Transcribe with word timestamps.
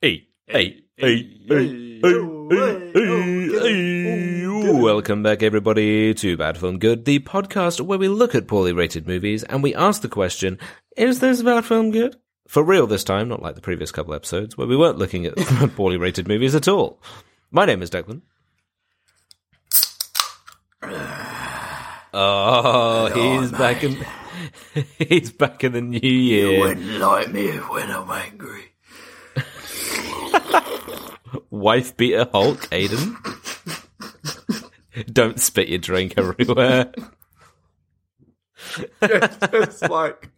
Hey, 0.00 0.28
hey, 0.46 0.84
hey, 0.96 1.28
hey, 1.48 2.00
hey, 2.00 2.92
hey, 2.94 3.48
hey. 3.50 4.72
Welcome 4.80 5.24
back, 5.24 5.42
everybody, 5.42 6.14
to 6.14 6.36
Bad 6.36 6.56
Film 6.56 6.78
Good, 6.78 7.04
the 7.04 7.18
podcast 7.18 7.80
where 7.80 7.98
we 7.98 8.06
look 8.06 8.36
at 8.36 8.46
poorly 8.46 8.72
rated 8.72 9.08
movies 9.08 9.42
and 9.42 9.60
we 9.60 9.74
ask 9.74 10.00
the 10.02 10.08
question, 10.08 10.60
is 10.96 11.18
this 11.18 11.42
bad 11.42 11.64
film 11.64 11.90
good? 11.90 12.14
For 12.46 12.62
real 12.62 12.86
this 12.86 13.02
time, 13.02 13.28
not 13.28 13.42
like 13.42 13.56
the 13.56 13.60
previous 13.60 13.90
couple 13.90 14.14
episodes, 14.14 14.56
where 14.56 14.68
we 14.68 14.76
weren't 14.76 14.98
looking 14.98 15.26
at 15.26 15.34
poorly 15.74 15.96
rated 15.96 16.28
movies 16.28 16.54
at 16.54 16.68
all. 16.68 17.02
My 17.50 17.64
name 17.64 17.82
is 17.82 17.90
Declan. 17.90 18.22
Oh, 22.14 23.10
he's 23.12 23.50
back 23.50 23.82
in. 23.82 24.06
He's 24.98 25.32
back 25.32 25.64
in 25.64 25.72
the 25.72 25.80
new 25.80 25.98
year. 25.98 26.52
You 26.52 26.60
wouldn't 26.60 27.00
like 27.00 27.32
me 27.32 27.48
when 27.48 27.90
I'm 27.90 28.08
angry. 28.08 28.67
Wife 31.50 31.96
beater 31.96 32.28
Hulk, 32.30 32.60
Aiden. 32.70 33.16
Don't 35.12 35.40
spit 35.40 35.68
your 35.68 35.78
drink 35.78 36.14
everywhere. 36.16 36.92
it's 39.02 39.82
like 39.82 40.30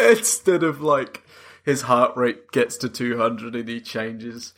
instead 0.00 0.62
of 0.62 0.80
like 0.80 1.22
his 1.64 1.82
heart 1.82 2.16
rate 2.16 2.50
gets 2.52 2.76
to 2.78 2.88
200 2.88 3.54
and 3.54 3.68
he 3.68 3.80
changes, 3.80 4.54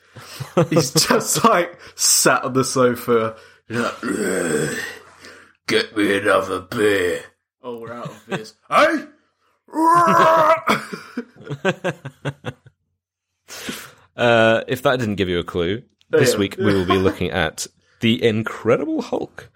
he's 0.70 0.92
just 1.08 1.44
like 1.44 1.78
sat 1.94 2.44
on 2.44 2.52
the 2.52 2.64
sofa. 2.64 3.36
you 3.68 3.76
know, 3.76 3.92
"Ugh, 4.02 4.78
Get 5.66 5.96
me 5.96 6.18
another 6.18 6.60
beer. 6.60 7.24
Oh, 7.62 7.78
we're 7.80 7.92
out 7.92 8.06
of 8.08 8.26
beers. 8.28 8.54
hey. 8.70 9.06
Uh, 14.16 14.62
if 14.66 14.82
that 14.82 14.98
didn't 14.98 15.16
give 15.16 15.28
you 15.28 15.38
a 15.38 15.44
clue, 15.44 15.82
this 16.10 16.36
week 16.36 16.56
we 16.58 16.64
will 16.66 16.86
be 16.86 16.96
looking 16.98 17.30
at 17.30 17.66
The 18.00 18.22
Incredible 18.24 19.02
Hulk, 19.02 19.50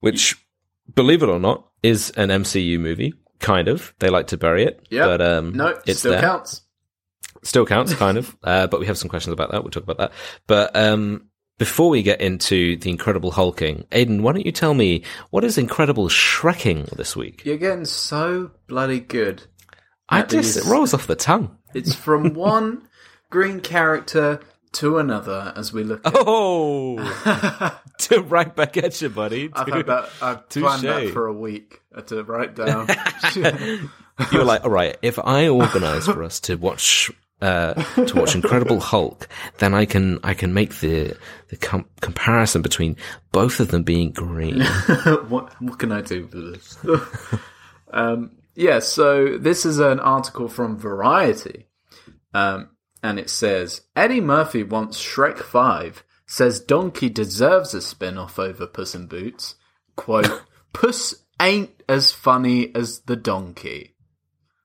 which, 0.00 0.36
believe 0.94 1.22
it 1.22 1.28
or 1.28 1.38
not, 1.40 1.68
is 1.82 2.10
an 2.10 2.28
MCU 2.28 2.78
movie. 2.78 3.14
Kind 3.40 3.66
of. 3.68 3.92
They 3.98 4.08
like 4.08 4.28
to 4.28 4.36
bury 4.36 4.64
it. 4.64 4.86
Yep. 4.90 5.06
But 5.06 5.20
um, 5.22 5.52
no, 5.54 5.80
it's 5.84 5.98
still 6.00 6.12
there. 6.12 6.20
counts. 6.20 6.60
Still 7.42 7.66
counts, 7.66 7.92
kind 7.94 8.18
of. 8.18 8.36
Uh, 8.44 8.66
but 8.68 8.78
we 8.78 8.86
have 8.86 8.96
some 8.98 9.08
questions 9.08 9.32
about 9.32 9.50
that. 9.50 9.64
We'll 9.64 9.70
talk 9.72 9.82
about 9.82 9.98
that. 9.98 10.12
But 10.46 10.76
um, 10.76 11.28
before 11.58 11.88
we 11.88 12.02
get 12.04 12.20
into 12.20 12.76
the 12.76 12.90
Incredible 12.90 13.32
Hulking, 13.32 13.84
Aiden, 13.90 14.20
why 14.20 14.32
don't 14.32 14.46
you 14.46 14.52
tell 14.52 14.74
me 14.74 15.02
what 15.30 15.42
is 15.42 15.58
Incredible 15.58 16.08
Shrekking 16.08 16.88
this 16.96 17.16
week? 17.16 17.44
You're 17.44 17.56
getting 17.56 17.84
so 17.84 18.52
bloody 18.68 19.00
good. 19.00 19.42
I 20.08 20.22
just 20.22 20.54
these- 20.54 20.56
it 20.66 20.70
rolls 20.70 20.94
off 20.94 21.08
the 21.08 21.16
tongue. 21.16 21.56
It's 21.74 21.94
from 21.94 22.34
one 22.34 22.86
green 23.32 23.60
character 23.60 24.40
to 24.72 24.98
another 24.98 25.52
as 25.56 25.72
we 25.72 25.82
look 25.82 26.06
at 26.06 26.12
Oh, 26.14 26.96
to 27.98 28.20
right 28.20 28.54
back 28.54 28.76
at 28.76 29.00
you, 29.02 29.08
buddy. 29.08 29.50
I've 29.52 29.68
had 29.68 29.86
that. 29.86 30.10
I've 30.20 30.48
planned 30.48 30.82
that 30.82 31.10
for 31.12 31.26
a 31.26 31.32
week 31.32 31.80
to 32.06 32.22
write 32.22 32.54
down. 32.54 32.88
You're 34.32 34.44
like, 34.44 34.64
all 34.64 34.70
right, 34.70 34.96
if 35.02 35.18
I 35.18 35.48
organise 35.48 36.04
for 36.04 36.22
us 36.22 36.40
to 36.40 36.56
watch 36.56 37.10
uh, 37.40 37.74
to 38.04 38.14
watch 38.14 38.34
Incredible 38.34 38.78
Hulk, 38.78 39.28
then 39.58 39.74
I 39.74 39.86
can 39.86 40.20
I 40.22 40.34
can 40.34 40.54
make 40.54 40.76
the 40.76 41.16
the 41.48 41.56
com- 41.56 41.88
comparison 42.00 42.62
between 42.62 42.96
both 43.32 43.60
of 43.60 43.70
them 43.70 43.82
being 43.82 44.12
green. 44.12 44.60
what, 45.28 45.60
what 45.60 45.78
can 45.78 45.90
I 45.90 46.02
do 46.02 46.28
for 46.28 46.38
this? 46.38 46.78
um, 47.92 48.32
yeah, 48.54 48.78
so 48.78 49.38
this 49.38 49.64
is 49.64 49.78
an 49.78 49.98
article 49.98 50.48
from 50.48 50.78
Variety, 50.78 51.66
um, 52.34 52.68
and 53.02 53.18
it 53.18 53.30
says 53.30 53.82
Eddie 53.96 54.20
Murphy 54.20 54.62
wants 54.62 55.02
Shrek 55.02 55.38
Five. 55.38 56.04
Says 56.26 56.60
Donkey 56.60 57.10
deserves 57.10 57.74
a 57.74 57.82
spin 57.82 58.16
off 58.16 58.38
over 58.38 58.66
Puss 58.66 58.94
in 58.94 59.06
Boots. 59.06 59.56
Quote: 59.96 60.42
Puss 60.72 61.14
ain't 61.40 61.70
as 61.88 62.12
funny 62.12 62.74
as 62.74 63.00
the 63.00 63.16
donkey. 63.16 63.94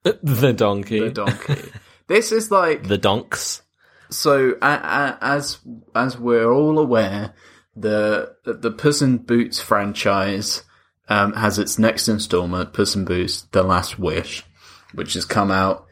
the 0.03 0.53
donkey, 0.53 0.99
The 1.01 1.09
donkey. 1.09 1.71
this 2.07 2.31
is 2.31 2.51
like 2.51 2.87
the 2.87 2.97
donks. 2.97 3.63
So, 4.09 4.55
a, 4.61 5.17
as 5.19 5.59
as 5.93 6.17
we're 6.17 6.49
all 6.49 6.79
aware, 6.79 7.33
the 7.75 8.35
the 8.45 8.71
Puss 8.71 9.01
in 9.01 9.17
Boots 9.17 9.59
franchise 9.59 10.63
um, 11.09 11.33
has 11.33 11.59
its 11.59 11.77
next 11.77 12.07
installment, 12.07 12.71
Puss 12.71 12.95
in 12.95 13.03
Boots: 13.03 13.41
The 13.51 13.63
Last 13.63 13.99
Wish, 13.99 14.45
which 14.93 15.15
has 15.15 15.25
come 15.25 15.51
out. 15.51 15.86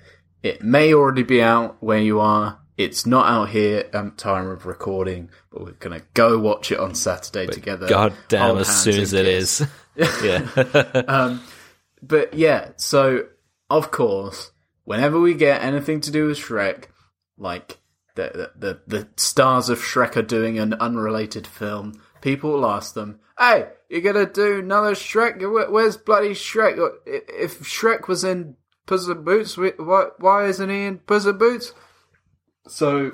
It 0.45 0.61
may 0.61 0.93
already 0.93 1.23
be 1.23 1.41
out 1.41 1.81
where 1.81 1.99
you 1.99 2.19
are. 2.19 2.59
It's 2.77 3.07
not 3.07 3.25
out 3.25 3.49
here 3.49 3.89
at 3.91 4.17
time 4.19 4.47
of 4.47 4.67
recording, 4.67 5.31
but 5.49 5.63
we're 5.63 5.71
gonna 5.71 6.03
go 6.13 6.37
watch 6.37 6.71
it 6.71 6.77
on 6.77 6.93
Saturday 6.93 7.47
together. 7.47 7.87
God 7.87 8.13
damn! 8.27 8.55
As 8.59 8.67
soon 8.67 9.01
as 9.01 9.11
it 9.13 9.25
is, 9.25 9.65
yeah. 10.23 10.47
Um, 11.07 11.41
but 11.99 12.35
yeah, 12.35 12.73
so 12.75 13.25
of 13.71 13.89
course, 13.89 14.51
whenever 14.83 15.19
we 15.19 15.33
get 15.33 15.63
anything 15.63 15.99
to 16.01 16.11
do 16.11 16.27
with 16.27 16.37
Shrek, 16.37 16.89
like 17.39 17.79
the 18.13 18.51
the 18.55 18.81
the, 18.85 18.99
the 18.99 19.07
stars 19.17 19.69
of 19.69 19.79
Shrek 19.79 20.15
are 20.15 20.21
doing 20.21 20.59
an 20.59 20.75
unrelated 20.75 21.47
film, 21.47 21.99
people 22.21 22.51
will 22.51 22.67
ask 22.67 22.93
them, 22.93 23.19
"Hey, 23.39 23.69
you're 23.89 24.01
gonna 24.01 24.27
do 24.27 24.59
another 24.59 24.91
Shrek? 24.91 25.41
Where's 25.71 25.97
bloody 25.97 26.35
Shrek? 26.35 26.77
If 27.07 27.61
Shrek 27.61 28.07
was 28.07 28.23
in 28.23 28.57
Puss 28.85 29.07
in 29.07 29.23
Boots, 29.23 29.57
why 29.57 30.07
why 30.19 30.45
isn't 30.45 30.69
he 30.69 30.85
in 30.85 30.99
Puss 30.99 31.25
in 31.25 31.37
Boots?" 31.37 31.73
So 32.67 33.13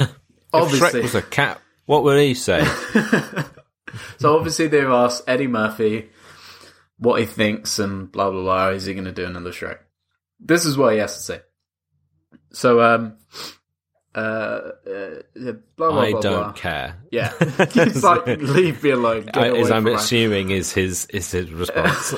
obviously, 0.52 1.00
Shrek 1.00 1.02
was 1.02 1.14
a 1.14 1.22
cat, 1.22 1.60
what 1.86 2.04
would 2.04 2.20
he 2.20 2.34
say? 2.34 2.66
So 4.18 4.36
obviously 4.36 4.68
they've 4.68 4.84
asked 4.88 5.24
Eddie 5.26 5.46
Murphy 5.46 6.10
what 6.98 7.20
he 7.20 7.26
thinks 7.26 7.78
and 7.78 8.10
blah 8.10 8.30
blah 8.30 8.42
blah. 8.42 8.68
Is 8.68 8.86
he 8.86 8.94
going 8.94 9.04
to 9.04 9.12
do 9.12 9.26
another 9.26 9.50
Shrek? 9.50 9.78
This 10.40 10.64
is 10.64 10.76
what 10.76 10.94
he 10.94 11.00
has 11.00 11.16
to 11.16 11.22
say. 11.22 11.40
So 12.52 12.80
um, 12.80 13.16
uh, 14.14 14.18
uh 14.18 15.52
blah 15.76 15.90
blah 15.90 16.00
I 16.00 16.10
blah. 16.12 16.20
don't 16.20 16.56
care. 16.56 16.96
Yeah, 17.10 17.32
he's 17.72 18.04
like, 18.04 18.26
leave 18.26 18.82
me 18.82 18.90
alone. 18.90 19.30
I, 19.34 19.50
as 19.50 19.70
I'm 19.70 19.84
from 19.84 19.92
my-" 19.94 19.98
assuming 19.98 20.50
is 20.50 20.72
his 20.72 21.06
is 21.06 21.30
his 21.30 21.50
response. 21.50 22.14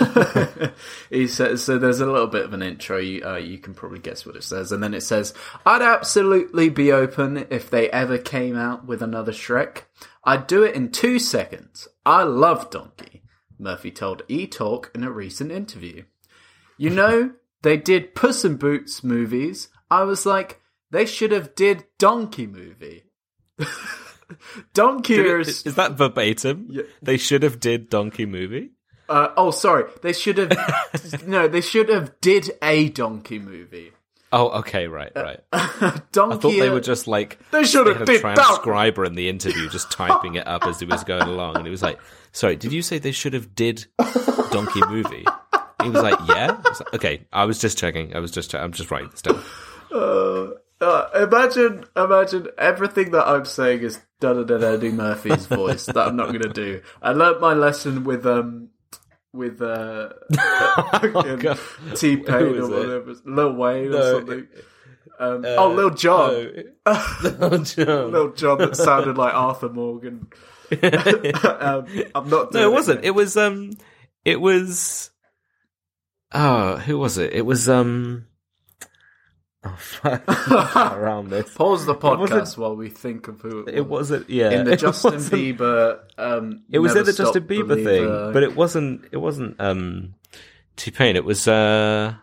he 1.11 1.27
says 1.29 1.63
so. 1.63 1.79
There's 1.79 2.01
a 2.01 2.07
little 2.07 2.27
bit 2.27 2.45
of 2.45 2.53
an 2.53 2.63
intro. 2.63 2.99
You, 2.99 3.25
uh, 3.25 3.37
you 3.37 3.59
can 3.59 3.75
probably 3.75 4.01
guess 4.01 4.27
what 4.27 4.37
it 4.37 4.45
says, 4.45 4.73
and 4.73 4.83
then 4.83 4.95
it 4.95 5.03
says, 5.03 5.35
"I'd 5.65 5.83
absolutely 5.83 6.69
be 6.69 6.91
open 6.91 7.47
if 7.51 7.71
they 7.71 7.91
ever 7.91 8.19
came 8.19 8.57
out 8.57 8.87
with 8.87 9.03
another 9.03 9.33
Shrek. 9.33 9.83
I'd 10.25 10.47
do 10.47 10.63
it 10.63 10.75
in 10.75 10.91
two 10.91 11.19
seconds. 11.19 11.89
I 12.05 12.25
love 12.25 12.71
Donkey." 12.71 13.23
Murphy 13.59 13.91
told 13.91 14.23
E 14.29 14.47
Talk 14.47 14.91
in 14.95 15.05
a 15.05 15.11
recent 15.11 15.53
interview. 15.53 16.05
You 16.77 16.91
know, 16.91 17.33
they 17.63 17.77
did 17.77 18.15
Puss 18.15 18.45
in 18.45 18.57
Boots 18.57 19.05
movies. 19.05 19.69
I 19.91 20.03
was 20.03 20.27
like, 20.27 20.61
they 20.95 21.07
should 21.07 21.33
have 21.33 21.55
did 21.55 21.85
Donkey 21.99 22.47
movie. 22.47 23.05
Donkey 24.73 25.15
is, 25.17 25.49
is 25.49 25.67
is 25.67 25.75
that 25.75 25.93
verbatim? 25.93 26.71
They 27.03 27.17
should 27.17 27.43
have 27.43 27.61
did 27.61 27.91
Donkey 27.91 28.27
movie. 28.27 28.71
Uh, 29.09 29.29
oh, 29.37 29.51
sorry. 29.51 29.91
They 30.03 30.13
should 30.13 30.39
have. 30.39 31.27
no, 31.27 31.49
they 31.49 31.61
should 31.61 31.89
have 31.89 32.21
did 32.21 32.53
a 32.63 32.89
donkey 32.89 33.39
movie. 33.39 33.93
Oh, 34.33 34.61
okay, 34.61 34.89
right, 34.89 35.13
right. 35.15 35.41
Donkey. 36.13 36.37
I 36.37 36.39
thought 36.39 36.43
they 36.43 36.69
uh, 36.69 36.73
were 36.73 36.81
just 36.81 37.07
like 37.07 37.39
They 37.51 37.65
should 37.65 37.87
have 37.87 38.01
a 38.01 38.05
did 38.05 38.23
that. 38.23 38.35
transcriber 38.37 39.05
in 39.05 39.15
the 39.15 39.29
interview 39.29 39.69
just 39.69 39.93
typing 39.93 40.37
it 40.37 40.47
up 40.47 40.65
as 40.65 40.81
he 40.81 40.87
was 40.87 41.05
going 41.05 41.23
along, 41.23 41.57
and 41.57 41.67
he 41.67 41.71
was 41.71 41.83
like, 41.83 42.01
"Sorry, 42.33 42.57
did 42.57 42.73
you 42.73 42.83
say 42.83 42.99
they 42.99 43.13
should 43.13 43.35
have 43.35 43.55
did 43.55 43.87
Donkey 44.51 44.81
movie?" 44.89 45.25
He 45.83 45.91
was 45.91 46.03
like, 46.03 46.19
"Yeah." 46.27 46.57
I 46.65 46.69
was 46.69 46.81
like, 46.81 46.95
okay, 46.95 47.27
I 47.33 47.45
was 47.45 47.61
just 47.61 47.79
checking. 47.79 48.17
I 48.17 48.21
was 48.21 48.31
just. 48.31 48.51
che- 48.51 48.59
I'm 48.59 48.73
just 48.73 48.91
writing 48.91 49.11
this 49.11 49.23
down. 49.23 49.41
Uh, 49.93 50.55
imagine, 50.81 51.85
imagine 51.97 52.49
everything 52.59 53.11
that 53.13 53.27
I'm 53.27 53.45
saying 53.45 53.81
is 53.83 54.01
done 54.21 54.39
in 54.51 54.63
Eddie 54.65 54.91
Murphy's 54.91 55.47
voice. 55.47 55.87
that 55.87 55.97
I'm 56.09 56.17
not 56.17 56.29
going 56.29 56.43
to 56.43 56.49
do. 56.53 56.83
I 57.03 57.13
learnt 57.13 57.41
my 57.41 57.55
lesson 57.55 58.05
with 58.05 58.27
um 58.27 58.69
with 59.33 59.61
uh 59.63 60.11
God. 60.31 61.59
T 61.97 62.17
Pain 62.17 62.35
or 62.35 62.57
is 62.57 62.69
it? 62.69 62.71
whatever, 62.71 63.15
Lil 63.25 63.53
Wayne 63.55 63.87
or 63.89 63.91
No, 63.91 64.13
something. 64.19 64.47
Um, 65.19 65.45
oh, 65.47 65.73
Lil 65.73 65.91
Jon, 65.91 66.53
Oh, 66.87 67.63
John. 67.65 68.13
Lil 68.13 68.33
Jon 68.33 68.59
that 68.59 68.77
sounded 68.77 69.17
like 69.17 69.33
Arthur 69.33 69.69
Morgan. 69.69 70.27
um, 70.83 71.87
I'm 72.15 72.29
not. 72.29 72.53
No, 72.53 72.69
it 72.69 72.73
wasn't. 72.73 73.05
It 73.05 73.13
was 73.13 73.37
um, 73.37 73.71
it 74.25 74.41
was. 74.41 75.11
Oh, 76.33 76.77
who 76.79 76.99
was 76.99 77.19
it? 77.19 77.33
It 77.33 77.47
was 77.47 77.69
um. 77.69 78.27
Oh, 79.67 79.77
fuck. 79.77 80.27
around 80.97 81.31
this. 81.31 81.53
Pause 81.55 81.87
the 81.87 81.95
podcast 81.95 82.57
while 82.59 82.77
we 82.77 82.91
think 82.91 83.29
of 83.29 83.41
who 83.41 83.61
it, 83.65 83.75
It 83.77 83.81
was. 83.81 84.11
wasn't. 84.11 84.29
Yeah, 84.31 84.51
in 84.51 84.65
the 84.67 84.73
it 84.73 84.81
Justin 84.81 85.15
wasn't- 85.15 85.35
Bieber. 85.59 86.01
Um, 86.19 86.63
It 86.71 86.79
was 86.81 86.95
in 86.95 87.05
the 87.05 87.13
Justin 87.13 87.45
Bieber 87.45 87.69
Believer. 87.69 87.85
thing, 88.27 88.33
but 88.35 88.43
it 88.43 88.55
wasn't. 88.55 89.07
It 89.13 89.17
wasn't 89.17 89.59
um, 89.61 90.15
T 90.77 90.91
Pain. 90.91 91.17
It 91.17 91.25
was 91.25 91.49
uh, 91.49 92.15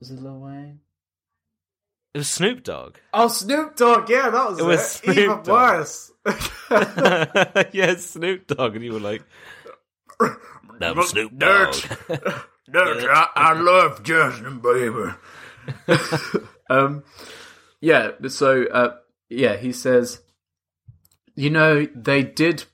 was 0.00 0.10
it 0.10 0.20
Lil 0.20 0.38
Wayne? 0.40 0.80
It 2.14 2.18
was 2.18 2.28
Snoop 2.28 2.62
Dogg. 2.62 2.96
Oh, 3.12 3.26
Snoop 3.26 3.74
Dogg. 3.74 4.08
Yeah, 4.08 4.30
that 4.30 4.50
was 4.50 4.58
it. 4.60 4.64
was 4.64 4.90
Snoop 4.92 5.16
Even 5.18 5.42
Dogg. 5.42 5.48
worse. 5.48 6.12
yeah, 7.72 7.96
Snoop 7.96 8.46
Dogg, 8.46 8.76
and 8.76 8.84
you 8.84 8.92
were 8.92 9.00
like, 9.00 9.22
"That 10.78 10.94
was 10.94 11.08
Snoop 11.10 11.36
Dogg." 11.36 11.74
Dirt. 11.74 12.18
Dirt. 12.70 13.08
I, 13.10 13.28
I 13.34 13.52
love 13.54 14.02
Justin 14.04 14.60
Bieber. 14.60 15.16
um, 16.70 17.04
yeah. 17.80 18.10
So, 18.28 18.64
uh, 18.64 18.96
yeah, 19.28 19.56
he 19.56 19.72
says, 19.72 20.20
you 21.34 21.50
know, 21.50 21.86
they 21.94 22.22
did, 22.22 22.64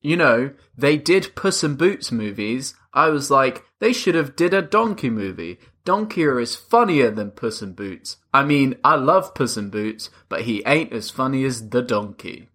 you 0.00 0.16
know, 0.16 0.52
they 0.76 0.96
did 0.96 1.34
Puss 1.34 1.64
in 1.64 1.76
Boots 1.76 2.12
movies. 2.12 2.74
I 2.92 3.08
was 3.08 3.30
like, 3.30 3.64
they 3.80 3.92
should 3.92 4.14
have 4.14 4.36
did 4.36 4.54
a 4.54 4.62
Donkey 4.62 5.10
movie. 5.10 5.58
Donkey 5.84 6.22
is 6.22 6.56
funnier 6.56 7.10
than 7.10 7.30
Puss 7.32 7.60
in 7.60 7.72
Boots. 7.72 8.16
I 8.32 8.42
mean, 8.44 8.76
I 8.82 8.96
love 8.96 9.34
Puss 9.34 9.56
in 9.56 9.70
Boots, 9.70 10.10
but 10.28 10.42
he 10.42 10.62
ain't 10.66 10.92
as 10.92 11.10
funny 11.10 11.44
as 11.44 11.68
the 11.68 11.82
Donkey. 11.82 12.48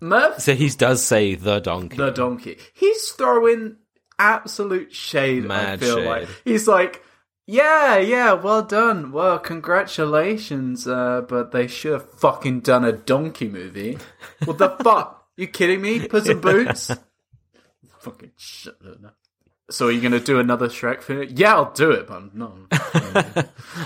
Murph 0.00 0.40
So 0.40 0.54
he 0.54 0.68
does 0.68 1.02
say 1.02 1.34
the 1.34 1.60
donkey. 1.60 1.96
the 1.96 2.10
donkey. 2.10 2.58
He's 2.74 3.10
throwing 3.12 3.76
absolute 4.18 4.92
shade. 4.94 5.50
I 5.50 5.76
feel 5.76 5.96
shade. 5.96 6.06
like 6.06 6.28
he's 6.44 6.68
like, 6.68 7.02
yeah, 7.46 7.98
yeah, 7.98 8.32
well 8.32 8.62
done. 8.62 9.12
Well, 9.12 9.38
congratulations. 9.38 10.86
Uh, 10.86 11.22
but 11.22 11.52
they 11.52 11.66
should 11.66 11.92
have 11.92 12.10
fucking 12.14 12.60
done 12.60 12.84
a 12.84 12.92
donkey 12.92 13.48
movie. 13.48 13.98
What 14.44 14.58
the 14.58 14.70
fuck? 14.82 15.26
You 15.36 15.48
kidding 15.48 15.80
me? 15.80 16.06
Puss 16.06 16.28
in 16.28 16.40
Boots. 16.40 16.90
fucking 17.98 18.32
shit. 18.36 18.74
So 19.70 19.88
are 19.88 19.90
you 19.90 20.00
gonna 20.00 20.20
do 20.20 20.38
another 20.38 20.68
Shrek 20.68 21.02
film? 21.02 21.26
Yeah, 21.30 21.54
I'll 21.54 21.72
do 21.72 21.90
it, 21.90 22.06
but 22.06 22.34
no. 22.34 22.54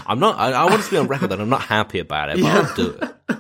I'm 0.07 0.19
not. 0.19 0.37
I, 0.37 0.53
I 0.53 0.65
want 0.65 0.83
to 0.83 0.91
be 0.91 0.97
on 0.97 1.07
record 1.07 1.31
that 1.31 1.41
I'm 1.41 1.49
not 1.49 1.63
happy 1.63 2.01
about 2.01 2.31
it, 2.31 2.43
but 2.43 2.47
I'll 2.47 2.75
do 2.75 2.99
it. 3.01 3.15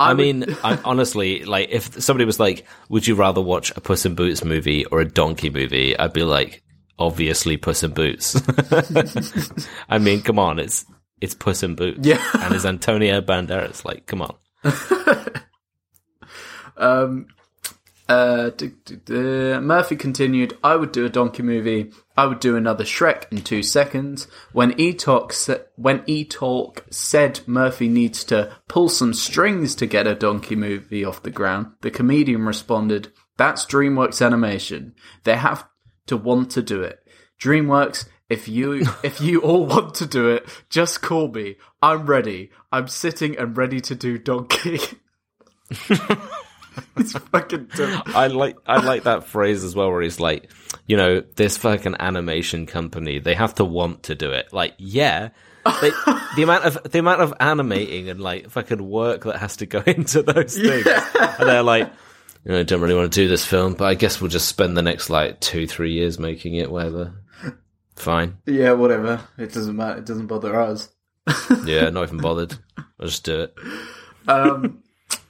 I, 0.00 0.14
mean, 0.14 0.44
I, 0.62 0.78
honestly, 0.84 1.44
like 1.44 1.68
if 1.70 2.02
somebody 2.02 2.24
was 2.24 2.40
like, 2.40 2.66
"Would 2.88 3.06
you 3.06 3.14
rather 3.14 3.40
watch 3.40 3.70
a 3.76 3.80
Puss 3.80 4.04
in 4.06 4.16
Boots 4.16 4.44
movie 4.44 4.84
or 4.86 5.00
a 5.00 5.04
Donkey 5.04 5.50
movie?" 5.50 5.96
I'd 5.96 6.12
be 6.12 6.24
like, 6.24 6.62
"Obviously, 6.98 7.56
Puss 7.56 7.82
in 7.82 7.92
Boots." 7.92 8.40
I 9.88 9.98
mean, 9.98 10.22
come 10.22 10.38
on, 10.38 10.58
it's 10.58 10.84
it's 11.20 11.34
Puss 11.34 11.62
in 11.62 11.74
Boots, 11.74 12.00
Yeah. 12.06 12.22
and 12.40 12.54
it's 12.54 12.64
Antonio 12.64 13.20
Banderas. 13.20 13.84
Like, 13.84 14.06
come 14.06 14.22
on, 14.22 14.34
Um, 16.76 17.26
uh, 18.08 18.50
d- 18.50 18.70
d- 18.84 18.96
d- 19.04 19.12
Murphy 19.58 19.96
continued, 19.96 20.56
I 20.62 20.76
would 20.76 20.92
do 20.92 21.04
a 21.04 21.08
donkey 21.10 21.42
movie. 21.42 21.90
I 22.16 22.26
would 22.26 22.40
do 22.40 22.56
another 22.56 22.84
Shrek 22.84 23.24
in 23.32 23.42
two 23.42 23.62
seconds. 23.62 24.28
When 24.52 24.78
E-Talk, 24.80 25.32
sa- 25.32 25.58
when 25.76 26.02
E-Talk 26.06 26.84
said 26.90 27.40
Murphy 27.46 27.88
needs 27.88 28.24
to 28.24 28.56
pull 28.68 28.88
some 28.88 29.12
strings 29.12 29.74
to 29.74 29.86
get 29.86 30.06
a 30.06 30.14
donkey 30.14 30.54
movie 30.56 31.04
off 31.04 31.22
the 31.22 31.30
ground, 31.30 31.72
the 31.82 31.90
comedian 31.90 32.46
responded, 32.46 33.12
that's 33.36 33.66
DreamWorks 33.66 34.24
animation. 34.24 34.94
They 35.24 35.34
have 35.36 35.66
to 36.08 36.16
want 36.16 36.50
to 36.52 36.62
do 36.62 36.82
it. 36.82 37.02
DreamWorks, 37.40 38.06
if 38.28 38.48
you, 38.48 38.86
if 39.02 39.20
you 39.20 39.40
all 39.40 39.66
want 39.66 39.94
to 39.96 40.06
do 40.06 40.28
it, 40.28 40.46
just 40.68 41.00
call 41.00 41.28
me. 41.28 41.56
I'm 41.82 42.06
ready. 42.06 42.50
I'm 42.72 42.88
sitting 42.88 43.36
and 43.38 43.56
ready 43.56 43.80
to 43.82 43.94
do 43.94 44.18
donkey. 44.18 44.80
it's 46.96 47.12
fucking 47.12 47.68
dumb. 47.74 48.02
I 48.06 48.28
like 48.28 48.56
I 48.66 48.84
like 48.84 49.04
that 49.04 49.24
phrase 49.24 49.64
as 49.64 49.74
well, 49.74 49.90
where 49.90 50.02
he's 50.02 50.20
like, 50.20 50.50
you 50.86 50.96
know, 50.96 51.20
this 51.36 51.56
fucking 51.56 51.96
animation 52.00 52.66
company, 52.66 53.18
they 53.18 53.34
have 53.34 53.54
to 53.56 53.64
want 53.64 54.04
to 54.04 54.14
do 54.14 54.30
it. 54.30 54.52
Like, 54.52 54.74
yeah. 54.78 55.30
They, 55.82 55.90
the 56.36 56.42
amount 56.42 56.64
of 56.64 56.90
the 56.90 56.98
amount 56.98 57.20
of 57.20 57.34
animating 57.40 58.08
and 58.08 58.20
like 58.20 58.48
fucking 58.48 58.88
work 58.88 59.24
that 59.24 59.36
has 59.36 59.56
to 59.58 59.66
go 59.66 59.82
into 59.86 60.22
those 60.22 60.56
things, 60.56 60.86
and 60.86 61.48
they're 61.48 61.62
like, 61.62 61.90
you 62.44 62.52
know, 62.52 62.60
I 62.60 62.62
don't 62.62 62.80
really 62.80 62.94
want 62.94 63.12
to 63.12 63.20
do 63.20 63.28
this 63.28 63.44
film, 63.44 63.74
but 63.74 63.84
I 63.84 63.94
guess 63.94 64.20
we'll 64.20 64.30
just 64.30 64.48
spend 64.48 64.76
the 64.76 64.82
next 64.82 65.10
like 65.10 65.40
two, 65.40 65.66
three 65.66 65.92
years 65.92 66.18
making 66.18 66.54
it. 66.54 66.70
Whatever, 66.70 67.14
fine. 67.96 68.38
Yeah, 68.46 68.72
whatever. 68.72 69.20
It 69.36 69.52
doesn't 69.52 69.76
matter. 69.76 69.98
It 69.98 70.06
doesn't 70.06 70.26
bother 70.26 70.60
us. 70.60 70.90
Yeah, 71.64 71.90
not 71.90 72.04
even 72.04 72.18
bothered. 72.18 72.54
I'll 72.78 73.06
just 73.06 73.24
do 73.24 73.42
it. 73.42 73.54
Um, 74.26 74.82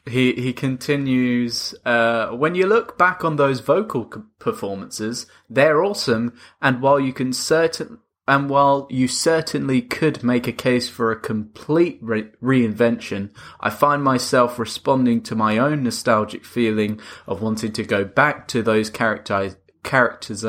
he 0.06 0.32
he 0.34 0.52
continues. 0.52 1.74
Uh, 1.84 2.28
when 2.28 2.54
you 2.54 2.66
look 2.66 2.96
back 2.98 3.24
on 3.24 3.36
those 3.36 3.60
vocal 3.60 4.04
performances, 4.38 5.26
they're 5.48 5.82
awesome. 5.82 6.38
And 6.62 6.80
while 6.80 7.00
you 7.00 7.12
can 7.12 7.32
certain 7.32 7.98
and 8.28 8.50
while 8.50 8.86
you 8.90 9.08
certainly 9.08 9.80
could 9.80 10.22
make 10.22 10.46
a 10.46 10.52
case 10.52 10.86
for 10.86 11.10
a 11.10 11.18
complete 11.18 11.98
re- 12.02 12.28
reinvention, 12.42 13.30
I 13.58 13.70
find 13.70 14.04
myself 14.04 14.58
responding 14.58 15.22
to 15.22 15.34
my 15.34 15.56
own 15.56 15.82
nostalgic 15.82 16.44
feeling 16.44 17.00
of 17.26 17.40
wanting 17.40 17.72
to 17.72 17.82
go 17.82 18.04
back 18.04 18.46
to 18.48 18.62
those 18.62 18.90
character 18.90 19.56
characters 19.82 20.44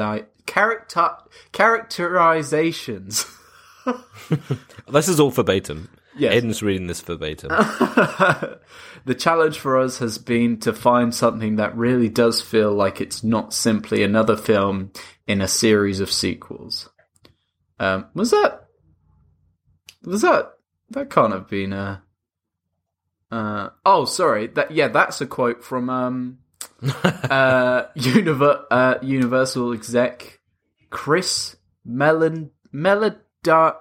character 0.46 1.10
characterizations. 1.54 3.26
This 4.92 5.08
is 5.08 5.20
all 5.20 5.32
verbatim. 5.32 5.90
Yes. 6.18 6.34
Aiden's 6.34 6.62
reading 6.62 6.88
this 6.88 7.02
verbatim. 7.02 7.50
the 9.06 9.16
challenge 9.18 9.58
for 9.58 9.78
us 9.78 10.00
has 10.00 10.18
been 10.18 10.60
to 10.60 10.74
find 10.74 11.14
something 11.14 11.56
that 11.56 11.78
really 11.78 12.10
does 12.10 12.42
feel 12.42 12.74
like 12.74 13.00
it's 13.00 13.24
not 13.24 13.54
simply 13.54 14.04
another 14.04 14.36
film 14.36 14.92
in 15.28 15.42
a 15.42 15.48
series 15.48 16.00
of 16.00 16.12
sequels. 16.12 16.90
Um, 17.80 18.08
was 18.14 18.32
that? 18.32 18.68
Was 20.04 20.22
that? 20.22 20.54
That 20.92 21.10
can't 21.10 21.34
have 21.34 21.48
been 21.48 21.74
a. 21.74 22.04
Uh, 23.32 23.70
oh, 23.86 24.06
sorry. 24.06 24.48
That 24.48 24.72
yeah, 24.72 24.88
that's 24.88 25.22
a 25.22 25.28
quote 25.28 25.64
from 25.64 25.90
um, 25.90 26.40
uh, 26.84 27.84
Univer- 27.96 28.64
uh, 28.72 28.96
Universal 29.02 29.74
exec 29.74 30.40
Chris 30.90 31.56
Melon 31.86 32.52
Melodar 32.74 33.76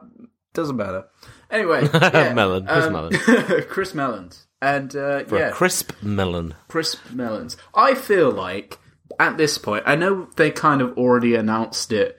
doesn't 0.52 0.76
matter. 0.76 1.04
Anyway, 1.50 1.88
yeah, 1.94 2.34
Mellon, 2.34 2.66
Chris 2.66 2.84
um, 2.84 2.92
Mellon. 2.92 3.12
Chris 3.68 3.94
Mellons, 3.94 4.46
and 4.60 4.94
uh, 4.94 5.24
For 5.24 5.38
yeah, 5.38 5.50
crisp 5.50 5.92
melon. 6.02 6.54
crisp 6.68 7.10
melons. 7.10 7.56
I 7.74 7.94
feel 7.94 8.30
like 8.30 8.78
at 9.18 9.38
this 9.38 9.56
point, 9.56 9.84
I 9.86 9.96
know 9.96 10.28
they 10.36 10.50
kind 10.50 10.82
of 10.82 10.98
already 10.98 11.34
announced 11.34 11.90
it 11.90 12.18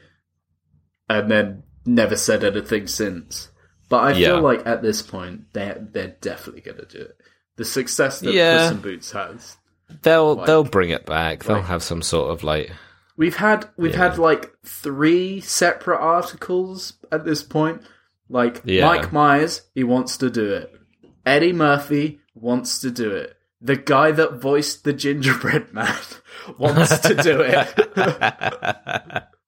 and 1.09 1.29
then 1.29 1.63
never 1.89 2.15
said 2.15 2.43
anything 2.43 2.87
since. 2.87 3.49
But 3.89 3.97
I 3.97 4.11
Yeah. 4.13 4.27
feel 4.35 4.41
like 4.41 4.65
at 4.67 4.81
this 4.81 5.01
point, 5.01 5.51
they 5.53 5.75
they're 5.91 6.15
definitely 6.21 6.61
going 6.61 6.77
to 6.77 6.85
do 6.85 6.99
it. 7.01 7.17
The 7.57 7.65
success 7.65 8.19
that 8.19 8.33
Yeah. 8.33 8.57
Puss 8.67 8.71
in 8.71 8.81
Boots 8.81 9.11
has. 9.11 9.57
They'll 10.03 10.35
they'll 10.45 10.63
bring 10.63 10.91
it 10.91 11.05
back. 11.05 11.43
They'll 11.43 11.57
like- 11.57 11.65
have 11.65 11.83
some 11.83 12.01
sort 12.01 12.31
of 12.31 12.43
like 12.43 12.71
We've 13.17 13.35
had 13.35 13.67
we've 13.75 13.91
Yeah. 13.91 14.09
had 14.09 14.17
like 14.17 14.51
three 14.65 15.41
separate 15.41 15.99
articles 15.99 16.93
at 17.11 17.25
this 17.25 17.43
point. 17.43 17.81
Like 18.29 18.61
Yeah. 18.63 18.85
Mike 18.85 19.11
Myers, 19.11 19.63
he 19.75 19.83
wants 19.83 20.15
to 20.17 20.29
do 20.29 20.53
it. 20.53 20.71
Eddie 21.25 21.51
Murphy 21.53 22.19
wants 22.35 22.79
to 22.81 22.91
do 22.91 23.11
it. 23.11 23.35
The 23.61 23.75
guy 23.75 24.11
that 24.11 24.35
voiced 24.35 24.83
the 24.85 24.93
gingerbread 24.93 25.73
man 25.73 25.93
wants 26.57 26.99
to 26.99 27.15
do 27.15 27.41
it. 27.41 27.67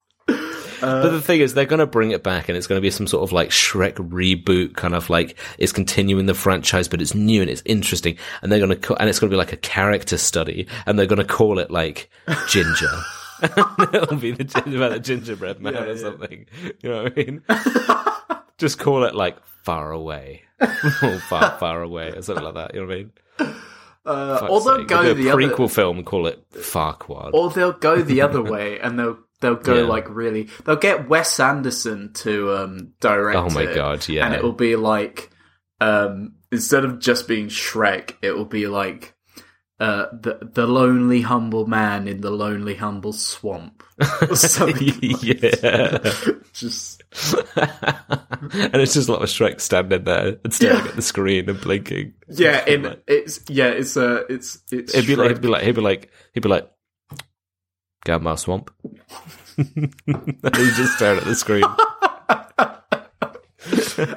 but 0.82 1.10
the 1.10 1.20
thing 1.20 1.40
is, 1.40 1.54
they're 1.54 1.64
going 1.64 1.78
to 1.80 1.86
bring 1.86 2.10
it 2.10 2.22
back, 2.22 2.48
and 2.48 2.58
it's 2.58 2.66
going 2.66 2.78
to 2.78 2.82
be 2.82 2.90
some 2.90 3.06
sort 3.06 3.22
of 3.22 3.32
like 3.32 3.50
Shrek 3.50 3.94
reboot, 3.94 4.74
kind 4.74 4.94
of 4.94 5.08
like 5.08 5.38
it's 5.58 5.72
continuing 5.72 6.26
the 6.26 6.34
franchise, 6.34 6.88
but 6.88 7.00
it's 7.00 7.14
new 7.14 7.40
and 7.40 7.50
it's 7.50 7.62
interesting. 7.64 8.16
And 8.42 8.50
they're 8.52 8.58
going 8.64 8.78
to, 8.78 8.94
and 8.96 9.08
it's 9.08 9.18
going 9.20 9.30
to 9.30 9.34
be 9.34 9.38
like 9.38 9.52
a 9.52 9.56
character 9.56 10.18
study, 10.18 10.66
and 10.86 10.98
they're 10.98 11.06
going 11.06 11.18
to 11.18 11.24
call 11.24 11.58
it 11.58 11.70
like 11.70 12.10
Ginger. 12.48 12.90
It'll 13.42 14.16
be 14.18 14.30
the 14.30 14.44
ginger, 14.44 14.76
about 14.76 14.92
the 14.92 15.00
gingerbread 15.00 15.60
man 15.60 15.74
Yeah, 15.74 15.82
or 15.82 15.92
yeah. 15.94 16.00
something. 16.00 16.46
You 16.80 16.88
know 16.90 17.02
what 17.02 17.12
I 17.12 17.16
mean? 17.16 17.42
Just 18.58 18.78
call 18.78 19.02
it 19.02 19.16
like 19.16 19.44
Far 19.64 19.90
Away, 19.90 20.42
or 20.60 21.18
Far 21.28 21.58
Far 21.58 21.82
Away, 21.82 22.10
or 22.10 22.22
something 22.22 22.44
like 22.44 22.54
that. 22.54 22.74
You 22.74 22.82
know 22.82 22.86
what 22.86 22.94
I 22.94 22.98
mean? 22.98 23.12
Uh, 24.06 24.46
or 24.48 24.60
they'll 24.60 24.78
sake. 24.78 24.88
go 24.88 25.14
the 25.14 25.28
a 25.28 25.32
other, 25.32 25.42
prequel 25.42 25.70
film, 25.72 26.04
call 26.04 26.26
it 26.28 26.48
Farquaad. 26.52 27.30
or 27.34 27.50
they'll 27.50 27.72
go 27.72 28.00
the 28.02 28.20
other 28.20 28.42
way, 28.42 28.78
and 28.78 28.96
they'll 28.98 29.18
they'll 29.42 29.56
go 29.56 29.74
Yeah. 29.82 29.82
like 29.88 30.08
really. 30.08 30.48
They'll 30.64 30.76
get 30.76 31.08
Wes 31.08 31.38
Anderson 31.38 32.14
to 32.14 32.54
um, 32.56 32.92
direct. 33.00 33.36
Oh 33.38 33.50
my 33.50 33.64
it, 33.64 33.74
God, 33.74 34.08
yeah. 34.08 34.24
and 34.24 34.34
it 34.34 34.42
will 34.42 34.52
be 34.54 34.76
like 34.76 35.30
um, 35.82 36.36
instead 36.50 36.86
of 36.86 36.98
just 37.00 37.28
being 37.28 37.48
Shrek, 37.48 38.14
it 38.22 38.32
will 38.32 38.46
be 38.46 38.66
like 38.68 39.14
uh, 39.80 40.06
the 40.12 40.38
the 40.54 40.66
lonely 40.66 41.20
humble 41.22 41.66
man 41.66 42.06
in 42.08 42.20
the 42.22 42.30
lonely 42.30 42.76
humble 42.76 43.12
swamp. 43.12 43.82
Yeah. 45.22 45.98
just 46.52 47.02
and 47.56 48.80
it's 48.82 48.94
just 48.94 49.08
a 49.08 49.12
lot 49.12 49.22
of 49.22 49.28
Shrek 49.28 49.60
standing 49.60 50.04
there 50.04 50.38
and 50.44 50.52
staring 50.52 50.78
Yeah. 50.78 50.88
at 50.88 50.96
the 50.96 51.02
screen 51.02 51.48
and 51.48 51.60
blinking. 51.60 52.14
yeah, 52.28 52.64
in 52.66 52.82
Like- 52.84 53.02
it's 53.06 53.40
yeah, 53.48 53.68
it's 53.68 53.96
uh, 53.96 54.22
it's 54.28 54.58
it's. 54.70 54.94
It'd 54.94 55.06
be 55.06 55.16
like, 55.16 55.28
he'd 55.32 55.40
be 55.40 55.48
like, 55.48 55.62
he'd 55.64 55.74
be 55.74 55.80
like, 55.80 56.10
he'd 56.32 56.42
be 56.42 56.48
like, 56.48 56.70
Gamma 58.04 58.36
Swamp. 58.36 58.70
he 59.56 59.64
just 60.52 60.96
staring 60.96 61.18
at 61.18 61.24
the 61.24 61.34
screen. 61.34 61.64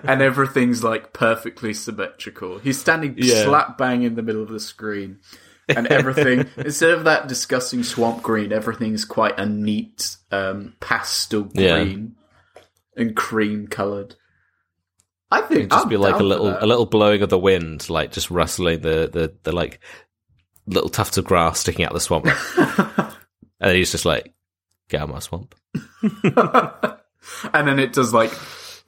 and 0.03 0.21
everything's 0.21 0.83
like 0.83 1.13
perfectly 1.13 1.73
symmetrical. 1.73 2.57
He's 2.59 2.79
standing 2.79 3.15
Yeah. 3.17 3.43
slap 3.43 3.77
bang 3.77 4.03
in 4.03 4.15
the 4.15 4.23
middle 4.23 4.41
of 4.41 4.49
the 4.49 4.59
screen, 4.59 5.19
and 5.69 5.87
everything 5.87 6.49
instead 6.57 6.91
of 6.91 7.03
that 7.03 7.27
disgusting 7.27 7.83
swamp 7.83 8.23
green, 8.23 8.51
everything's 8.51 9.05
quite 9.05 9.37
a 9.39 9.45
neat 9.45 10.17
um, 10.31 10.73
pastel 10.79 11.49
Yeah. 11.53 11.83
green 11.83 12.15
and 12.97 13.15
cream 13.15 13.67
coloured. 13.67 14.15
I 15.29 15.41
think 15.41 15.59
It'd 15.59 15.71
just 15.71 15.83
I'm 15.83 15.89
be 15.89 15.97
like 15.97 16.15
a 16.19 16.23
little 16.23 16.55
a 16.59 16.65
little 16.65 16.85
blowing 16.85 17.21
of 17.21 17.29
the 17.29 17.37
wind, 17.39 17.89
like 17.89 18.11
just 18.11 18.31
rustling 18.31 18.81
the 18.81 19.09
the, 19.11 19.33
the 19.43 19.51
like 19.51 19.79
little 20.67 20.89
tufts 20.89 21.17
of 21.17 21.25
grass 21.25 21.59
sticking 21.59 21.85
out 21.85 21.91
of 21.91 21.95
the 21.95 21.99
swamp. 21.99 22.25
And 23.65 23.71
then 23.71 23.77
he's 23.77 23.91
just 23.91 24.05
like, 24.05 24.31
"Get 24.89 25.01
out 25.01 25.09
of 25.09 25.15
my 25.15 25.19
swamp." 25.19 25.55
and 27.51 27.67
then 27.67 27.79
it 27.79 27.93
does 27.93 28.13
like 28.13 28.31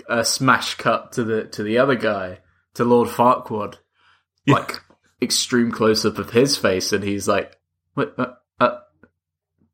a 0.07 0.23
smash 0.23 0.75
cut 0.75 1.13
to 1.13 1.23
the 1.23 1.45
to 1.45 1.63
the 1.63 1.79
other 1.79 1.95
guy, 1.95 2.41
to 2.75 2.85
Lord 2.85 3.09
Farquaad, 3.09 3.77
like 4.45 4.79
extreme 5.19 5.71
close 5.71 6.05
up 6.05 6.19
of 6.19 6.29
his 6.29 6.57
face, 6.57 6.93
and 6.93 7.03
he's 7.03 7.27
like, 7.27 7.57
"What? 7.95 8.13
Uh, 8.19 8.33
uh, 8.59 8.77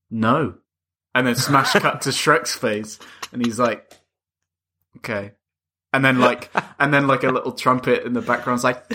no," 0.09 0.55
and 1.13 1.27
then 1.27 1.35
smash 1.35 1.73
cut 1.73 2.03
to 2.03 2.09
Shrek's 2.11 2.55
face, 2.55 2.97
and 3.33 3.45
he's 3.45 3.59
like, 3.59 3.91
"Okay." 4.99 5.33
And 5.93 6.03
then 6.03 6.19
like, 6.19 6.49
and 6.79 6.93
then 6.93 7.07
like 7.07 7.23
a 7.23 7.29
little 7.29 7.51
trumpet 7.51 8.03
in 8.03 8.13
the 8.13 8.21
background's 8.21 8.63
like, 8.63 8.83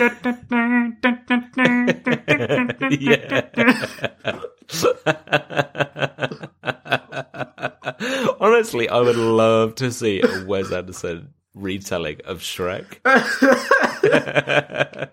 Honestly, 8.39 8.89
I 8.89 8.99
would 8.99 9.15
love 9.15 9.75
to 9.75 9.91
see 9.91 10.21
a 10.21 10.45
Wes 10.45 10.71
Anderson 10.71 11.33
retelling 11.53 12.21
of 12.25 12.39
Shrek. 12.39 12.99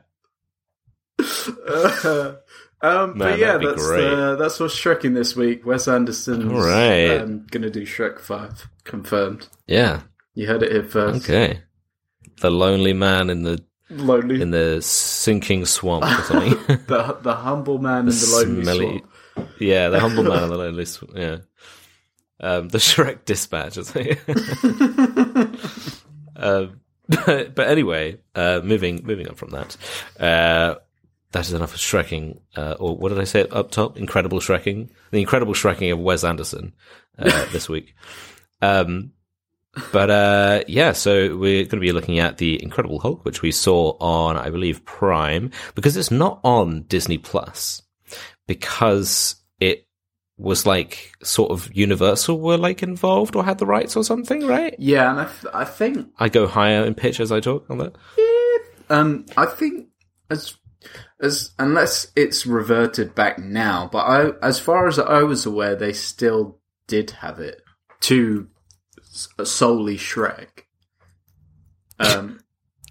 um, 2.82 3.16
Man, 3.16 3.18
but 3.18 3.38
yeah, 3.38 3.58
that's 3.58 3.88
uh, 3.88 4.36
that's 4.38 4.60
what's 4.60 4.78
Shreking 4.78 5.14
this 5.14 5.34
week. 5.36 5.64
Wes 5.64 5.88
Anderson's 5.88 6.52
All 6.52 6.60
right. 6.60 7.20
um, 7.20 7.46
gonna 7.50 7.70
do 7.70 7.82
Shrek 7.82 8.20
Five, 8.20 8.68
confirmed. 8.84 9.48
yeah. 9.66 10.02
You 10.34 10.46
heard 10.46 10.62
it 10.62 10.70
here 10.70 10.84
first. 10.84 11.24
Okay. 11.30 11.62
The 12.40 12.50
lonely 12.50 12.92
man 12.92 13.30
in 13.30 13.42
the 13.42 13.62
Lonely, 13.88 14.42
in 14.42 14.50
the 14.50 14.82
sinking 14.82 15.64
swamp 15.64 16.04
or 16.04 16.22
something. 16.24 16.50
the 16.86 17.16
the 17.22 17.34
humble 17.34 17.78
man 17.78 18.00
in 18.00 18.06
the 18.06 18.30
lonely 18.32 18.62
Smelly- 18.64 19.02
swamp. 19.36 19.50
yeah, 19.60 19.88
the 19.90 20.00
humble 20.00 20.24
man 20.24 20.42
in 20.42 20.48
the 20.50 20.56
lonely 20.58 20.84
swamp. 20.84 21.14
Yeah. 21.16 21.36
Um, 22.40 22.68
the 22.68 22.78
Shrek 22.78 23.24
dispatch, 23.24 23.78
I 23.78 23.82
think. 23.82 24.20
um, 26.36 26.80
but, 27.08 27.54
but 27.54 27.68
anyway, 27.68 28.18
uh, 28.34 28.60
moving 28.62 29.02
moving 29.04 29.28
on 29.28 29.34
from 29.36 29.50
that, 29.50 29.76
uh, 30.18 30.74
that 31.32 31.46
is 31.46 31.52
enough 31.52 31.74
of 31.74 31.80
Shrekking. 31.80 32.40
Uh, 32.56 32.74
or 32.78 32.96
what 32.96 33.10
did 33.10 33.20
I 33.20 33.24
say 33.24 33.46
up 33.48 33.70
top? 33.70 33.96
Incredible 33.96 34.40
Shrekking. 34.40 34.90
The 35.12 35.20
incredible 35.20 35.54
Shrekking 35.54 35.92
of 35.92 36.00
Wes 36.00 36.24
Anderson 36.24 36.74
uh, 37.18 37.46
this 37.52 37.68
week. 37.68 37.94
Um, 38.60 39.12
but 39.92 40.10
uh, 40.10 40.64
yeah, 40.68 40.92
so 40.92 41.36
we're 41.36 41.64
going 41.64 41.68
to 41.68 41.80
be 41.80 41.92
looking 41.92 42.18
at 42.18 42.38
the 42.38 42.62
Incredible 42.62 42.98
Hulk, 42.98 43.24
which 43.24 43.42
we 43.42 43.52
saw 43.52 43.96
on, 44.00 44.36
I 44.36 44.50
believe, 44.50 44.84
Prime, 44.84 45.50
because 45.74 45.96
it's 45.96 46.10
not 46.10 46.40
on 46.44 46.82
Disney 46.82 47.18
Plus, 47.18 47.82
because 48.46 49.36
it 49.60 49.86
was 50.38 50.66
like 50.66 51.12
sort 51.22 51.50
of 51.50 51.74
Universal 51.74 52.40
were 52.40 52.56
like 52.56 52.82
involved 52.82 53.36
or 53.36 53.44
had 53.44 53.58
the 53.58 53.66
rights 53.66 53.96
or 53.96 54.04
something, 54.04 54.46
right? 54.46 54.74
Yeah, 54.78 55.10
and 55.10 55.20
I, 55.20 55.24
th- 55.24 55.54
I 55.54 55.64
think 55.64 56.08
I 56.18 56.28
go 56.28 56.46
higher 56.46 56.84
in 56.84 56.94
pitch 56.94 57.20
as 57.20 57.32
I 57.32 57.40
talk 57.40 57.68
on 57.70 57.78
that. 57.78 57.96
um 58.90 59.26
I 59.36 59.46
think 59.46 59.88
as 60.30 60.56
as 61.20 61.52
unless 61.58 62.12
it's 62.14 62.46
reverted 62.46 63.14
back 63.14 63.38
now, 63.38 63.88
but 63.90 63.98
I 63.98 64.30
as 64.42 64.60
far 64.60 64.86
as 64.86 64.98
I 64.98 65.22
was 65.22 65.46
aware, 65.46 65.74
they 65.74 65.92
still 65.92 66.60
did 66.86 67.10
have 67.10 67.40
it 67.40 67.62
to 68.00 68.48
solely 69.44 69.96
Shrek. 69.96 70.64
Um, 71.98 72.40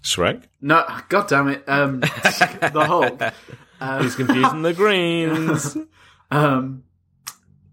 Shrek? 0.02 0.44
no, 0.60 0.84
god 1.08 1.28
damn 1.28 1.48
it, 1.48 1.64
um, 1.68 2.00
the 2.00 2.84
Hulk. 2.86 3.22
Um, 3.80 4.02
He's 4.02 4.14
confusing 4.14 4.62
the 4.62 4.74
greens. 4.74 5.76
Um, 6.28 6.82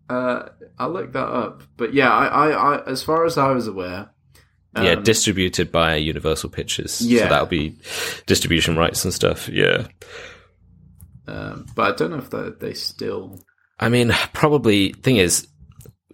uh, 0.07 0.49
I'll 0.77 0.91
look 0.91 1.13
that 1.13 1.27
up. 1.27 1.63
But 1.75 1.95
yeah, 1.95 2.11
I, 2.11 2.27
I, 2.27 2.75
I 2.75 2.85
as 2.85 3.01
far 3.01 3.25
as 3.25 3.35
I 3.35 3.51
was 3.51 3.67
aware, 3.67 4.11
um, 4.75 4.85
yeah, 4.85 4.95
distributed 4.95 5.71
by 5.71 5.95
Universal 5.95 6.51
Pictures. 6.51 7.01
Yeah. 7.01 7.23
So 7.23 7.29
that'll 7.29 7.47
be 7.47 7.77
distribution 8.25 8.75
rights 8.75 9.03
and 9.05 9.13
stuff. 9.13 9.49
Yeah. 9.49 9.87
um, 11.27 11.65
but 11.75 11.93
I 11.93 11.95
don't 11.95 12.11
know 12.11 12.17
if 12.17 12.29
they, 12.29 12.49
they 12.59 12.73
still. 12.73 13.39
I 13.79 13.89
mean, 13.89 14.11
probably 14.33 14.93
thing 14.93 15.17
is, 15.17 15.47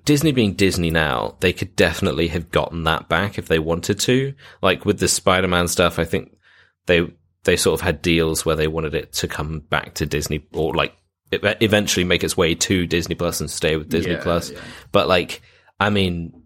Disney 0.09 0.31
being 0.31 0.53
Disney 0.55 0.89
now, 0.89 1.35
they 1.39 1.53
could 1.53 1.75
definitely 1.75 2.29
have 2.29 2.49
gotten 2.49 2.83
that 2.85 3.07
back 3.07 3.37
if 3.37 3.47
they 3.47 3.59
wanted 3.59 3.99
to. 3.99 4.33
Like 4.59 4.83
with 4.83 4.97
the 4.99 5.07
Spider-Man 5.07 5.67
stuff, 5.67 5.99
I 5.99 6.03
think 6.03 6.35
they 6.87 7.13
they 7.43 7.55
sort 7.55 7.79
of 7.79 7.85
had 7.85 8.01
deals 8.01 8.43
where 8.43 8.55
they 8.55 8.67
wanted 8.67 8.95
it 8.95 9.13
to 9.13 9.27
come 9.27 9.59
back 9.59 9.93
to 9.93 10.07
Disney 10.07 10.47
or 10.51 10.73
like 10.73 10.95
eventually 11.31 12.05
make 12.05 12.23
its 12.23 12.35
way 12.35 12.55
to 12.55 12.87
Disney 12.87 13.13
Plus 13.13 13.39
and 13.39 13.51
stay 13.51 13.77
with 13.77 13.89
Disney 13.89 14.13
Yeah, 14.13 14.23
Plus. 14.23 14.49
yeah. 14.49 14.59
But 14.91 15.07
like, 15.07 15.43
I 15.79 15.91
mean, 15.91 16.41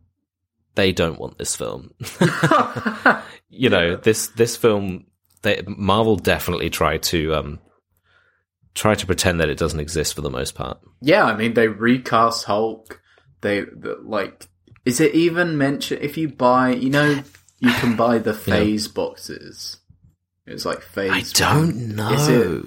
they 0.76 0.92
don't 0.92 1.18
want 1.18 1.38
this 1.38 1.56
film. 1.56 1.94
you 3.50 3.70
know, 3.70 3.96
this 3.96 4.28
this 4.28 4.58
film, 4.58 5.06
they, 5.42 5.62
Marvel 5.66 6.18
definitely 6.18 6.70
tried 6.70 7.04
to 7.04 7.34
um 7.34 7.60
try 8.74 8.94
to 8.94 9.06
pretend 9.06 9.40
that 9.40 9.48
it 9.50 9.58
doesn't 9.58 9.80
exist 9.80 10.16
for 10.16 10.22
the 10.22 10.30
most 10.30 10.54
part. 10.54 10.82
Yeah, 11.02 11.24
I 11.24 11.34
mean 11.38 11.54
they 11.54 11.70
recast 11.70 12.44
Hulk. 12.44 13.00
They 13.44 13.60
the, 13.62 14.00
like. 14.04 14.48
Is 14.86 15.00
it 15.00 15.14
even 15.14 15.58
mentioned 15.58 16.02
if 16.02 16.18
you 16.18 16.28
buy? 16.28 16.72
You 16.72 16.90
know, 16.90 17.10
you 17.60 17.72
can 17.72 17.96
buy 18.06 18.18
the 18.18 18.34
phase 18.34 18.88
boxes. 18.88 19.78
It's 20.48 20.66
like 20.66 20.82
phase. 20.82 21.12
I 21.12 21.40
don't 21.40 21.96
know. 21.96 22.12
Is 22.12 22.28
it- 22.28 22.66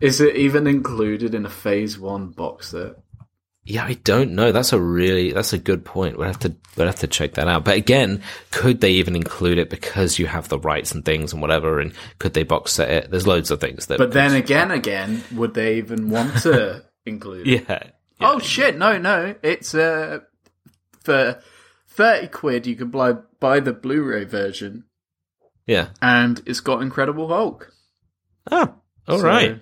Is 0.00 0.20
it 0.20 0.34
even 0.34 0.66
included 0.66 1.32
in 1.34 1.46
a 1.46 1.50
phase 1.50 1.96
one 1.98 2.30
box 2.30 2.70
set? 2.70 2.96
Yeah, 3.64 3.84
I 3.84 3.94
don't 3.94 4.32
know. 4.32 4.50
That's 4.50 4.72
a 4.72 4.80
really 4.80 5.32
that's 5.32 5.52
a 5.52 5.58
good 5.58 5.84
point. 5.84 6.18
We'll 6.18 6.26
have 6.26 6.40
to 6.40 6.56
we'll 6.76 6.88
have 6.88 6.98
to 6.98 7.06
check 7.06 7.34
that 7.34 7.46
out. 7.46 7.64
But 7.64 7.76
again, 7.76 8.20
could 8.50 8.80
they 8.80 8.90
even 8.94 9.14
include 9.14 9.58
it 9.58 9.70
because 9.70 10.18
you 10.18 10.26
have 10.26 10.48
the 10.48 10.58
rights 10.58 10.90
and 10.92 11.04
things 11.04 11.32
and 11.32 11.40
whatever? 11.40 11.78
And 11.78 11.92
could 12.18 12.34
they 12.34 12.42
box 12.42 12.72
set 12.72 12.90
it? 12.90 13.10
There's 13.12 13.28
loads 13.28 13.52
of 13.52 13.60
things 13.60 13.86
that. 13.86 13.98
But 13.98 14.10
then 14.10 14.34
again, 14.34 14.72
again, 14.72 15.22
would 15.32 15.54
they 15.54 15.76
even 15.78 16.10
want 16.10 16.38
to 16.38 16.82
include? 17.06 17.46
it? 17.46 17.62
yeah. 17.68 17.82
Oh 18.24 18.38
shit! 18.38 18.76
No, 18.76 18.98
no. 18.98 19.34
It's 19.42 19.74
uh 19.74 20.20
for 21.02 21.40
thirty 21.88 22.28
quid. 22.28 22.66
You 22.66 22.76
can 22.76 22.90
buy 22.90 23.12
buy 23.40 23.60
the 23.60 23.72
Blu-ray 23.72 24.24
version, 24.24 24.84
Yeah. 25.66 25.88
and 26.00 26.40
it's 26.46 26.60
got 26.60 26.82
Incredible 26.82 27.28
Hulk. 27.28 27.72
Oh, 28.50 28.74
all 29.08 29.18
So- 29.18 29.24
right. 29.26 29.60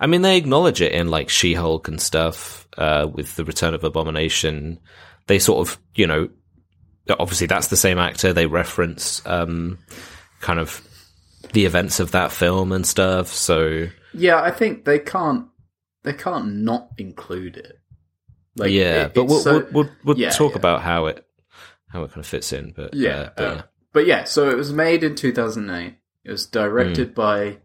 I 0.00 0.06
mean, 0.06 0.20
they 0.22 0.36
acknowledge 0.36 0.82
it 0.82 0.92
in 0.92 1.08
like 1.08 1.30
She-Hulk 1.30 1.88
and 1.88 2.00
stuff 2.00 2.68
uh, 2.76 3.06
with 3.10 3.34
the 3.36 3.44
Return 3.46 3.72
of 3.72 3.82
Abomination. 3.82 4.78
They 5.26 5.38
sort 5.38 5.66
of, 5.66 5.78
you 5.94 6.06
know, 6.06 6.28
obviously 7.18 7.46
that's 7.46 7.68
the 7.68 7.78
same 7.78 7.98
actor. 7.98 8.32
They 8.34 8.46
reference 8.46 9.22
um, 9.24 9.78
kind 10.40 10.58
of 10.60 10.82
the 11.54 11.64
events 11.64 11.98
of 11.98 12.10
that 12.10 12.30
film 12.30 12.72
and 12.72 12.86
stuff. 12.86 13.28
So 13.28 13.86
Yeah, 14.12 14.40
I 14.42 14.50
think 14.50 14.84
they 14.84 14.98
can't. 14.98 15.46
They 16.06 16.12
can't 16.14 16.54
not 16.54 16.90
include 16.96 17.58
it. 17.58 17.78
Like, 18.56 18.70
yeah, 18.70 19.04
it- 19.06 19.14
but 19.14 19.24
we'll, 19.24 19.40
so- 19.40 19.58
we'll, 19.58 19.84
we'll, 19.84 19.90
we'll 20.04 20.18
yeah, 20.18 20.30
talk 20.30 20.52
yeah. 20.52 20.58
about 20.58 20.80
how 20.82 21.06
it 21.06 21.26
how 21.88 22.02
it 22.04 22.08
kind 22.08 22.20
of 22.20 22.26
fits 22.26 22.52
in. 22.54 22.72
But 22.74 22.94
Yeah, 22.94 23.10
uh, 23.10 23.30
but 23.36 23.44
uh, 23.58 23.62
but 23.92 24.06
yeah. 24.06 24.24
So 24.24 24.48
it 24.48 24.56
was 24.56 24.72
made 24.72 25.04
in 25.04 25.14
two 25.16 25.32
thousand 25.32 25.68
eight. 25.68 25.96
It 26.24 26.30
was 26.30 26.46
directed 26.46 27.08
Hmm. 27.08 27.14
by 27.14 27.58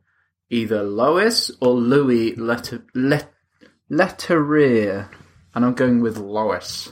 either 0.50 0.84
Lois 0.84 1.50
or 1.62 1.74
Louis 1.74 2.36
Letter 2.36 2.84
Let 2.94 3.32
Leterrier, 3.90 5.08
and 5.56 5.64
I'm 5.66 5.74
going 5.76 6.02
with 6.02 6.18
Lois. 6.18 6.92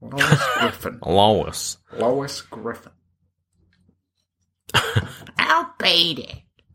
Lois 0.00 0.40
Griffin. 0.58 0.98
Lois. 1.06 1.78
Lois 1.96 2.40
Griffin. 2.42 2.92
I'll 5.38 5.74
beat 5.78 6.18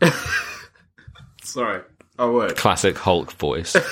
it. 0.01 0.13
Sorry, 1.43 1.81
I 2.19 2.25
work. 2.27 2.55
classic 2.57 2.97
Hulk 2.97 3.31
voice. 3.33 3.75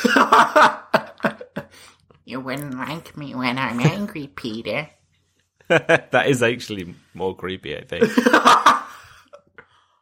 You 2.28 2.40
wouldn't 2.40 2.76
like 2.76 3.16
me 3.16 3.36
when 3.36 3.60
I'm 3.60 3.80
angry, 3.80 4.26
Peter. 4.36 4.90
that 5.68 6.24
is 6.26 6.42
actually 6.42 6.96
more 7.14 7.36
creepy. 7.36 7.78
I 7.78 7.84
think 7.84 8.10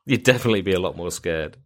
you'd 0.06 0.24
definitely 0.24 0.62
be 0.62 0.72
a 0.72 0.80
lot 0.80 0.96
more 0.96 1.12
scared. 1.12 1.58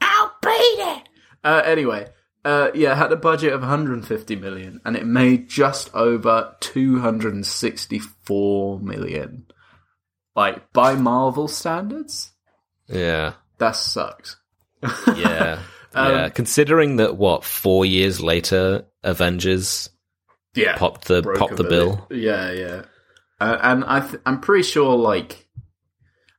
I'll 0.00 0.32
beat 0.40 0.52
it. 0.52 1.02
Uh, 1.44 1.60
anyway, 1.66 2.08
uh, 2.46 2.70
yeah, 2.74 2.92
it 2.92 2.96
had 2.96 3.12
a 3.12 3.16
budget 3.16 3.52
of 3.52 3.60
150 3.60 4.36
million, 4.36 4.80
and 4.86 4.96
it 4.96 5.04
made 5.04 5.50
just 5.50 5.94
over 5.94 6.56
264 6.60 8.80
million. 8.80 9.44
like 10.34 10.72
by 10.72 10.94
Marvel 10.94 11.46
standards, 11.46 12.32
Yeah. 12.88 13.34
that 13.58 13.76
sucks. 13.76 14.36
Yeah. 15.16 15.58
Um, 15.94 16.10
yeah. 16.14 16.28
Considering 16.30 16.96
that 16.96 17.18
what, 17.18 17.44
four 17.44 17.84
years 17.84 18.18
later 18.18 18.86
Avengers 19.04 19.90
Yeah, 20.54 20.78
popped 20.78 21.04
the 21.06 21.20
popped 21.22 21.56
the 21.58 21.64
bit. 21.64 21.68
bill. 21.68 22.06
Yeah, 22.10 22.50
yeah. 22.50 22.82
Uh, 23.38 23.58
and 23.60 23.84
I 23.84 24.00
th- 24.00 24.22
I'm 24.24 24.40
pretty 24.40 24.62
sure, 24.62 24.96
like, 24.96 25.46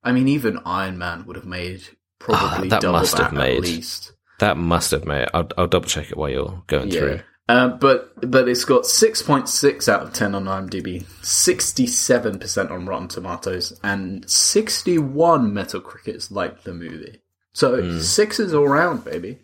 I 0.03 0.11
mean, 0.11 0.27
even 0.27 0.57
Iron 0.65 0.97
Man 0.97 1.27
would 1.27 1.35
have 1.35 1.45
made 1.45 1.83
probably 2.17 2.67
Ah, 2.67 2.71
that 2.71 2.81
double 2.81 2.97
must 2.97 3.15
that 3.15 3.23
have 3.25 3.33
made. 3.33 3.57
at 3.57 3.61
least. 3.63 4.13
That 4.39 4.57
must 4.57 4.89
have 4.89 5.05
made 5.05 5.27
I'll 5.35 5.47
I'll 5.55 5.67
double 5.67 5.87
check 5.87 6.09
it 6.09 6.17
while 6.17 6.29
you're 6.31 6.63
going 6.65 6.89
Yeah. 6.89 6.99
through. 6.99 7.19
Uh, 7.47 7.67
but 7.67 8.31
but 8.31 8.49
it's 8.49 8.65
got 8.65 8.87
six 8.87 9.21
point 9.21 9.47
six 9.49 9.87
out 9.87 10.01
of 10.01 10.13
ten 10.13 10.33
on 10.33 10.45
IMDb, 10.45 11.05
sixty 11.23 11.85
seven 11.85 12.39
percent 12.39 12.71
on 12.71 12.87
Rotten 12.87 13.07
Tomatoes, 13.07 13.79
and 13.83 14.27
sixty 14.27 14.97
one 14.97 15.51
Metacritics 15.51 16.31
like 16.31 16.63
the 16.63 16.73
movie. 16.73 17.19
So 17.53 17.81
Hmm. 17.81 17.99
sixes 17.99 18.53
all 18.53 18.67
round, 18.67 19.05
baby. 19.05 19.39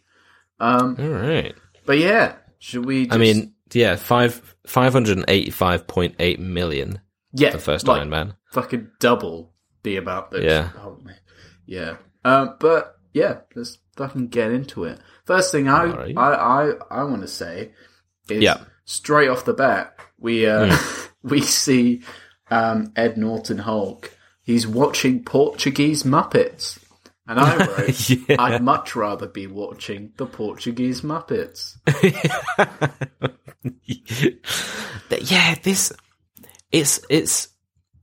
Um, 0.60 0.96
All 1.00 1.08
right. 1.10 1.56
but 1.86 2.00
yeah, 2.00 2.36
should 2.60 2.86
we? 2.86 3.06
Just, 3.06 3.16
I 3.16 3.18
mean, 3.18 3.54
yeah, 3.72 3.96
five 3.96 4.56
five 4.68 4.94
hundred 4.94 5.18
and 5.18 5.26
eighty 5.30 5.52
five 5.52 5.88
point 5.88 6.16
eight 6.20 6.40
million 6.40 7.00
yeah, 7.34 7.52
the 7.52 7.60
first 7.60 7.88
like, 7.88 8.00
Iron 8.00 8.10
Man. 8.10 8.34
fucking 8.52 8.90
double 9.00 9.54
the 9.84 9.98
amount 9.98 10.32
that. 10.32 10.44
Yeah. 10.44 10.70
Oh. 10.78 10.98
Yeah. 11.66 11.98
Um, 12.26 12.56
but 12.60 12.98
yeah, 13.14 13.38
let's 13.56 13.78
fucking 13.96 14.28
get 14.28 14.52
into 14.52 14.84
it. 14.84 15.00
First 15.26 15.52
thing 15.52 15.70
I 15.70 15.86
Alright. 15.86 16.18
I 16.18 16.34
I, 16.34 16.72
I 16.92 17.04
want 17.04 17.22
to 17.22 17.28
say 17.28 17.72
is 18.30 18.42
Yeah. 18.44 18.58
straight 18.86 19.30
off 19.30 19.46
the 19.46 19.54
bat 19.54 19.96
we 20.18 20.46
uh 20.48 20.76
we 21.24 21.42
see 21.42 22.02
um 22.52 22.92
Ed 22.96 23.18
Norton 23.18 23.60
Hulk. 23.60 24.12
He's 24.44 24.68
watching 24.68 25.24
Portuguese 25.24 26.04
Muppets. 26.04 26.80
And 27.30 27.40
I 27.40 27.58
wrote, 27.66 28.10
Yeah. 28.10 28.36
I'd 28.40 28.64
much 28.64 28.96
rather 28.96 29.28
be 29.28 29.46
watching 29.46 30.12
the 30.18 30.26
Portuguese 30.26 31.02
Muppets. 31.02 31.78
yeah, 35.32 35.56
this 35.62 35.94
it's 36.72 37.00
it's 37.08 37.50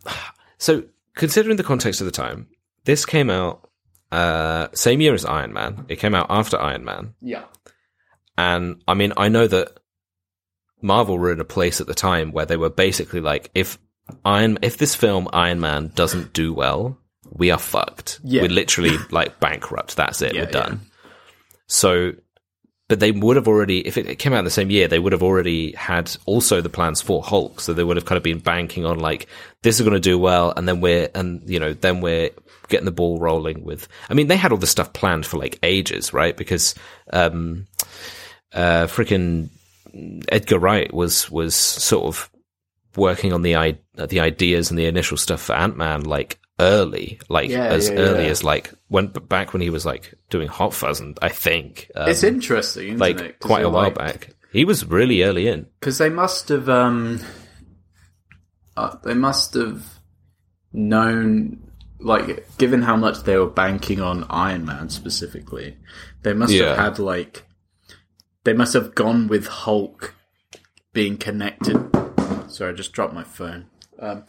so 0.59 0.85
considering 1.17 1.57
the 1.57 1.65
context 1.65 2.01
of 2.01 2.05
the 2.05 2.13
time, 2.13 2.47
this 2.85 3.05
came 3.05 3.29
out 3.29 3.69
uh 4.13 4.69
same 4.73 5.01
year 5.01 5.13
as 5.13 5.25
Iron 5.25 5.53
Man. 5.53 5.87
It 5.89 5.97
came 5.97 6.15
out 6.15 6.29
after 6.31 6.59
Iron 6.59 6.85
Man. 6.85 7.15
Yeah. 7.21 7.45
And 8.39 8.81
I 8.87 8.95
mean, 8.95 9.13
I 9.17 9.29
know 9.29 9.49
that 9.49 9.77
Marvel 10.81 11.19
were 11.19 11.33
in 11.33 11.41
a 11.41 11.45
place 11.45 11.81
at 11.81 11.89
the 11.89 11.95
time 11.95 12.31
where 12.31 12.47
they 12.47 12.57
were 12.57 12.71
basically 12.71 13.21
like, 13.21 13.51
if 13.55 13.77
Iron, 14.25 14.61
if 14.63 14.77
this 14.77 14.95
film 14.95 15.27
Iron 15.33 15.59
Man 15.59 15.91
doesn't 15.97 16.33
do 16.33 16.55
well, 16.55 16.97
we 17.37 17.51
are 17.51 17.59
fucked. 17.59 18.21
Yeah. 18.23 18.43
We're 18.43 18.49
literally 18.49 18.97
like 19.11 19.39
bankrupt. 19.41 19.97
That's 19.97 20.23
it. 20.23 20.35
Yeah, 20.35 20.45
We're 20.45 20.51
done. 20.51 20.81
So, 21.67 22.13
but 22.89 23.01
they 23.01 23.11
would 23.11 23.37
have 23.37 23.49
already, 23.49 23.87
if 23.87 23.97
it 23.99 24.19
came 24.19 24.33
out 24.33 24.39
in 24.39 24.45
the 24.45 24.51
same 24.51 24.71
year, 24.71 24.87
they 24.87 24.99
would 24.99 25.13
have 25.13 25.23
already 25.23 25.73
had 25.73 26.17
also 26.25 26.61
the 26.61 26.69
plans 26.69 27.03
for 27.03 27.23
Hulk. 27.23 27.61
So 27.61 27.73
they 27.73 27.83
would 27.83 27.97
have 27.97 28.07
kind 28.07 28.17
of 28.17 28.23
been 28.23 28.39
banking 28.39 28.87
on 28.87 29.01
like, 29.01 29.27
this 29.63 29.77
is 29.77 29.83
going 29.83 29.95
to 29.95 30.01
do 30.01 30.19
well. 30.19 30.53
And 30.57 30.69
then 30.69 30.81
we're, 30.81 31.09
and 31.15 31.43
you 31.49 31.59
know, 31.59 31.73
then 31.73 32.01
we're 32.01 32.31
getting 32.69 32.85
the 32.85 32.93
ball 32.93 33.19
rolling 33.19 33.65
with, 33.65 33.89
I 34.09 34.15
mean, 34.15 34.29
they 34.29 34.37
had 34.37 34.53
all 34.53 34.59
this 34.59 34.71
stuff 34.71 34.93
planned 34.93 35.27
for 35.27 35.37
like 35.37 35.59
ages, 35.63 36.13
right? 36.13 36.37
Because, 36.37 36.75
um, 37.13 37.67
uh, 38.53 38.87
freaking 38.87 39.51
Edgar 40.29 40.59
Wright 40.59 40.93
was 40.93 41.31
was 41.31 41.55
sort 41.55 42.07
of 42.07 42.31
working 42.97 43.33
on 43.33 43.43
the 43.43 43.57
i 43.57 43.77
the 43.95 44.21
ideas 44.21 44.71
and 44.71 44.79
the 44.79 44.87
initial 44.87 45.17
stuff 45.17 45.43
for 45.43 45.55
Ant 45.55 45.77
Man 45.77 46.03
like 46.03 46.39
early, 46.59 47.21
like 47.29 47.51
Yeah, 47.51 47.65
as 47.67 47.89
yeah, 47.89 47.97
early 47.97 48.25
yeah. 48.25 48.31
as 48.31 48.43
like 48.45 48.73
when 48.89 49.09
back 49.09 49.53
when 49.53 49.61
he 49.63 49.71
was 49.71 49.85
like 49.87 50.15
doing 50.31 50.49
Hot 50.49 50.73
Fuzz 50.75 51.01
and 51.01 51.19
I 51.23 51.29
think 51.29 51.91
um, 51.95 52.09
It's 52.09 52.23
interesting, 52.23 52.87
isn't 52.89 52.99
like 52.99 53.21
it? 53.21 53.41
quite 53.41 53.65
a 53.65 53.69
while 53.71 53.91
back. 53.91 54.31
He 54.53 54.65
was 54.65 54.87
really 54.87 55.23
early 55.23 55.49
in. 55.49 55.67
because 55.81 55.99
they 55.99 56.09
must 56.09 56.49
have 56.49 56.69
um 56.69 57.21
uh, 58.77 58.97
they 59.05 59.15
must 59.15 59.55
have 59.55 59.83
known 60.73 61.63
like 61.99 62.47
given 62.59 62.83
how 62.83 62.97
much 62.97 63.23
they 63.23 63.37
were 63.37 63.47
banking 63.49 64.01
on 64.01 64.25
Iron 64.29 64.65
Man 64.67 64.89
specifically 64.91 65.77
they 66.23 66.33
must 66.35 66.53
have 66.55 66.77
had 66.79 66.99
like 66.99 67.45
they 68.45 68.53
must 68.53 68.75
have 68.75 68.95
gone 68.95 69.29
with 69.29 69.47
Hulk 69.47 70.15
being 70.93 71.17
connected 71.17 71.77
sorry 72.49 72.73
I 72.73 72.77
just 72.77 72.93
dropped 72.93 73.15
my 73.15 73.25
phone 73.25 73.67
um, 73.99 74.25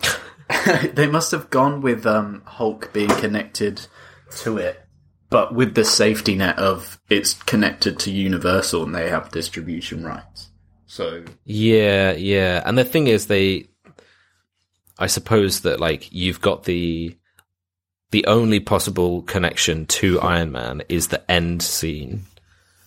they 0.93 1.07
must 1.07 1.31
have 1.31 1.49
gone 1.49 1.81
with 1.81 2.05
um, 2.05 2.41
Hulk 2.45 2.91
being 2.93 3.10
connected 3.10 3.86
to 4.38 4.57
it 4.57 4.81
but 5.29 5.53
with 5.53 5.75
the 5.75 5.83
safety 5.83 6.36
net 6.36 6.57
of 6.57 6.99
it's 7.10 7.33
connected 7.33 7.99
to 7.99 8.12
Universal 8.12 8.83
and 8.83 8.95
they 8.95 9.10
have 9.10 9.31
distribution 9.31 10.03
rights 10.05 10.49
so 10.89 11.23
Yeah, 11.43 12.13
yeah. 12.13 12.63
And 12.65 12.77
the 12.77 12.86
thing 12.86 13.07
is, 13.07 13.27
they, 13.27 13.67
I 14.97 15.07
suppose 15.07 15.62
that 15.62 15.81
like 15.81 16.12
you've 16.13 16.39
got 16.39 16.63
the, 16.63 17.13
the 18.12 18.25
only 18.25 18.62
possible 18.62 19.21
connection 19.23 19.86
to 19.88 20.21
Iron 20.21 20.53
Man 20.53 20.81
is 20.88 21.10
the 21.10 21.29
end 21.29 21.62
scene 21.62 22.23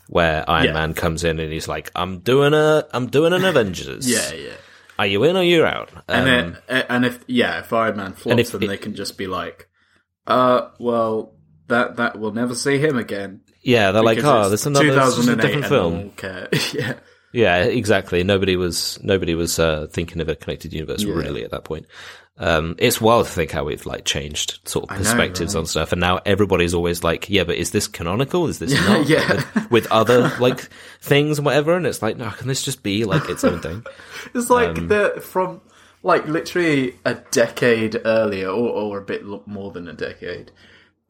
where 0.08 0.48
Iron 0.48 0.64
Yeah. 0.68 0.72
Man 0.72 0.94
comes 0.94 1.24
in 1.24 1.38
and 1.38 1.52
he's 1.52 1.68
like, 1.68 1.90
"I'm 1.94 2.20
doing 2.20 2.54
a, 2.54 2.86
I'm 2.92 3.08
doing 3.08 3.34
an 3.34 3.44
Avengers. 3.52 4.10
yeah 4.10 4.32
yeah 4.32 4.56
Are 5.00 5.06
you 5.06 5.24
in 5.24 5.34
or 5.36 5.40
are 5.40 5.42
you 5.42 5.64
out?" 5.64 5.88
And 6.08 6.20
Um, 6.28 6.56
then, 6.68 6.84
and 6.88 7.04
if 7.06 7.24
yeah, 7.26 7.60
if 7.60 7.72
Iron 7.72 7.96
Man 7.96 8.12
flops, 8.12 8.40
if 8.40 8.52
then 8.52 8.62
it- 8.64 8.66
they 8.68 8.76
can 8.76 8.94
just 8.94 9.16
be 9.16 9.26
like, 9.26 9.68
"Uh, 10.26 10.68
well, 10.78 11.34
that 11.68 11.96
that 11.96 12.18
we'll 12.18 12.32
never 12.32 12.54
see 12.54 12.78
him 12.78 12.96
again." 12.98 13.40
yeah, 13.62 13.92
they're 13.92 14.02
like, 14.02 14.22
"Oh, 14.22 14.40
it's 14.40 14.48
there's 14.50 14.66
another 14.66 14.92
this 14.94 15.18
is 15.18 15.28
a 15.28 15.36
different 15.36 15.66
film." 15.66 15.92
one 15.94 16.02
will 16.04 16.10
care. 16.10 16.48
yeah, 16.74 16.92
Yeah, 17.32 17.64
exactly. 17.64 18.22
Nobody 18.24 18.56
was 18.56 18.98
nobody 19.02 19.34
was 19.34 19.58
uh, 19.58 19.86
thinking 19.90 20.20
of 20.20 20.28
a 20.28 20.34
connected 20.36 20.72
universe 20.72 21.02
Yeah. 21.02 21.14
really 21.14 21.44
at 21.44 21.50
that 21.52 21.64
point. 21.64 21.86
Um, 22.42 22.74
it's 22.79 23.03
wild 23.03 23.26
to 23.26 23.33
think 23.33 23.50
how 23.50 23.64
we've 23.64 23.85
like 23.85 24.07
changed 24.07 24.66
sort 24.66 24.85
of 24.85 24.90
know, 24.90 24.96
perspectives 24.96 25.55
right? 25.55 25.61
on 25.61 25.66
stuff, 25.66 25.92
and 25.92 26.00
now 26.00 26.20
everybody's 26.24 26.72
always 26.72 27.05
like, 27.05 27.29
"Yeah, 27.29 27.44
but 27.44 27.57
is 27.57 27.70
this 27.70 27.87
canonical? 27.87 28.46
Is 28.46 28.59
this 28.59 28.72
not?" 28.88 29.07
yeah. 29.07 29.35
With, 29.55 29.70
with 29.70 29.92
other 29.92 30.33
like 30.40 30.70
things 31.03 31.38
and 31.38 31.44
whatever, 31.44 31.76
and 31.76 31.87
it's 31.87 32.00
like, 32.00 32.16
no, 32.16 32.31
can 32.31 32.48
this 32.48 32.62
just 32.62 32.83
be 32.83 33.05
like 33.05 33.29
its 33.29 33.44
own 33.44 33.61
thing? 33.61 33.85
it's 34.35 34.48
like 34.48 34.79
Um, 34.79 34.88
the 34.88 35.20
from 35.22 35.61
like 36.03 36.26
literally 36.26 36.94
a 37.05 37.14
decade 37.31 38.00
earlier, 38.07 38.48
or 38.48 38.70
or 38.70 38.98
a 38.98 39.05
bit 39.05 39.22
more 39.46 39.70
than 39.70 39.87
a 39.87 39.92
decade. 39.92 40.50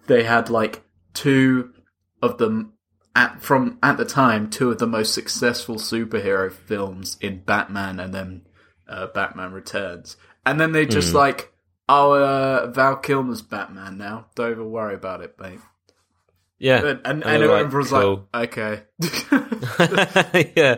They 0.09 0.25
had 0.25 0.51
like 0.51 0.83
two 1.15 1.73
of 2.21 2.39
them 2.39 2.73
at 3.15 3.41
from 3.41 3.79
at 3.85 3.99
the 3.99 4.05
time 4.05 4.51
two 4.51 4.71
of 4.73 4.79
the 4.79 4.87
most 4.87 5.15
successful 5.15 5.77
superhero 5.77 6.51
films 6.51 7.17
in 7.21 7.39
Batman 7.45 8.01
and 8.01 8.13
then 8.13 8.43
uh, 8.89 9.07
Batman 9.07 9.53
Returns, 9.53 10.17
and 10.47 10.61
then 10.61 10.73
they 10.73 10.87
just 10.87 11.15
like, 11.15 11.53
oh, 11.89 12.13
uh, 12.13 12.71
Val 12.71 12.97
Kilmer's 12.97 13.43
Batman 13.43 13.99
now. 13.99 14.27
Don't 14.35 14.51
even 14.53 14.71
worry 14.71 14.95
about 14.95 15.21
it, 15.23 15.37
mate. 15.41 15.61
Yeah, 16.59 16.77
And 16.79 16.87
and, 16.87 16.99
And 17.05 17.25
and 17.25 17.43
they're 17.43 17.57
everyone 17.57 17.75
was 17.75 17.89
cool. 17.91 18.29
like, 18.35 18.59
okay, 18.59 18.83
yeah, 20.57 20.77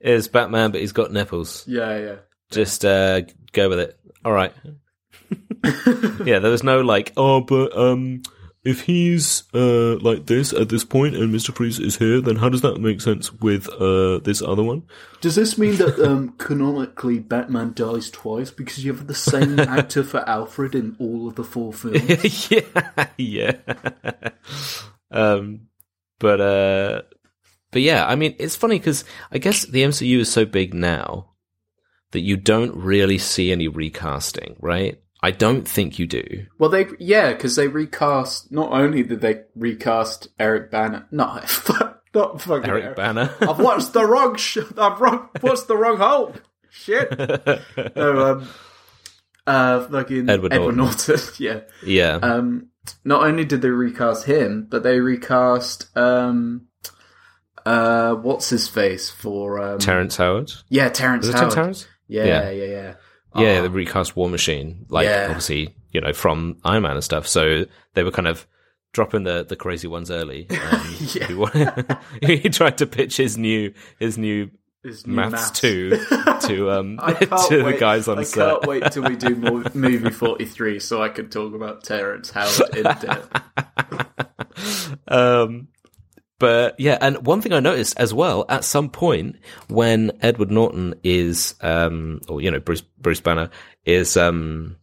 it's 0.00 0.28
Batman, 0.28 0.70
but 0.70 0.80
he's 0.80 0.92
got 0.92 1.12
nipples. 1.12 1.64
yeah, 1.66 1.98
yeah. 1.98 2.16
Just 2.50 2.84
uh, 2.84 3.20
go 3.52 3.68
with 3.68 3.78
it. 3.80 3.98
All 4.24 4.32
right. 4.32 4.52
yeah, 6.24 6.38
there 6.40 6.50
was 6.50 6.64
no 6.64 6.80
like, 6.80 7.12
oh, 7.16 7.40
but 7.42 7.76
um, 7.76 8.22
if 8.62 8.82
he's 8.82 9.44
uh 9.54 9.96
like 9.96 10.26
this 10.26 10.52
at 10.52 10.68
this 10.68 10.84
point 10.84 11.16
and 11.16 11.32
Mister 11.32 11.52
Freeze 11.52 11.78
is 11.78 11.96
here, 11.96 12.20
then 12.20 12.36
how 12.36 12.48
does 12.48 12.60
that 12.60 12.78
make 12.78 13.00
sense 13.00 13.32
with 13.32 13.68
uh 13.68 14.18
this 14.18 14.42
other 14.42 14.62
one? 14.62 14.82
Does 15.20 15.34
this 15.34 15.56
mean 15.56 15.76
that 15.76 15.98
um, 15.98 16.30
canonically 16.38 17.18
Batman 17.18 17.72
dies 17.74 18.10
twice 18.10 18.50
because 18.50 18.84
you 18.84 18.92
have 18.92 19.06
the 19.06 19.14
same 19.14 19.58
actor 19.60 20.04
for 20.04 20.28
Alfred 20.28 20.74
in 20.74 20.96
all 20.98 21.28
of 21.28 21.36
the 21.36 21.44
four 21.44 21.72
films? 21.72 22.50
yeah, 22.50 23.06
yeah. 23.16 23.52
um, 25.10 25.68
but 26.18 26.40
uh, 26.40 27.02
but 27.70 27.82
yeah, 27.82 28.06
I 28.06 28.14
mean, 28.14 28.34
it's 28.38 28.56
funny 28.56 28.78
because 28.78 29.04
I 29.32 29.38
guess 29.38 29.64
the 29.64 29.82
MCU 29.82 30.18
is 30.18 30.30
so 30.30 30.44
big 30.44 30.74
now 30.74 31.30
that 32.10 32.20
you 32.20 32.36
don't 32.36 32.74
really 32.74 33.18
see 33.18 33.52
any 33.52 33.68
recasting, 33.68 34.56
right? 34.58 35.00
I 35.22 35.30
don't 35.32 35.68
think 35.68 35.98
you 35.98 36.06
do. 36.06 36.46
well, 36.58 36.70
they 36.70 36.86
yeah, 36.98 37.32
because 37.32 37.56
they 37.56 37.68
recast. 37.68 38.50
Not 38.50 38.72
only 38.72 39.02
did 39.02 39.20
they 39.20 39.42
recast 39.54 40.28
Eric 40.38 40.70
Banner, 40.70 41.06
no, 41.10 41.40
not 42.14 42.40
fucking 42.40 42.68
Eric 42.70 42.84
Eric. 42.84 42.96
Banner. 42.96 43.34
I've 43.40 43.58
watched 43.58 43.92
the 43.92 44.04
wrong. 44.06 44.36
Sh- 44.36 44.58
I've 44.78 45.00
wrong. 45.00 45.28
What's 45.40 45.64
the 45.64 45.76
wrong 45.76 45.98
Hulk? 45.98 46.42
Shit. 46.70 47.10
no, 47.96 48.32
um, 48.32 48.48
uh, 49.46 49.80
fucking 49.88 50.30
Edward 50.30 50.52
Edward, 50.52 50.76
Norton. 50.76 51.06
Norton. 51.16 51.34
yeah. 51.38 51.60
yeah. 51.84 52.14
Um, 52.22 52.68
not 53.04 53.22
only 53.24 53.44
did 53.44 53.60
they 53.62 53.68
recast 53.68 54.24
him, 54.24 54.66
but 54.70 54.82
they 54.82 55.00
recast 55.00 55.94
um, 55.96 56.66
uh, 57.66 58.14
what's 58.14 58.48
his 58.48 58.68
face 58.68 59.10
for 59.10 59.60
um, 59.60 59.78
Terrence 59.78 60.16
Howard. 60.16 60.50
yeah, 60.68 60.88
Terrence 60.88 61.30
Howard. 61.30 61.52
Terrence 61.52 61.86
Yeah, 62.08 62.24
Yeah. 62.24 62.50
yeah, 62.50 62.64
yeah. 62.64 62.94
Yeah, 63.36 63.58
Oh, 63.58 63.62
the 63.62 63.70
recast 63.70 64.16
War 64.16 64.28
Machine. 64.28 64.86
Like, 64.88 65.06
Yeah. 65.06 65.26
obviously, 65.28 65.74
you 65.92 66.00
know, 66.00 66.12
from 66.12 66.56
Iron 66.64 66.82
Man 66.82 66.92
and 66.92 67.04
stuff. 67.04 67.26
So 67.28 67.66
they 67.94 68.02
were 68.02 68.10
kind 68.10 68.28
of 68.28 68.46
dropping 68.92 69.22
the 69.24 69.44
the 69.48 69.56
crazy 69.56 69.86
ones 69.88 70.10
early. 70.10 70.46
Um, 70.50 70.94
Yeah. 71.14 71.82
he, 72.22 72.36
he 72.42 72.48
tried 72.50 72.78
to 72.78 72.86
pitch 72.86 73.16
his 73.16 73.38
new 73.38 73.72
his 74.00 74.18
new 74.18 74.50
His 74.82 75.06
new 75.06 75.14
maths, 75.14 75.50
two 75.52 75.90
to 76.42 76.70
um 76.72 76.96
to 76.98 77.62
wait. 77.62 77.72
the 77.72 77.76
guys 77.78 78.08
on 78.08 78.18
I 78.18 78.22
set. 78.24 78.48
can't 78.48 78.66
wait 78.66 78.90
till 78.92 79.04
we 79.04 79.14
do 79.14 79.36
more, 79.36 79.62
movie 79.74 80.10
forty 80.10 80.44
three, 80.46 80.80
so 80.80 81.02
I 81.02 81.08
can 81.10 81.28
talk 81.28 81.54
about 81.54 81.84
Terrence 81.84 82.30
Howard 82.30 82.76
in 82.76 82.82
depth. 82.84 83.40
Um, 85.08 85.68
but 86.40 86.80
yeah, 86.80 86.96
and 87.02 87.24
one 87.24 87.42
thing 87.42 87.52
I 87.52 87.60
noticed 87.60 87.96
as 87.98 88.12
well, 88.12 88.46
at 88.48 88.64
some 88.64 88.88
point 88.88 89.36
when 89.68 90.10
Edward 90.22 90.50
Norton 90.50 90.94
is, 91.04 91.54
um, 91.60 92.22
or 92.28 92.40
you 92.40 92.50
know, 92.50 92.58
Bruce 92.58 92.80
Bruce 92.80 93.20
Banner 93.20 93.50
is, 93.84 94.16
um, 94.16 94.76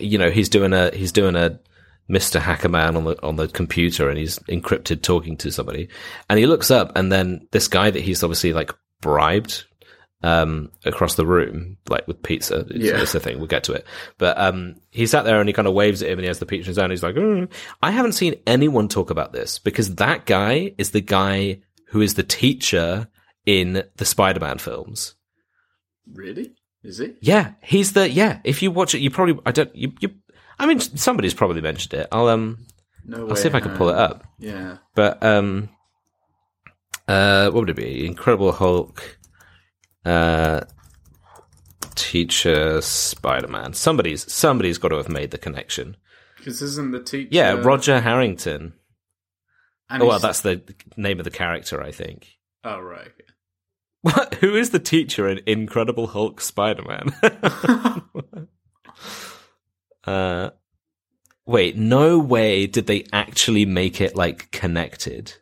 you 0.00 0.18
know, 0.18 0.28
he's 0.28 0.48
doing 0.48 0.72
a 0.72 0.90
he's 0.90 1.12
doing 1.12 1.36
a 1.36 1.60
Mister 2.08 2.40
Hackerman 2.40 2.96
on 2.96 3.04
the 3.04 3.22
on 3.22 3.36
the 3.36 3.46
computer, 3.46 4.10
and 4.10 4.18
he's 4.18 4.40
encrypted 4.40 5.02
talking 5.02 5.36
to 5.38 5.52
somebody, 5.52 5.88
and 6.28 6.38
he 6.38 6.46
looks 6.46 6.72
up, 6.72 6.90
and 6.96 7.12
then 7.12 7.46
this 7.52 7.68
guy 7.68 7.88
that 7.88 8.02
he's 8.02 8.24
obviously 8.24 8.52
like 8.52 8.72
bribed 9.00 9.64
um, 10.22 10.70
across 10.84 11.14
the 11.14 11.26
room, 11.26 11.76
like 11.88 12.06
with 12.08 12.22
pizza. 12.22 12.60
It's, 12.70 12.84
Yeah. 12.84 13.00
it's 13.02 13.14
a 13.14 13.20
thing. 13.20 13.38
We'll 13.38 13.46
get 13.48 13.64
to 13.64 13.72
it. 13.72 13.84
But 14.18 14.38
um, 14.38 14.76
he 14.90 15.06
sat 15.06 15.24
there 15.24 15.38
and 15.40 15.48
he 15.48 15.52
kind 15.52 15.68
of 15.68 15.74
waves 15.74 16.02
at 16.02 16.08
him 16.08 16.18
and 16.18 16.24
he 16.24 16.28
has 16.28 16.38
the 16.38 16.46
pizza 16.46 16.66
in 16.66 16.70
his 16.70 16.76
hand. 16.78 16.90
He's 16.92 17.02
like, 17.02 17.14
"Mm." 17.14 17.50
I 17.82 17.90
haven't 17.90 18.12
seen 18.12 18.34
anyone 18.46 18.88
talk 18.88 19.10
about 19.10 19.32
this 19.32 19.58
because 19.58 19.96
that 19.96 20.26
guy 20.26 20.72
is 20.78 20.90
the 20.90 21.00
guy 21.00 21.60
who 21.88 22.00
is 22.00 22.14
the 22.14 22.22
teacher 22.22 23.08
in 23.44 23.84
the 23.96 24.04
Spider-Man 24.04 24.58
films. 24.58 25.14
Really? 26.12 26.52
Is 26.82 26.98
he? 26.98 27.14
Yeah, 27.20 27.52
he's 27.62 27.92
the 27.92 28.08
yeah. 28.10 28.40
If 28.44 28.62
you 28.62 28.70
watch 28.70 28.94
it, 28.94 29.00
you 29.00 29.10
probably 29.10 29.38
I 29.44 29.52
don't 29.52 29.74
you 29.74 29.92
you. 30.00 30.10
I 30.58 30.66
mean, 30.66 30.80
somebody's 30.80 31.34
probably 31.34 31.60
mentioned 31.60 31.94
it. 32.00 32.08
I'll 32.12 32.28
um 32.28 32.66
No 33.04 33.24
way. 33.24 33.30
I'll 33.30 33.36
see 33.36 33.48
if 33.48 33.54
I 33.54 33.60
can 33.60 33.76
pull 33.76 33.88
it 33.90 33.96
up. 33.96 34.24
Yeah. 34.38 34.78
But 34.94 35.22
um, 35.22 35.68
uh, 37.08 37.50
what 37.50 37.60
would 37.60 37.70
it 37.70 37.76
be? 37.76 38.06
Incredible 38.06 38.52
Hulk, 38.52 39.15
uh, 40.06 40.60
teacher 41.96 42.80
Spider 42.80 43.48
Man. 43.48 43.74
Somebody's 43.74 44.30
somebody's 44.32 44.78
got 44.78 44.88
to 44.88 44.96
have 44.96 45.08
made 45.08 45.32
the 45.32 45.38
connection. 45.38 45.96
Because 46.38 46.62
isn't 46.62 46.92
the 46.92 47.02
teacher? 47.02 47.28
Yeah, 47.32 47.52
Roger 47.54 48.00
Harrington. 48.00 48.74
and 49.90 50.02
Oh 50.02 50.06
well, 50.06 50.18
that's 50.18 50.40
the 50.40 50.62
name 50.96 51.18
of 51.18 51.24
the 51.24 51.30
character, 51.30 51.82
I 51.82 51.90
think. 51.90 52.38
Oh 52.64 52.78
right. 52.80 53.10
What? 54.02 54.34
Who 54.34 54.54
is 54.54 54.70
the 54.70 54.78
teacher 54.78 55.28
in 55.28 55.40
Incredible 55.46 56.06
Hulk 56.06 56.40
Spider 56.40 56.84
Man? 56.84 58.48
uh, 60.04 60.50
wait, 61.44 61.76
no 61.76 62.20
way 62.20 62.68
did 62.68 62.86
they 62.86 63.04
actually 63.12 63.66
make 63.66 64.00
it 64.00 64.14
like 64.14 64.52
connected. 64.52 65.34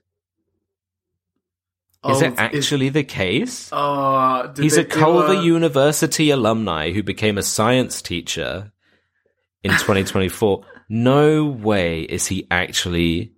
Is 2.08 2.22
Oh, 2.22 2.26
it 2.26 2.34
actually 2.36 2.90
the 2.90 3.04
case? 3.04 3.70
Oh, 3.72 4.50
did 4.54 4.62
He's 4.62 4.76
a 4.76 4.84
Culver 4.84 5.34
University 5.42 6.30
alumni 6.30 6.90
who 6.92 7.02
became 7.02 7.38
a 7.38 7.42
science 7.42 8.02
teacher 8.02 8.72
in 9.62 9.70
2024. 9.78 10.64
no 10.90 11.44
way 11.46 12.02
is 12.02 12.26
he 12.26 12.46
actually 12.50 13.32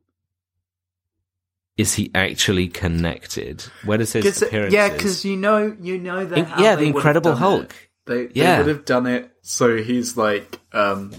is 1.77 1.95
he 1.95 2.11
actually 2.15 2.69
connected? 2.69 3.63
Where 3.85 3.99
does 3.99 4.13
his 4.15 4.25
'Cause- 4.25 4.43
appearance? 4.43 4.73
yeah, 4.73 4.89
because 4.89 5.25
you 5.25 5.37
know, 5.37 5.77
you 5.81 5.99
know 5.99 6.25
that. 6.25 6.39
In- 6.39 6.49
yeah, 6.59 6.75
the 6.75 6.85
Incredible 6.87 7.35
Hulk. 7.37 7.75
They, 8.07 8.29
Yeah. 8.33 8.57
they 8.57 8.63
would 8.65 8.75
have 8.77 8.85
done 8.87 9.07
it. 9.07 9.31
So 9.43 9.77
he's 9.77 10.17
like, 10.17 10.59
um, 10.73 11.13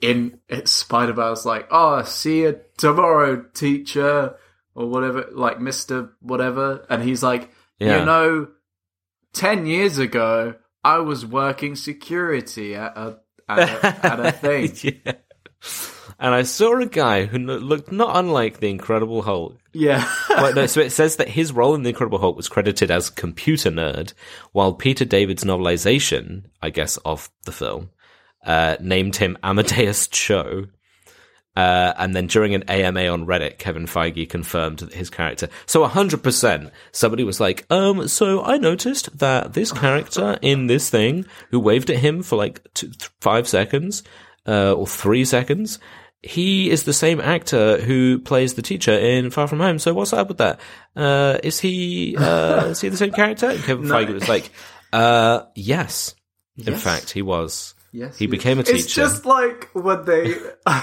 in 0.00 0.38
Spider 0.64 1.14
Man's 1.14 1.44
like, 1.44 1.66
oh, 1.70 2.02
see 2.04 2.42
you 2.42 2.60
tomorrow, 2.76 3.44
teacher, 3.54 4.36
or 4.78 4.86
whatever, 4.88 5.26
like 5.32 5.60
Mister 5.60 6.10
whatever, 6.20 6.86
and 6.88 7.02
he's 7.02 7.22
like, 7.22 7.50
Yeah. 7.78 7.98
you 8.00 8.04
know, 8.06 8.48
ten 9.32 9.66
years 9.66 9.98
ago, 9.98 10.54
I 10.84 10.98
was 10.98 11.26
working 11.26 11.74
security 11.74 12.74
at 12.74 12.96
a 12.96 13.18
at 13.48 13.58
a, 13.58 14.06
at 14.06 14.20
a 14.20 14.32
thing. 14.44 14.72
yeah. 14.82 15.12
And 16.20 16.34
I 16.34 16.42
saw 16.42 16.76
a 16.80 16.86
guy 16.86 17.26
who 17.26 17.38
looked 17.38 17.92
not 17.92 18.16
unlike 18.16 18.58
the 18.58 18.70
Incredible 18.70 19.22
Hulk. 19.22 19.56
Yeah. 19.72 20.08
Well, 20.30 20.54
no, 20.54 20.66
so 20.66 20.80
it 20.80 20.90
says 20.90 21.16
that 21.16 21.28
his 21.28 21.52
role 21.52 21.74
in 21.74 21.82
the 21.82 21.88
Incredible 21.88 22.18
Hulk 22.18 22.36
was 22.36 22.48
credited 22.48 22.90
as 22.92 23.10
computer 23.10 23.70
nerd, 23.70 24.12
while 24.52 24.72
Peter 24.72 25.04
David's 25.04 25.42
novelization, 25.44 26.44
I 26.62 26.70
guess, 26.70 26.96
of 26.98 27.28
the 27.44 27.50
film, 27.52 27.90
uh, 28.44 28.76
named 28.80 29.16
him 29.16 29.36
Amadeus 29.42 30.06
Cho. 30.08 30.66
Uh, 31.58 31.92
and 31.98 32.14
then 32.14 32.28
during 32.28 32.54
an 32.54 32.62
AMA 32.68 33.08
on 33.08 33.26
Reddit, 33.26 33.58
Kevin 33.58 33.86
Feige 33.86 34.28
confirmed 34.28 34.78
his 34.92 35.10
character. 35.10 35.48
So 35.66 35.84
100%, 35.84 36.70
somebody 36.92 37.24
was 37.24 37.40
like, 37.40 37.66
um, 37.68 38.06
so 38.06 38.44
I 38.44 38.58
noticed 38.58 39.18
that 39.18 39.54
this 39.54 39.72
character 39.72 40.38
in 40.40 40.68
this 40.68 40.88
thing, 40.88 41.26
who 41.50 41.58
waved 41.58 41.90
at 41.90 41.96
him 41.96 42.22
for 42.22 42.36
like 42.36 42.62
two, 42.74 42.86
th- 42.86 43.10
five 43.20 43.48
seconds, 43.48 44.04
uh, 44.46 44.72
or 44.72 44.86
three 44.86 45.24
seconds, 45.24 45.80
he 46.22 46.70
is 46.70 46.84
the 46.84 46.92
same 46.92 47.20
actor 47.20 47.80
who 47.80 48.20
plays 48.20 48.54
the 48.54 48.62
teacher 48.62 48.96
in 48.96 49.30
Far 49.30 49.48
From 49.48 49.58
Home. 49.58 49.80
So 49.80 49.92
what's 49.94 50.12
up 50.12 50.28
with 50.28 50.38
that? 50.38 50.60
Uh, 50.94 51.38
is 51.42 51.58
he, 51.58 52.16
uh, 52.16 52.66
is 52.66 52.80
he 52.80 52.88
the 52.88 52.96
same 52.96 53.10
character? 53.10 53.50
And 53.50 53.64
Kevin 53.64 53.84
Feige 53.88 54.14
was 54.14 54.28
like, 54.28 54.52
uh, 54.92 55.40
yes. 55.56 56.14
In 56.56 56.76
fact, 56.76 57.10
he 57.10 57.22
was. 57.22 57.74
Yes, 57.92 58.18
He 58.18 58.26
yes. 58.26 58.30
became 58.30 58.58
a 58.58 58.62
teacher. 58.62 58.76
It's 58.78 58.94
just 58.94 59.24
like 59.24 59.70
when 59.72 60.04
they. 60.04 60.34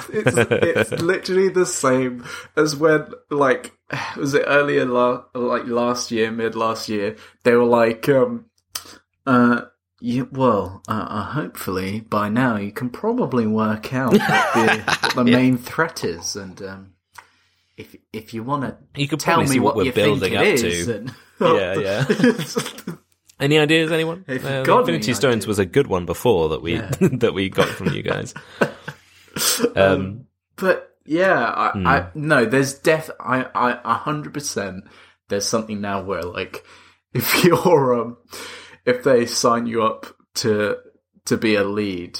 It's, 0.09 0.35
it's 0.37 0.91
literally 1.03 1.49
the 1.49 1.65
same 1.65 2.23
as 2.57 2.75
when, 2.75 3.05
like, 3.29 3.73
was 4.17 4.33
it 4.33 4.43
earlier, 4.47 4.85
la- 4.85 5.23
like 5.33 5.65
last 5.67 6.11
year, 6.11 6.31
mid 6.31 6.55
last 6.55 6.89
year? 6.89 7.15
They 7.43 7.53
were 7.55 7.65
like, 7.65 8.09
um, 8.09 8.45
uh, 9.27 9.61
yeah, 10.01 10.23
well, 10.31 10.81
uh, 10.87 10.91
uh, 11.09 11.23
hopefully 11.25 12.01
by 12.01 12.29
now 12.29 12.57
you 12.57 12.71
can 12.71 12.89
probably 12.89 13.45
work 13.47 13.93
out 13.93 14.11
what 14.13 14.19
the, 14.19 14.83
what 15.13 15.15
the 15.15 15.31
main 15.31 15.57
threat 15.57 16.03
is, 16.03 16.35
and 16.35 16.61
um, 16.63 16.93
if 17.77 17.95
if 18.11 18.33
you 18.33 18.43
want 18.43 18.63
to 18.63 18.77
You 18.99 19.07
could 19.07 19.19
tell 19.19 19.41
me 19.43 19.59
what, 19.59 19.75
what 19.75 19.85
we're 19.85 19.93
building 19.93 20.35
up 20.35 20.43
to. 20.57 20.85
then- 20.85 21.15
Yeah, 21.39 21.79
yeah. 21.79 22.05
Any 23.39 23.59
ideas, 23.59 23.91
anyone? 23.91 24.23
Uh, 24.29 24.33
Infinity 24.33 25.13
Stones 25.13 25.33
ideas. 25.43 25.47
was 25.47 25.59
a 25.59 25.65
good 25.65 25.87
one 25.87 26.05
before 26.05 26.49
that 26.49 26.61
we 26.61 26.77
that 27.01 27.33
we 27.33 27.49
got 27.49 27.67
from 27.67 27.89
you 27.93 28.01
guys. 28.03 28.33
Um, 29.75 30.25
But 30.55 30.95
yeah, 31.05 31.43
I, 31.55 31.71
Hmm. 31.71 31.87
I 31.87 32.05
no, 32.15 32.45
there's 32.45 32.75
def 32.75 33.09
I 33.19 33.45
I 33.53 33.79
a 33.83 33.93
hundred 33.95 34.33
percent. 34.33 34.85
There's 35.27 35.45
something 35.45 35.81
now 35.81 36.01
where 36.03 36.23
like 36.23 36.63
if 37.13 37.43
you're 37.43 37.93
um 38.01 38.17
if 38.85 39.03
they 39.03 39.25
sign 39.25 39.65
you 39.67 39.83
up 39.83 40.05
to 40.35 40.77
to 41.25 41.37
be 41.37 41.55
a 41.55 41.63
lead, 41.63 42.17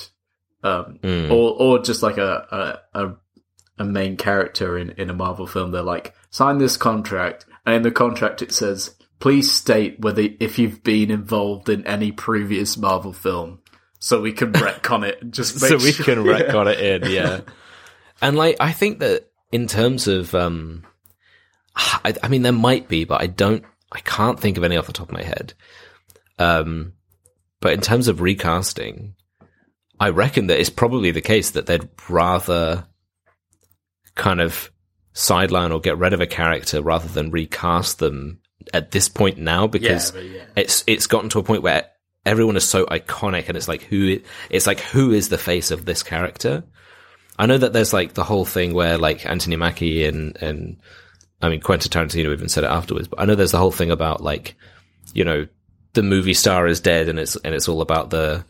um 0.63 0.99
Mm. 1.01 1.31
or 1.31 1.55
or 1.57 1.79
just 1.79 2.03
like 2.03 2.17
a 2.17 2.79
a 2.93 2.99
a, 3.05 3.15
a 3.79 3.85
main 3.85 4.17
character 4.17 4.77
in 4.77 4.89
in 4.91 5.09
a 5.09 5.13
Marvel 5.13 5.47
film, 5.47 5.71
they're 5.71 5.81
like 5.81 6.13
sign 6.29 6.57
this 6.57 6.75
contract, 6.77 7.45
and 7.65 7.75
in 7.75 7.81
the 7.83 7.91
contract 7.91 8.41
it 8.41 8.51
says 8.51 8.95
please 9.25 9.51
state 9.51 9.99
whether 9.99 10.21
if 10.39 10.59
you've 10.59 10.83
been 10.83 11.09
involved 11.09 11.67
in 11.67 11.83
any 11.87 12.11
previous 12.11 12.77
Marvel 12.77 13.11
film. 13.11 13.57
So 13.97 14.21
we 14.21 14.31
can 14.31 14.53
retcon 14.53 15.03
it 15.03 15.31
just 15.31 15.59
make 15.63 15.69
so 15.71 15.77
we 15.77 15.93
sure- 15.93 16.05
can 16.05 16.23
Yeah. 16.23 16.41
retcon 16.41 16.71
it 16.71 16.79
in, 16.79 17.11
yeah. 17.11 17.41
and 18.21 18.37
like, 18.37 18.57
I 18.59 18.71
think 18.71 18.99
that 18.99 19.27
in 19.51 19.65
terms 19.65 20.07
of, 20.07 20.35
um, 20.35 20.85
I, 21.75 22.13
I 22.21 22.27
mean, 22.27 22.43
there 22.43 22.51
might 22.51 22.87
be, 22.87 23.03
but 23.03 23.19
I 23.19 23.25
don't, 23.25 23.63
I 23.91 23.99
can't 24.01 24.39
think 24.39 24.57
of 24.59 24.63
any 24.63 24.77
off 24.77 24.85
the 24.85 24.93
top 24.93 25.09
of 25.09 25.13
my 25.15 25.23
head. 25.23 25.55
Um, 26.37 26.93
but 27.61 27.73
in 27.73 27.81
terms 27.81 28.07
of 28.07 28.21
recasting, 28.21 29.15
I 29.99 30.09
reckon 30.09 30.45
that 30.47 30.59
it's 30.59 30.69
probably 30.69 31.09
the 31.09 31.21
case 31.21 31.49
that 31.49 31.65
they'd 31.65 31.89
rather 32.09 32.85
kind 34.13 34.39
of 34.39 34.69
sideline 35.13 35.71
or 35.71 35.79
get 35.79 35.97
rid 35.97 36.13
of 36.13 36.21
a 36.21 36.27
character 36.27 36.83
rather 36.83 37.07
than 37.07 37.31
recast 37.31 37.97
them 37.97 38.41
at 38.73 38.91
this 38.91 39.09
point 39.09 39.37
now 39.37 39.67
because 39.67 40.11
but 40.11 40.23
yeah. 40.25 40.43
it's 40.55 40.83
it's 40.87 41.07
gotten 41.07 41.29
to 41.29 41.39
a 41.39 41.43
point 41.43 41.61
where 41.61 41.85
everyone 42.25 42.55
is 42.55 42.67
so 42.67 42.85
iconic 42.85 43.47
and 43.47 43.57
it's 43.57 43.67
like 43.67 43.83
who 43.83 44.19
it's 44.49 44.67
like 44.67 44.79
who 44.79 45.11
is 45.11 45.29
the 45.29 45.37
face 45.37 45.71
of 45.71 45.85
this 45.85 46.03
character 46.03 46.63
i 47.37 47.45
know 47.45 47.57
that 47.57 47.73
there's 47.73 47.93
like 47.93 48.13
the 48.13 48.23
whole 48.23 48.45
thing 48.45 48.73
where 48.73 48.97
like 48.97 49.25
anthony 49.25 49.55
mackie 49.55 50.05
and 50.05 50.37
and 50.41 50.77
i 51.41 51.49
mean 51.49 51.61
quentin 51.61 51.91
tarantino 51.91 52.33
even 52.33 52.49
said 52.49 52.63
it 52.63 52.69
afterwards 52.69 53.07
but 53.07 53.19
i 53.19 53.25
know 53.25 53.35
there's 53.35 53.51
the 53.51 53.57
whole 53.57 53.71
thing 53.71 53.91
about 53.91 54.21
like 54.21 54.55
you 55.13 55.23
know 55.23 55.47
the 55.93 56.03
movie 56.03 56.33
star 56.33 56.67
is 56.67 56.79
dead 56.79 57.09
and 57.09 57.19
it's 57.19 57.35
and 57.37 57.53
it's 57.53 57.69
all 57.69 57.81
about 57.81 58.09
the 58.09 58.43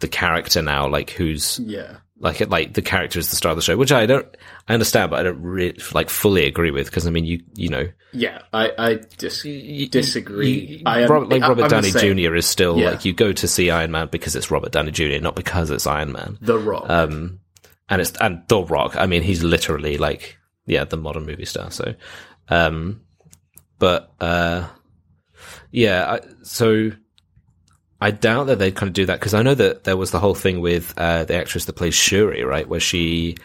the 0.00 0.08
character 0.08 0.62
now 0.62 0.88
like 0.88 1.10
who's 1.10 1.58
Yeah. 1.60 1.96
Like 2.22 2.40
it, 2.40 2.48
like 2.48 2.72
the 2.72 2.80
character 2.82 3.18
is 3.18 3.28
the 3.28 3.36
star 3.36 3.50
of 3.50 3.56
the 3.56 3.62
show, 3.62 3.76
which 3.76 3.92
I 3.92 4.06
don't, 4.06 4.26
I 4.68 4.72
understand, 4.74 5.10
but 5.10 5.20
I 5.20 5.22
don't 5.24 5.42
really 5.42 5.76
like 5.92 6.08
fully 6.08 6.46
agree 6.46 6.70
with 6.70 6.86
because 6.86 7.06
I 7.06 7.10
mean, 7.10 7.24
you 7.26 7.42
you 7.54 7.68
know, 7.68 7.88
Yeah, 8.12 8.40
I, 8.52 8.70
I 8.78 8.94
dis- 9.18 9.44
you- 9.44 9.88
disagree. 9.88 10.50
you- 10.78 10.82
I 10.86 11.00
am- 11.02 11.10
Robert, 11.10 11.28
like 11.28 11.42
Robert 11.42 11.64
I'm 11.64 11.82
Downey. 11.82 11.90
Jr. 11.90 12.34
is 12.36 12.46
still 12.46 12.78
Yeah. 12.78 12.92
like 12.92 13.04
you 13.04 13.12
go 13.12 13.32
to 13.32 13.46
see 13.48 13.70
Iron 13.70 13.90
Man 13.90 14.08
because 14.10 14.34
it's 14.36 14.50
Robert 14.50 14.72
Downey 14.72 14.92
Jr., 14.92 15.18
not 15.20 15.34
because 15.36 15.70
it's 15.70 15.86
Iron 15.86 16.12
Man. 16.12 16.38
The 16.40 16.58
Rock. 16.58 16.84
Um, 16.88 17.40
and 17.88 18.00
it's 18.00 18.12
and 18.20 18.42
The 18.48 18.62
Rock. 18.62 18.94
I 18.96 19.06
mean, 19.06 19.22
he's 19.22 19.42
literally 19.42 19.98
like 19.98 20.38
yeah, 20.64 20.84
the 20.84 20.96
modern 20.96 21.26
movie 21.26 21.44
star. 21.44 21.70
So, 21.72 21.94
um, 22.48 23.00
but 23.80 24.12
uh, 24.20 24.68
yeah, 25.72 26.12
I, 26.12 26.20
so 26.44 26.92
I 28.02 28.10
doubt 28.10 28.48
that 28.48 28.58
they'd 28.58 28.74
kind 28.74 28.88
of 28.88 28.94
do 28.94 29.06
that 29.06 29.20
because 29.20 29.32
I 29.32 29.42
know 29.42 29.54
that 29.54 29.84
there 29.84 29.96
was 29.96 30.10
the 30.10 30.18
whole 30.18 30.34
thing 30.34 30.60
with 30.60 30.92
uh, 30.96 31.22
the 31.22 31.36
actress 31.36 31.66
that 31.66 31.74
plays 31.74 31.94
Shuri, 31.94 32.42
right, 32.42 32.68
where 32.68 32.80
she, 32.80 33.36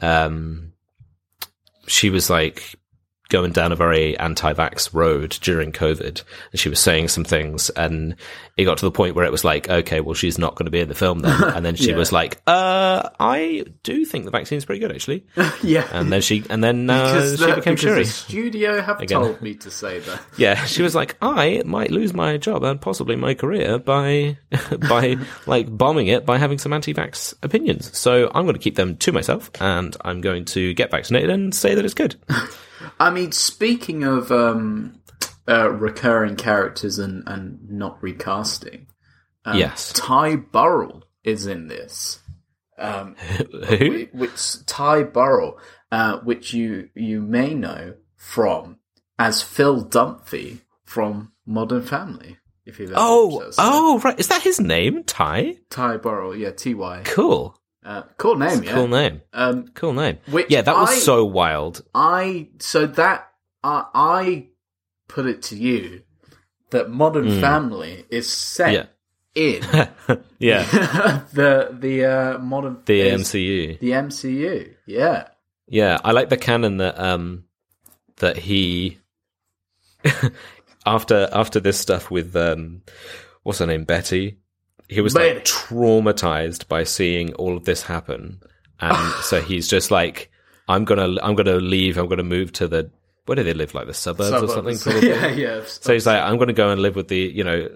um, 0.00 0.72
she 1.88 2.10
was 2.10 2.30
like 2.30 2.76
going 3.28 3.50
down 3.52 3.72
a 3.72 3.76
very 3.76 4.16
anti-vax 4.18 4.94
road 4.94 5.30
during 5.42 5.72
COVID, 5.72 6.22
and 6.52 6.60
she 6.60 6.68
was 6.68 6.78
saying 6.80 7.08
some 7.08 7.24
things, 7.24 7.70
and 7.70 8.14
it 8.56 8.64
got 8.64 8.78
to 8.78 8.84
the 8.84 8.90
point 8.92 9.14
where 9.16 9.24
it 9.24 9.32
was 9.32 9.44
like, 9.44 9.68
okay, 9.68 10.00
well, 10.00 10.14
she's 10.14 10.38
not 10.38 10.54
going 10.54 10.66
to 10.66 10.70
be 10.70 10.80
in 10.80 10.88
the 10.88 10.94
film 10.94 11.18
then, 11.20 11.42
and 11.42 11.64
then 11.66 11.74
she 11.74 11.90
Yeah. 11.90 11.96
was 11.96 12.12
like, 12.12 12.40
uh, 12.46 13.08
I 13.18 13.64
do 13.82 14.04
think 14.04 14.24
the 14.26 14.30
vaccine's 14.30 14.64
pretty 14.64 14.78
good 14.80 14.92
actually, 14.92 15.24
yeah. 15.62 15.88
and 15.92 16.12
then 16.12 16.20
she, 16.20 16.44
and 16.48 16.62
then 16.62 16.88
uh, 16.88 17.12
because 17.14 17.38
she 17.38 17.46
the, 17.46 17.54
became 17.56 17.74
because 17.74 17.96
the 17.96 18.04
studio 18.04 18.80
have 18.80 19.00
Again. 19.00 19.20
told 19.20 19.42
me 19.42 19.54
to 19.56 19.70
say 19.70 19.98
that. 20.00 20.20
Yeah, 20.38 20.64
she 20.66 20.82
was 20.82 20.94
like, 20.94 21.16
I 21.22 21.62
might 21.64 21.90
lose 21.90 22.12
my 22.14 22.36
job 22.36 22.62
and 22.62 22.80
possibly 22.80 23.16
my 23.16 23.34
career 23.34 23.78
by 23.78 24.36
by 24.88 25.16
like 25.46 25.74
bombing 25.76 26.08
it 26.08 26.26
by 26.26 26.36
having 26.38 26.58
some 26.58 26.72
anti-vax 26.72 27.34
opinions. 27.42 27.96
So 27.96 28.26
I'm 28.34 28.44
going 28.44 28.54
to 28.54 28.60
keep 28.60 28.76
them 28.76 28.96
to 28.98 29.12
myself, 29.12 29.50
and 29.60 29.96
I'm 30.02 30.20
going 30.20 30.44
to 30.46 30.74
get 30.74 30.90
vaccinated 30.90 31.30
and 31.30 31.54
say 31.54 31.74
that 31.74 31.84
it's 31.84 31.94
good. 31.94 32.16
I 32.98 33.10
mean, 33.10 33.32
speaking 33.32 34.04
of 34.04 34.30
um, 34.30 35.00
uh, 35.48 35.70
recurring 35.70 36.36
characters 36.36 36.98
and, 36.98 37.22
and 37.26 37.70
not 37.70 38.02
recasting, 38.02 38.88
um, 39.44 39.58
yes. 39.58 39.92
Ty 39.92 40.36
Burrell 40.36 41.04
is 41.24 41.46
in 41.46 41.68
this. 41.68 42.20
Um, 42.78 43.16
Who? 43.68 44.06
which 44.12 44.66
Ty 44.66 45.04
Burrell, 45.04 45.58
uh, 45.90 46.18
which 46.18 46.52
you 46.52 46.90
you 46.94 47.22
may 47.22 47.54
know 47.54 47.94
from 48.16 48.78
as 49.18 49.42
Phil 49.42 49.84
Dunphy 49.84 50.60
from 50.84 51.32
Modern 51.46 51.82
Family. 51.82 52.38
If 52.64 52.80
you've 52.80 52.90
ever 52.90 52.98
Oh, 53.00 53.50
oh, 53.58 54.00
right. 54.00 54.18
Is 54.18 54.28
that 54.28 54.42
his 54.42 54.60
name? 54.60 55.04
Ty? 55.04 55.58
Ty 55.70 55.98
Burrell, 55.98 56.34
yeah, 56.34 56.50
T 56.50 56.74
Y. 56.74 57.02
Cool. 57.04 57.56
Uh, 57.86 58.02
cool 58.18 58.34
name, 58.36 58.64
yeah. 58.64 58.72
Cool 58.72 58.88
name. 58.88 59.22
Um, 59.32 59.68
Cool 59.74 59.92
name. 59.92 60.18
Which 60.28 60.46
yeah, 60.50 60.62
that 60.62 60.74
was 60.76 60.90
I- 60.90 60.98
so 60.98 61.24
wild. 61.24 61.82
I 61.94 62.48
so 62.58 62.86
that 62.86 63.28
I 63.62 63.84
I 63.94 64.46
put 65.08 65.26
it 65.26 65.42
to 65.42 65.56
you 65.56 66.02
that 66.70 66.90
Modern 66.90 67.40
Family 67.40 68.04
is 68.10 68.28
set. 68.28 68.72
Yeah. 68.72 68.86
in 69.36 69.62
yeah. 70.40 70.64
the 71.32 71.68
the 71.78 72.04
uh, 72.04 72.38
modern 72.38 72.78
The 72.86 73.00
MCU. 73.02 73.78
the 73.78 73.90
MCU. 73.90 74.74
Yeah, 74.86 75.28
Yeah, 75.68 75.98
I 76.02 76.10
like 76.12 76.28
the 76.28 76.36
canon 76.38 76.78
that 76.78 76.98
um 76.98 77.44
that 78.16 78.36
he 78.38 78.98
after 80.86 81.28
after 81.32 81.60
this 81.60 81.78
stuff 81.78 82.10
with 82.10 82.34
um 82.36 82.82
what's 83.42 83.58
her 83.60 83.66
name 83.66 83.84
Betty, 83.84 84.38
he 84.88 85.00
was 85.00 85.14
like 85.14 85.44
traumatized 85.44 86.68
by 86.68 86.84
seeing 86.84 87.34
all 87.34 87.56
of 87.56 87.64
this 87.64 87.82
happen, 87.82 88.40
and 88.80 89.14
so 89.22 89.40
he's 89.40 89.68
just 89.68 89.90
like, 89.90 90.30
I'm 90.68 90.84
gonna 90.84 91.16
I'm 91.22 91.34
gonna 91.34 91.56
leave. 91.56 91.98
I'm 91.98 92.08
gonna 92.08 92.22
move 92.22 92.52
to 92.54 92.68
the 92.68 92.90
where 93.26 93.36
do 93.36 93.42
they 93.42 93.54
live? 93.54 93.74
Like 93.74 93.86
the 93.86 93.94
suburbs, 93.94 94.42
or 94.42 94.48
something. 94.48 94.78
Probably. 94.92 95.08
yeah, 95.08 95.26
yeah. 95.28 95.62
So 95.66 95.92
he's 95.92 96.06
like, 96.06 96.22
I'm 96.22 96.36
going 96.36 96.48
to 96.48 96.54
go 96.54 96.70
and 96.70 96.80
live 96.80 96.96
with 96.96 97.08
the, 97.08 97.18
you 97.18 97.44
know, 97.44 97.68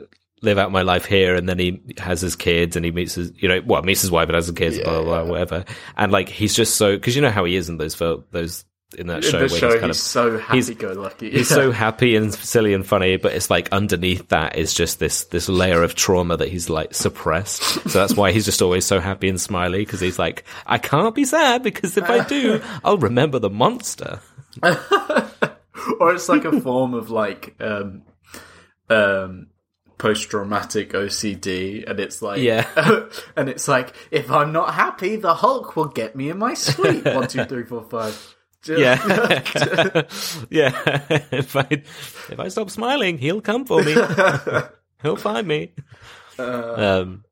live 0.43 0.59
out 0.59 0.73
my 0.73 0.83
life 0.83 1.05
here. 1.05 1.35
And 1.35 1.49
then 1.49 1.59
he 1.59 1.81
has 1.99 2.21
his 2.21 2.37
kids 2.37 2.77
and 2.77 2.85
he 2.85 2.93
meets 2.93 3.17
his, 3.17 3.33
you 3.37 3.49
know, 3.49 3.61
well, 3.67 3.83
meets 3.83 4.01
his 4.01 4.11
wife 4.11 4.29
and 4.29 4.37
has 4.37 4.47
his 4.47 4.55
kids, 4.55 4.79
blah, 4.79 5.03
blah, 5.03 5.23
blah, 5.23 5.25
whatever. 5.25 5.65
And 5.97 6.13
like, 6.13 6.29
he's 6.29 6.55
just 6.55 6.77
so, 6.77 6.99
cause 6.99 7.17
you 7.17 7.23
know 7.23 7.31
how 7.31 7.45
he 7.45 7.57
is 7.57 7.69
in 7.69 7.79
those, 7.79 7.97
those, 8.31 8.65
in 8.99 9.07
that 9.07 9.23
show 9.23 9.39
in 9.39 9.43
the 9.45 9.49
show, 9.49 9.67
he's 9.67 9.75
he's, 9.75 9.81
kind 9.81 9.91
of, 9.91 9.97
so 9.97 10.39
happy-go-lucky. 10.39 11.31
he's 11.31 11.49
so 11.49 11.71
happy 11.71 12.17
and 12.17 12.35
silly 12.35 12.75
and 12.75 12.85
funny, 12.87 13.17
but 13.17 13.33
it's 13.33 13.49
like 13.49 13.69
underneath 13.71 14.29
that 14.29 14.57
is 14.57 14.75
just 14.75 14.99
this, 14.99 15.25
this 15.25 15.49
layer 15.49 15.83
of 15.83 15.95
trauma 15.95 16.37
that 16.37 16.49
he's 16.49 16.69
like 16.69 16.95
suppressed. 16.95 17.63
So 17.63 17.99
that's 17.99 18.17
why 18.17 18.33
he's 18.33 18.45
just 18.45 18.63
always 18.63 18.85
so 18.85 18.99
happy 19.01 19.29
and 19.29 19.41
smiley 19.41 19.85
because 19.85 20.01
he's 20.01 20.19
like, 20.19 20.45
I 20.67 20.79
can't 20.79 21.15
be 21.15 21.25
sad 21.25 21.63
because 21.63 21.97
if 21.97 22.11
I 22.11 22.25
do, 22.25 22.61
I'll 22.85 22.99
remember 22.99 23.39
the 23.39 23.51
monster. 23.51 24.21
or 24.63 26.13
it's 26.13 26.29
like 26.29 26.45
a 26.45 26.61
form 26.61 26.95
of 26.95 27.11
like 27.11 27.55
um 27.61 28.03
um 28.89 29.47
post-traumatic 29.99 30.93
OCD, 30.95 31.89
and 31.89 32.01
it's 32.01 32.23
like 32.23 32.41
Yeah. 32.41 32.67
and 33.37 33.49
it's 33.49 33.69
like 33.69 33.95
if 34.11 34.31
I'm 34.31 34.51
not 34.51 34.75
happy, 34.75 35.17
the 35.17 35.35
Hulk 35.35 35.77
will 35.77 35.87
get 35.87 36.17
me 36.17 36.31
in 36.31 36.39
my 36.39 36.55
sleep. 36.55 37.05
One, 37.05 37.29
two, 37.29 37.45
three, 37.45 37.65
four, 37.65 37.85
five. 37.85 38.35
Yeah, 38.67 39.01
yeah. 40.51 40.73
if 41.33 41.57
I 41.57 41.67
if 41.71 42.39
I 42.39 42.49
stop 42.49 42.71
smiling, 42.71 43.19
he'll 43.19 43.41
come 43.41 43.65
for 43.65 43.83
me. 43.83 43.95
he'll 45.03 45.17
find 45.17 45.47
me. 45.47 45.73
um, 46.39 47.25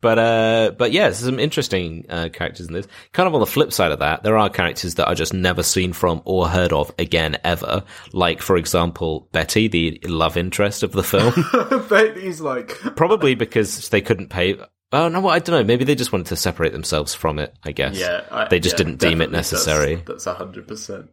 but 0.00 0.18
uh, 0.18 0.72
but 0.78 0.92
yeah, 0.92 1.04
there's 1.04 1.18
some 1.18 1.38
interesting 1.38 2.06
uh, 2.08 2.30
characters 2.32 2.68
in 2.68 2.72
this. 2.72 2.88
Kind 3.12 3.26
of 3.26 3.34
on 3.34 3.40
the 3.40 3.46
flip 3.46 3.72
side 3.72 3.92
of 3.92 3.98
that, 3.98 4.22
there 4.22 4.38
are 4.38 4.48
characters 4.48 4.94
that 4.94 5.08
I 5.08 5.14
just 5.14 5.34
never 5.34 5.62
seen 5.62 5.92
from 5.92 6.22
or 6.24 6.48
heard 6.48 6.72
of 6.72 6.92
again 6.98 7.36
ever. 7.44 7.84
Like 8.12 8.40
for 8.40 8.56
example, 8.56 9.28
Betty, 9.32 9.68
the 9.68 10.00
love 10.06 10.36
interest 10.38 10.82
of 10.82 10.92
the 10.92 11.02
film. 11.02 11.34
but 11.88 12.16
he's 12.16 12.40
like, 12.40 12.68
Probably 12.96 13.34
because 13.34 13.90
they 13.90 14.00
couldn't 14.00 14.28
pay. 14.28 14.56
Oh 14.92 15.08
no, 15.08 15.20
well, 15.20 15.34
I 15.34 15.38
don't 15.38 15.54
know. 15.56 15.64
Maybe 15.64 15.84
they 15.84 15.94
just 15.94 16.12
wanted 16.12 16.26
to 16.26 16.36
separate 16.36 16.72
themselves 16.72 17.14
from 17.14 17.38
it. 17.38 17.54
I 17.62 17.72
guess. 17.72 17.96
yeah, 17.98 18.24
I, 18.30 18.48
They 18.48 18.58
just 18.58 18.74
yeah, 18.74 18.84
didn't 18.84 18.98
deem 18.98 19.20
it 19.20 19.30
necessary. 19.30 20.02
That's 20.06 20.26
a 20.26 20.34
hundred 20.34 20.66
percent. 20.66 21.10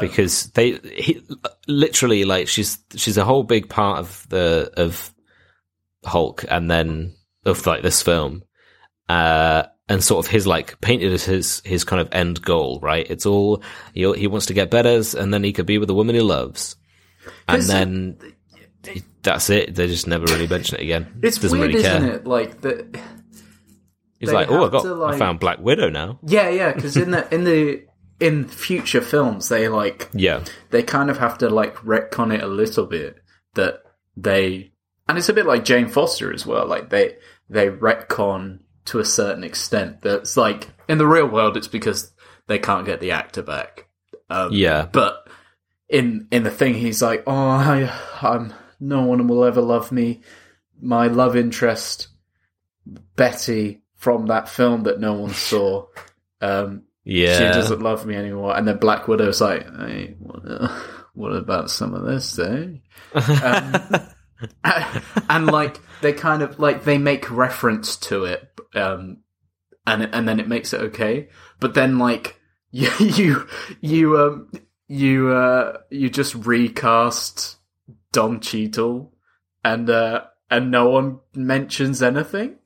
because 0.00 0.46
they 0.52 0.72
he, 0.78 1.22
literally 1.66 2.24
like 2.24 2.48
she's 2.48 2.78
she's 2.96 3.18
a 3.18 3.24
whole 3.24 3.42
big 3.42 3.68
part 3.68 3.98
of 3.98 4.26
the 4.28 4.70
of 4.76 5.12
Hulk 6.04 6.44
and 6.48 6.70
then 6.70 7.14
of 7.44 7.66
like 7.66 7.82
this 7.82 8.00
film 8.02 8.42
uh 9.10 9.64
and 9.88 10.02
sort 10.02 10.24
of 10.24 10.30
his 10.30 10.46
like 10.46 10.80
painted 10.80 11.12
as 11.12 11.24
his 11.24 11.60
his 11.64 11.84
kind 11.84 12.00
of 12.00 12.08
end 12.12 12.40
goal 12.40 12.80
right 12.80 13.06
it's 13.10 13.26
all 13.26 13.62
he, 13.92 14.10
he 14.14 14.26
wants 14.26 14.46
to 14.46 14.54
get 14.54 14.70
better 14.70 15.02
and 15.18 15.32
then 15.34 15.44
he 15.44 15.52
could 15.52 15.66
be 15.66 15.76
with 15.76 15.88
the 15.88 15.94
woman 15.94 16.14
he 16.14 16.22
loves 16.22 16.76
and 17.46 17.62
then 17.64 18.18
that's 19.22 19.50
it. 19.50 19.74
They 19.74 19.86
just 19.86 20.06
never 20.06 20.24
really 20.26 20.46
mention 20.46 20.76
it 20.76 20.82
again. 20.82 21.20
It's 21.22 21.38
doesn't 21.38 21.58
weird, 21.58 21.72
really 21.72 21.82
care. 21.82 21.96
isn't 21.96 22.10
it? 22.10 22.26
Like 22.26 22.60
the 22.60 23.00
he's 24.20 24.32
like 24.32 24.50
oh 24.50 24.66
i 24.66 24.70
got 24.70 24.82
to, 24.82 25.04
i 25.04 25.18
found 25.18 25.40
black 25.40 25.58
widow 25.58 25.90
now. 25.90 26.18
Yeah, 26.24 26.48
yeah. 26.50 26.72
Because 26.72 26.96
in 26.96 27.10
the 27.10 27.34
in 27.34 27.44
the 27.44 27.84
in 28.20 28.46
future 28.46 29.00
films, 29.00 29.48
they 29.48 29.68
like 29.68 30.10
yeah. 30.12 30.44
they 30.70 30.82
kind 30.82 31.10
of 31.10 31.18
have 31.18 31.38
to 31.38 31.50
like 31.50 31.76
retcon 31.76 32.32
it 32.34 32.42
a 32.42 32.46
little 32.46 32.86
bit 32.86 33.16
that 33.54 33.82
they 34.16 34.72
and 35.08 35.18
it's 35.18 35.28
a 35.28 35.34
bit 35.34 35.46
like 35.46 35.64
Jane 35.64 35.88
Foster 35.88 36.32
as 36.32 36.46
well 36.46 36.66
like 36.66 36.90
they 36.90 37.16
they 37.48 37.68
retcon 37.68 38.60
to 38.86 38.98
a 38.98 39.04
certain 39.04 39.44
extent 39.44 40.02
that's 40.02 40.36
like 40.36 40.68
in 40.88 40.98
the 40.98 41.06
real 41.06 41.26
world 41.26 41.56
it's 41.56 41.68
because 41.68 42.12
they 42.46 42.58
can't 42.58 42.86
get 42.86 43.00
the 43.00 43.12
actor 43.12 43.42
back. 43.42 43.88
Um, 44.30 44.50
yeah. 44.52 44.86
but 44.90 45.28
in 45.88 46.28
in 46.30 46.44
the 46.44 46.50
thing 46.50 46.74
he's 46.74 47.02
like 47.02 47.24
oh 47.26 47.32
I, 47.32 47.92
I'm 48.22 48.54
no 48.80 49.02
one 49.02 49.26
will 49.28 49.44
ever 49.44 49.60
love 49.60 49.92
me 49.92 50.22
my 50.80 51.06
love 51.06 51.36
interest 51.36 52.08
Betty 53.16 53.82
from 53.96 54.26
that 54.26 54.48
film 54.48 54.82
that 54.82 55.00
no 55.00 55.14
one 55.14 55.30
saw 55.30 55.86
um 56.40 56.82
yeah 57.04 57.38
she 57.38 57.44
doesn't 57.44 57.80
love 57.80 58.06
me 58.06 58.16
anymore. 58.16 58.56
And 58.56 58.66
then 58.66 58.78
Black 58.78 59.08
Widow's 59.08 59.40
like, 59.40 59.66
hey, 59.78 60.16
what, 60.18 60.70
what 61.14 61.32
about 61.32 61.70
some 61.70 61.94
of 61.94 62.04
this, 62.04 62.38
eh? 62.38 62.68
Um, 63.14 63.74
and 65.28 65.46
like 65.46 65.80
they 66.00 66.12
kind 66.12 66.42
of 66.42 66.58
like 66.58 66.84
they 66.84 66.98
make 66.98 67.30
reference 67.30 67.96
to 67.96 68.24
it, 68.24 68.48
um, 68.74 69.18
and 69.86 70.08
and 70.12 70.28
then 70.28 70.40
it 70.40 70.48
makes 70.48 70.72
it 70.72 70.80
okay. 70.80 71.28
But 71.60 71.74
then 71.74 71.98
like 71.98 72.40
you 72.70 72.90
you 72.98 73.48
you 73.80 74.18
um 74.18 74.50
you 74.88 75.30
uh 75.30 75.78
you 75.90 76.10
just 76.10 76.34
recast 76.34 77.56
Don 78.14 78.40
Cheadle, 78.40 79.12
and 79.62 79.90
uh 79.90 80.22
and 80.50 80.70
no 80.70 80.88
one 80.88 81.20
mentions 81.34 82.02
anything. 82.02 82.56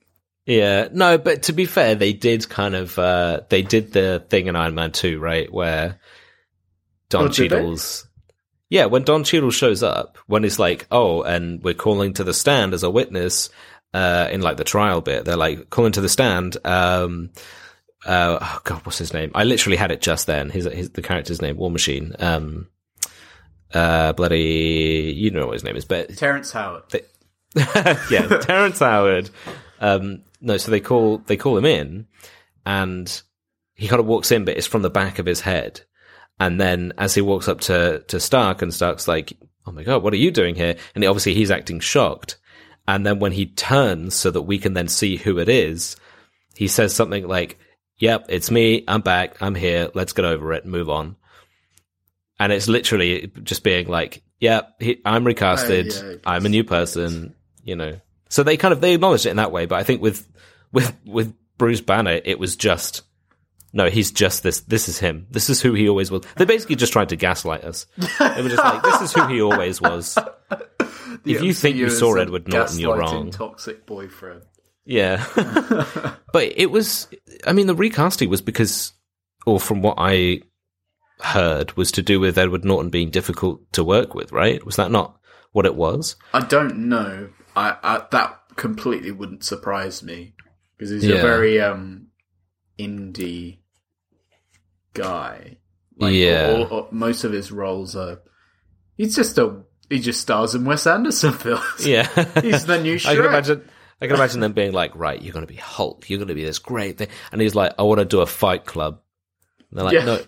Yeah, 0.45 0.87
no, 0.91 1.17
but 1.17 1.43
to 1.43 1.53
be 1.53 1.65
fair, 1.65 1.95
they 1.95 2.13
did 2.13 2.47
kind 2.47 2.75
of 2.75 2.97
uh 2.97 3.41
they 3.49 3.61
did 3.61 3.91
the 3.91 4.23
thing 4.29 4.47
in 4.47 4.55
Iron 4.55 4.75
Man 4.75 4.91
2, 4.91 5.19
right, 5.19 5.51
where 5.51 5.99
Don 7.09 7.25
Oh? 7.25 7.29
Cheadle's 7.29 8.07
Yeah, 8.69 8.85
when 8.85 9.03
Don 9.03 9.23
Cheadle 9.23 9.51
shows 9.51 9.83
up, 9.83 10.17
when 10.27 10.45
it's 10.45 10.59
like, 10.59 10.87
"Oh, 10.91 11.23
and 11.23 11.61
we're 11.63 11.73
calling 11.73 12.13
to 12.13 12.23
the 12.23 12.33
stand 12.33 12.73
as 12.73 12.83
a 12.83 12.89
witness 12.89 13.49
uh 13.93 14.27
in 14.31 14.41
like 14.41 14.57
the 14.57 14.63
trial 14.63 15.01
bit." 15.01 15.25
They're 15.25 15.35
like, 15.35 15.69
"Calling 15.69 15.93
to 15.93 16.01
the 16.01 16.09
stand, 16.09 16.57
um 16.63 17.31
uh, 18.05 18.39
oh 18.41 18.59
god, 18.63 18.85
what's 18.85 18.97
his 18.97 19.13
name? 19.13 19.31
I 19.35 19.43
literally 19.43 19.77
had 19.77 19.91
it 19.91 20.01
just 20.01 20.25
then. 20.25 20.49
His, 20.49 20.65
his 20.65 20.91
the 20.91 21.01
character's 21.01 21.41
name, 21.41 21.57
War 21.57 21.69
Machine. 21.69 22.15
Um, 22.19 22.69
uh, 23.73 24.13
bloody, 24.13 25.13
you 25.15 25.31
know 25.31 25.47
what 25.47 25.53
his 25.53 25.63
name 25.63 25.75
is, 25.75 25.85
but 25.85 26.15
Terrence 26.17 26.51
Howard. 26.51 26.83
yeah, 27.55 28.37
Terrence 28.41 28.79
Howard. 28.79 29.29
Um, 29.79 30.23
no, 30.41 30.57
so 30.57 30.71
they 30.71 30.79
call 30.79 31.19
they 31.19 31.37
call 31.37 31.57
him 31.57 31.65
in, 31.65 32.07
and 32.65 33.21
he 33.75 33.87
kind 33.87 33.99
of 33.99 34.05
walks 34.05 34.31
in, 34.31 34.45
but 34.45 34.57
it's 34.57 34.67
from 34.67 34.81
the 34.81 34.89
back 34.89 35.19
of 35.19 35.25
his 35.25 35.41
head. 35.41 35.81
And 36.39 36.59
then 36.59 36.93
as 36.97 37.13
he 37.13 37.21
walks 37.21 37.47
up 37.47 37.61
to 37.61 38.03
to 38.07 38.19
Stark, 38.19 38.61
and 38.61 38.73
Stark's 38.73 39.07
like, 39.07 39.37
"Oh 39.65 39.71
my 39.71 39.83
god, 39.83 40.03
what 40.03 40.13
are 40.13 40.17
you 40.17 40.31
doing 40.31 40.55
here?" 40.55 40.75
And 40.95 41.03
obviously 41.05 41.33
he's 41.33 41.51
acting 41.51 41.79
shocked. 41.79 42.37
And 42.87 43.05
then 43.05 43.19
when 43.19 43.33
he 43.33 43.45
turns 43.45 44.15
so 44.15 44.31
that 44.31 44.41
we 44.41 44.57
can 44.57 44.73
then 44.73 44.87
see 44.87 45.17
who 45.17 45.37
it 45.37 45.47
is, 45.47 45.95
he 46.55 46.67
says 46.67 46.95
something 46.95 47.27
like, 47.27 47.59
"Yep, 47.97 48.25
it's 48.29 48.49
me. 48.49 48.83
I'm 48.87 49.01
back. 49.01 49.41
I'm 49.41 49.55
here. 49.55 49.89
Let's 49.93 50.13
get 50.13 50.25
over 50.25 50.53
it 50.53 50.65
move 50.65 50.89
on." 50.89 51.15
And 52.39 52.53
it's 52.53 52.67
literally 52.67 53.31
just 53.43 53.63
being 53.63 53.87
like, 53.87 54.23
"Yeah, 54.39 54.61
he, 54.79 55.01
I'm 55.05 55.25
recasted. 55.25 56.01
Oh, 56.01 56.09
yeah, 56.11 56.17
I'm 56.25 56.45
a 56.45 56.49
new 56.49 56.63
person." 56.63 57.35
You 57.63 57.75
know. 57.75 57.99
So 58.29 58.43
they 58.43 58.57
kind 58.57 58.71
of 58.71 58.81
they 58.81 58.93
acknowledged 58.93 59.25
it 59.25 59.31
in 59.31 59.37
that 59.37 59.51
way, 59.51 59.65
but 59.65 59.79
I 59.79 59.83
think 59.83 60.01
with 60.01 60.27
with 60.71 60.95
with 61.05 61.33
Bruce 61.57 61.81
Banner, 61.81 62.21
it 62.23 62.39
was 62.39 62.55
just 62.55 63.03
no, 63.71 63.89
he's 63.89 64.11
just 64.11 64.43
this. 64.43 64.61
This 64.61 64.89
is 64.89 64.97
him. 64.99 65.27
This 65.29 65.49
is 65.49 65.61
who 65.61 65.73
he 65.73 65.87
always 65.89 66.09
was. 66.09 66.23
They 66.35 66.45
basically 66.45 66.75
just 66.75 66.91
tried 66.91 67.09
to 67.09 67.15
gaslight 67.15 67.63
us. 67.63 67.85
They 67.97 68.41
were 68.41 68.49
just 68.49 68.63
like, 68.63 68.81
this 68.81 69.01
is 69.01 69.13
who 69.13 69.27
he 69.27 69.41
always 69.41 69.79
was. 69.79 70.17
if 71.25 71.41
you 71.43 71.53
think 71.53 71.75
you 71.75 71.89
saw 71.89 72.15
Edward 72.15 72.47
Norton, 72.47 72.79
you're 72.79 72.97
wrong. 72.97 73.29
Toxic 73.29 73.85
boyfriend. 73.85 74.41
Yeah. 74.85 75.23
but 76.33 76.53
it 76.55 76.71
was, 76.71 77.07
I 77.45 77.53
mean, 77.53 77.67
the 77.67 77.75
recasting 77.75 78.29
was 78.29 78.41
because, 78.41 78.93
or 79.45 79.59
from 79.59 79.83
what 79.83 79.95
I 79.99 80.41
heard, 81.21 81.75
was 81.77 81.91
to 81.93 82.01
do 82.01 82.19
with 82.19 82.37
Edward 82.37 82.63
Norton 82.65 82.89
being 82.89 83.09
difficult 83.09 83.71
to 83.73 83.83
work 83.83 84.13
with, 84.15 84.31
right? 84.31 84.65
Was 84.65 84.75
that 84.77 84.91
not 84.91 85.17
what 85.51 85.65
it 85.65 85.75
was? 85.75 86.15
I 86.33 86.41
don't 86.45 86.87
know. 86.89 87.29
I, 87.55 87.75
I 87.83 88.05
that 88.11 88.39
completely 88.55 89.11
wouldn't 89.11 89.43
surprise 89.43 90.03
me 90.03 90.35
because 90.77 90.91
he's 90.91 91.05
Yeah. 91.05 91.15
a 91.17 91.21
very 91.21 91.59
um 91.61 92.07
indie 92.77 93.59
guy. 94.93 95.57
Yeah. 95.97 96.51
all- 96.55 96.63
all- 96.65 96.87
most 96.91 97.23
of 97.23 97.31
his 97.31 97.51
roles 97.51 97.95
are. 97.95 98.19
He's 98.95 99.15
just 99.15 99.37
a. 99.37 99.63
He 99.89 99.99
just 99.99 100.21
stars 100.21 100.53
in 100.55 100.65
Wes 100.65 100.85
Anderson 100.85 101.33
films. 101.33 101.85
Yeah. 101.85 102.07
He's 102.41 102.65
the 102.65 102.79
new 102.81 102.95
I 103.05 103.15
can 103.15 103.25
imagine. 103.25 103.69
I 104.01 104.07
can 104.07 104.15
imagine 104.15 104.39
them 104.39 104.53
being 104.53 104.71
like, 104.71 104.95
right, 104.95 105.21
you're 105.21 105.33
going 105.33 105.45
to 105.45 105.51
be 105.51 105.57
Hulk. 105.59 106.09
You're 106.09 106.19
going 106.19 106.29
to 106.29 106.35
be 106.35 106.45
this 106.45 106.59
great 106.59 106.97
thing. 106.97 107.09
And 107.33 107.41
he's 107.41 107.53
like, 107.55 107.73
I 107.77 107.83
want 107.83 107.99
to 107.99 108.05
do 108.05 108.21
a 108.21 108.25
fight 108.25 108.65
club. 108.65 109.01
And 109.69 109.77
they're 109.77 109.83
like, 109.85 109.93
Yeah. 109.95 110.05
no, 110.05 110.21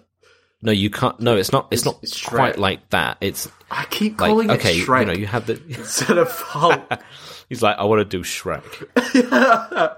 no, 0.61 0.71
you 0.71 0.89
can't. 0.89 1.19
No, 1.19 1.35
it's 1.37 1.51
not, 1.51 1.67
it's, 1.71 1.81
It's- 1.81 1.93
not 1.95 2.03
it's 2.03 2.21
quite 2.25 2.57
like 2.57 2.89
that. 2.89 3.17
It's 3.21 3.49
I 3.69 3.85
keep 3.89 4.19
like, 4.19 4.29
calling 4.29 4.51
okay, 4.51 4.77
it 4.79 4.87
Shrek 4.87 4.99
you 5.01 5.05
know, 5.07 5.13
you 5.13 5.27
have 5.27 5.47
the, 5.47 5.61
instead 5.69 6.17
of 6.17 6.29
Hulk. 6.31 7.01
he's 7.49 7.61
like, 7.61 7.77
I 7.77 7.83
want 7.85 7.99
to 7.99 8.05
do 8.17 8.23
Shrek. 8.23 8.63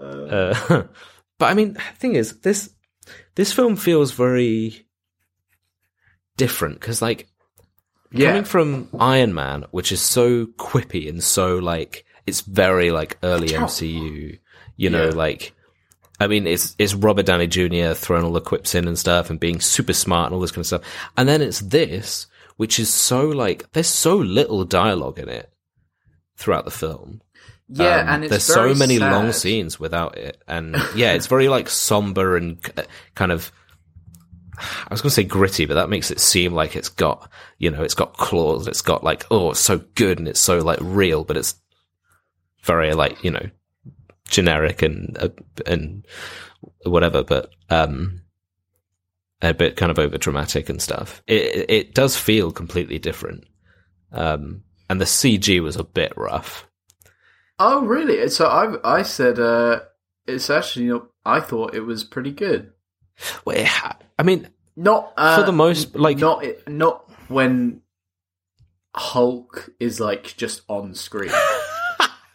Uh, 0.00 0.84
but 1.38 1.46
I 1.46 1.54
mean, 1.54 1.72
the 1.74 1.80
thing 1.98 2.14
is, 2.14 2.38
this, 2.40 2.70
this 3.34 3.52
film 3.52 3.76
feels 3.76 4.12
very 4.12 4.86
different 6.36 6.80
because 6.80 7.02
like, 7.02 7.28
yeah, 8.12 8.28
coming 8.28 8.44
from 8.44 8.88
Iron 8.98 9.34
Man, 9.34 9.64
which 9.70 9.92
is 9.92 10.00
so 10.00 10.46
quippy 10.46 11.08
and 11.08 11.22
so 11.22 11.56
like 11.58 12.04
it's 12.26 12.40
very 12.42 12.90
like 12.90 13.18
early 13.22 13.48
MCU, 13.48 14.38
you 14.76 14.90
know, 14.90 15.06
Yeah. 15.08 15.14
like 15.14 15.52
I 16.20 16.26
mean 16.26 16.46
it's 16.46 16.74
it's 16.78 16.94
Robert 16.94 17.26
Downey 17.26 17.46
Jr. 17.46 17.92
throwing 17.94 18.24
all 18.24 18.32
the 18.32 18.40
quips 18.40 18.74
in 18.74 18.88
and 18.88 18.98
stuff 18.98 19.30
and 19.30 19.38
being 19.38 19.60
super 19.60 19.92
smart 19.92 20.26
and 20.26 20.34
all 20.34 20.40
this 20.40 20.50
kind 20.50 20.62
of 20.62 20.66
stuff. 20.66 20.82
And 21.16 21.28
then 21.28 21.42
it's 21.42 21.60
this, 21.60 22.26
which 22.56 22.78
is 22.78 22.92
so 22.92 23.28
like 23.28 23.70
there's 23.72 23.88
so 23.88 24.16
little 24.16 24.64
dialogue 24.64 25.18
in 25.18 25.28
it 25.28 25.50
throughout 26.36 26.64
the 26.64 26.70
film. 26.70 27.20
yeah, 27.68 28.00
Um, 28.00 28.08
and 28.08 28.24
it's 28.24 28.30
there's 28.30 28.44
so 28.44 28.74
many 28.74 28.98
sad. 28.98 29.12
long 29.12 29.32
scenes 29.32 29.78
without 29.78 30.16
it, 30.18 30.42
and 30.48 30.76
yeah, 30.96 31.12
it's 31.12 31.26
very 31.26 31.48
like 31.48 31.68
somber 31.68 32.36
and 32.36 32.58
kind 33.14 33.32
of. 33.32 33.52
I 34.60 34.88
was 34.90 35.00
going 35.02 35.10
to 35.10 35.14
say 35.14 35.22
gritty, 35.22 35.66
but 35.66 35.74
that 35.74 35.88
makes 35.88 36.10
it 36.10 36.18
seem 36.18 36.52
like 36.52 36.74
it's 36.74 36.88
got, 36.88 37.30
you 37.58 37.70
know, 37.70 37.84
it's 37.84 37.94
got 37.94 38.16
claws. 38.16 38.66
It's 38.66 38.82
got 38.82 39.04
like, 39.04 39.24
oh, 39.30 39.52
it's 39.52 39.60
so 39.60 39.78
good 39.94 40.18
and 40.18 40.26
it's 40.26 40.40
so 40.40 40.58
like 40.58 40.80
real, 40.82 41.22
but 41.22 41.36
it's 41.36 41.54
very 42.64 42.92
like, 42.94 43.22
you 43.22 43.30
know, 43.30 43.50
generic 44.28 44.82
and 44.82 45.16
uh, 45.18 45.28
and 45.66 46.06
whatever. 46.84 47.24
But 47.24 47.50
um, 47.70 48.22
a 49.42 49.52
bit 49.54 49.76
kind 49.76 49.90
of 49.90 49.98
over 49.98 50.16
dramatic 50.18 50.68
and 50.68 50.80
stuff. 50.80 51.22
It 51.26 51.66
it- 51.68 51.94
does 51.94 52.16
feel 52.16 52.52
completely 52.52 52.98
different. 52.98 53.44
Um, 54.12 54.62
and 54.88 55.00
the 55.00 55.04
CG 55.04 55.60
was 55.62 55.76
a 55.76 55.84
bit 55.84 56.12
rough. 56.16 56.66
Oh, 57.58 57.84
really? 57.84 58.28
So 58.30 58.46
I 58.46 58.98
I 58.98 59.02
said 59.02 59.38
uh, 59.38 59.80
it's 60.26 60.48
actually 60.50 60.98
I 61.24 61.40
thought 61.40 61.74
it 61.74 61.80
was 61.80 62.04
pretty 62.04 62.30
good. 62.32 62.72
Well, 63.44 63.64
ha- 63.66 63.98
I 64.18 64.22
mean, 64.22 64.48
Not 64.76 65.12
uh, 65.16 65.36
For 65.40 65.42
the 65.46 65.52
most- 65.52 65.96
like- 65.96 66.18
not 66.18 66.44
not 66.68 67.10
when 67.28 67.82
Hulk 68.94 69.70
is 69.80 70.00
like 70.00 70.34
just 70.36 70.62
on 70.68 70.94
screen. 70.94 71.30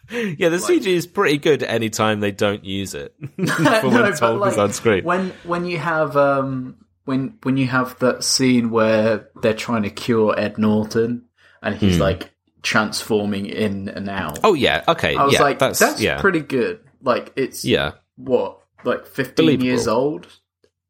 yeah, 0.38 0.48
the 0.48 0.56
CG 0.58 0.86
is 0.86 1.06
pretty 1.06 1.38
good 1.38 1.62
any 1.62 1.90
time 1.90 2.20
they 2.20 2.30
don't 2.32 2.64
use 2.64 2.94
it 2.94 3.14
for 3.36 3.62
No, 3.62 3.80
when 3.88 4.12
but, 4.18 4.38
like, 4.38 4.58
on 4.58 4.72
screen. 4.72 5.04
When 5.04 5.30
when 5.44 5.64
you 5.64 5.78
have 5.78 6.16
um 6.16 6.76
when 7.04 7.38
when 7.42 7.56
you 7.56 7.66
have 7.66 7.98
that 8.00 8.24
scene 8.24 8.70
where 8.70 9.28
they're 9.42 9.54
trying 9.54 9.82
to 9.84 9.90
cure 9.90 10.38
Ed 10.38 10.58
Norton 10.58 11.24
and 11.62 11.74
he's 11.74 11.98
like 11.98 12.30
transforming 12.62 13.46
in 13.46 13.88
and 13.88 14.08
out. 14.08 14.40
Oh 14.42 14.54
yeah, 14.54 14.84
okay, 14.88 15.16
I 15.16 15.24
was 15.24 15.34
yeah, 15.34 15.42
like, 15.42 15.58
that's, 15.58 15.78
that's, 15.78 16.00
yeah, 16.00 16.20
pretty 16.20 16.40
good. 16.40 16.80
Like 17.02 17.32
it's 17.36 17.64
yeah. 17.64 17.92
what 18.16 18.60
like 18.84 19.06
fifteen 19.06 19.46
Believable. 19.46 19.66
years 19.66 19.88
old, 19.88 20.26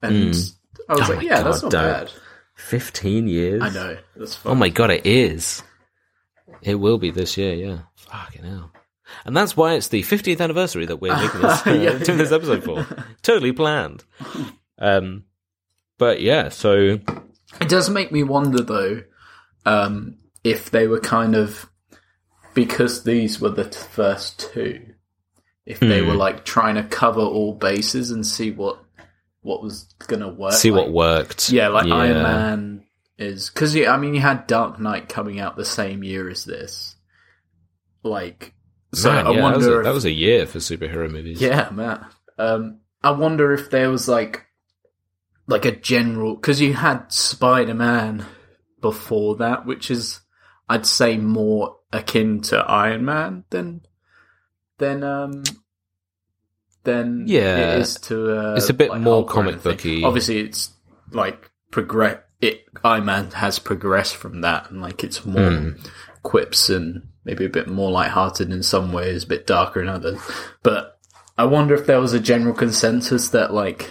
and 0.02 0.14
I 0.14 0.26
was 0.28 0.56
Oh 0.88 0.94
like, 1.14 1.22
yeah, 1.22 1.42
that's 1.42 1.62
not 1.62 1.72
don't. 1.72 1.82
bad. 1.82 2.12
Fifteen 2.54 3.26
years. 3.28 3.62
I 3.62 3.70
know 3.70 3.96
that's 4.16 4.36
fun. 4.36 4.52
Oh 4.52 4.54
my 4.54 4.68
god, 4.68 4.90
it 4.90 5.06
is. 5.06 5.62
It 6.62 6.76
will 6.76 6.98
be 6.98 7.10
this 7.10 7.36
year, 7.36 7.54
yeah. 7.54 7.78
Fucking 7.96 8.44
hell. 8.44 8.72
And 9.24 9.36
that's 9.36 9.56
why 9.56 9.74
it's 9.74 9.88
the 9.88 10.02
50th 10.02 10.40
anniversary 10.40 10.86
that 10.86 10.96
we're 11.00 11.16
making 11.16 11.40
this, 11.40 11.66
uh, 11.66 11.70
Yeah. 11.70 11.98
doing 11.98 12.18
this 12.18 12.32
episode 12.32 12.64
for. 12.64 12.86
totally 13.22 13.52
planned. 13.52 14.04
Um, 14.78 15.24
but 15.98 16.20
yeah, 16.20 16.48
so 16.48 16.98
It 17.60 17.68
does 17.68 17.88
make 17.90 18.10
me 18.12 18.22
wonder 18.22 18.62
though, 18.62 19.02
um, 19.66 20.16
if 20.42 20.70
they 20.70 20.86
were 20.86 21.00
kind 21.00 21.34
of 21.34 21.70
because 22.54 23.02
these 23.04 23.40
were 23.40 23.48
the 23.50 23.64
t- 23.64 23.78
first 23.90 24.38
two, 24.52 24.80
if 25.66 25.80
they 25.80 26.00
Hmm. 26.00 26.08
were 26.08 26.14
like 26.14 26.44
trying 26.44 26.74
to 26.76 26.82
cover 26.84 27.20
all 27.20 27.54
bases 27.54 28.10
and 28.10 28.26
see 28.26 28.50
what 28.50 28.80
what 29.42 29.62
was 29.62 29.84
gonna 30.06 30.28
work. 30.28 30.52
see 30.54 30.70
what 30.70 30.90
worked. 30.90 31.50
Yeah, 31.50 31.68
like 31.68 31.86
Yeah. 31.86 31.94
Iron 31.94 32.22
Man 32.22 32.84
is 33.18 33.48
because 33.50 33.74
yeah, 33.74 33.92
I 33.92 33.96
mean 33.98 34.14
you 34.14 34.20
had 34.20 34.46
Dark 34.46 34.78
Knight 34.80 35.08
coming 35.08 35.38
out 35.40 35.56
the 35.56 35.64
same 35.64 36.02
year 36.02 36.28
as 36.28 36.44
this, 36.44 36.96
like. 38.02 38.54
So 38.94 39.12
Man, 39.12 39.26
I 39.26 39.30
yeah, 39.30 39.36
that, 39.36 39.56
was 39.56 39.64
wonder 39.66 39.76
a, 39.76 39.78
if, 39.80 39.84
that 39.84 39.94
was 39.94 40.04
a 40.04 40.10
year 40.10 40.46
for 40.46 40.58
superhero 40.58 41.10
movies. 41.10 41.40
yeah, 41.40 41.68
man. 41.70 42.04
Um, 42.38 42.80
I 43.02 43.10
wonder 43.12 43.52
if 43.52 43.70
there 43.70 43.90
was 43.90 44.08
like, 44.08 44.46
like 45.46 45.64
a 45.64 45.72
general 45.76 46.34
because 46.36 46.60
you 46.60 46.72
had 46.74 47.12
Spider 47.12 47.74
Man 47.74 48.24
before 48.80 49.36
that, 49.36 49.66
which 49.66 49.90
is 49.90 50.20
I'd 50.68 50.86
say 50.86 51.16
more 51.16 51.76
akin 51.92 52.40
to 52.42 52.58
Iron 52.58 53.04
Man 53.04 53.44
than 53.50 53.82
than 54.78 55.02
um 55.04 55.42
than 56.84 57.24
Yeah. 57.26 57.74
it 57.74 57.80
is 57.80 57.94
to 58.02 58.36
uh, 58.52 58.54
It's 58.56 58.70
a 58.70 58.74
bit 58.74 58.90
like 58.90 59.00
more 59.00 59.24
comic 59.26 59.62
booky. 59.62 60.02
Obviously, 60.04 60.40
it's 60.40 60.70
like 61.12 61.50
progress. 61.70 62.18
It 62.40 62.64
Iron 62.82 63.04
Man 63.06 63.30
has 63.32 63.58
progressed 63.58 64.16
from 64.16 64.40
that, 64.42 64.70
and 64.70 64.80
like 64.82 65.02
it's 65.04 65.24
more 65.24 65.50
Hmm. 65.50 65.68
quips 66.22 66.68
and 66.70 67.08
maybe 67.24 67.44
a 67.44 67.50
bit 67.50 67.68
more 67.68 67.90
lighthearted 67.90 68.50
in 68.52 68.62
some 68.62 68.92
ways, 68.92 69.24
a 69.24 69.28
bit 69.28 69.46
darker 69.46 69.82
in 69.82 69.88
others. 69.88 70.20
But 70.62 70.98
I 71.36 71.44
wonder 71.44 71.74
if 71.74 71.86
there 71.86 72.00
was 72.00 72.12
a 72.12 72.20
general 72.20 72.54
consensus 72.54 73.30
that 73.30 73.52
like, 73.52 73.90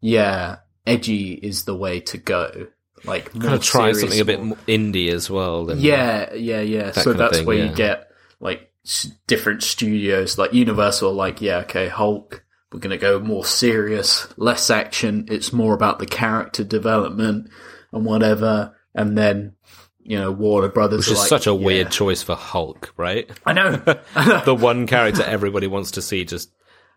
yeah, 0.00 0.58
edgy 0.86 1.32
is 1.34 1.64
the 1.64 1.74
way 1.74 2.00
to 2.00 2.18
go. 2.18 2.68
Like, 3.04 3.32
Kind 3.32 3.54
of 3.54 3.62
try 3.62 3.92
something 3.92 4.20
a 4.20 4.24
bit 4.24 4.40
indie 4.66 5.10
as 5.10 5.30
well. 5.30 5.74
Yeah, 5.76 6.34
yeah, 6.34 6.60
yeah. 6.60 6.92
So 6.92 7.04
kind 7.04 7.14
of 7.14 7.18
that's 7.18 7.38
thing, 7.38 7.46
where 7.46 7.56
yeah. 7.56 7.70
you 7.70 7.74
get 7.74 8.10
like 8.40 8.70
s- 8.84 9.10
different 9.26 9.62
studios, 9.62 10.36
like 10.36 10.52
Universal. 10.52 11.12
Like, 11.14 11.40
yeah, 11.40 11.58
okay, 11.58 11.88
Hulk. 11.88 12.44
We're 12.72 12.78
gonna 12.78 12.98
go 12.98 13.18
more 13.18 13.44
serious, 13.44 14.28
less 14.36 14.70
action. 14.70 15.26
It's 15.28 15.52
more 15.52 15.74
about 15.74 15.98
the 15.98 16.06
character 16.06 16.62
development 16.62 17.50
and 17.90 18.04
whatever. 18.04 18.76
And 18.94 19.16
then, 19.18 19.56
you 20.02 20.18
know, 20.18 20.30
Warner 20.32 20.68
Brothers 20.68 21.06
Which 21.06 21.12
is 21.12 21.18
like, 21.18 21.28
such 21.28 21.46
a 21.46 21.50
yeah. 21.50 21.64
weird 21.64 21.90
choice 21.90 22.22
for 22.22 22.34
Hulk, 22.34 22.92
right? 22.96 23.30
I 23.46 23.52
know. 23.52 23.70
the 24.44 24.56
one 24.58 24.86
character 24.86 25.22
everybody 25.22 25.66
wants 25.66 25.92
to 25.92 26.02
see 26.02 26.24
just 26.24 26.50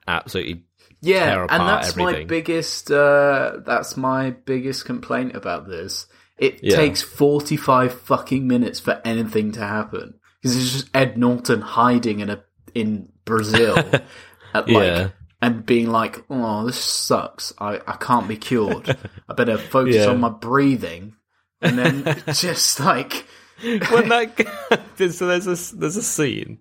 absolutely 0.07 0.63
yeah, 1.01 1.45
and 1.49 1.67
that's 1.67 1.97
my 1.97 2.23
biggest. 2.23 2.89
Uh, 2.89 3.57
that's 3.65 3.97
my 3.97 4.29
biggest 4.31 4.85
complaint 4.85 5.35
about 5.35 5.67
this. 5.67 6.07
It 6.37 6.61
Yeah. 6.63 6.77
takes 6.77 7.01
forty-five 7.01 7.93
fucking 8.01 8.47
minutes 8.47 8.79
for 8.79 9.01
anything 9.03 9.51
to 9.53 9.59
happen 9.59 10.13
because 10.41 10.55
it's 10.55 10.71
just 10.71 10.89
Ed 10.93 11.17
Norton 11.17 11.59
hiding 11.59 12.21
in 12.21 12.29
a 12.29 12.41
in 12.73 13.09
Brazil, 13.25 13.77
at 14.53 14.69
like 14.69 14.69
Yeah. 14.69 15.09
and 15.41 15.65
being 15.65 15.91
like, 15.91 16.23
"Oh, 16.29 16.65
this 16.65 16.77
sucks. 16.77 17.51
I 17.59 17.81
I 17.85 17.97
can't 17.97 18.29
be 18.29 18.37
cured. 18.37 18.97
I 19.27 19.33
better 19.33 19.57
focus 19.57 19.95
Yeah. 19.97 20.07
on 20.07 20.21
my 20.21 20.29
breathing." 20.29 21.15
And 21.63 21.79
then 21.79 22.23
just 22.33 22.79
like, 22.79 23.25
when 23.61 24.09
that 24.09 24.35
guy, 24.97 25.07
so 25.09 25.27
there's 25.27 25.47
a 25.47 25.75
there's 25.75 25.97
a 25.97 26.03
scene 26.03 26.59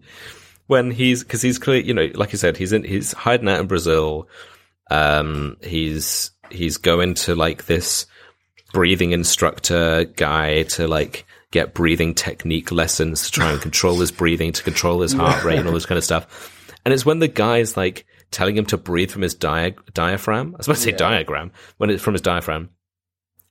when 0.67 0.91
he's 0.91 1.23
because 1.23 1.43
he's 1.43 1.59
clear 1.59 1.81
you 1.81 1.93
know 1.93 2.09
like 2.15 2.33
you 2.33 2.39
said 2.39 2.57
he's 2.57 2.73
in 2.73 2.85
he's 2.85 3.13
hiding 3.13 3.49
out 3.49 3.61
in 3.61 3.67
Brazil. 3.67 4.29
Um 4.91 5.57
he's 5.63 6.31
he's 6.51 6.77
going 6.77 7.15
to 7.15 7.35
like 7.35 7.67
this 7.67 8.07
breathing 8.73 9.13
instructor 9.13 10.05
guy 10.05 10.63
to 10.63 10.89
like 10.89 11.27
get 11.51 11.75
breathing 11.75 12.15
technique 12.15 12.73
lessons 12.73 13.25
to 13.25 13.31
try 13.31 13.53
and 13.53 13.61
control 13.61 13.97
his 14.01 14.11
breathing 14.11 14.53
to 14.53 14.63
control 14.63 15.03
his 15.03 15.13
heart 15.13 15.45
rate 15.45 15.59
and 15.59 15.69
all 15.69 15.75
this 15.75 15.87
kind 15.87 15.99
of 15.99 16.05
stuff. 16.05 16.75
And 16.85 16.95
it's 16.95 17.05
when 17.05 17.19
the 17.19 17.29
guy's 17.29 17.77
like 17.77 18.07
telling 18.31 18.57
him 18.57 18.65
to 18.67 18.79
breathe 18.79 19.11
from 19.11 19.23
his 19.23 19.35
dia- 19.35 19.75
diaphragm. 19.93 20.55
I 20.55 20.59
was 20.59 20.67
about 20.67 20.77
to 20.77 20.83
say 20.83 20.93
diagram. 20.93 21.53
When 21.77 21.91
it's 21.91 22.03
from 22.03 22.15
his 22.15 22.23
diaphragm 22.23 22.71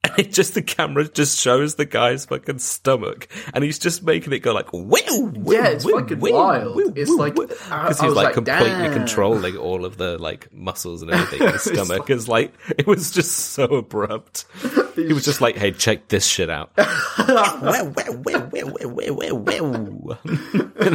and 0.03 0.17
it 0.19 0.31
just 0.33 0.55
the 0.55 0.61
camera 0.63 1.07
just 1.07 1.39
shows 1.39 1.75
the 1.75 1.85
guy's 1.85 2.25
fucking 2.25 2.57
stomach, 2.59 3.27
and 3.53 3.63
he's 3.63 3.77
just 3.77 4.01
making 4.03 4.33
it 4.33 4.39
go 4.39 4.51
like, 4.53 4.73
"Woo, 4.73 4.81
woo, 4.87 5.33
Yeah, 5.53 5.67
it's 5.67 5.85
woo, 5.85 5.99
fucking 5.99 6.19
woo, 6.19 6.33
wild. 6.33 6.75
woo, 6.75 6.91
It's 6.95 7.11
like- 7.11 7.35
because 7.35 7.99
he's 7.99 8.11
like, 8.13 8.25
like, 8.25 8.33
completely 8.33 8.69
damn. 8.69 8.93
controlling 8.93 9.57
all 9.57 9.85
of 9.85 9.97
the 9.97 10.17
like 10.17 10.51
muscles 10.51 11.03
and 11.03 11.11
everything 11.11 11.45
in 11.47 11.53
his 11.53 11.61
stomach. 11.71 12.09
It's 12.09 12.27
like 12.27 12.53
it 12.77 12.87
was 12.87 13.11
just 13.11 13.31
so 13.53 13.65
abrupt. 13.65 14.45
He 14.93 15.13
was 15.13 15.23
just 15.23 15.39
like, 15.39 15.55
"Hey, 15.55 15.71
check 15.71 16.09
this 16.09 16.25
shit 16.27 16.49
out." 16.49 16.71
And 16.77 16.85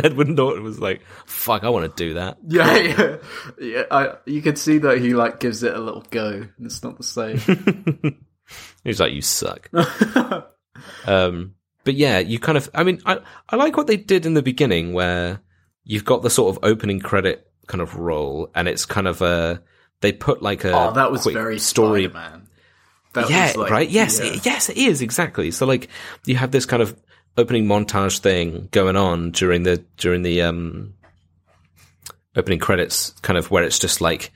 Edward 0.04 0.28
Norton 0.28 0.62
was 0.64 0.78
like, 0.78 1.00
"Fuck, 1.26 1.64
I 1.64 1.70
want 1.70 1.96
to 1.96 2.04
do 2.04 2.12
that." 2.14 2.36
yeah, 2.46 2.76
yeah, 2.76 3.16
yeah. 3.58 3.82
I, 3.90 4.14
you 4.26 4.42
can 4.42 4.56
see 4.56 4.76
that 4.78 4.98
he 4.98 5.14
like 5.14 5.40
gives 5.40 5.62
it 5.62 5.74
a 5.74 5.80
little 5.80 6.04
go. 6.10 6.26
and 6.28 6.50
It's 6.66 6.82
not 6.82 6.98
the 6.98 7.04
same. 7.04 8.18
He's 8.84 9.00
like, 9.00 9.12
"You 9.12 9.22
suck." 9.22 9.70
um, 11.06 11.54
but 11.84 11.94
yeah, 11.94 12.18
you 12.18 12.38
kind 12.38 12.58
of. 12.58 12.68
I 12.74 12.84
mean, 12.84 13.00
I 13.06 13.18
I 13.48 13.56
like 13.56 13.76
what 13.76 13.86
they 13.86 13.96
did 13.96 14.26
in 14.26 14.34
the 14.34 14.42
beginning, 14.42 14.92
where 14.92 15.40
you've 15.84 16.04
got 16.04 16.22
the 16.22 16.30
sort 16.30 16.56
of 16.56 16.64
opening 16.64 17.00
credit 17.00 17.50
kind 17.66 17.80
of 17.80 17.96
roll, 17.96 18.50
and 18.54 18.68
it's 18.68 18.86
kind 18.86 19.06
of 19.08 19.22
a. 19.22 19.62
They 20.00 20.12
put 20.12 20.42
like 20.42 20.64
a 20.64 20.72
oh, 20.72 20.92
that 20.92 21.10
was 21.10 21.24
very 21.24 21.58
story. 21.58 22.08
man. 22.08 22.48
That 23.14 23.30
yeah, 23.30 23.46
was, 23.46 23.56
like, 23.56 23.70
right. 23.70 23.88
Yes, 23.88 24.20
yeah. 24.20 24.32
it- 24.32 24.44
yes, 24.44 24.68
it 24.68 24.76
is 24.76 25.00
exactly. 25.00 25.50
So 25.50 25.64
like, 25.64 25.88
you 26.26 26.36
have 26.36 26.50
this 26.50 26.66
kind 26.66 26.82
of 26.82 26.94
opening 27.38 27.66
montage 27.66 28.18
thing 28.18 28.68
going 28.72 28.96
on 28.96 29.30
during 29.30 29.62
the 29.62 29.84
during 29.96 30.22
the 30.22 30.42
um 30.42 30.94
opening 32.34 32.58
credits, 32.58 33.10
kind 33.22 33.38
of 33.38 33.50
where 33.50 33.64
it's 33.64 33.78
just 33.78 34.00
like 34.00 34.32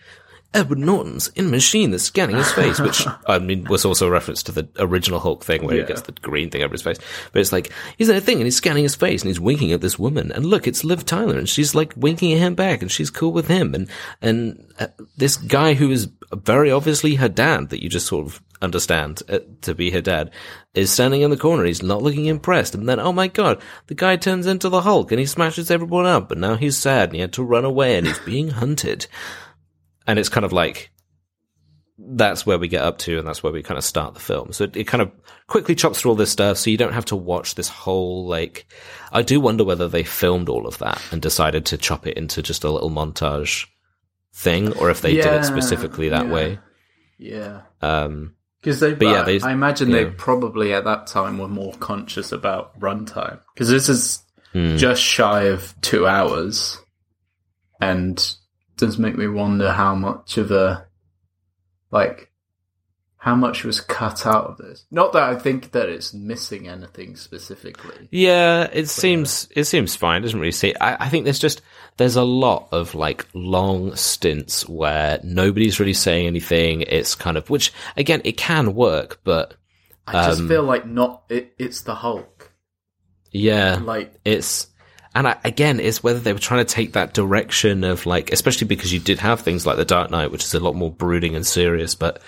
Edward 0.52 0.78
Norton's 0.80 1.28
in 1.28 1.46
a 1.46 1.48
machine 1.48 1.90
that's 1.92 2.02
scanning 2.02 2.36
his 2.36 2.50
face, 2.52 2.80
which 2.80 3.06
I 3.26 3.38
mean 3.38 3.64
was 3.64 3.84
also 3.84 4.08
a 4.08 4.10
reference 4.10 4.42
to 4.44 4.52
the 4.52 4.68
original 4.78 5.20
Hulk 5.20 5.44
thing 5.44 5.64
where 5.64 5.76
Yeah. 5.76 5.82
he 5.82 5.86
gets 5.88 6.02
the 6.02 6.12
green 6.12 6.50
thing 6.50 6.62
over 6.62 6.72
his 6.72 6.82
face. 6.82 6.98
But 7.32 7.40
it's 7.40 7.52
like 7.52 7.72
he's 7.98 8.08
in 8.08 8.16
a 8.16 8.20
thing 8.20 8.38
and 8.38 8.46
he's 8.46 8.56
scanning 8.56 8.82
his 8.82 8.96
face 8.96 9.22
and 9.22 9.28
he's 9.28 9.38
winking 9.40 9.72
at 9.72 9.80
this 9.80 9.98
woman, 9.98 10.32
and 10.32 10.44
look, 10.46 10.66
it's 10.66 10.82
Liv 10.84 11.06
Tyler, 11.06 11.38
and 11.38 11.48
she's 11.48 11.74
like 11.74 11.92
winking 11.96 12.32
at 12.32 12.38
him 12.38 12.54
back, 12.54 12.82
and 12.82 12.90
she's 12.90 13.10
cool 13.10 13.32
with 13.32 13.46
him, 13.48 13.74
and 13.74 13.88
and 14.20 14.66
uh, 14.78 14.88
this 15.16 15.36
guy 15.36 15.74
who 15.74 15.90
is 15.90 16.08
very 16.32 16.70
obviously 16.70 17.14
her 17.16 17.28
dad 17.28 17.68
that 17.70 17.82
you 17.82 17.88
just 17.88 18.06
sort 18.06 18.26
of 18.26 18.42
understand 18.62 19.22
uh, 19.28 19.38
to 19.62 19.74
be 19.74 19.90
her 19.90 20.00
dad 20.02 20.30
is 20.74 20.90
standing 20.92 21.22
in 21.22 21.30
the 21.30 21.36
corner. 21.36 21.64
He's 21.64 21.82
not 21.82 22.02
looking 22.02 22.26
impressed, 22.26 22.74
and 22.74 22.88
then 22.88 22.98
oh 23.00 23.12
my 23.12 23.28
god, 23.28 23.62
the 23.86 23.94
guy 23.94 24.16
turns 24.16 24.46
into 24.46 24.68
the 24.68 24.82
Hulk 24.82 25.12
and 25.12 25.20
he 25.20 25.26
smashes 25.26 25.70
everyone 25.70 26.06
up, 26.06 26.30
and 26.32 26.40
now 26.40 26.56
he's 26.56 26.76
sad 26.76 27.10
and 27.10 27.14
he 27.14 27.20
had 27.20 27.32
to 27.34 27.42
run 27.44 27.64
away 27.64 27.96
and 27.96 28.06
he's 28.08 28.18
being 28.18 28.48
hunted 28.50 29.06
and 30.06 30.18
it's 30.18 30.28
kind 30.28 30.44
of 30.44 30.52
like 30.52 30.90
that's 31.98 32.46
where 32.46 32.58
we 32.58 32.66
get 32.66 32.82
up 32.82 32.96
to 32.96 33.18
and 33.18 33.28
that's 33.28 33.42
where 33.42 33.52
we 33.52 33.62
kind 33.62 33.76
of 33.76 33.84
start 33.84 34.14
the 34.14 34.20
film 34.20 34.52
so 34.52 34.64
it, 34.64 34.74
it 34.74 34.84
kind 34.86 35.02
of 35.02 35.10
quickly 35.48 35.74
chops 35.74 36.00
through 36.00 36.10
all 36.10 36.16
this 36.16 36.32
stuff 36.32 36.56
so 36.56 36.70
you 36.70 36.78
don't 36.78 36.94
have 36.94 37.04
to 37.04 37.16
watch 37.16 37.54
this 37.56 37.68
whole 37.68 38.26
like 38.26 38.66
i 39.12 39.20
do 39.20 39.38
wonder 39.38 39.64
whether 39.64 39.86
they 39.86 40.02
filmed 40.02 40.48
all 40.48 40.66
of 40.66 40.78
that 40.78 41.00
and 41.12 41.20
decided 41.20 41.66
to 41.66 41.76
chop 41.76 42.06
it 42.06 42.16
into 42.16 42.42
just 42.42 42.64
a 42.64 42.70
little 42.70 42.90
montage 42.90 43.66
thing 44.34 44.72
or 44.78 44.88
if 44.88 45.02
they 45.02 45.14
did 45.14 45.26
it 45.26 45.44
specifically 45.44 46.08
that 46.08 46.26
yeah. 46.26 46.32
way 46.32 46.58
Yeah, 47.18 47.60
um 47.82 48.34
because 48.60 48.80
they. 48.80 48.94
But 48.94 49.06
yeah, 49.06 49.22
they- 49.22 49.40
I 49.40 49.52
imagine 49.52 49.90
yeah. 49.90 50.04
they 50.04 50.10
probably 50.10 50.74
at 50.74 50.84
that 50.84 51.06
time 51.06 51.38
were 51.38 51.48
more 51.48 51.72
conscious 51.74 52.32
about 52.32 52.78
runtime 52.78 53.40
because 53.54 53.68
this 53.68 53.88
is 53.88 54.22
hmm. 54.52 54.76
just 54.76 55.02
shy 55.02 55.44
of 55.44 55.74
two 55.80 56.06
hours, 56.06 56.78
and 57.80 58.36
does 58.80 58.98
make 58.98 59.16
me 59.16 59.28
wonder 59.28 59.72
how 59.72 59.94
much 59.94 60.36
of 60.38 60.50
a 60.50 60.86
like 61.90 62.30
how 63.18 63.34
much 63.34 63.64
was 63.64 63.82
cut 63.82 64.26
out 64.26 64.46
of 64.46 64.56
this. 64.56 64.86
Not 64.90 65.12
that 65.12 65.22
I 65.24 65.38
think 65.38 65.72
that 65.72 65.90
it's 65.90 66.14
missing 66.14 66.66
anything 66.68 67.16
specifically. 67.16 68.08
Yeah, 68.10 68.68
it 68.72 68.88
seems 68.88 69.46
it 69.54 69.64
seems 69.64 69.94
fine. 69.94 70.22
It 70.22 70.24
doesn't 70.24 70.40
really 70.40 70.52
see. 70.52 70.74
I, 70.80 71.04
I 71.04 71.08
think 71.10 71.24
there's 71.24 71.38
just 71.38 71.60
there's 71.98 72.16
a 72.16 72.22
lot 72.24 72.68
of 72.72 72.94
like 72.94 73.26
long 73.34 73.94
stints 73.94 74.66
where 74.66 75.20
nobody's 75.22 75.78
really 75.78 75.92
saying 75.92 76.26
anything. 76.26 76.80
It's 76.82 77.14
kind 77.14 77.36
of 77.36 77.50
which 77.50 77.72
again 77.96 78.22
it 78.24 78.38
can 78.38 78.74
work, 78.74 79.20
but 79.22 79.54
I 80.06 80.26
just 80.26 80.40
Um, 80.40 80.48
feel 80.48 80.62
like 80.62 80.86
not 80.86 81.24
it, 81.28 81.52
it's 81.58 81.82
the 81.82 81.94
Hulk. 81.96 82.50
yeah, 83.32 83.76
Like 83.82 84.14
it's 84.24 84.68
and 85.20 85.28
I, 85.28 85.36
again 85.44 85.80
it's 85.80 86.02
whether 86.02 86.18
they 86.18 86.32
were 86.32 86.38
trying 86.38 86.64
to 86.64 86.74
take 86.74 86.94
that 86.94 87.12
direction 87.12 87.84
of 87.84 88.06
like 88.06 88.32
especially 88.32 88.66
because 88.66 88.90
you 88.90 89.00
did 89.00 89.18
have 89.18 89.40
things 89.40 89.66
like 89.66 89.76
the 89.76 89.84
Dark 89.84 90.10
Knight, 90.10 90.30
which 90.30 90.44
is 90.44 90.54
a 90.54 90.60
lot 90.60 90.74
more 90.74 90.90
brooding 90.90 91.36
and 91.36 91.46
serious, 91.46 91.94
but 91.94 92.22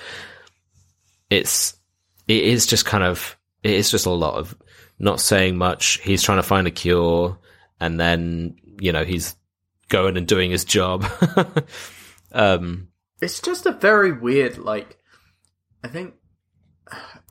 it's 1.30 1.74
it 2.28 2.45
is 2.45 2.66
just 2.66 2.84
kind 2.84 3.03
of 3.03 3.38
it 3.62 3.72
is 3.72 3.90
just 3.90 4.05
a 4.05 4.11
lot 4.11 4.34
of 4.34 4.55
not 4.99 5.20
saying 5.20 5.57
much. 5.57 6.01
He's 6.03 6.22
trying 6.22 6.36
to 6.36 6.43
find 6.43 6.66
a 6.66 6.70
cure, 6.70 7.38
and 7.80 7.99
then 7.99 8.57
you 8.78 8.93
know 8.93 9.05
he's 9.05 9.36
going 9.88 10.18
and 10.18 10.28
doing 10.28 10.51
his 10.51 10.66
job. 10.66 11.07
um, 12.32 12.88
it's 13.22 13.40
just 13.40 13.64
a 13.64 13.72
very 13.72 14.12
weird 14.12 14.59
like. 14.59 14.99
I 15.82 15.88
think 15.88 16.12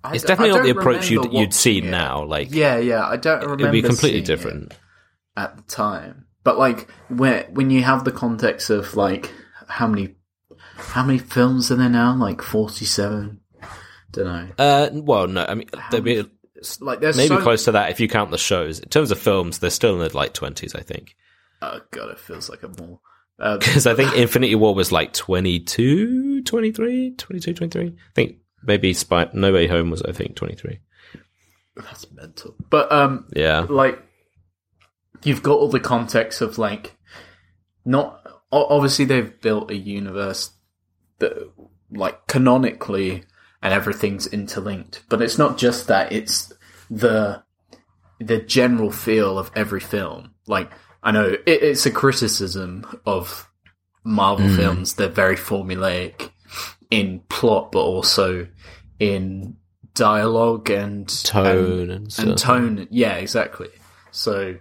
I 0.03 0.15
it's 0.15 0.23
d- 0.23 0.27
definitely 0.29 0.55
not 0.55 0.63
the 0.63 0.71
approach 0.71 1.11
you'd 1.11 1.31
you'd 1.31 1.53
see 1.53 1.81
yeah. 1.81 1.91
now. 1.91 2.23
Like 2.23 2.47
Yeah, 2.51 2.79
yeah. 2.79 3.07
I 3.07 3.17
don't 3.17 3.41
remember. 3.41 3.65
it'd 3.65 3.71
be 3.73 3.81
completely 3.83 4.09
seeing 4.09 4.23
it 4.23 4.25
different. 4.25 4.73
At 5.37 5.55
the 5.57 5.63
time. 5.63 6.25
But 6.43 6.57
like 6.57 6.89
when 7.09 7.43
when 7.53 7.69
you 7.69 7.83
have 7.83 8.03
the 8.03 8.11
context 8.11 8.69
of 8.69 8.95
like 8.95 9.31
how 9.67 9.87
many 9.87 10.15
how 10.75 11.03
many 11.05 11.19
films 11.19 11.71
are 11.71 11.75
there 11.75 11.89
now? 11.89 12.15
Like 12.15 12.41
forty 12.41 12.85
seven. 12.85 13.39
Don't 14.11 14.25
know. 14.25 14.47
Uh, 14.57 14.89
well, 14.93 15.27
no, 15.27 15.45
I 15.47 15.53
mean 15.53 15.69
there'd 15.91 16.03
be 16.03 16.25
Like 16.79 16.99
there's 16.99 17.15
maybe 17.17 17.29
so, 17.35 17.41
close 17.41 17.65
to 17.65 17.73
that 17.73 17.91
if 17.91 17.99
you 17.99 18.07
count 18.09 18.31
the 18.31 18.37
shows. 18.37 18.79
In 18.79 18.89
terms 18.89 19.11
of 19.11 19.19
films, 19.19 19.59
they're 19.59 19.69
still 19.69 19.93
in 20.01 20.07
the 20.07 20.15
like 20.17 20.33
twenties, 20.33 20.75
I 20.75 20.81
think. 20.81 21.15
Oh 21.61 21.79
god, 21.91 22.09
it 22.11 22.19
feels 22.19 22.49
like 22.49 22.63
a 22.63 22.69
more. 22.81 22.99
Uh, 23.39 23.57
Because 23.59 23.87
I 23.87 23.93
think 23.95 24.15
Infinity 24.15 24.55
War 24.55 24.75
was 24.75 24.91
like 24.91 25.13
22, 25.13 26.43
23, 26.43 27.15
22, 27.17 27.53
23. 27.53 27.87
I 27.87 27.93
think 28.13 28.37
maybe 28.63 28.93
Spy- 28.93 29.29
No 29.33 29.51
Way 29.53 29.67
Home 29.67 29.89
was, 29.89 30.01
I 30.03 30.11
think, 30.11 30.35
23. 30.35 30.79
that's 31.75 32.11
mental. 32.11 32.55
But 32.69 32.91
um, 32.91 33.25
Yeah. 33.35 33.65
like 33.69 33.99
you've 35.23 35.43
got 35.43 35.57
all 35.57 35.69
the 35.69 35.79
context 35.79 36.41
of 36.41 36.57
like 36.57 36.97
not 37.85 38.25
obviously 38.51 39.05
they've 39.05 39.39
built 39.41 39.71
a 39.71 39.75
universe 39.75 40.51
that 41.19 41.49
like 41.91 42.27
canonically 42.27 43.23
and 43.61 43.73
everything's 43.73 44.27
interlinked 44.27 45.03
but 45.09 45.21
it's 45.21 45.37
not 45.37 45.57
just 45.57 45.87
that 45.87 46.11
it's 46.11 46.51
the 46.89 47.41
the 48.19 48.39
general 48.39 48.91
feel 48.91 49.37
of 49.37 49.51
every 49.55 49.79
film 49.79 50.31
like 50.47 50.71
i 51.03 51.11
know 51.11 51.25
it, 51.25 51.63
it's 51.63 51.85
a 51.85 51.91
criticism 51.91 52.85
of 53.05 53.49
marvel 54.03 54.47
hmm. 54.47 54.55
films 54.55 54.95
they're 54.95 55.07
very 55.07 55.35
formulaic 55.35 56.31
in 56.89 57.19
plot 57.29 57.71
but 57.71 57.81
also 57.81 58.47
in 58.99 59.55
dialogue 59.93 60.69
and 60.69 61.07
Tone 61.23 61.89
and 61.89 62.11
stuff. 62.11 62.25
and 62.25 62.37
tone. 62.37 62.87
Yeah, 62.91 63.15
exactly. 63.15 63.69
So 64.11 64.55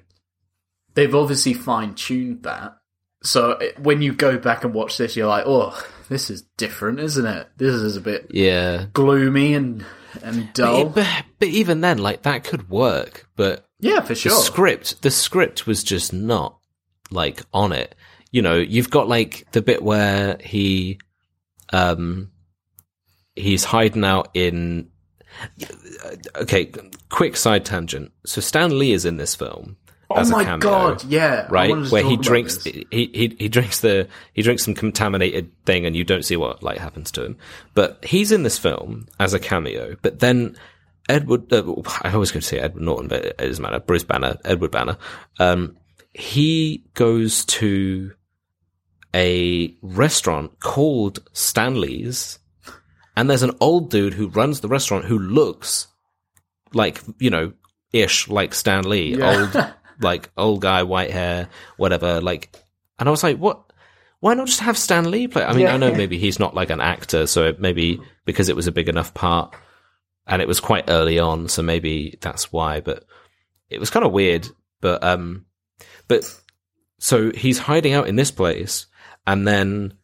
they've 0.95 1.14
obviously 1.14 1.55
fine 1.55 1.95
tuned 1.95 2.43
that. 2.45 2.76
So 3.22 3.53
it- 3.53 3.78
when 3.78 4.01
you 4.03 4.12
go 4.14 4.38
back 4.38 4.64
and 4.64 4.72
watch 4.74 4.97
this, 4.99 5.16
you're 5.16 5.26
like, 5.28 5.45
oh, 5.47 5.78
this 6.09 6.30
is 6.30 6.43
different, 6.57 7.01
isn't 7.01 7.26
it? 7.26 7.49
This 7.57 7.74
is 7.74 7.97
a 7.97 8.01
bit 8.01 8.28
Yeah. 8.30 8.86
gloomy 8.93 9.55
and 9.55 9.84
and 10.22 10.53
dull. 10.55 10.86
But, 10.86 10.95
but, 10.95 11.24
but 11.38 11.49
even 11.49 11.82
then, 11.82 11.99
like, 11.99 12.22
that 12.22 12.43
could 12.43 12.68
work. 12.68 13.28
But 13.36 13.64
yeah, 13.78 14.01
for 14.01 14.14
sure. 14.16 14.32
the 14.32 14.38
script, 14.38 15.03
the 15.03 15.11
script 15.11 15.66
was 15.68 15.84
just 15.84 16.12
not, 16.12 16.59
like, 17.12 17.43
on 17.55 17.70
it. 17.72 17.95
You 18.32 18.43
know, 18.43 18.57
you've 18.57 18.91
got, 18.91 19.09
like, 19.09 19.47
the 19.53 19.62
bit 19.62 19.82
where 19.82 20.36
he 20.41 20.99
um, 21.72 22.32
he's 23.36 23.62
hiding 23.64 24.05
out 24.05 24.30
in. 24.34 24.88
Okay, 26.36 26.72
quick 27.09 27.36
side 27.36 27.64
tangent. 27.64 28.11
So 28.26 28.41
Stan 28.41 28.76
Lee 28.78 28.93
is 28.93 29.05
in 29.05 29.16
this 29.16 29.34
film 29.36 29.76
Oh 30.12 30.28
my 30.30 30.44
cameo, 30.44 30.58
god, 30.58 31.04
yeah. 31.04 31.46
Right? 31.50 31.72
Where 31.90 32.02
he 32.02 32.16
drinks, 32.16 32.64
he, 32.64 32.86
he 32.90 33.36
he 33.38 33.48
drinks 33.48 33.80
the 33.80 34.08
he 34.34 34.42
drinks 34.42 34.64
some 34.64 34.74
contaminated 34.74 35.50
thing, 35.64 35.86
and 35.86 35.94
you 35.94 36.02
don't 36.04 36.24
see 36.24 36.36
what 36.36 36.62
like 36.62 36.78
happens 36.78 37.11
to 37.12 37.24
him. 37.24 37.36
But 37.74 38.04
he's 38.04 38.32
in 38.32 38.42
this 38.42 38.58
film 38.58 39.06
as 39.20 39.34
a 39.34 39.38
cameo. 39.38 39.96
But 40.02 40.18
then 40.18 40.56
Edward, 41.08 41.52
uh, 41.52 41.62
I 42.02 42.12
always 42.12 42.32
going 42.32 42.40
to 42.40 42.46
say 42.46 42.58
Edward 42.58 42.82
Norton, 42.82 43.08
but 43.08 43.24
it 43.24 43.38
doesn't 43.38 43.62
matter. 43.62 43.78
Bruce 43.80 44.04
Banner, 44.04 44.36
Edward 44.44 44.72
Banner. 44.72 44.96
Um, 45.38 45.76
he 46.12 46.84
goes 46.94 47.44
to 47.46 48.12
a 49.14 49.74
restaurant 49.82 50.58
called 50.61 51.20
Stanley's, 51.32 52.38
and 53.16 53.28
there's 53.30 53.42
an 53.42 53.56
old 53.61 53.90
dude 53.90 54.14
who 54.14 54.28
runs 54.28 54.61
the 54.61 54.68
restaurant 54.68 55.04
who 55.04 55.18
looks 55.18 55.86
like 56.72 57.00
you 57.18 57.30
know 57.30 57.52
ish 57.92 58.28
like 58.28 58.54
Stan 58.54 58.84
Lee, 58.88 59.16
Yeah. 59.16 59.40
old 59.40 59.74
like 60.01 60.30
old 60.36 60.61
guy, 60.61 60.82
white 60.82 61.11
hair, 61.11 61.48
whatever. 61.76 62.20
Like, 62.20 62.57
and 62.98 63.09
I 63.09 63.11
was 63.11 63.22
like, 63.22 63.36
what? 63.38 63.62
Why 64.20 64.34
not 64.34 64.48
just 64.48 64.61
have 64.61 64.76
Stan 64.76 65.11
Lee 65.11 65.28
play? 65.28 65.44
I 65.44 65.53
mean, 65.53 65.61
Yeah. 65.62 65.74
I 65.74 65.78
know 65.78 65.94
maybe 65.94 66.18
he's 66.18 66.38
not 66.38 66.55
like 66.55 66.68
an 66.68 66.80
actor, 66.80 67.26
so 67.26 67.46
it 67.46 67.61
maybe 67.61 68.01
because 68.26 68.51
it 68.51 68.57
was 68.57 68.66
a 68.66 68.72
big 68.72 68.88
enough 68.88 69.14
part, 69.14 69.55
and 70.26 70.42
it 70.42 70.48
was 70.48 70.61
quite 70.61 70.90
early 70.90 71.18
on, 71.18 71.48
so 71.48 71.62
maybe 71.62 72.18
that's 72.20 72.53
why. 72.53 72.80
But 72.80 73.05
it 73.70 73.80
was 73.80 73.88
kind 73.88 74.05
of 74.05 74.12
weird. 74.12 74.46
But 74.82 75.03
um, 75.03 75.46
but 76.07 76.24
so 76.98 77.30
he's 77.32 77.59
hiding 77.59 77.94
out 77.94 78.09
in 78.09 78.16
this 78.16 78.30
place, 78.30 78.86
and 79.26 79.48
then 79.48 79.94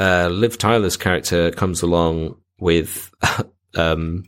uh, 0.00 0.28
Liv 0.28 0.58
Tyler's 0.58 0.96
character 0.96 1.52
comes 1.52 1.82
along 1.82 2.36
with 2.58 3.12
um, 3.76 4.24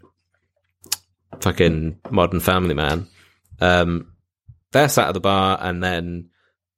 fucking 1.41 1.99
Modern 2.11 2.41
Family 2.41 2.75
Man. 2.75 3.09
Um, 3.61 4.13
they're 4.75 4.89
sat 4.91 5.09
at 5.09 5.15
the 5.15 5.21
bar, 5.21 5.57
and 5.61 5.83
then 5.83 6.29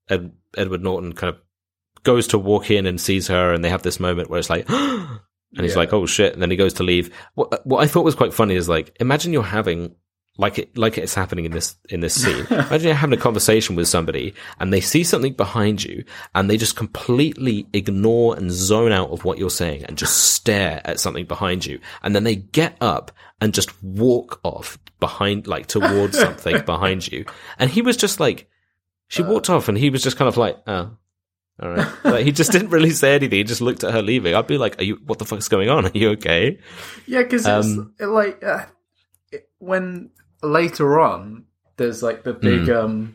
Ed- 0.08 0.30
Edward 0.56 0.82
Norton 0.82 1.12
kind 1.12 1.34
of 1.34 1.40
goes 2.04 2.28
to 2.28 2.38
walk 2.38 2.70
in 2.70 2.86
and 2.86 3.00
sees 3.00 3.26
her, 3.26 3.52
and 3.52 3.64
they 3.64 3.70
have 3.70 3.82
this 3.82 3.98
moment 3.98 4.30
where 4.30 4.38
it's 4.38 4.48
like, 4.48 4.66
and 4.70 5.18
he's 5.52 5.72
Yeah. 5.72 5.78
like, 5.78 5.92
"Oh 5.92 6.06
shit!" 6.06 6.32
And 6.32 6.40
then 6.40 6.50
he 6.52 6.56
goes 6.56 6.74
to 6.74 6.84
leave. 6.84 7.12
What 7.34 7.66
what 7.66 7.82
I 7.82 7.88
thought 7.88 8.04
was 8.04 8.14
quite 8.14 8.32
funny 8.32 8.54
is 8.54 8.68
like, 8.68 8.96
imagine 9.00 9.32
you're 9.32 9.42
having 9.42 9.96
like 10.38 10.58
it 10.58 10.76
like 10.76 10.98
it's 10.98 11.14
happening 11.14 11.44
in 11.44 11.52
this 11.52 11.76
in 11.88 12.00
this 12.00 12.20
scene. 12.22 12.46
imagine 12.50 12.86
you're 12.88 12.94
having 12.94 13.18
a 13.18 13.22
conversation 13.22 13.76
with 13.76 13.88
somebody, 13.88 14.34
and 14.60 14.72
they 14.72 14.80
see 14.80 15.04
something 15.04 15.32
behind 15.32 15.82
you, 15.84 16.04
and 16.34 16.50
they 16.50 16.56
just 16.56 16.76
completely 16.76 17.66
ignore 17.72 18.36
and 18.36 18.50
zone 18.50 18.92
out 18.92 19.10
of 19.10 19.24
what 19.24 19.38
you're 19.38 19.50
saying, 19.50 19.84
and 19.84 19.96
just 19.98 20.16
stare 20.34 20.80
at 20.84 21.00
something 21.00 21.24
behind 21.26 21.64
you, 21.64 21.80
and 22.02 22.14
then 22.14 22.24
they 22.24 22.36
get 22.36 22.76
up 22.80 23.12
and 23.40 23.54
just 23.54 23.70
walk 23.82 24.40
off 24.42 24.78
behind, 25.00 25.46
like 25.46 25.66
towards 25.66 26.18
something 26.26 26.64
behind 26.64 27.10
you, 27.10 27.24
and 27.58 27.70
he 27.70 27.82
was 27.82 27.96
just 27.96 28.20
like. 28.20 28.48
She 29.08 29.22
walked 29.22 29.48
off 29.50 29.68
and 29.68 29.78
he 29.78 29.88
was 29.88 30.02
just 30.02 30.16
kind 30.16 30.26
of 30.26 30.36
like, 30.36 30.56
oh, 30.66 30.90
all 31.62 31.70
right. 31.70 31.86
Like, 32.04 32.24
he 32.24 32.32
just 32.32 32.50
didn't 32.50 32.70
really 32.70 32.90
say 32.90 33.14
anything. 33.14 33.36
He 33.38 33.44
just 33.44 33.60
looked 33.60 33.84
at 33.84 33.94
her 33.94 34.02
leaving. 34.02 34.34
I'd 34.34 34.48
be 34.48 34.58
like, 34.58 34.80
are 34.80 34.82
you, 34.82 34.98
what 35.06 35.20
the 35.20 35.24
fuck's 35.24 35.46
going 35.46 35.68
on? 35.70 35.86
Are 35.86 35.92
you 35.94 36.10
okay? 36.10 36.58
Yeah, 37.06 37.22
because 37.22 37.46
Um, 37.46 37.94
it's 38.00 38.08
like 38.08 38.42
uh, 38.42 38.64
it- 39.30 39.48
when 39.58 40.10
later 40.46 41.00
on 41.00 41.44
there's 41.76 42.02
like 42.02 42.22
the 42.24 42.32
big 42.32 42.66
Hmm. 42.66 42.72
um, 42.76 43.14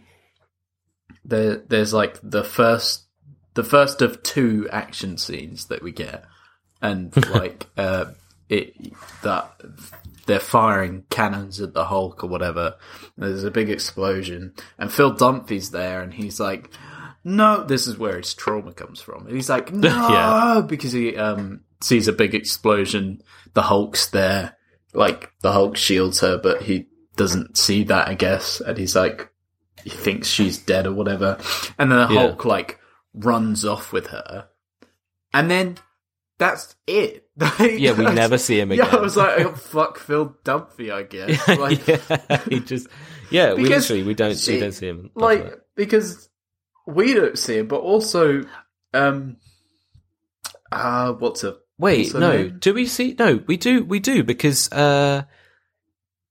there 1.26 1.58
there's 1.58 1.94
like 1.94 2.20
the 2.24 2.44
first 2.44 3.06
the 3.54 3.64
first 3.64 4.02
of 4.02 4.24
two 4.24 4.68
action 4.72 5.18
scenes 5.18 5.66
that 5.68 5.82
we 5.84 5.92
get, 5.92 6.24
and 6.82 7.14
like 7.32 7.68
uh, 7.78 8.06
it 8.50 8.74
that 9.24 9.52
they're 10.26 10.40
firing 10.40 11.04
cannons 11.10 11.60
at 11.60 11.74
the 11.74 11.86
Hulk 11.86 12.24
or 12.24 12.28
whatever. 12.28 12.76
There's 13.18 13.44
a 13.44 13.52
big 13.52 13.70
explosion, 13.70 14.54
and 14.78 14.92
Phil 14.92 15.14
Dunphy's 15.14 15.72
there, 15.72 16.02
and 16.02 16.14
he's 16.14 16.40
like. 16.40 16.70
No, 17.24 17.64
this 17.64 17.86
is 17.86 18.00
where 18.00 18.18
his 18.18 18.34
trauma 18.34 18.74
comes 18.74 19.00
from. 19.00 19.28
And 19.28 19.36
he's 19.36 19.48
like, 19.48 19.72
no, 19.72 19.90
Yeah. 20.10 20.62
because 20.68 20.92
he 20.92 21.16
um, 21.16 21.62
sees 21.80 22.08
a 22.08 22.14
big 22.14 22.34
explosion. 22.34 23.22
The 23.54 23.62
Hulk's 23.62 24.08
there, 24.10 24.58
like 24.96 25.32
the 25.44 25.52
Hulk 25.52 25.78
shields 25.78 26.22
her, 26.22 26.40
but 26.42 26.64
he 26.64 26.88
doesn't 27.16 27.58
see 27.58 27.84
that, 27.86 28.08
I 28.08 28.14
guess. 28.14 28.62
And 28.62 28.78
he's 28.78 28.96
like, 28.96 29.30
he 29.84 29.90
thinks 29.90 30.28
she's 30.28 30.58
dead 30.58 30.86
or 30.88 30.94
whatever. 30.94 31.38
And 31.80 31.92
then 31.92 32.08
the 32.08 32.14
Yeah. 32.14 32.20
Hulk 32.22 32.46
like 32.46 32.80
runs 33.14 33.66
off 33.66 33.92
with 33.92 34.08
her, 34.08 34.48
and 35.34 35.50
then 35.52 35.78
that's 36.38 36.76
it. 36.88 37.28
Yeah, 37.60 37.94
we 37.94 38.06
never 38.06 38.38
see 38.38 38.60
him 38.60 38.72
again. 38.72 38.86
Yeah, 38.92 38.98
I 38.98 39.02
was 39.02 39.18
like, 39.18 39.40
oh, 39.46 39.54
fuck 39.54 39.98
Phil 39.98 40.36
Dunphy, 40.46 40.92
I 40.94 41.04
guess. 41.16 41.48
Like, 41.48 41.88
yeah, 41.88 42.42
he 42.50 42.60
just, 42.60 42.88
yeah, 43.32 43.54
we 43.54 43.66
literally, 43.66 44.04
we 44.04 44.14
don't, 44.14 44.38
she- 44.38 44.54
we 44.54 44.60
don't 44.60 44.72
see 44.74 44.88
him. 44.88 45.10
like 45.16 45.44
that. 45.50 45.60
because 45.76 46.30
we 46.88 47.14
don't 47.14 47.38
see 47.38 47.58
him, 47.58 47.68
but 47.68 47.80
also, 47.82 48.44
um, 48.94 49.38
uh, 50.72 51.14
what's 51.14 51.44
a 51.44 51.58
wait, 51.78 52.14
no, 52.14 52.32
name? 52.32 52.58
do 52.60 52.74
we 52.74 52.86
see? 52.86 53.16
No, 53.18 53.42
we 53.48 53.58
do, 53.58 53.84
we 53.84 54.00
do, 54.00 54.24
because, 54.24 54.72
uh, 54.72 55.24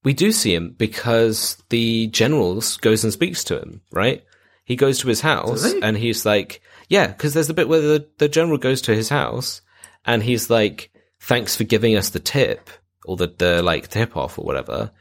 we 0.03 0.13
do 0.13 0.31
see 0.31 0.53
him 0.55 0.73
because 0.77 1.61
the 1.69 2.07
generals 2.07 2.77
goes 2.77 3.03
and 3.03 3.13
speaks 3.13 3.43
to 3.45 3.59
him, 3.59 3.81
right? 3.91 4.23
He 4.65 4.75
goes 4.75 4.99
to 4.99 5.07
his 5.07 5.21
house 5.21 5.71
he? 5.71 5.81
and 5.81 5.97
he's 5.97 6.25
like, 6.25 6.61
yeah, 6.89 7.07
because 7.07 7.33
there's 7.33 7.47
the 7.47 7.53
bit 7.53 7.67
where 7.67 7.81
the, 7.81 8.07
the 8.17 8.29
general 8.29 8.57
goes 8.57 8.81
to 8.83 8.95
his 8.95 9.09
house 9.09 9.61
and 10.05 10.23
he's 10.23 10.49
like, 10.49 10.91
thanks 11.19 11.55
for 11.55 11.63
giving 11.65 11.95
us 11.95 12.09
the 12.09 12.19
tip 12.19 12.69
or 13.05 13.17
the, 13.17 13.27
the 13.37 13.61
like 13.61 13.87
tip 13.89 14.15
off 14.17 14.39
or 14.39 14.45
whatever. 14.45 14.91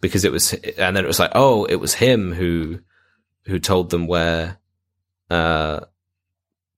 Because 0.00 0.24
it 0.24 0.32
was, 0.32 0.52
and 0.52 0.96
then 0.96 1.04
it 1.04 1.08
was 1.08 1.18
like, 1.18 1.32
oh, 1.34 1.64
it 1.64 1.76
was 1.76 1.94
him 1.94 2.32
who, 2.32 2.80
who 3.46 3.58
told 3.58 3.90
them 3.90 4.06
where, 4.06 4.58
uh, 5.30 5.80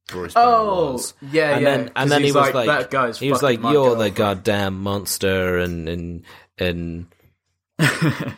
Bruce 0.09 0.35
Oh, 0.37 0.93
was. 0.93 1.15
yeah, 1.33 1.55
and 1.57 1.63
yeah. 1.63 1.71
then 1.71 1.81
and 1.81 1.95
'cause 1.95 2.09
then 2.11 2.23
he 2.23 2.31
was 2.31 2.55
like, 2.55 2.67
that 2.69 2.91
guy's. 2.93 3.19
he 3.19 3.29
was 3.33 3.41
fucking 3.41 3.57
like, 3.57 3.61
my 3.61 3.73
"You're 3.73 3.91
the 3.97 4.11
girlfriend." 4.11 4.15
goddamn 4.15 4.81
monster," 4.81 5.59
and 5.59 5.89
and 5.89 6.23
and 6.59 7.07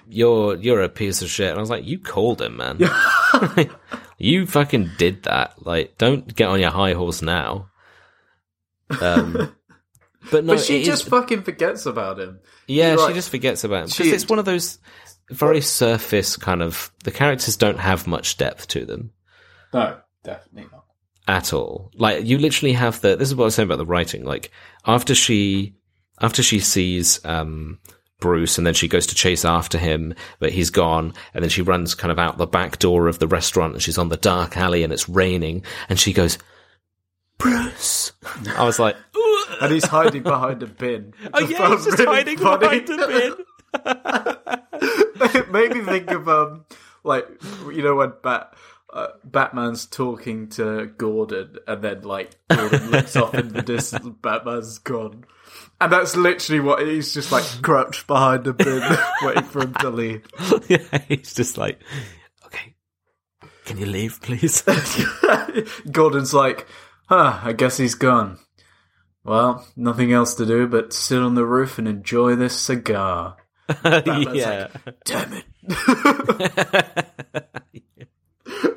you're 0.08 0.56
you're 0.56 0.82
a 0.82 0.88
piece 0.88 1.22
of 1.22 1.28
shit. 1.30 1.50
And 1.50 1.58
I 1.58 1.60
was 1.60 1.70
like, 1.70 1.84
"You 1.86 1.98
called 1.98 2.40
him, 2.42 2.56
man. 2.56 2.78
you 4.18 4.46
fucking 4.46 4.90
did 4.98 5.24
that. 5.24 5.54
Like, 5.64 5.96
don't 5.98 6.34
get 6.34 6.48
on 6.48 6.60
your 6.60 6.70
high 6.70 6.94
horse 6.94 7.22
now." 7.22 7.70
Um, 9.00 9.32
but 10.30 10.44
no, 10.44 10.54
but 10.54 10.60
she 10.60 10.82
just 10.84 11.04
is- 11.04 11.08
fucking 11.08 11.42
forgets 11.42 11.86
about 11.86 12.18
him. 12.18 12.40
yeah, 12.66 12.94
like- 12.94 13.08
she 13.08 13.14
just 13.14 13.30
forgets 13.30 13.64
about 13.64 13.84
him 13.84 13.88
because 13.88 14.12
it's 14.12 14.28
one 14.28 14.38
of 14.38 14.44
those 14.44 14.78
very 15.30 15.60
surface 15.60 16.36
kind 16.36 16.62
of. 16.62 16.90
The 17.04 17.10
characters 17.10 17.56
don't 17.56 17.78
have 17.78 18.06
much 18.06 18.36
depth 18.38 18.68
to 18.68 18.84
them. 18.84 19.12
No, 19.72 19.98
definitely 20.24 20.68
not. 20.72 20.84
at 21.28 21.52
all. 21.52 21.90
Like 21.94 22.24
you 22.24 22.38
literally 22.38 22.72
have 22.72 23.00
the 23.02 23.14
this 23.16 23.28
is 23.28 23.34
what 23.34 23.44
I 23.44 23.46
was 23.46 23.54
saying 23.54 23.68
about 23.68 23.76
the 23.78 23.86
writing. 23.86 24.24
Like 24.24 24.50
after 24.86 25.14
she 25.14 25.74
after 26.20 26.42
she 26.42 26.58
sees 26.60 27.22
um 27.26 27.78
Bruce 28.20 28.58
and 28.58 28.66
then 28.66 28.74
she 28.74 28.88
goes 28.88 29.06
to 29.06 29.14
chase 29.14 29.44
after 29.44 29.78
him, 29.78 30.14
but 30.40 30.52
he's 30.52 30.70
gone, 30.70 31.14
and 31.34 31.42
then 31.42 31.50
she 31.50 31.62
runs 31.62 31.94
kind 31.94 32.10
of 32.10 32.18
out 32.18 32.36
the 32.36 32.46
back 32.46 32.78
door 32.78 33.06
of 33.06 33.18
the 33.18 33.28
restaurant 33.28 33.74
and 33.74 33.82
she's 33.82 33.98
on 33.98 34.08
the 34.08 34.16
dark 34.16 34.56
alley 34.56 34.82
and 34.82 34.92
it's 34.92 35.08
raining 35.08 35.62
and 35.88 35.98
she 35.98 36.12
goes 36.12 36.38
Bruce. 37.38 38.12
I 38.56 38.64
was 38.64 38.78
like, 38.78 38.96
And 39.60 39.72
he's 39.72 39.86
hiding 39.86 40.22
behind 40.22 40.62
a 40.62 40.66
bin. 40.66 41.14
Oh 41.32 41.40
yeah, 41.40 41.68
he's 41.70 41.84
just 41.84 41.98
hiding 42.02 42.38
behind 42.38 42.90
a 42.90 43.06
bin. 43.06 43.34
it 45.34 45.50
made 45.50 45.74
me 45.74 45.80
think 45.82 46.10
of 46.10 46.28
um, 46.28 46.64
like 47.04 47.26
you 47.72 47.82
know 47.82 47.94
when 47.96 48.12
Bat. 48.22 48.54
Uh, 48.90 49.08
Batman's 49.22 49.84
talking 49.84 50.48
to 50.48 50.86
Gordon, 50.96 51.58
and 51.66 51.82
then 51.84 52.00
like 52.02 52.36
Gordon 52.48 52.90
looks 52.90 53.16
off 53.16 53.34
in 53.34 53.48
the 53.48 53.60
distance, 53.60 54.16
Batman's 54.22 54.78
gone, 54.78 55.26
and 55.80 55.92
that's 55.92 56.16
literally 56.16 56.60
what 56.60 56.86
he's 56.86 57.14
just 57.14 57.30
like 57.30 57.44
crouched 57.62 58.06
behind 58.06 58.46
a 58.46 58.52
bin, 58.52 58.82
waiting 59.22 59.44
for 59.44 59.62
him 59.62 59.74
to 59.74 59.90
leave. 59.90 60.26
yeah, 60.68 60.98
he's 61.08 61.34
just 61.34 61.56
like, 61.56 61.80
okay, 62.46 62.74
can 63.64 63.78
you 63.78 63.86
leave, 63.86 64.20
please? 64.20 64.62
Gordon's 65.92 66.34
like, 66.34 66.66
huh, 67.08 67.40
I 67.42 67.52
guess 67.52 67.76
he's 67.76 67.94
gone. 67.94 68.38
Well, 69.24 69.66
nothing 69.76 70.12
else 70.12 70.34
to 70.36 70.46
do 70.46 70.66
but 70.66 70.92
sit 70.92 71.20
on 71.20 71.34
the 71.34 71.44
roof 71.44 71.78
and 71.78 71.86
enjoy 71.86 72.34
this 72.34 72.58
cigar. 72.58 73.36
yeah. 73.84 74.68
Damn 75.04 75.32
it. 75.34 75.44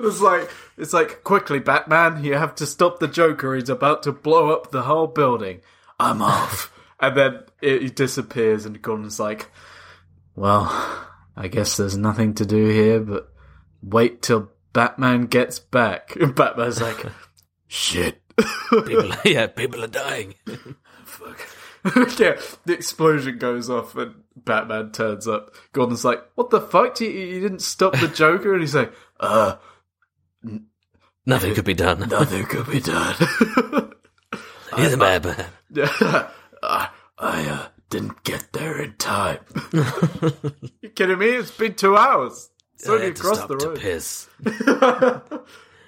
It's 0.04 0.20
like 0.20 0.49
it's 0.78 0.93
like 0.93 1.24
quickly, 1.24 1.60
Batman, 1.60 2.24
you 2.24 2.34
have 2.34 2.56
to 2.56 2.66
stop 2.66 2.99
the 2.99 3.08
Joker. 3.08 3.56
He's 3.56 3.70
about 3.70 4.04
to 4.04 4.12
blow 4.12 4.52
up 4.52 4.72
the 4.72 4.82
whole 4.82 5.08
building. 5.08 5.62
I'm 5.99 6.22
off. 6.22 6.72
And 7.02 7.18
then 7.18 7.39
it, 7.62 7.82
he 7.82 7.89
disappears, 7.89 8.66
and 8.66 8.82
Gordon's 8.82 9.20
like, 9.20 9.49
"Well, 10.36 10.68
I 11.36 11.47
guess 11.47 11.78
there's 11.78 11.97
nothing 11.97 12.34
to 12.36 12.45
do 12.45 12.68
here 12.68 12.99
but 12.99 13.32
wait 13.82 14.22
till 14.22 14.52
Batman 14.74 15.26
gets 15.26 15.60
back." 15.60 16.16
And 16.20 16.36
Batman's 16.36 16.82
like, 16.82 17.06
"Shit." 17.68 18.22
People, 18.70 19.12
yeah, 19.26 19.47
people 19.47 19.84
are 19.84 19.88
dying. 19.88 20.34
Fuck. 21.06 21.39
yeah, 22.20 22.39
the 22.66 22.74
explosion 22.74 23.38
goes 23.38 23.70
off 23.70 23.95
and 23.95 24.16
Batman 24.36 24.91
turns 24.91 25.28
up. 25.28 25.54
Gordon's 25.74 26.06
like, 26.06 26.24
"What 26.36 26.49
the 26.49 26.62
fuck? 26.62 26.99
You, 27.02 27.10
you 27.10 27.39
didn't 27.41 27.62
stop 27.62 27.93
the 27.99 28.08
Joker?" 28.08 28.54
And 28.54 28.62
he's 28.62 28.76
like, 28.76 28.93
"Uh, 29.20 29.58
Nothing 31.26 31.54
could 31.54 31.66
be 31.66 31.74
done. 31.76 31.99
nothing 32.10 32.45
could 32.45 32.68
be 32.70 32.80
done." 32.80 33.16
He's 34.78 34.93
a 34.93 34.97
bad 34.97 35.26
man. 35.26 36.28
I, 36.64 36.89
I 37.18 37.45
uh, 37.45 37.68
didn't 37.89 38.24
get 38.24 38.51
there 38.53 38.82
in 38.82 38.93
time. 38.93 39.39
you 40.82 40.89
kidding 40.89 41.20
me? 41.20 41.28
It's 41.28 41.51
been 41.51 41.76
two 41.76 41.97
hours. 41.97 42.49
It's 42.76 42.89
I 42.89 42.93
only 42.93 43.05
had 43.07 43.16
to 43.18 43.36
stop 43.36 43.47
the 43.47 43.57
to 43.57 43.72
piss 43.72 44.28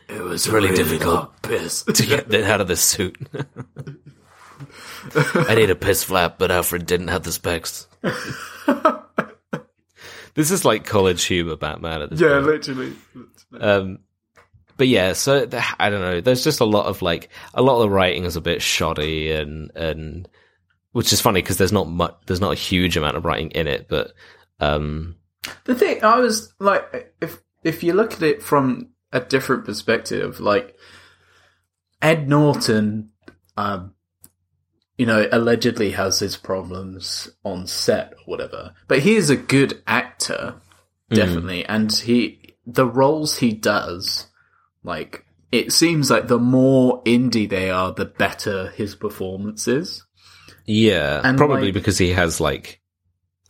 It 0.10 0.22
was 0.22 0.48
really 0.50 0.70
really 0.70 0.84
difficult. 0.84 1.42
Piss. 1.42 1.84
to 1.94 2.06
get 2.06 2.32
it 2.34 2.44
out 2.44 2.62
of 2.62 2.68
the 2.68 2.76
suit. 2.76 3.18
I 5.16 5.56
need 5.56 5.70
a 5.70 5.76
piss 5.76 6.04
flap, 6.04 6.38
but 6.38 6.52
Alfred 6.52 6.86
didn't 6.86 7.08
have 7.08 7.24
the 7.24 7.32
specs. 7.32 7.88
this 10.34 10.52
is 10.52 10.66
like 10.66 10.86
college 10.86 11.24
humor 11.24 11.56
Batman 11.56 12.04
at 12.04 12.10
this 12.10 12.22
yeah, 12.22 12.36
point. 12.36 12.46
literally. 12.46 12.94
Um, 13.60 14.00
but 14.78 14.88
yeah, 14.88 15.14
so 15.14 15.46
th- 15.46 15.64
I 15.80 15.90
don't 15.90 16.02
know. 16.02 16.22
There's 16.22 16.44
just 16.44 16.60
a 16.60 16.66
lot 16.66 16.88
of 16.88 17.02
like 17.02 17.30
a 17.54 17.62
lot 17.62 17.76
of 17.76 17.82
the 17.84 17.90
writing 17.90 18.26
is 18.26 18.36
a 18.36 18.42
bit 18.42 18.62
shoddy, 18.62 19.32
and 19.32 19.72
and 19.76 20.28
which 20.94 21.12
is 21.12 21.20
funny 21.20 21.42
because 21.42 21.58
there's 21.58 21.72
not 21.72 21.90
much, 21.90 22.16
there's 22.26 22.42
not 22.42 22.54
a 22.54 22.56
huge 22.56 22.96
amount 22.96 23.18
of 23.18 23.26
writing 23.26 23.52
in 23.52 23.68
it, 23.68 23.88
but 23.90 24.14
um, 24.60 25.18
The 25.66 25.76
thing 25.76 26.04
I 26.04 26.20
was 26.20 26.54
like, 26.60 27.14
if 27.22 27.42
if 27.64 27.84
you 27.84 27.94
look 27.94 28.14
at 28.14 28.22
it 28.22 28.42
from 28.42 28.90
a 29.12 29.20
different 29.20 29.66
perspective, 29.66 30.40
like 30.40 30.76
Ed 32.02 32.30
Norton, 32.30 33.10
um, 33.58 33.94
you 34.98 35.06
know, 35.06 35.28
allegedly 35.32 35.92
has 35.92 36.20
his 36.20 36.38
problems 36.38 37.30
on 37.44 37.68
set 37.68 38.14
or 38.14 38.24
whatever, 38.26 38.74
but 38.88 39.00
he 39.00 39.16
is 39.16 39.30
a 39.30 39.36
good 39.36 39.82
actor, 39.88 40.56
definitely, 41.10 41.66
and 41.66 41.92
he 41.92 42.56
the 42.66 42.86
roles 42.86 43.38
he 43.38 43.52
does, 43.52 44.28
like 44.84 45.26
it 45.52 45.72
seems 45.72 46.10
like 46.10 46.28
the 46.28 46.40
more 46.40 47.04
indie 47.04 47.50
they 47.50 47.70
are, 47.70 47.92
the 47.92 48.06
better 48.06 48.70
his 48.72 48.96
performance 48.96 49.68
is. 49.68 50.04
Yeah, 50.66 51.22
And, 51.24 51.38
probably 51.38 51.66
like- 51.66 51.74
because 51.74 51.98
he 51.98 52.10
has 52.12 52.40
like, 52.40 52.82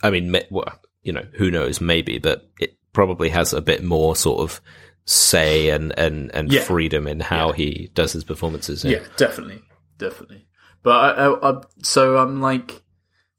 I 0.01 0.09
mean, 0.09 0.35
well, 0.49 0.65
you 1.01 1.13
know, 1.13 1.25
who 1.33 1.51
knows, 1.51 1.79
maybe, 1.81 2.17
but 2.19 2.49
it 2.59 2.77
probably 2.93 3.29
has 3.29 3.53
a 3.53 3.61
bit 3.61 3.83
more 3.83 4.15
sort 4.15 4.39
of 4.41 4.61
say 5.05 5.69
and 5.69 5.97
and 5.99 6.31
and 6.33 6.51
Yeah. 6.51 6.61
freedom 6.61 7.07
in 7.07 7.19
how 7.19 7.51
he 7.51 7.89
does 7.93 8.13
his 8.13 8.23
performances. 8.23 8.85
Yeah, 8.85 8.99
definitely, 9.17 9.61
definitely. 9.97 10.47
But 10.81 10.91
I, 11.17 11.25
I, 11.25 11.51
I, 11.51 11.61
so 11.81 12.17
I'm 12.17 12.41
like, 12.41 12.83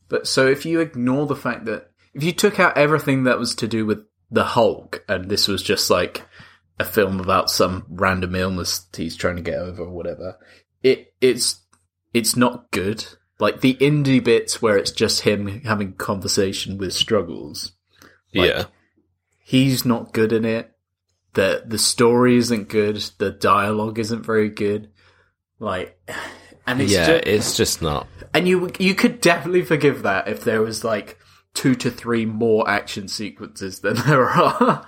but 0.09 0.27
so 0.27 0.47
if 0.47 0.67
you 0.67 0.81
ignore 0.81 1.27
the 1.27 1.37
fact 1.37 1.65
that 1.67 1.91
if 2.13 2.23
you 2.23 2.33
took 2.33 2.61
out 2.61 2.77
everything 2.77 3.25
that 3.25 3.39
was 3.39 3.55
to 3.57 3.69
do 3.69 3.87
with 3.87 4.01
the 4.31 4.45
Hulk, 4.45 5.05
and 5.09 5.31
this 5.31 5.49
was 5.49 5.63
just 5.63 5.89
like 5.91 6.23
a 6.79 6.85
film 6.85 7.21
about 7.21 7.49
some 7.51 7.87
random 7.89 8.35
illness 8.35 8.87
he's 8.97 9.17
trying 9.17 9.37
to 9.37 9.43
get 9.43 9.59
over 9.59 9.85
or 9.85 9.91
whatever, 9.91 10.37
it 10.83 11.15
it's 11.21 11.61
it's 12.13 12.37
not 12.37 12.71
good. 12.73 13.07
Like 13.41 13.61
the 13.61 13.75
indie 13.75 14.23
bits 14.23 14.63
where 14.63 14.77
it's 14.79 14.93
just 14.93 15.23
him 15.23 15.63
having 15.63 15.95
conversation 15.95 16.79
with 16.79 16.93
struggles, 16.93 17.73
like- 18.35 18.51
yeah, 18.51 18.65
he's 19.43 19.85
not 19.85 20.13
good 20.13 20.33
in 20.33 20.45
it. 20.45 20.71
The 21.33 21.65
the 21.67 21.79
story 21.79 22.37
isn't 22.37 22.69
good. 22.69 22.97
The 23.19 23.31
dialogue 23.33 23.99
isn't 23.99 24.25
very 24.25 24.49
good. 24.51 24.91
Like, 25.59 25.99
and 26.67 26.81
it's 26.81 26.93
yeah. 26.93 27.07
ju- 27.07 27.21
it's 27.25 27.57
just 27.57 27.83
not. 27.83 28.07
and 28.33 28.47
you 28.47 28.71
you 28.79 28.95
could 28.95 29.21
definitely 29.21 29.63
forgive 29.63 30.03
that 30.03 30.29
if 30.29 30.45
there 30.45 30.63
was 30.63 30.85
like 30.85 31.19
two 31.55 31.75
to 31.77 31.91
three 31.91 32.25
more 32.27 32.69
action 32.71 33.09
sequences 33.09 33.81
than 33.81 33.97
there 34.07 34.25
are. 34.31 34.87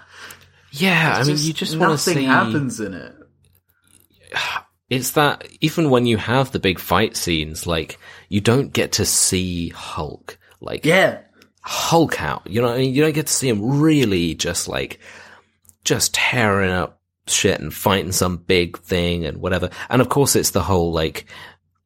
Yeah, 0.70 1.14
I 1.16 1.18
mean, 1.20 1.26
Just 1.36 1.46
you 1.46 1.52
just 1.52 1.76
want 1.76 1.98
to 1.98 2.10
nothing 2.10 2.22
see. 2.22 2.24
happens 2.24 2.80
in 2.80 2.94
it. 2.94 3.14
It's 4.88 5.10
that 5.12 5.48
even 5.60 5.90
when 5.90 6.06
you 6.06 6.16
have 6.16 6.52
the 6.52 6.60
big 6.60 6.78
fight 6.78 7.16
scenes, 7.16 7.66
like 7.66 7.98
you 8.28 8.40
don't 8.40 8.72
get 8.72 8.92
to 8.92 9.04
see 9.04 9.70
Hulk, 9.70 10.38
like 10.60 10.84
Yeah, 10.84 11.20
Hulk 11.60 12.22
out. 12.22 12.46
You 12.48 12.62
know, 12.62 12.68
I 12.68 12.78
mean, 12.78 12.94
you 12.94 13.02
don't 13.02 13.14
get 13.14 13.26
to 13.26 13.32
see 13.32 13.48
him 13.48 13.80
really 13.80 14.34
just 14.34 14.68
like 14.68 15.00
just 15.84 16.14
tearing 16.14 16.70
up 16.70 17.00
shit 17.26 17.60
and 17.60 17.72
fighting 17.74 18.12
some 18.12 18.36
big 18.36 18.78
thing 18.78 19.24
and 19.24 19.38
whatever. 19.38 19.70
And 19.88 20.00
of 20.00 20.08
course, 20.08 20.36
it's 20.36 20.50
the 20.50 20.62
whole 20.62 20.92
like, 20.92 21.26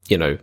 you 0.09 0.19
know. 0.19 0.39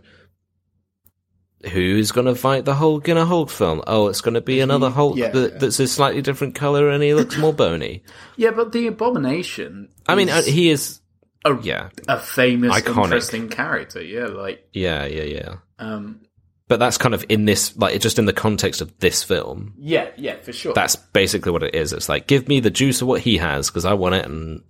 Who's 1.72 2.12
gonna 2.12 2.36
fight 2.36 2.64
the 2.64 2.74
Hulk 2.74 3.08
in 3.08 3.16
a 3.16 3.26
Hulk 3.26 3.50
film? 3.50 3.82
Oh, 3.84 4.06
it's 4.06 4.20
gonna 4.20 4.40
be 4.40 4.60
another 4.60 4.90
Hulk 4.90 5.16
yeah, 5.16 5.30
that, 5.30 5.52
yeah. 5.54 5.58
that's 5.58 5.80
a 5.80 5.88
slightly 5.88 6.22
different 6.22 6.54
color 6.54 6.88
and 6.88 7.02
he 7.02 7.14
looks 7.14 7.36
more 7.36 7.52
bony. 7.52 8.04
yeah, 8.36 8.52
but 8.52 8.70
the 8.70 8.86
Abomination. 8.86 9.88
I 10.06 10.14
mean, 10.14 10.30
uh, 10.30 10.42
he 10.42 10.70
is, 10.70 11.00
a, 11.44 11.60
yeah, 11.60 11.88
a 12.06 12.20
famous, 12.20 12.76
Iconic. 12.76 13.04
interesting 13.04 13.48
character. 13.48 14.00
Yeah, 14.00 14.26
like 14.26 14.68
yeah, 14.72 15.04
yeah, 15.06 15.22
yeah. 15.24 15.54
Um, 15.78 16.20
But 16.68 16.78
that's 16.78 16.98
kind 16.98 17.14
of 17.14 17.24
in 17.28 17.44
this, 17.44 17.76
like, 17.76 18.00
just 18.00 18.18
in 18.18 18.26
the 18.26 18.32
context 18.32 18.80
of 18.80 18.96
this 18.98 19.22
film. 19.22 19.74
yeah, 19.78 20.10
yeah, 20.16 20.36
for 20.36 20.52
sure. 20.52 20.74
That's 20.74 20.96
basically 20.96 21.52
what 21.52 21.62
it 21.62 21.74
is. 21.74 21.92
It's 21.92 22.08
like, 22.08 22.26
give 22.26 22.48
me 22.48 22.60
the 22.60 22.70
juice 22.70 23.00
of 23.02 23.08
what 23.08 23.20
he 23.22 23.38
has 23.38 23.68
because 23.68 23.84
I 23.84 23.94
want 23.94 24.14
it, 24.16 24.26
and 24.26 24.62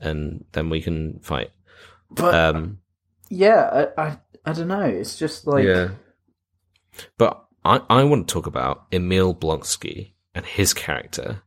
and 0.00 0.44
then 0.52 0.68
we 0.68 0.82
can 0.82 1.20
fight. 1.20 1.50
but 2.10 2.34
Um, 2.34 2.78
yeah, 3.30 3.88
I, 3.96 4.02
I 4.02 4.18
I 4.44 4.52
don't 4.52 4.68
know. 4.68 4.82
It's 4.82 5.18
just 5.18 5.46
like 5.46 5.64
yeah. 5.64 5.88
But 7.18 7.42
I 7.64 7.80
I 7.88 8.04
want 8.04 8.28
to 8.28 8.32
talk 8.32 8.46
about 8.46 8.86
Emil 8.92 9.34
Blonsky 9.34 10.12
and 10.34 10.44
his 10.44 10.72
character 10.74 11.42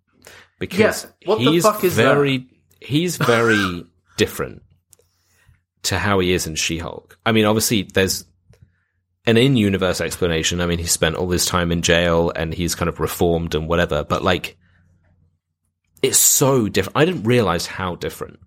because 0.60 1.08
the 1.26 1.36
he's 1.36 1.64
fuck 1.64 1.84
is 1.84 1.96
very 1.96 2.48
he's 2.82 3.18
very 3.18 3.86
different 4.18 4.64
to 5.84 5.98
how 5.98 6.20
he 6.20 6.34
is 6.34 6.46
in 6.46 6.56
She-Hulk. 6.56 7.18
I 7.26 7.32
mean, 7.32 7.46
obviously, 7.46 7.84
there's 7.84 8.26
an 9.26 9.38
in-universe 9.38 10.02
explanation. 10.02 10.62
I 10.62 10.66
mean, 10.66 10.80
he 10.80 10.86
spent 10.86 11.16
all 11.16 11.28
this 11.28 11.46
time 11.46 11.72
in 11.72 11.82
jail 11.82 12.32
and 12.36 12.54
he's 12.54 12.76
kind 12.76 12.90
of 12.90 13.00
reformed 13.00 13.56
and 13.56 13.68
whatever. 13.68 14.04
But 14.04 14.24
like, 14.24 14.58
it's 16.02 16.18
so 16.18 16.70
different. 16.70 16.98
I 16.98 17.06
didn't 17.06 17.24
realize 17.24 17.66
how 17.66 17.96
different. 17.96 18.40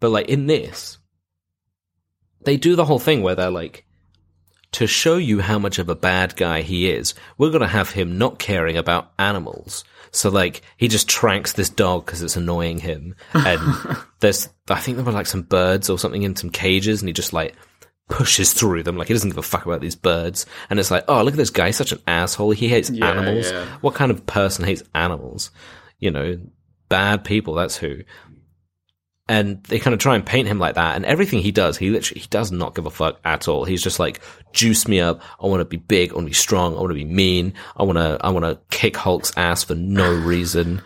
But 0.00 0.10
like 0.10 0.28
in 0.28 0.46
this, 0.46 0.98
they 2.44 2.56
do 2.56 2.76
the 2.76 2.84
whole 2.84 2.98
thing 2.98 3.22
where 3.22 3.34
they're 3.34 3.50
like, 3.50 3.84
to 4.72 4.86
show 4.88 5.16
you 5.16 5.40
how 5.40 5.58
much 5.58 5.78
of 5.78 5.88
a 5.88 5.94
bad 5.94 6.34
guy 6.34 6.62
he 6.62 6.90
is, 6.90 7.14
we're 7.38 7.50
going 7.50 7.60
to 7.60 7.66
have 7.68 7.90
him 7.90 8.18
not 8.18 8.40
caring 8.40 8.76
about 8.76 9.12
animals. 9.20 9.84
So 10.10 10.30
like 10.30 10.62
he 10.76 10.88
just 10.88 11.08
tranks 11.08 11.52
this 11.52 11.70
dog 11.70 12.06
because 12.06 12.22
it's 12.22 12.36
annoying 12.36 12.78
him, 12.78 13.16
and 13.32 13.60
there's 14.20 14.48
I 14.68 14.78
think 14.78 14.96
there 14.96 15.04
were 15.04 15.12
like 15.12 15.26
some 15.26 15.42
birds 15.42 15.90
or 15.90 15.98
something 15.98 16.22
in 16.22 16.36
some 16.36 16.50
cages, 16.50 17.02
and 17.02 17.08
he 17.08 17.12
just 17.12 17.32
like 17.32 17.56
pushes 18.08 18.52
through 18.52 18.82
them 18.82 18.96
like 18.96 19.08
he 19.08 19.14
doesn't 19.14 19.30
give 19.30 19.38
a 19.38 19.42
fuck 19.42 19.64
about 19.66 19.80
these 19.80 19.96
birds. 19.96 20.46
And 20.70 20.78
it's 20.78 20.90
like, 20.90 21.04
oh 21.08 21.22
look 21.22 21.34
at 21.34 21.38
this 21.38 21.50
guy, 21.50 21.66
he's 21.66 21.76
such 21.76 21.92
an 21.92 22.00
asshole. 22.06 22.50
He 22.52 22.68
hates 22.68 22.90
Yeah, 22.90 23.10
animals. 23.10 23.50
yeah. 23.50 23.64
What 23.80 23.94
kind 23.94 24.10
of 24.10 24.26
person 24.26 24.64
hates 24.64 24.82
animals? 24.94 25.50
You 25.98 26.10
know, 26.10 26.38
bad 26.88 27.24
people. 27.24 27.54
That's 27.54 27.76
who 27.76 28.02
and 29.26 29.62
they 29.64 29.78
kind 29.78 29.94
of 29.94 30.00
try 30.00 30.14
and 30.16 30.26
paint 30.26 30.48
him 30.48 30.58
like 30.58 30.74
that. 30.74 30.96
And 30.96 31.06
everything 31.06 31.40
he 31.40 31.50
does, 31.50 31.78
he 31.78 31.88
literally 31.88 32.20
he 32.20 32.26
does 32.28 32.52
not 32.52 32.74
give 32.74 32.84
a 32.84 32.90
fuck 32.90 33.18
at 33.24 33.48
all. 33.48 33.64
He's 33.64 33.82
just 33.82 33.98
like, 33.98 34.20
juice 34.52 34.86
me 34.86 35.00
up. 35.00 35.22
I 35.42 35.46
want 35.46 35.60
to 35.60 35.64
be 35.64 35.78
big. 35.78 36.10
I 36.10 36.16
want 36.16 36.26
to 36.26 36.30
be 36.30 36.34
strong. 36.34 36.74
I 36.74 36.80
want 36.80 36.90
to 36.90 36.94
be 36.94 37.06
mean. 37.06 37.54
I 37.74 37.84
want 37.84 37.96
to 37.96 38.18
I 38.20 38.28
want 38.28 38.44
to 38.44 38.60
kick 38.76 38.96
Hulk's 38.98 39.32
ass 39.36 39.64
for 39.64 39.74
no 39.74 40.12
reason. 40.26 40.82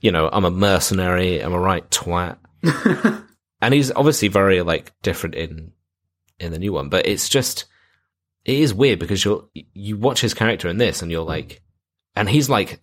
You 0.00 0.10
know, 0.10 0.30
I'm 0.32 0.46
a 0.46 0.50
mercenary. 0.50 1.40
I'm 1.40 1.52
a 1.52 1.60
right 1.60 1.86
twat. 1.90 2.38
and 3.60 3.74
he's 3.74 3.92
obviously 3.92 4.28
very 4.28 4.62
like 4.62 4.92
different 5.02 5.34
in 5.34 5.72
in 6.38 6.52
the 6.52 6.58
new 6.58 6.72
one, 6.72 6.88
but 6.88 7.06
it's 7.06 7.28
just 7.28 7.66
it 8.44 8.58
is 8.58 8.74
weird 8.74 8.98
because 8.98 9.24
you're 9.24 9.44
you 9.54 9.96
watch 9.96 10.20
his 10.20 10.34
character 10.34 10.68
in 10.68 10.78
this 10.78 11.02
and 11.02 11.10
you're 11.10 11.22
like, 11.22 11.62
and 12.14 12.28
he's 12.28 12.48
like 12.48 12.80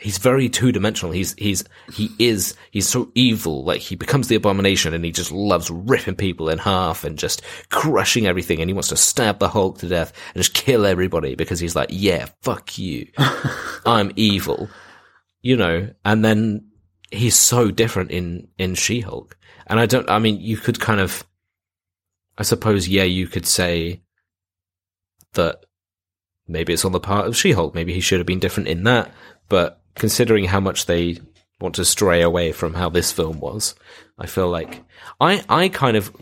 he's 0.00 0.18
very 0.18 0.48
two 0.48 0.72
dimensional. 0.72 1.12
He's 1.12 1.34
he's 1.34 1.64
he 1.92 2.10
is 2.18 2.54
he's 2.70 2.88
so 2.88 3.10
evil. 3.14 3.64
Like 3.64 3.80
he 3.80 3.96
becomes 3.96 4.28
the 4.28 4.36
abomination, 4.36 4.94
and 4.94 5.04
he 5.04 5.12
just 5.12 5.32
loves 5.32 5.70
ripping 5.70 6.16
people 6.16 6.48
in 6.48 6.58
half 6.58 7.04
and 7.04 7.18
just 7.18 7.42
crushing 7.70 8.26
everything. 8.26 8.60
And 8.60 8.68
he 8.68 8.74
wants 8.74 8.88
to 8.88 8.96
stab 8.96 9.38
the 9.38 9.48
Hulk 9.48 9.78
to 9.78 9.88
death 9.88 10.12
and 10.34 10.42
just 10.42 10.54
kill 10.54 10.86
everybody 10.86 11.34
because 11.34 11.60
he's 11.60 11.76
like, 11.76 11.88
yeah, 11.90 12.26
fuck 12.42 12.78
you, 12.78 13.08
I'm 13.86 14.12
evil, 14.16 14.68
you 15.42 15.56
know. 15.56 15.90
And 16.04 16.24
then 16.24 16.66
he's 17.10 17.36
so 17.36 17.70
different 17.70 18.10
in 18.10 18.48
in 18.58 18.74
She 18.74 19.00
Hulk, 19.00 19.36
and 19.66 19.80
I 19.80 19.86
don't. 19.86 20.08
I 20.08 20.18
mean, 20.18 20.40
you 20.40 20.56
could 20.56 20.80
kind 20.80 21.00
of, 21.00 21.24
I 22.36 22.42
suppose, 22.42 22.88
yeah, 22.88 23.04
you 23.04 23.26
could 23.26 23.46
say 23.46 24.02
that 25.34 25.64
maybe 26.48 26.72
it's 26.72 26.84
on 26.84 26.92
the 26.92 27.00
part 27.00 27.26
of 27.26 27.36
She 27.36 27.52
Hulk. 27.52 27.74
Maybe 27.74 27.92
he 27.92 28.00
should 28.00 28.18
have 28.18 28.26
been 28.26 28.40
different 28.40 28.68
in 28.68 28.84
that. 28.84 29.12
But 29.48 29.80
considering 29.94 30.44
how 30.46 30.60
much 30.60 30.86
they 30.86 31.18
want 31.60 31.74
to 31.76 31.84
stray 31.84 32.22
away 32.22 32.52
from 32.52 32.74
how 32.74 32.88
this 32.88 33.12
film 33.12 33.40
was. 33.40 33.74
I 34.18 34.26
feel 34.26 34.48
like 34.48 34.84
I 35.20 35.44
I 35.48 35.68
kind 35.68 35.96
of 35.96 36.14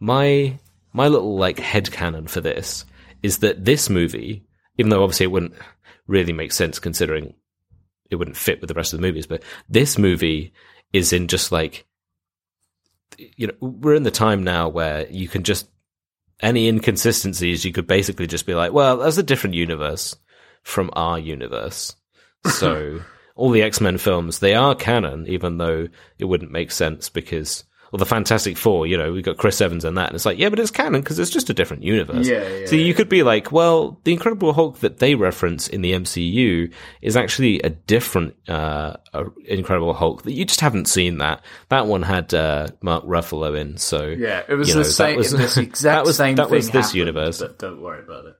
my 0.00 0.58
my 0.92 1.08
little 1.08 1.36
like 1.36 1.58
head 1.58 1.86
headcanon 1.86 2.28
for 2.28 2.40
this 2.40 2.84
is 3.22 3.38
that 3.38 3.64
this 3.64 3.88
movie, 3.88 4.44
even 4.78 4.90
though 4.90 5.02
obviously 5.02 5.24
it 5.24 5.32
wouldn't 5.32 5.54
really 6.06 6.32
make 6.32 6.52
sense 6.52 6.78
considering 6.78 7.34
it 8.10 8.16
wouldn't 8.16 8.36
fit 8.36 8.60
with 8.60 8.68
the 8.68 8.74
rest 8.74 8.92
of 8.92 9.00
the 9.00 9.06
movies, 9.06 9.26
but 9.26 9.42
this 9.68 9.96
movie 9.96 10.52
is 10.92 11.12
in 11.12 11.28
just 11.28 11.50
like 11.50 11.86
you 13.18 13.46
know 13.46 13.54
we're 13.60 13.94
in 13.94 14.02
the 14.02 14.10
time 14.10 14.44
now 14.44 14.68
where 14.68 15.06
you 15.08 15.28
can 15.28 15.42
just 15.42 15.68
any 16.40 16.68
inconsistencies 16.68 17.64
you 17.64 17.72
could 17.72 17.86
basically 17.86 18.26
just 18.26 18.46
be 18.46 18.54
like 18.54 18.72
well 18.72 18.98
that's 18.98 19.18
a 19.18 19.22
different 19.22 19.54
universe 19.54 20.16
from 20.62 20.90
our 20.94 21.18
universe. 21.18 21.94
So 22.46 23.00
all 23.36 23.48
the 23.50 23.62
x-men 23.62 23.96
films 23.96 24.38
they 24.38 24.54
are 24.54 24.74
canon 24.74 25.26
even 25.26 25.56
though 25.56 25.88
it 26.18 26.26
wouldn't 26.26 26.50
make 26.50 26.70
sense 26.70 27.08
because 27.08 27.64
well 27.94 27.98
the 28.00 28.04
fantastic 28.06 28.56
four 28.56 28.88
you 28.88 28.98
know 28.98 29.12
we've 29.12 29.22
got 29.22 29.36
chris 29.36 29.60
evans 29.60 29.84
and 29.84 29.96
that 29.96 30.08
and 30.08 30.16
it's 30.16 30.26
like 30.26 30.36
yeah 30.36 30.48
but 30.48 30.58
it's 30.58 30.72
canon 30.72 31.00
because 31.00 31.16
it's 31.20 31.30
just 31.30 31.48
a 31.48 31.54
different 31.54 31.84
universe 31.84 32.26
Yeah, 32.26 32.42
yeah, 32.48 32.66
so 32.66 32.74
you 32.74 32.92
could 32.92 33.08
be 33.08 33.22
like 33.22 33.52
well 33.52 34.00
the 34.02 34.12
incredible 34.12 34.52
hulk 34.52 34.80
that 34.80 34.98
they 34.98 35.14
reference 35.14 35.68
in 35.68 35.80
the 35.80 35.92
mcu 35.92 36.72
is 37.02 37.16
actually 37.16 37.60
a 37.60 37.70
different 37.70 38.34
uh 38.48 38.96
incredible 39.46 39.94
hulk 39.94 40.24
that 40.24 40.32
you 40.32 40.44
just 40.44 40.60
haven't 40.60 40.86
seen 40.88 41.18
that 41.18 41.40
that 41.68 41.86
one 41.86 42.02
had 42.02 42.34
uh 42.34 42.66
mark 42.82 43.04
ruffalo 43.04 43.56
in 43.56 43.76
so 43.76 44.06
Yeah, 44.08 44.42
it 44.48 44.54
was 44.54 44.66
you 44.66 44.74
the 44.74 44.80
know, 44.80 44.84
that 44.86 44.90
same. 44.92 45.16
was- 45.16 45.30
this 45.36 45.56
exact 45.68 45.94
that 45.98 46.04
was- 46.04 46.16
same 46.16 46.34
that 46.34 46.50
was 46.50 46.66
this 46.70 46.86
happened, 46.86 46.94
universe. 46.98 47.38
But 47.38 47.60
don't 47.60 47.80
worry 47.80 48.02
about 48.02 48.24
it. 48.24 48.34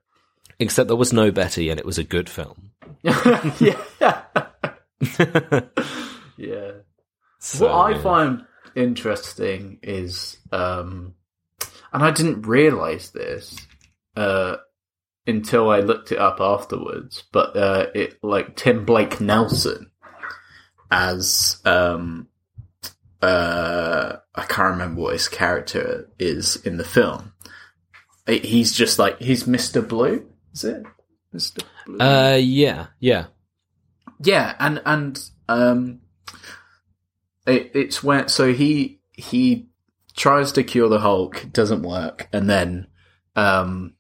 except 0.58 0.88
there 0.88 0.96
was 0.96 1.12
no 1.12 1.30
betty 1.30 1.70
and 1.70 1.78
it 1.78 1.86
was 1.86 1.98
a 1.98 2.04
good 2.04 2.28
film 2.28 2.72
yeah. 3.04 3.76
yeah. 6.36 6.70
So, 7.38 7.66
what 7.72 7.94
I 7.94 7.98
find 8.02 8.44
interesting 8.76 9.78
is, 9.82 10.38
um, 10.52 11.14
and 11.92 12.02
I 12.02 12.10
didn't 12.10 12.42
realize 12.46 13.10
this 13.10 13.56
uh, 14.16 14.56
until 15.26 15.70
I 15.70 15.80
looked 15.80 16.12
it 16.12 16.18
up 16.18 16.40
afterwards, 16.40 17.24
but 17.32 17.56
uh, 17.56 17.86
it 17.94 18.18
like 18.22 18.56
Tim 18.56 18.84
Blake 18.84 19.20
Nelson 19.20 19.90
as 20.90 21.60
um, 21.64 22.28
uh, 23.22 24.16
I 24.34 24.42
can't 24.44 24.72
remember 24.72 25.00
what 25.02 25.12
his 25.14 25.28
character 25.28 26.10
is 26.18 26.56
in 26.56 26.76
the 26.76 26.84
film. 26.84 27.32
He's 28.26 28.72
just 28.72 28.98
like 28.98 29.20
he's 29.20 29.46
Mister 29.46 29.82
Blue, 29.82 30.26
is 30.52 30.64
it? 30.64 30.82
Mister 31.32 31.62
Blue. 31.86 31.98
uh 31.98 32.38
yeah 32.40 32.86
yeah 33.00 33.26
Yeah, 34.20 34.54
and 34.58 34.80
and 34.86 35.20
um, 35.48 36.00
it, 37.46 37.70
it's 37.74 38.02
when 38.02 38.28
so 38.28 38.52
he 38.52 39.00
he 39.12 39.68
tries 40.16 40.52
to 40.52 40.62
cure 40.64 40.88
the 40.88 41.00
Hulk, 41.00 41.46
doesn't 41.52 41.82
work, 41.82 42.28
and 42.32 42.48
then 42.48 42.86
um, 43.36 43.94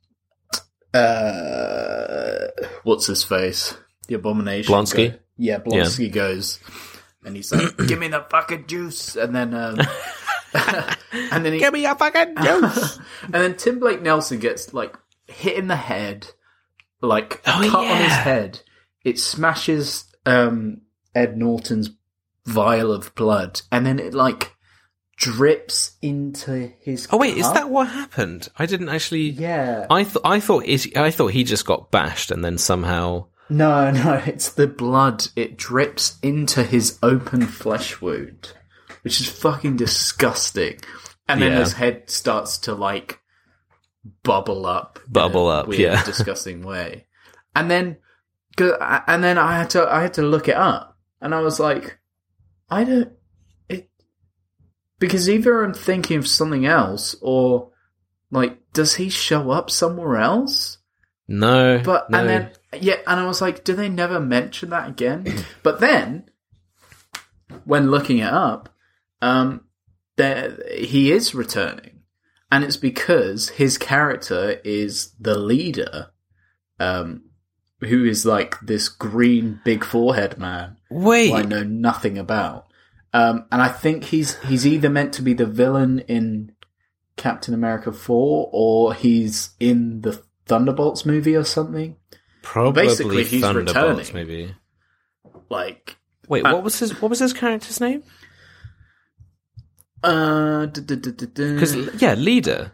uh, 0.92 2.46
what's 2.84 3.06
his 3.06 3.24
face? 3.24 3.76
The 4.08 4.14
Abomination. 4.14 4.72
Blonsky? 4.72 5.12
go- 5.12 5.18
yeah, 5.36 5.58
Blonsky 5.58 6.12
goes, 6.12 6.60
and 7.24 7.34
he's 7.34 7.52
like, 7.52 7.76
"Give 7.88 7.98
me 7.98 8.08
the 8.08 8.24
fucking 8.30 8.66
juice," 8.66 9.16
and 9.16 9.34
then 9.34 9.52
um, 9.54 9.78
and 11.12 11.44
then 11.44 11.52
he 11.54 11.68
me 11.70 11.84
a 11.86 11.94
fucking 11.94 12.36
juice 12.42 12.98
and 13.24 13.34
then 13.34 13.56
Tim 13.56 13.80
Blake 13.80 14.00
Nelson 14.02 14.38
gets 14.38 14.72
like 14.72 14.96
hit 15.26 15.56
in 15.56 15.66
the 15.66 15.76
head, 15.76 16.28
like 17.00 17.40
Oh, 17.46 17.68
cut 17.70 17.86
on 17.90 17.96
his 18.02 18.12
head. 18.12 18.60
It 19.04 19.18
smashes 19.18 20.04
um, 20.24 20.82
Ed 21.14 21.36
Norton's 21.36 21.90
vial 22.46 22.92
of 22.92 23.14
blood, 23.14 23.62
and 23.72 23.84
then 23.86 23.98
it 23.98 24.14
like 24.14 24.52
drips 25.16 25.92
into 26.02 26.72
his. 26.80 27.06
oh 27.12 27.16
wait 27.16 27.36
is 27.36 27.50
that 27.52 27.70
what 27.70 27.86
happened 27.86 28.48
i 28.58 28.66
didn't 28.66 28.88
actually 28.88 29.30
Yeah. 29.30 29.86
i 29.88 30.02
thought 30.02 30.22
i 30.24 30.40
thought 30.40 30.64
is 30.64 30.90
i 30.96 31.12
thought 31.12 31.28
he 31.28 31.44
just 31.44 31.64
got 31.64 31.92
bashed 31.92 32.32
and 32.32 32.44
then 32.44 32.58
somehow 32.58 33.26
No, 33.48 33.90
no, 33.92 34.14
it's 34.26 34.48
the 34.50 34.66
blood. 34.66 35.28
It 35.36 35.56
drips 35.56 36.18
into 36.22 36.62
his 36.64 36.98
open 37.02 37.42
flesh 37.46 38.00
wound, 38.00 38.52
which 39.02 39.20
is 39.20 39.28
fucking 39.28 39.76
disgusting. 39.76 40.80
And 41.28 41.40
then 41.42 41.52
Yeah. 41.52 41.58
his 41.60 41.74
head 41.74 42.08
starts 42.10 42.56
to 42.64 42.74
like 42.74 43.20
bubble 44.22 44.66
up, 44.66 44.98
in 45.06 45.12
Bubble 45.12 45.50
a 45.50 45.60
up, 45.60 45.68
weird, 45.68 45.80
yeah. 45.80 46.02
disgusting 46.12 46.62
way. 46.62 47.06
And 47.54 47.70
then, 47.70 47.98
'cause- 48.56 48.76
and 48.80 49.22
then 49.22 49.38
I 49.38 49.56
had 49.58 49.70
to, 49.70 49.86
I 49.92 50.00
had 50.02 50.14
to 50.14 50.22
look 50.22 50.48
it 50.48 50.56
up, 50.56 50.96
and 51.20 51.34
I 51.34 51.40
was 51.40 51.60
like, 51.60 51.98
I 52.74 52.84
don't, 52.84 53.12
it, 53.68 53.88
because 54.98 55.28
either 55.28 55.64
I'm 55.64 55.74
thinking 55.74 56.18
of 56.18 56.26
something 56.26 56.66
else, 56.66 57.14
or 57.20 57.70
like, 58.30 58.58
does 58.72 58.96
he 58.96 59.08
show 59.08 59.50
up 59.50 59.70
somewhere 59.70 60.16
else? 60.16 60.78
no 61.26 61.80
But 61.82 62.10
no. 62.10 62.18
and 62.18 62.28
then 62.28 62.50
yeah, 62.80 62.96
and 63.06 63.20
I 63.20 63.26
was 63.26 63.40
like, 63.40 63.64
do 63.64 63.74
they 63.74 63.88
never 63.88 64.20
mention 64.20 64.70
that 64.70 64.88
again? 64.88 65.44
but 65.62 65.80
then 65.80 66.28
when 67.64 67.90
looking 67.90 68.18
it 68.18 68.32
up, 68.32 68.68
um, 69.22 69.62
there 70.16 70.58
he 70.76 71.12
is 71.12 71.34
returning, 71.34 72.00
and 72.50 72.64
it's 72.64 72.76
because 72.76 73.50
his 73.50 73.78
character 73.78 74.60
is 74.64 75.12
the 75.20 75.38
leader, 75.38 76.10
um, 76.78 77.24
who 77.80 78.04
is 78.04 78.24
like 78.24 78.58
this 78.60 78.88
green 78.88 79.60
big 79.64 79.84
forehead 79.84 80.38
man 80.38 80.76
wait 80.90 81.28
who 81.30 81.36
I 81.36 81.42
know 81.42 81.62
nothing 81.62 82.18
about. 82.18 82.66
Um, 83.12 83.46
and 83.52 83.62
I 83.62 83.68
think 83.68 84.04
he's 84.04 84.38
he's 84.42 84.66
either 84.66 84.90
meant 84.90 85.12
to 85.14 85.22
be 85.22 85.34
the 85.34 85.46
villain 85.46 86.00
in 86.00 86.52
Captain 87.16 87.54
America 87.54 87.92
four, 87.92 88.48
or 88.52 88.92
he's 88.92 89.50
in 89.60 90.00
the 90.00 90.20
Thunderbolts 90.46 91.06
movie 91.06 91.36
or 91.36 91.44
something. 91.44 91.96
probably 92.42 92.86
basically, 92.86 93.24
he's 93.24 93.40
thunderbolts 93.40 93.74
returning. 93.76 94.14
maybe 94.14 94.54
Like, 95.48 95.96
wait 96.28 96.44
Uh, 96.44 96.54
what 96.54 96.64
was 96.64 96.78
his 96.80 97.00
what 97.00 97.08
was 97.08 97.20
his 97.20 97.32
character's 97.32 97.80
name 97.80 98.02
uh, 100.02 100.66
because 100.66 101.76
yeah 102.02 102.14
leader 102.14 102.72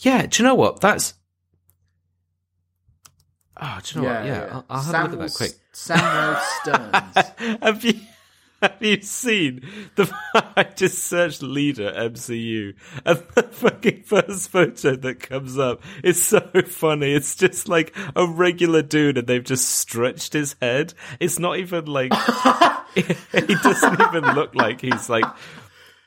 yeah 0.00 0.26
do 0.26 0.42
you 0.42 0.46
know 0.48 0.54
what 0.54 0.80
that's 0.80 1.14
oh 3.60 3.78
do 3.82 3.98
you 3.98 4.02
know 4.04 4.14
what 4.14 4.24
yeah, 4.26 4.48
I'll, 4.52 4.64
I'll 4.70 4.82
have 4.82 4.94
a 4.94 5.16
look 5.16 5.20
at 5.20 5.28
that 5.28 5.34
quick 5.34 5.52
Samuel 5.72 6.36
Sterns. 6.62 7.58
have 7.62 7.84
you 7.84 7.94
have 8.62 8.76
you 8.80 9.00
seen 9.00 9.66
the? 9.94 10.12
I 10.56 10.64
just 10.64 11.04
searched 11.04 11.42
leader 11.42 11.90
MCU, 11.92 12.74
and 13.06 13.22
the 13.34 13.42
fucking 13.44 14.02
first 14.02 14.50
photo 14.50 14.96
that 14.96 15.20
comes 15.20 15.58
up 15.58 15.82
is 16.04 16.22
so 16.22 16.40
funny. 16.66 17.14
It's 17.14 17.36
just 17.36 17.68
like 17.68 17.96
a 18.14 18.26
regular 18.26 18.82
dude, 18.82 19.16
and 19.16 19.26
they've 19.26 19.42
just 19.44 19.66
stretched 19.66 20.34
his 20.34 20.56
head. 20.60 20.92
It's 21.20 21.38
not 21.38 21.56
even 21.58 21.86
like 21.86 22.12
he 22.94 23.54
doesn't 23.54 24.00
even 24.00 24.24
look 24.34 24.54
like 24.54 24.82
he's 24.82 25.08
like 25.08 25.24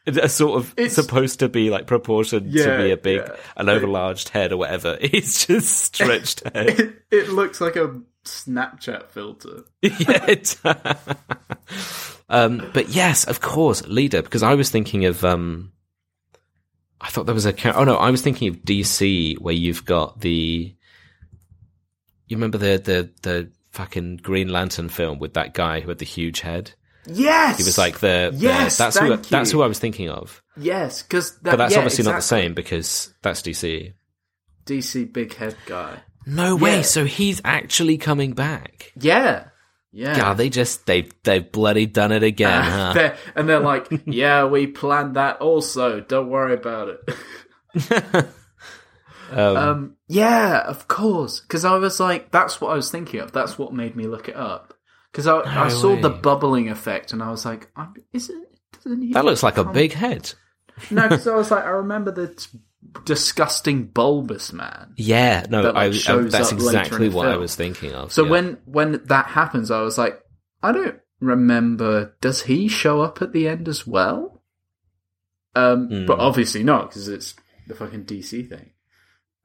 a 0.06 0.28
sort 0.30 0.60
of 0.60 0.74
It's- 0.78 0.94
supposed 0.94 1.40
to 1.40 1.50
be 1.50 1.70
like 1.70 1.88
proportioned 1.88 2.52
to 2.54 2.78
be 2.78 2.92
a 2.92 2.98
big, 2.98 3.20
yeah. 3.22 3.36
an 3.58 3.68
overlarged 3.68 4.30
head 4.30 4.52
or 4.52 4.58
whatever. 4.58 4.98
It's 5.02 5.46
just 5.46 5.96
stretched 5.96 6.44
head. 6.54 6.80
it, 6.80 7.04
it 7.12 7.30
looks 7.30 7.62
like 7.62 7.76
a 7.76 8.02
Snapchat 8.26 9.10
filter. 9.10 9.64
yeah. 9.82 10.26
It, 10.28 10.56
um, 12.30 12.70
but 12.74 12.90
yes, 12.90 13.26
of 13.26 13.42
course, 13.42 13.86
leader. 13.88 14.22
Because 14.22 14.44
I 14.44 14.56
was 14.56 14.70
thinking 14.70 15.06
of. 15.06 15.24
Um, 15.26 15.72
I 17.02 17.10
thought 17.10 17.26
there 17.26 17.36
was 17.36 17.46
a. 17.46 17.78
Oh 17.78 17.84
no, 17.84 17.96
I 17.98 18.12
was 18.12 18.22
thinking 18.22 18.48
of 18.48 18.58
DC, 18.62 19.38
where 19.40 19.54
you've 19.54 19.86
got 19.86 20.22
the. 20.22 20.74
You 22.28 22.38
remember 22.38 22.58
the 22.58 22.78
the 22.78 23.10
the 23.22 23.52
fucking 23.72 24.18
Green 24.18 24.48
Lantern 24.50 24.88
film 24.90 25.20
with 25.20 25.34
that 25.34 25.54
guy 25.54 25.82
who 25.82 25.90
had 25.90 25.98
the 26.00 26.06
huge 26.06 26.40
head? 26.40 26.72
Yes, 27.06 27.58
He 27.58 27.64
was 27.64 27.78
like 27.78 28.00
the. 28.00 28.30
the- 28.32 28.38
Yes, 28.38 28.78
that's 28.78 28.98
who. 28.98 29.18
That's 29.18 29.52
who 29.52 29.62
I 29.62 29.68
was 29.68 29.80
thinking 29.80 30.10
of. 30.10 30.42
yes, 30.58 31.02
because 31.04 31.32
But 31.42 31.58
that's 31.58 31.74
yeah, 31.74 31.80
obviously 31.80 32.06
not 32.06 32.16
the 32.16 32.22
same 32.22 32.54
because 32.54 33.14
that's 33.22 33.42
DC. 33.42 33.94
DC 34.66 35.12
big 35.12 35.34
head 35.36 35.56
guy. 35.66 36.00
No 36.26 36.56
way. 36.56 36.78
Yeah. 36.78 36.82
So 36.84 37.04
he's 37.06 37.42
actually 37.44 37.98
coming 37.98 38.32
back. 38.32 38.94
Yeah, 38.98 39.48
yeah. 39.92 40.16
God, 40.16 40.38
they 40.38 40.50
just 40.50 40.86
they 40.86 41.10
they've 41.24 41.52
bloody 41.52 41.86
done 41.86 42.14
it 42.14 42.24
again, 42.24 42.64
huh? 42.72 42.94
They're- 42.94 43.18
and 43.36 43.50
they're 43.50 43.60
like, 43.60 43.88
"Yeah, 44.06 44.46
we 44.46 44.68
planned 44.68 45.16
that. 45.18 45.42
Also, 45.42 46.00
don't 46.00 46.30
worry 46.30 46.54
about 46.54 46.90
it." 46.90 48.26
Um, 49.32 49.58
um, 49.58 49.96
yeah, 50.08 50.60
of 50.60 50.88
course. 50.88 51.40
Because 51.40 51.66
I 51.66 51.76
was 51.78 52.00
like, 52.00 52.30
"That's 52.30 52.62
what 52.62 52.70
I 52.72 52.76
was 52.76 52.92
thinking 52.92 53.20
of." 53.20 53.32
That's 53.32 53.58
what 53.58 53.74
made 53.74 53.96
me 53.96 54.06
look 54.06 54.30
it 54.30 54.36
up. 54.36 54.73
Because 55.14 55.28
I, 55.28 55.42
I 55.42 55.70
No 55.70 55.70
saw 55.70 55.96
the 56.02 56.10
bubbling 56.10 56.70
effect, 56.70 57.14
and 57.14 57.22
I 57.22 57.30
was 57.30 57.46
like, 57.46 57.70
"Is 58.12 58.32
it?" 58.32 58.36
Doesn't 58.84 59.02
he 59.02 59.14
that 59.14 59.24
looks 59.24 59.44
like 59.44 59.58
a 59.60 59.64
big 59.64 59.94
head. 59.94 60.34
No, 60.90 61.04
because 61.08 61.28
I 61.28 61.36
was 61.36 61.52
like, 61.52 61.64
I 61.64 61.70
remember 61.70 62.12
the 62.12 62.30
t- 62.30 62.60
disgusting 63.06 63.86
bulbous 63.86 64.52
man. 64.52 64.96
Yeah, 64.98 65.46
no, 65.48 65.62
that, 65.62 65.76
like, 65.76 65.94
I, 66.10 66.14
I, 66.14 66.18
that's 66.24 66.52
up 66.52 66.54
exactly 66.54 67.10
what 67.10 67.28
I 67.28 67.38
was 67.38 67.56
thinking 67.56 67.94
of. 67.94 68.12
So 68.12 68.24
yeah. 68.26 68.32
when 68.32 68.58
when 68.66 69.02
that 69.06 69.28
happens, 69.28 69.70
I 69.70 69.82
was 69.82 70.00
like, 70.00 70.20
I 70.64 70.72
don't 70.72 71.00
remember. 71.20 72.16
Does 72.20 72.42
he 72.42 72.68
show 72.68 73.02
up 73.02 73.22
at 73.22 73.34
the 73.34 73.48
end 73.48 73.68
as 73.68 73.86
well? 73.86 74.42
Um, 75.56 75.88
Hmm. 75.88 76.06
but 76.08 76.20
obviously 76.20 76.64
not 76.64 76.90
because 76.90 77.08
it's 77.08 77.36
the 77.68 77.76
fucking 77.76 78.06
DC 78.06 78.50
thing. 78.50 78.72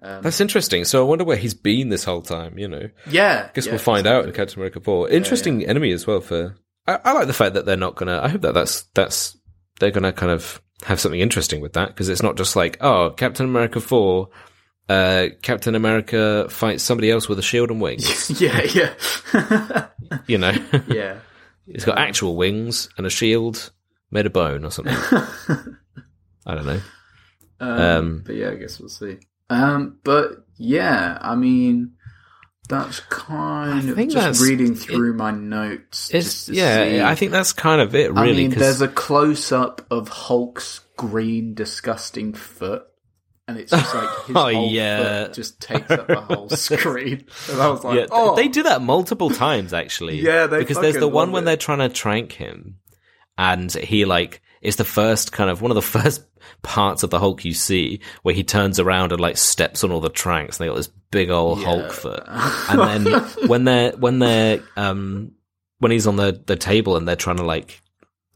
Um, 0.00 0.22
That's 0.22 0.40
interesting. 0.40 0.84
So 0.84 1.04
I 1.04 1.08
wonder 1.08 1.24
where 1.24 1.36
he's 1.36 1.54
been 1.54 1.88
this 1.88 2.04
whole 2.04 2.22
time. 2.22 2.58
You 2.58 2.68
know, 2.68 2.88
yeah, 3.10 3.46
I 3.48 3.52
guess 3.52 3.66
yeah, 3.66 3.72
we'll 3.72 3.80
find 3.80 4.06
out 4.06 4.26
in. 4.26 4.32
Captain 4.32 4.58
America 4.58 4.80
Four. 4.80 5.08
Interesting 5.08 5.64
enemy 5.66 5.90
as 5.92 6.06
well. 6.06 6.20
For 6.20 6.54
I, 6.86 6.98
I 7.04 7.12
like 7.12 7.26
the 7.26 7.32
fact 7.32 7.54
that 7.54 7.66
they're 7.66 7.76
not 7.76 7.96
gonna. 7.96 8.20
I 8.22 8.28
hope 8.28 8.42
that 8.42 8.54
that's 8.54 8.82
that's 8.94 9.36
they're 9.80 9.90
gonna 9.90 10.12
kind 10.12 10.30
of 10.30 10.62
have 10.84 11.00
something 11.00 11.20
interesting 11.20 11.60
with 11.60 11.72
that 11.72 11.88
because 11.88 12.08
it's 12.08 12.22
not 12.22 12.36
just 12.36 12.54
like 12.54 12.76
oh 12.80 13.10
Captain 13.10 13.46
America 13.46 13.80
Four. 13.80 14.28
Uh, 14.88 15.26
Captain 15.42 15.74
America 15.74 16.46
fights 16.48 16.82
somebody 16.82 17.10
else 17.10 17.28
with 17.28 17.38
a 17.38 17.42
shield 17.42 17.70
and 17.70 17.78
wings. 17.80 18.30
Yeah, 18.40 18.62
yeah, 18.62 19.86
you 20.26 20.38
know, 20.38 20.52
yeah. 20.88 21.18
he's 21.66 21.84
got 21.84 21.98
actual 21.98 22.36
wings 22.36 22.88
and 22.96 23.06
a 23.06 23.10
shield 23.10 23.70
made 24.10 24.24
of 24.24 24.32
bone 24.32 24.64
or 24.64 24.70
something. 24.70 24.96
I 26.46 26.54
don't 26.54 26.64
know. 26.64 26.80
Um, 27.60 27.70
Um, 27.80 28.22
but 28.24 28.36
yeah, 28.36 28.50
I 28.50 28.54
guess 28.54 28.80
we'll 28.80 28.88
see. 28.88 29.18
Um, 29.50 29.98
but 30.04 30.44
yeah, 30.56 31.18
I 31.20 31.34
mean, 31.34 31.92
that's 32.68 33.00
kind 33.00 33.90
I 33.90 34.02
of 34.02 34.08
just 34.08 34.42
reading 34.42 34.74
through 34.74 35.14
my 35.14 35.30
notes. 35.30 36.10
It's 36.12 36.26
just 36.26 36.46
to 36.46 36.54
yeah. 36.54 36.84
see. 36.84 37.00
I 37.00 37.14
think 37.14 37.32
that's 37.32 37.52
kind 37.52 37.80
of 37.80 37.94
it, 37.94 38.12
really. 38.12 38.30
I 38.30 38.48
mean, 38.48 38.50
there's 38.50 38.82
a 38.82 38.88
close 38.88 39.52
up 39.52 39.86
of 39.90 40.08
Hulk's 40.08 40.80
green, 40.96 41.54
disgusting 41.54 42.34
foot, 42.34 42.84
and 43.46 43.56
it's 43.56 43.70
just 43.70 43.94
like 43.94 44.08
his 44.26 44.36
Oh, 44.36 44.52
whole 44.52 44.68
yeah. 44.68 45.24
foot 45.24 45.32
just 45.34 45.60
takes 45.62 45.90
up 45.90 46.06
the 46.08 46.20
whole 46.20 46.48
screen. 46.50 47.24
And 47.50 47.60
I 47.62 47.68
was 47.70 47.84
like, 47.84 47.98
yeah, 48.00 48.06
oh, 48.10 48.36
they 48.36 48.48
do 48.48 48.64
that 48.64 48.82
multiple 48.82 49.30
times 49.30 49.72
actually. 49.72 50.20
Yeah, 50.20 50.46
they 50.46 50.58
because 50.58 50.78
there's 50.78 50.96
the 50.96 51.08
one 51.08 51.32
when 51.32 51.44
it. 51.44 51.46
they're 51.46 51.56
trying 51.56 51.78
to 51.78 51.88
trank 51.88 52.32
him, 52.32 52.80
and 53.38 53.72
he 53.72 54.04
like 54.04 54.42
is 54.62 54.76
the 54.76 54.84
first 54.84 55.32
kind 55.32 55.50
of 55.50 55.62
one 55.62 55.70
of 55.70 55.74
the 55.74 55.82
first 56.00 56.24
parts 56.62 57.02
of 57.02 57.10
the 57.10 57.18
Hulk 57.18 57.44
you 57.44 57.54
see 57.54 58.00
where 58.22 58.34
he 58.34 58.44
turns 58.44 58.78
around 58.78 59.12
and 59.12 59.20
like 59.20 59.36
steps 59.36 59.84
on 59.84 59.92
all 59.92 60.00
the 60.00 60.08
tranks, 60.08 60.58
and 60.58 60.64
they 60.64 60.70
got 60.70 60.76
this 60.76 60.90
big 61.10 61.30
old 61.30 61.62
Hulk 61.62 61.92
foot. 61.92 62.24
And 62.26 63.04
then 63.04 63.22
when 63.48 63.64
they're 63.64 63.92
when 63.92 64.18
they're 64.18 64.62
um 64.76 65.32
when 65.78 65.92
he's 65.92 66.06
on 66.06 66.16
the 66.16 66.42
the 66.46 66.56
table 66.56 66.96
and 66.96 67.06
they're 67.06 67.16
trying 67.16 67.36
to 67.36 67.44
like 67.44 67.82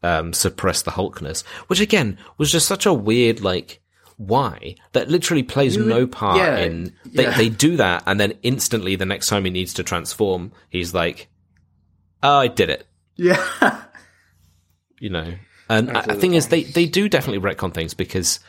um 0.02 0.32
suppress 0.32 0.82
the 0.82 0.92
Hulkness, 0.92 1.44
which 1.66 1.80
again 1.80 2.18
was 2.38 2.52
just 2.52 2.68
such 2.68 2.86
a 2.86 2.94
weird 2.94 3.40
like. 3.40 3.80
Why? 4.18 4.76
That 4.92 5.08
literally 5.08 5.42
plays 5.42 5.76
no 5.76 6.06
part 6.06 6.36
yeah, 6.36 6.58
in. 6.58 6.94
They, 7.06 7.24
yeah. 7.24 7.36
they 7.36 7.48
do 7.48 7.78
that, 7.78 8.04
and 8.06 8.20
then 8.20 8.34
instantly, 8.42 8.94
the 8.94 9.06
next 9.06 9.26
time 9.26 9.44
he 9.44 9.50
needs 9.50 9.74
to 9.74 9.82
transform, 9.82 10.52
he's 10.68 10.94
like, 10.94 11.28
"Oh, 12.22 12.36
I 12.36 12.46
did 12.46 12.70
it," 12.70 12.86
yeah, 13.16 13.44
you 15.00 15.10
know. 15.10 15.34
And 15.68 15.90
I, 15.90 16.02
the 16.02 16.14
thing 16.14 16.34
is, 16.34 16.48
they 16.48 16.64
they 16.64 16.86
do 16.86 17.08
definitely 17.08 17.42
retcon 17.42 17.72
things 17.72 17.94
because 17.94 18.40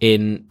in, 0.00 0.48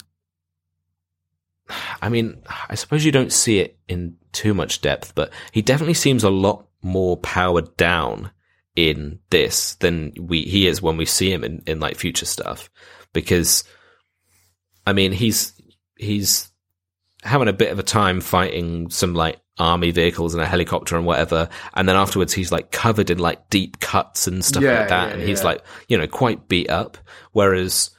I 2.02 2.10
mean, 2.10 2.42
I 2.70 2.76
suppose 2.76 3.06
you 3.06 3.12
don't 3.12 3.34
see 3.34 3.60
it 3.60 3.78
in 3.88 4.18
too 4.32 4.54
much 4.54 4.82
depth, 4.82 5.16
but 5.16 5.32
he 5.52 5.62
definitely 5.62 5.94
seems 5.94 6.24
a 6.24 6.30
lot 6.30 6.68
more 6.82 7.18
powered 7.18 7.76
down 7.78 8.32
in 8.76 9.20
this 9.32 9.76
than 9.76 10.14
we 10.20 10.44
he 10.44 10.68
is 10.68 10.82
when 10.82 10.98
we 10.98 11.06
see 11.06 11.32
him 11.32 11.44
in, 11.44 11.64
in 11.66 11.80
like 11.80 11.98
future 11.98 12.26
stuff. 12.26 12.70
Because 13.14 13.64
I 14.86 14.94
mean 14.94 15.12
he's 15.12 15.54
he's 15.98 16.50
having 17.24 17.48
a 17.48 17.54
bit 17.54 17.72
of 17.72 17.80
a 17.80 17.84
time 17.84 18.22
fighting 18.22 18.90
some 18.90 19.16
like 19.16 19.40
army 19.60 19.92
vehicles 19.92 20.34
and 20.34 20.44
a 20.44 20.46
helicopter 20.46 20.96
and 20.96 21.06
whatever 21.06 21.50
and 21.74 21.88
then 21.90 21.96
afterwards 21.96 22.34
he's 22.34 22.52
like 22.52 22.72
covered 22.72 23.10
in 23.10 23.18
like 23.18 23.50
deep 23.50 23.80
cuts 23.80 24.28
and 24.28 24.46
stuff 24.46 24.62
Yeah, 24.64 24.80
like 24.82 24.90
that 24.90 25.08
yeah, 25.10 25.14
and 25.16 25.24
he's 25.28 25.40
yeah. 25.40 25.46
like 25.48 25.64
you 25.88 25.98
know 25.98 26.08
quite 26.08 26.48
beat 26.48 26.70
up 26.70 26.98
whereas 27.32 27.90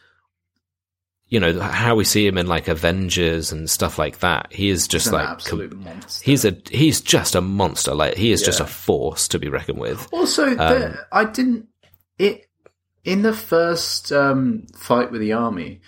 you 1.26 1.40
know 1.40 1.58
how 1.60 1.94
we 1.94 2.04
see 2.04 2.26
him 2.26 2.38
in 2.38 2.46
like 2.46 2.68
Avengers 2.68 3.52
and 3.52 3.68
stuff 3.68 3.98
like 3.98 4.20
that 4.20 4.52
he 4.52 4.68
is 4.70 4.88
just 4.88 5.06
He's 5.06 5.12
like 5.12 5.28
absolute 5.28 5.76
monster. 5.76 6.24
he's 6.24 6.44
a 6.44 6.56
he's 6.70 7.00
just 7.00 7.34
a 7.34 7.40
monster 7.40 7.94
like 7.94 8.14
he 8.14 8.32
is 8.32 8.42
just 8.42 8.60
a 8.60 8.66
force 8.66 9.28
to 9.28 9.38
be 9.38 9.48
reckoned 9.48 9.78
with 9.78 10.08
Also, 10.12 10.46
Um, 10.46 10.56
the, 10.56 11.06
I 11.12 11.24
didn't 11.24 11.66
it 12.18 12.46
in 13.04 13.22
the 13.22 13.32
first 13.34 14.10
um, 14.12 14.66
fight 14.76 15.10
with 15.10 15.20
the 15.20 15.32
army. 15.32 15.80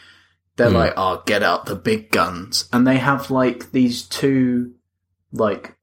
They're 0.57 0.69
Hmm. 0.71 0.77
like, 0.77 0.93
"Oh, 0.97 1.23
get 1.27 1.43
out 1.43 1.65
the 1.67 1.75
big 1.77 2.11
guns," 2.11 2.69
and 2.73 2.87
they 2.87 2.99
have 2.99 3.31
like 3.31 3.73
these 3.73 4.03
two, 4.03 4.73
like 5.33 5.77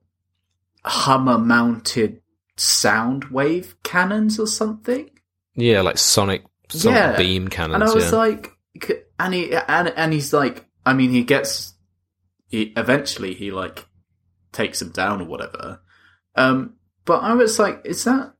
Hummer 0.85 1.37
mounted 1.37 2.21
sound 2.55 3.25
wave 3.25 3.75
cannons 3.83 4.39
or 4.39 4.47
something. 4.47 5.09
yeah 5.55 5.81
like 5.81 5.97
sonic 5.97 6.43
sonic 6.69 6.95
Yeah. 6.97 7.17
beam 7.17 7.47
cannons 7.47 7.75
And 7.75 7.83
I 7.83 7.93
was 7.93 8.11
yeah. 8.11 8.17
like, 8.17 8.51
and 9.19 9.33
he 9.33 9.53
and 9.55 9.89
and 9.89 10.13
he's 10.13 10.33
like, 10.33 10.65
I 10.85 10.93
mean, 10.93 11.09
he 11.11 11.23
gets, 11.23 11.73
he 12.49 12.73
eventually 12.77 13.33
he 13.33 13.51
like 13.51 13.85
takes 14.51 14.81
him 14.81 14.89
down 14.91 15.21
or 15.21 15.25
whatever. 15.25 15.81
Um, 16.35 16.75
but 17.05 17.23
I 17.23 17.33
was 17.33 17.57
like, 17.59 17.81
is 17.85 18.03
that 18.05 18.33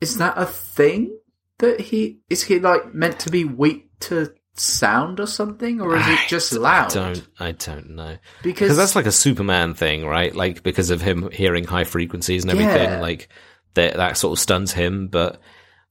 is 0.00 0.18
that 0.18 0.34
a 0.36 0.46
thing 0.46 1.16
that 1.58 1.80
he 1.80 2.20
is 2.28 2.42
he 2.42 2.58
like 2.58 2.92
meant 2.94 3.20
to 3.20 3.30
be 3.30 3.44
weak 3.44 3.88
to 4.00 4.34
sound 4.56 5.20
or 5.20 5.26
something, 5.26 5.80
or 5.80 5.96
is 5.96 6.06
it 6.06 6.18
just 6.28 6.52
loud? 6.52 6.90
I 6.96 7.12
don't 7.12 7.28
I 7.40 7.52
don't 7.52 7.90
know 7.90 8.16
because 8.42 8.76
that's 8.76 8.94
like 8.96 9.06
a 9.06 9.12
Superman 9.12 9.74
thing, 9.74 10.06
right? 10.06 10.34
Like 10.34 10.62
because 10.62 10.90
of 10.90 11.00
him 11.00 11.30
hearing 11.30 11.64
high 11.64 11.84
frequencies 11.84 12.44
and 12.44 12.52
everything, 12.52 12.90
Yeah. 12.90 13.00
like 13.00 13.28
that 13.74 13.94
that 13.96 14.16
sort 14.16 14.38
of 14.38 14.40
stuns 14.40 14.72
him. 14.72 15.08
But 15.08 15.40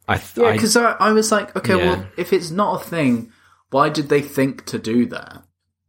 I, 0.08 0.18
th- 0.18 0.38
yeah, 0.46 0.52
because 0.54 0.76
I, 0.78 0.92
I 0.94 1.12
was 1.12 1.32
like, 1.32 1.56
okay, 1.56 1.78
Yeah. 1.78 1.86
well, 1.96 2.06
if 2.18 2.34
it's 2.34 2.52
not 2.52 2.82
a 2.82 2.86
thing, 2.86 3.32
why 3.70 3.90
did 3.90 4.10
they 4.10 4.22
think 4.22 4.66
to 4.68 4.80
do 4.80 5.06
that? 5.08 5.44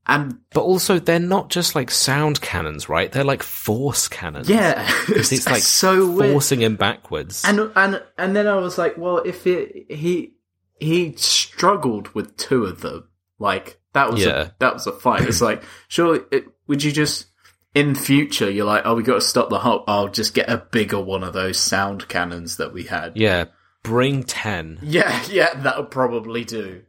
And 0.06 0.38
but 0.52 0.60
also 0.62 0.98
they're 0.98 1.18
not 1.18 1.48
just 1.48 1.74
like 1.74 1.90
sound 1.90 2.40
cannons, 2.42 2.88
right? 2.90 3.10
They're 3.10 3.24
like 3.24 3.42
force 3.42 4.06
cannons. 4.06 4.50
yeah, 4.50 4.86
it's, 5.08 5.32
it's, 5.32 5.46
like 5.46 5.62
so 5.62 6.10
weird. 6.10 6.32
forcing 6.32 6.60
him 6.60 6.76
backwards. 6.76 7.42
And 7.46 7.70
and 7.74 8.02
and 8.18 8.36
then 8.36 8.46
I 8.46 8.56
was 8.56 8.76
like, 8.76 8.98
well, 8.98 9.18
if 9.18 9.46
it 9.46 9.86
he 9.90 10.34
he 10.80 11.14
struggled 11.16 12.08
with 12.14 12.36
two 12.36 12.64
of 12.64 12.80
them, 12.80 13.08
like 13.38 13.80
that 13.92 14.10
was 14.10 14.24
Yeah. 14.24 14.42
a, 14.42 14.50
that 14.58 14.74
was 14.74 14.86
a 14.86 14.92
fight. 14.92 15.22
It's 15.22 15.40
like, 15.40 15.62
surely, 15.88 16.20
it, 16.30 16.46
would 16.66 16.82
you 16.82 16.92
just 16.92 17.26
in 17.74 17.94
future 17.94 18.48
you're 18.50 18.66
like, 18.66 18.82
oh, 18.84 18.94
we 18.94 19.02
got 19.02 19.14
to 19.14 19.20
stop 19.20 19.50
the 19.50 19.58
Hulk. 19.58 19.84
I'll 19.88 20.08
just 20.08 20.34
get 20.34 20.48
a 20.48 20.58
bigger 20.58 21.00
one 21.00 21.24
of 21.24 21.32
those 21.32 21.58
sound 21.58 22.08
cannons 22.08 22.56
that 22.58 22.72
we 22.72 22.84
had. 22.84 23.16
yeah, 23.16 23.46
bring 23.82 24.22
ten. 24.24 24.78
Yeah, 24.82 25.22
yeah, 25.30 25.54
that'll 25.54 25.84
probably 25.84 26.44
do. 26.44 26.82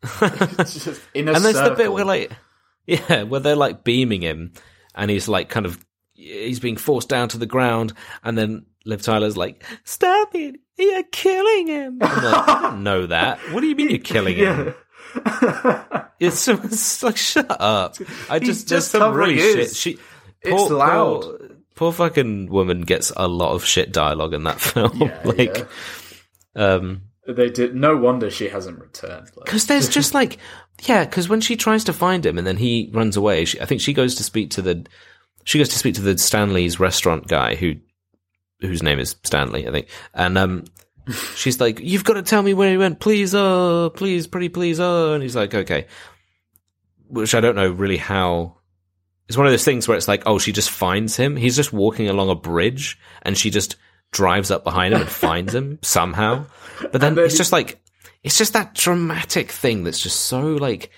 Just 0.20 1.00
in 1.12 1.28
a 1.28 1.32
and 1.32 1.44
there's 1.44 1.56
the 1.56 1.74
bit 1.76 1.92
where 1.92 2.04
like 2.04 2.30
yeah 2.86 3.24
where 3.24 3.40
they're 3.40 3.56
like 3.56 3.82
beaming 3.82 4.22
him 4.22 4.52
and 4.94 5.10
he's 5.10 5.26
like 5.28 5.48
kind 5.48 5.66
of 5.66 5.84
he's 6.14 6.60
being 6.60 6.76
forced 6.76 7.08
down 7.08 7.28
to 7.28 7.36
the 7.38 7.46
ground 7.46 7.92
and 8.22 8.38
then 8.38 8.64
liv 8.88 9.02
tyler's 9.02 9.36
like 9.36 9.62
stop 9.84 10.34
it 10.34 10.56
you're 10.76 11.02
killing 11.12 11.66
him 11.68 11.98
I'm 12.00 12.24
like, 12.24 12.48
I 12.48 12.60
don't 12.62 12.82
know 12.88 13.06
that 13.06 13.38
what 13.52 13.60
do 13.60 13.66
you 13.68 13.76
mean 13.76 13.90
you're 13.90 13.98
killing 13.98 14.36
him 14.36 14.74
it's, 16.20 16.48
it's 16.48 17.02
like 17.02 17.16
shut 17.16 17.46
up 17.60 17.96
i 18.28 18.38
He's 18.38 18.48
just 18.48 18.68
just 18.68 18.90
some 18.90 19.14
really 19.14 19.38
shit 19.38 19.74
she 19.74 19.98
It's 20.42 20.52
poor, 20.52 20.70
loud. 20.70 21.22
poor, 21.22 21.38
poor 21.74 21.92
fucking 21.92 22.48
woman 22.50 22.82
gets 22.82 23.12
a 23.16 23.26
lot 23.28 23.54
of 23.54 23.64
shit 23.64 23.92
dialogue 23.92 24.34
in 24.34 24.44
that 24.44 24.60
film 24.68 24.98
Yeah, 25.00 25.20
like 25.24 25.66
um 26.56 27.02
they 27.26 27.50
did. 27.50 27.74
No 27.74 27.94
wonder 27.94 28.30
she 28.30 28.48
hasn't 28.48 28.78
returned. 28.80 29.26
Like, 29.36 29.44
Because 29.44 29.66
there's 29.66 29.90
just 29.90 30.14
like, 30.14 30.38
yeah, 30.84 31.04
because 31.04 31.28
when 31.28 31.42
she 31.42 31.56
tries 31.56 31.84
to 31.84 31.92
find 31.92 32.24
him 32.24 32.38
and 32.38 32.46
then 32.46 32.56
he 32.56 32.90
runs 32.94 33.18
away, 33.18 33.44
she, 33.44 33.60
I 33.60 33.66
think 33.66 33.82
she 33.82 33.92
goes 33.92 34.14
to 34.14 34.22
speak 34.22 34.48
to 34.52 34.62
the, 34.62 34.86
she 35.44 35.58
goes 35.58 35.68
to 35.68 35.76
speak 35.78 35.94
to 35.96 36.00
the 36.00 36.16
Stanley's 36.16 36.80
restaurant 36.80 37.28
guy 37.28 37.54
who, 37.54 37.74
whose 38.60 38.82
name 38.82 38.98
is 38.98 39.16
Stanley, 39.24 39.68
I 39.68 39.72
think, 39.72 39.88
and 40.14 40.36
um, 40.38 40.64
she's 41.34 41.60
like, 41.60 41.80
"You've 41.80 42.04
got 42.04 42.14
to 42.14 42.22
tell 42.22 42.42
me 42.42 42.54
where 42.54 42.70
he 42.70 42.76
went, 42.76 43.00
please, 43.00 43.34
oh, 43.34 43.90
please, 43.94 44.26
pretty 44.26 44.48
please, 44.48 44.80
oh," 44.80 45.14
and 45.14 45.22
he's 45.22 45.36
like, 45.36 45.54
"Okay," 45.54 45.86
which 47.08 47.34
I 47.34 47.40
don't 47.40 47.56
know 47.56 47.70
really 47.70 47.98
how. 47.98 48.56
It's 49.28 49.36
one 49.36 49.46
of 49.46 49.52
those 49.52 49.64
things 49.64 49.86
where 49.86 49.96
it's 49.96 50.08
like, 50.08 50.22
oh, 50.24 50.38
she 50.38 50.52
just 50.52 50.70
finds 50.70 51.14
him. 51.14 51.36
He's 51.36 51.54
just 51.54 51.70
walking 51.70 52.08
along 52.08 52.30
a 52.30 52.34
bridge, 52.34 52.98
and 53.20 53.36
she 53.36 53.50
just 53.50 53.76
drives 54.10 54.50
up 54.50 54.64
behind 54.64 54.94
him 54.94 55.02
and 55.02 55.10
finds 55.10 55.54
him 55.54 55.78
somehow. 55.82 56.46
But 56.80 56.92
then, 57.00 57.14
then 57.14 57.24
it's 57.26 57.34
he- 57.34 57.38
just 57.38 57.52
like 57.52 57.78
it's 58.22 58.38
just 58.38 58.52
that 58.54 58.74
dramatic 58.74 59.50
thing 59.50 59.84
that's 59.84 60.00
just 60.00 60.20
so 60.20 60.40
like 60.40 60.90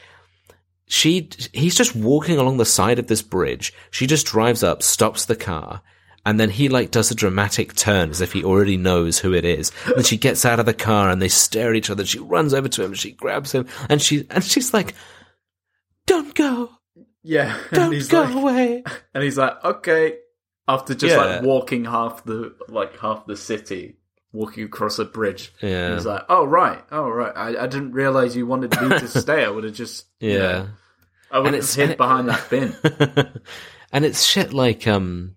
she 0.86 1.28
he's 1.52 1.76
just 1.76 1.94
walking 1.94 2.38
along 2.38 2.56
the 2.56 2.64
side 2.64 2.98
of 2.98 3.06
this 3.06 3.22
bridge. 3.22 3.72
She 3.90 4.06
just 4.06 4.26
drives 4.26 4.62
up, 4.62 4.82
stops 4.82 5.26
the 5.26 5.36
car, 5.36 5.82
and 6.30 6.38
then 6.38 6.48
he 6.48 6.68
like 6.68 6.90
does 6.92 7.10
a 7.10 7.14
dramatic 7.14 7.74
turn 7.74 8.10
as 8.10 8.20
if 8.20 8.32
he 8.32 8.44
already 8.44 8.76
knows 8.76 9.18
who 9.18 9.34
it 9.34 9.44
is. 9.44 9.72
And 9.96 10.06
she 10.06 10.16
gets 10.16 10.44
out 10.44 10.60
of 10.60 10.66
the 10.66 10.72
car 10.72 11.10
and 11.10 11.20
they 11.20 11.28
stare 11.28 11.70
at 11.70 11.76
each 11.76 11.90
other. 11.90 12.06
She 12.06 12.20
runs 12.20 12.54
over 12.54 12.68
to 12.68 12.84
him, 12.84 12.94
she 12.94 13.10
grabs 13.10 13.52
him, 13.52 13.66
and 13.88 14.00
she 14.00 14.26
and 14.30 14.44
she's 14.44 14.72
like, 14.72 14.94
"Don't 16.06 16.34
go, 16.34 16.70
yeah, 17.22 17.58
don't 17.72 17.92
he's 17.92 18.08
go 18.08 18.22
like, 18.22 18.34
away." 18.34 18.84
and 19.14 19.24
he's 19.24 19.36
like, 19.38 19.62
okay. 19.64 20.18
After 20.68 20.94
just 20.94 21.16
Yeah. 21.16 21.22
like 21.24 21.42
walking 21.42 21.84
half 21.84 22.24
the 22.24 22.54
like 22.68 22.96
half 23.00 23.26
the 23.26 23.36
city, 23.36 23.96
walking 24.32 24.62
across 24.64 25.00
a 25.00 25.04
bridge. 25.04 25.52
Yeah. 25.60 25.94
He's 25.96 26.06
like, 26.06 26.22
"Oh 26.28 26.44
right, 26.44 26.80
oh 26.92 27.08
right. 27.08 27.32
I, 27.34 27.64
I 27.64 27.66
didn't 27.66 27.90
realize 27.90 28.36
you 28.36 28.46
wanted 28.46 28.80
me 28.80 28.88
to 28.90 29.08
stay. 29.20 29.44
I 29.44 29.48
would 29.50 29.64
have 29.64 29.72
just 29.74 30.06
you 30.20 30.34
Yeah. 30.34 30.38
know, 30.38 30.68
I 31.32 31.38
would 31.40 31.46
have 31.46 31.54
it's- 31.54 31.74
hid 31.74 31.90
it- 31.90 31.96
behind 31.98 32.28
that 32.28 32.48
bin." 32.50 32.76
and 33.92 34.04
it's 34.04 34.22
shit 34.22 34.52
like 34.52 34.86
um 34.86 35.34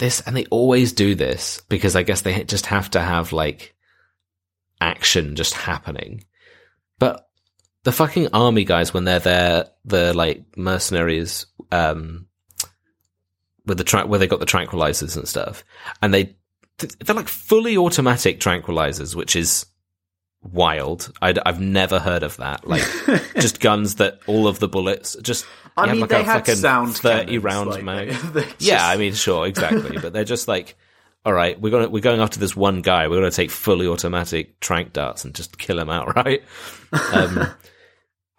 this 0.00 0.20
and 0.22 0.36
they 0.36 0.46
always 0.46 0.92
do 0.92 1.14
this 1.14 1.62
because 1.68 1.94
I 1.94 2.02
guess 2.02 2.22
they 2.22 2.42
just 2.42 2.66
have 2.66 2.90
to 2.90 3.00
have 3.00 3.32
like 3.32 3.74
action 4.80 5.36
just 5.36 5.54
happening. 5.54 6.24
But 6.98 7.30
the 7.84 7.92
fucking 7.92 8.28
army 8.32 8.64
guys 8.64 8.92
when 8.92 9.04
they're 9.04 9.20
there 9.20 9.66
the 9.84 10.12
like 10.12 10.44
mercenaries 10.56 11.46
um 11.72 12.26
with 13.66 13.78
the 13.78 13.84
track 13.84 14.08
where 14.08 14.18
they 14.18 14.26
got 14.26 14.40
the 14.40 14.46
tranquilizers 14.46 15.16
and 15.16 15.28
stuff 15.28 15.64
and 16.02 16.12
they 16.12 16.36
they're 16.78 17.14
like 17.14 17.28
fully 17.28 17.76
automatic 17.76 18.40
tranquilizers 18.40 19.14
which 19.14 19.36
is 19.36 19.66
wild 20.42 21.12
i 21.20 21.34
have 21.44 21.60
never 21.60 21.98
heard 21.98 22.22
of 22.22 22.36
that 22.38 22.66
like 22.66 22.82
just 23.38 23.60
guns 23.60 23.96
that 23.96 24.18
all 24.26 24.46
of 24.46 24.58
the 24.58 24.68
bullets 24.68 25.16
just 25.22 25.46
I 25.88 25.92
mean, 25.92 26.00
like 26.02 26.10
they 26.10 26.20
a 26.20 26.24
had 26.24 26.34
fucking 26.46 26.56
sound 26.56 26.96
30 26.96 27.24
cannons, 27.26 27.44
round 27.44 27.70
like, 27.70 27.82
mag 27.84 28.08
they- 28.32 28.40
they 28.42 28.48
yeah 28.58 28.86
i 28.86 28.96
mean 28.96 29.14
sure 29.14 29.46
exactly. 29.46 29.98
But 29.98 30.12
they're 30.12 30.24
just 30.24 30.48
like 30.48 30.76
all 31.24 31.32
right 31.32 31.60
we're 31.60 31.70
gonna 31.70 31.88
we're 31.88 32.00
going 32.02 32.20
after 32.20 32.38
this 32.40 32.54
one 32.56 32.82
guy. 32.82 33.08
We're 33.08 33.16
gonna 33.16 33.30
take 33.30 33.50
fully 33.50 33.86
automatic 33.86 34.60
trank 34.60 34.92
darts 34.92 35.24
and 35.24 35.34
just 35.34 35.58
kill 35.58 35.78
him 35.78 35.90
outright 35.90 36.42
um 37.12 37.46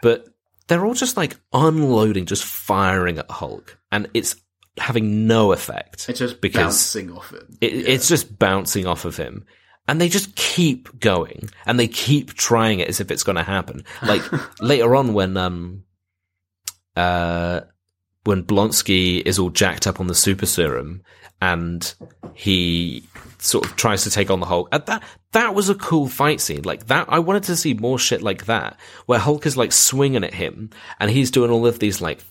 but 0.02 0.28
they're 0.68 0.86
all 0.86 0.94
just 0.94 1.18
like 1.18 1.38
unloading 1.54 2.26
just 2.26 2.44
firing 2.44 3.18
at 3.20 3.30
hulk. 3.30 3.78
And 3.92 4.10
it's 4.14 4.36
having 4.78 5.28
no 5.28 5.52
effect 5.52 6.06
It's 6.10 6.20
just 6.20 6.40
because 6.42 6.64
bouncing 6.64 7.12
off 7.12 7.34
it. 7.34 7.44
it, 7.60 7.74
it's 7.90 8.08
just 8.08 8.40
bouncing 8.40 8.88
off 8.88 9.04
of 9.06 9.18
him. 9.18 9.46
And 9.88 10.00
they 10.00 10.08
just 10.08 10.34
keep 10.36 10.98
going. 11.00 11.50
And 11.66 11.78
they 11.78 11.88
keep 11.90 12.36
trying 12.36 12.80
it 12.80 12.88
as 12.88 13.02
if 13.02 13.12
it's 13.12 13.24
going 13.24 13.36
to 13.36 13.44
happen. 13.44 13.84
Like 14.02 14.22
later 14.62 14.96
on 14.96 15.14
when, 15.14 15.36
um, 15.36 15.84
uh, 17.02 17.62
when 18.26 18.44
Blonsky 18.44 19.26
is 19.26 19.40
all 19.40 19.50
jacked 19.50 19.88
up 19.88 20.00
on 20.00 20.06
the 20.06 20.16
super 20.16 20.46
serum 20.46 21.02
and 21.42 21.96
he 22.36 23.04
sort 23.40 23.66
of 23.66 23.76
tries 23.76 24.04
to 24.04 24.12
take 24.12 24.30
on 24.30 24.40
the 24.40 24.46
Hulk. 24.46 24.70
And 24.72 24.86
that, 24.86 25.04
that 25.32 25.56
was 25.56 25.70
a 25.70 25.76
cool 25.76 26.08
fight 26.08 26.40
scene. 26.40 26.62
Like 26.62 26.86
that, 26.88 27.08
I 27.10 27.18
wanted 27.18 27.44
to 27.44 27.56
see 27.56 27.74
more 27.74 27.98
shit 27.98 28.22
like 28.22 28.46
that 28.46 28.80
where 29.08 29.18
Hulk 29.18 29.48
is 29.48 29.58
like 29.58 29.72
swinging 29.72 30.24
at 30.24 30.36
him 30.36 30.70
and 31.00 31.10
he's 31.10 31.32
doing 31.32 31.50
all 31.50 31.66
of 31.66 31.80
these 31.80 32.02
like 32.02 32.24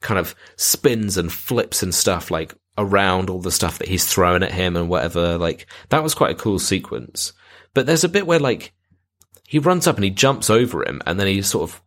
kind 0.00 0.20
of 0.20 0.34
spins 0.56 1.16
and 1.16 1.32
flips 1.32 1.82
and 1.82 1.94
stuff 1.94 2.30
like 2.30 2.54
around 2.76 3.30
all 3.30 3.40
the 3.40 3.50
stuff 3.50 3.78
that 3.78 3.88
he's 3.88 4.04
throwing 4.06 4.42
at 4.42 4.52
him 4.52 4.76
and 4.76 4.90
whatever. 4.90 5.38
Like 5.38 5.66
that 5.88 6.02
was 6.02 6.14
quite 6.14 6.32
a 6.32 6.38
cool 6.38 6.58
sequence. 6.58 7.32
But 7.72 7.86
there's 7.86 8.04
a 8.04 8.10
bit 8.10 8.26
where 8.26 8.38
like 8.38 8.74
he 9.46 9.58
runs 9.58 9.86
up 9.86 9.96
and 9.96 10.04
he 10.04 10.10
jumps 10.10 10.50
over 10.50 10.86
him 10.86 11.00
and 11.06 11.18
then 11.18 11.28
he 11.28 11.40
sort 11.40 11.70
of 11.70 11.80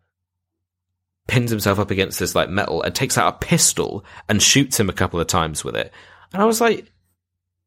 pins 1.27 1.51
himself 1.51 1.79
up 1.79 1.91
against 1.91 2.19
this 2.19 2.35
like 2.35 2.49
metal 2.49 2.81
and 2.81 2.93
takes 2.93 3.17
out 3.17 3.33
a 3.33 3.45
pistol 3.45 4.03
and 4.27 4.41
shoots 4.41 4.79
him 4.79 4.89
a 4.89 4.93
couple 4.93 5.19
of 5.19 5.27
times 5.27 5.63
with 5.63 5.75
it. 5.75 5.93
And 6.33 6.41
I 6.41 6.45
was 6.45 6.61
like, 6.61 6.91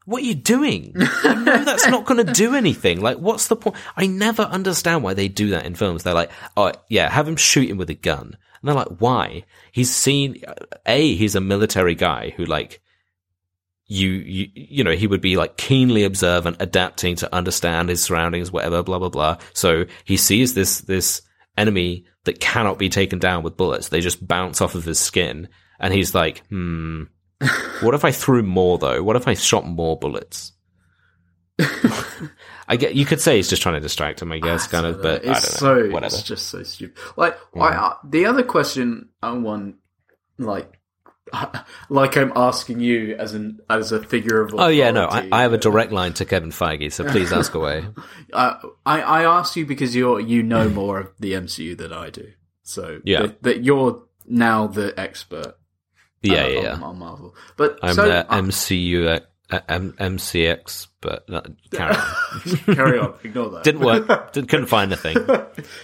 what 0.07 0.22
are 0.22 0.26
you 0.26 0.34
doing? 0.34 0.92
You 0.94 1.34
know 1.34 1.64
that's 1.64 1.88
not 1.88 2.05
going 2.05 2.24
to 2.24 2.32
do 2.32 2.55
anything. 2.55 3.00
Like, 3.00 3.18
what's 3.18 3.48
the 3.48 3.57
point? 3.57 3.76
I 3.96 4.07
never 4.07 4.42
understand 4.42 5.02
why 5.02 5.14
they 5.14 5.28
do 5.28 5.50
that 5.50 5.64
in 5.64 5.74
films. 5.74 6.02
They're 6.02 6.12
like, 6.12 6.30
oh, 6.57 6.72
yeah, 6.88 7.09
have 7.09 7.26
him 7.26 7.36
shoot 7.36 7.70
him 7.70 7.78
with 7.78 7.88
a 7.88 7.94
gun. 7.94 8.36
And 8.64 8.68
they're 8.68 8.74
like, 8.74 8.98
why? 8.98 9.44
He's 9.72 9.94
seen, 9.94 10.42
A, 10.84 11.14
he's 11.14 11.34
a 11.34 11.40
military 11.40 11.94
guy 11.94 12.34
who 12.36 12.44
like, 12.44 12.82
you, 13.86 14.11
you, 14.11 14.48
you 14.55 14.84
know, 14.84 14.92
he 14.92 15.07
would 15.07 15.20
be 15.20 15.36
like 15.36 15.57
keenly 15.57 16.05
observant, 16.05 16.57
adapting 16.61 17.16
to 17.16 17.34
understand 17.34 17.88
his 17.88 18.02
surroundings, 18.02 18.52
whatever, 18.52 18.82
blah, 18.82 18.98
blah, 18.98 19.11
blah. 19.11 19.38
So 19.52 19.86
he 20.05 20.16
sees 20.16 20.55
this, 20.55 20.80
this 20.82 21.22
enemy 21.57 22.05
that 22.24 22.40
cannot 22.40 22.78
be 22.78 22.88
taken 22.88 23.18
down 23.18 23.42
with 23.42 23.57
bullets. 23.57 23.88
They 23.88 24.00
just 24.00 24.26
bounce 24.26 24.61
off 24.61 24.74
of 24.74 24.84
his 24.84 24.98
skin. 24.98 25.48
And 25.78 25.92
he's 25.92 26.14
like, 26.14 26.46
hmm, 26.48 27.05
what 27.80 27.94
if 27.94 28.05
I 28.05 28.11
threw 28.11 28.42
more 28.42 28.78
though? 28.78 29.02
What 29.02 29.16
if 29.16 29.28
I 29.28 29.34
shot 29.34 29.66
more 29.66 29.98
bullets? 29.98 30.52
I 32.66 32.76
get, 32.76 32.94
you 32.94 33.05
could 33.05 33.20
say 33.20 33.36
he's 33.36 33.48
just 33.50 33.62
trying 33.62 33.74
to 33.74 33.80
distract 33.80 34.22
him, 34.22 34.32
I 34.32 34.38
guess, 34.38 34.66
kind 34.66 34.86
of, 34.86 35.02
but 35.02 35.20
I 35.22 35.24
don't 35.24 35.36
it's 35.36 35.61
know. 35.62 35.82
so 35.82 35.90
Whatever. 35.90 36.14
it's 36.14 36.22
just 36.22 36.48
so 36.48 36.62
stupid. 36.62 36.96
Like 37.16 37.38
I, 37.55 37.68
uh, 37.68 37.94
the 38.05 38.26
other 38.26 38.42
question 38.42 39.11
I 39.22 39.32
want, 39.32 39.76
like, 40.38 40.80
like 41.89 42.16
I'm 42.16 42.32
asking 42.37 42.80
you 42.80 43.14
as 43.16 43.35
an 43.35 43.61
as 43.68 43.93
a 43.93 44.03
figure 44.03 44.41
of 44.41 44.49
Authority. 44.49 44.64
Oh 44.64 44.68
yeah, 44.85 44.91
no, 44.91 45.07
I, 45.07 45.28
I 45.32 45.43
have 45.43 45.53
a 45.53 45.57
uh, 45.57 45.61
direct 45.61 45.93
line 45.93 46.12
to 46.14 46.24
Kevin 46.24 46.51
Feige, 46.51 46.93
so 46.93 47.05
please 47.05 47.32
ask 47.32 47.55
away. 47.61 47.85
Uh, 48.32 48.55
I 48.87 49.01
I 49.01 49.24
asked 49.24 49.57
you 49.57 49.66
because 49.66 49.95
you're 49.95 50.20
you 50.20 50.43
know 50.43 50.68
more 50.82 51.01
of 51.01 51.11
the 51.18 51.32
MCU 51.32 51.76
than 51.76 51.93
I 51.93 52.11
do, 52.11 52.32
so 52.62 53.01
Yeah. 53.05 53.28
that, 53.43 53.64
you're 53.64 54.03
now 54.26 54.66
the 54.66 54.99
expert. 54.99 55.57
Yeah, 56.22 56.45
uh, 56.45 56.49
yeah, 56.49 56.72
on, 56.74 56.82
on 56.82 56.99
Marvel. 56.99 57.35
But 57.57 57.78
I'm 57.82 57.95
so, 57.95 58.07
the 58.07 58.32
uh, 58.32 58.41
MCU, 58.41 59.20
uh, 59.51 59.61
M- 59.68 59.93
MCX, 60.01 60.87
but 61.03 61.26
uh, 61.30 61.43
carry 61.70 61.95
on. 61.95 62.57
carry 62.74 62.99
on. 62.99 63.14
Ignore 63.22 63.51
that. 63.51 63.62
Didn't 63.64 63.82
work. 63.82 64.32
Didn't, 64.32 64.49
couldn't 64.49 64.66
find 64.68 64.91
a 64.93 64.97
thing. 64.97 65.18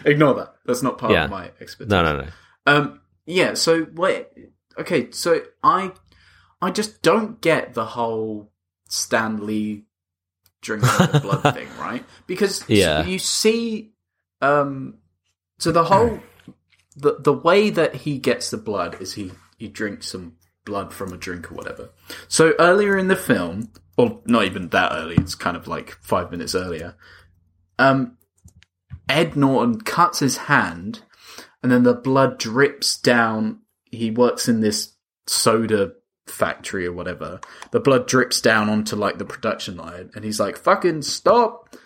Ignore 0.06 0.34
that. 0.34 0.54
That's 0.64 0.82
not 0.82 0.96
part 0.96 1.12
Yeah. 1.12 1.24
of 1.24 1.30
my 1.30 1.50
expertise. 1.60 1.90
No, 1.90 2.02
no, 2.02 2.22
no. 2.22 2.26
Um. 2.66 3.00
Yeah. 3.26 3.52
So 3.52 3.86
wait. 3.94 4.28
Okay. 4.78 5.10
So 5.10 5.42
I, 5.62 5.92
I 6.62 6.70
just 6.70 7.02
don't 7.02 7.40
get 7.40 7.74
the 7.74 7.84
whole 7.84 8.50
Stan 8.88 9.46
Lee 9.46 9.84
drinking 10.62 10.88
the 11.12 11.20
blood 11.22 11.54
thing, 11.54 11.68
right? 11.78 12.04
Because 12.26 12.68
Yeah. 12.68 13.04
you 13.04 13.18
see, 13.18 13.92
um, 14.40 14.94
so 15.58 15.72
the 15.72 15.84
whole 15.84 16.20
the 16.96 17.16
the 17.20 17.32
way 17.32 17.70
that 17.70 17.94
he 17.94 18.18
gets 18.18 18.50
the 18.50 18.56
blood 18.56 19.00
is 19.00 19.14
he 19.14 19.32
he 19.58 19.68
drinks 19.68 20.08
some 20.08 20.36
blood 20.64 20.92
from 20.92 21.12
a 21.12 21.16
drink 21.16 21.50
or 21.50 21.54
whatever. 21.54 21.90
So 22.28 22.54
earlier 22.58 22.96
in 22.98 23.08
the 23.08 23.16
film, 23.16 23.70
or 23.96 24.20
not 24.26 24.44
even 24.44 24.68
that 24.68 24.92
early, 24.92 25.16
it's 25.16 25.34
kind 25.34 25.56
of 25.56 25.66
like 25.68 25.96
five 26.02 26.30
minutes 26.30 26.54
earlier. 26.54 26.96
Um, 27.78 28.16
Ed 29.08 29.36
Norton 29.36 29.80
cuts 29.80 30.18
his 30.20 30.36
hand, 30.36 31.02
and 31.62 31.70
then 31.72 31.82
the 31.82 31.94
blood 31.94 32.38
drips 32.38 32.98
down. 32.98 33.60
He 33.90 34.10
works 34.10 34.48
in 34.48 34.60
this 34.60 34.94
soda 35.26 35.92
factory 36.26 36.86
or 36.86 36.92
whatever. 36.92 37.40
The 37.72 37.80
blood 37.80 38.06
drips 38.06 38.40
down 38.40 38.68
onto 38.68 38.96
like 38.96 39.18
the 39.18 39.24
production 39.24 39.76
line, 39.76 40.10
and 40.14 40.24
he's 40.24 40.40
like, 40.40 40.56
"Fucking 40.56 41.02
stop!" 41.02 41.76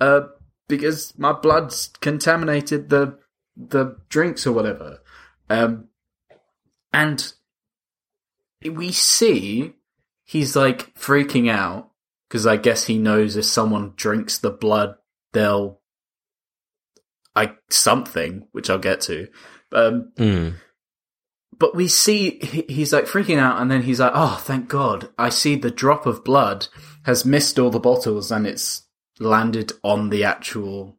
Uh, 0.00 0.22
because 0.68 1.16
my 1.18 1.32
blood's 1.32 1.88
contaminated 2.00 2.88
the 2.88 3.18
the 3.56 3.96
drinks 4.08 4.46
or 4.46 4.52
whatever. 4.52 5.00
Um, 5.50 5.88
and 6.92 7.32
we 8.64 8.92
see 8.92 9.74
he's 10.24 10.54
like 10.54 10.94
freaking 10.94 11.50
out 11.50 11.90
because 12.28 12.46
I 12.46 12.56
guess 12.56 12.84
he 12.84 12.98
knows 12.98 13.36
if 13.36 13.46
someone 13.46 13.94
drinks 13.96 14.38
the 14.38 14.50
blood, 14.50 14.96
they'll 15.32 15.80
I 17.34 17.54
something, 17.70 18.46
which 18.52 18.68
I'll 18.68 18.78
get 18.78 19.00
to. 19.02 19.28
Um, 19.72 20.12
Mm. 20.16 20.54
But 21.58 21.74
we 21.74 21.88
see 21.88 22.38
he's 22.68 22.92
like 22.92 23.06
freaking 23.06 23.38
out, 23.38 23.60
and 23.60 23.70
then 23.70 23.82
he's 23.82 24.00
like, 24.00 24.12
"Oh, 24.14 24.40
thank 24.42 24.68
God! 24.68 25.08
I 25.18 25.28
see 25.28 25.56
the 25.56 25.70
drop 25.70 26.06
of 26.06 26.24
blood 26.24 26.68
has 27.04 27.24
missed 27.24 27.58
all 27.58 27.70
the 27.70 27.80
bottles, 27.80 28.30
and 28.30 28.46
it's 28.46 28.86
landed 29.18 29.72
on 29.82 30.10
the 30.10 30.24
actual 30.24 30.98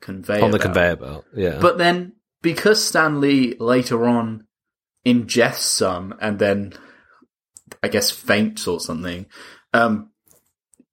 conveyor 0.00 0.44
On 0.44 0.50
the 0.50 0.58
belt." 0.58 0.62
conveyor 0.62 0.96
belt. 0.96 1.24
Yeah. 1.34 1.58
But 1.60 1.78
then, 1.78 2.14
because 2.42 2.84
Stan 2.84 3.20
Lee 3.20 3.56
later 3.58 4.06
on 4.06 4.46
ingests 5.04 5.58
some 5.58 6.14
and 6.20 6.38
then, 6.38 6.74
I 7.82 7.88
guess, 7.88 8.10
faints 8.10 8.66
or 8.66 8.78
something, 8.78 9.26
um, 9.72 10.10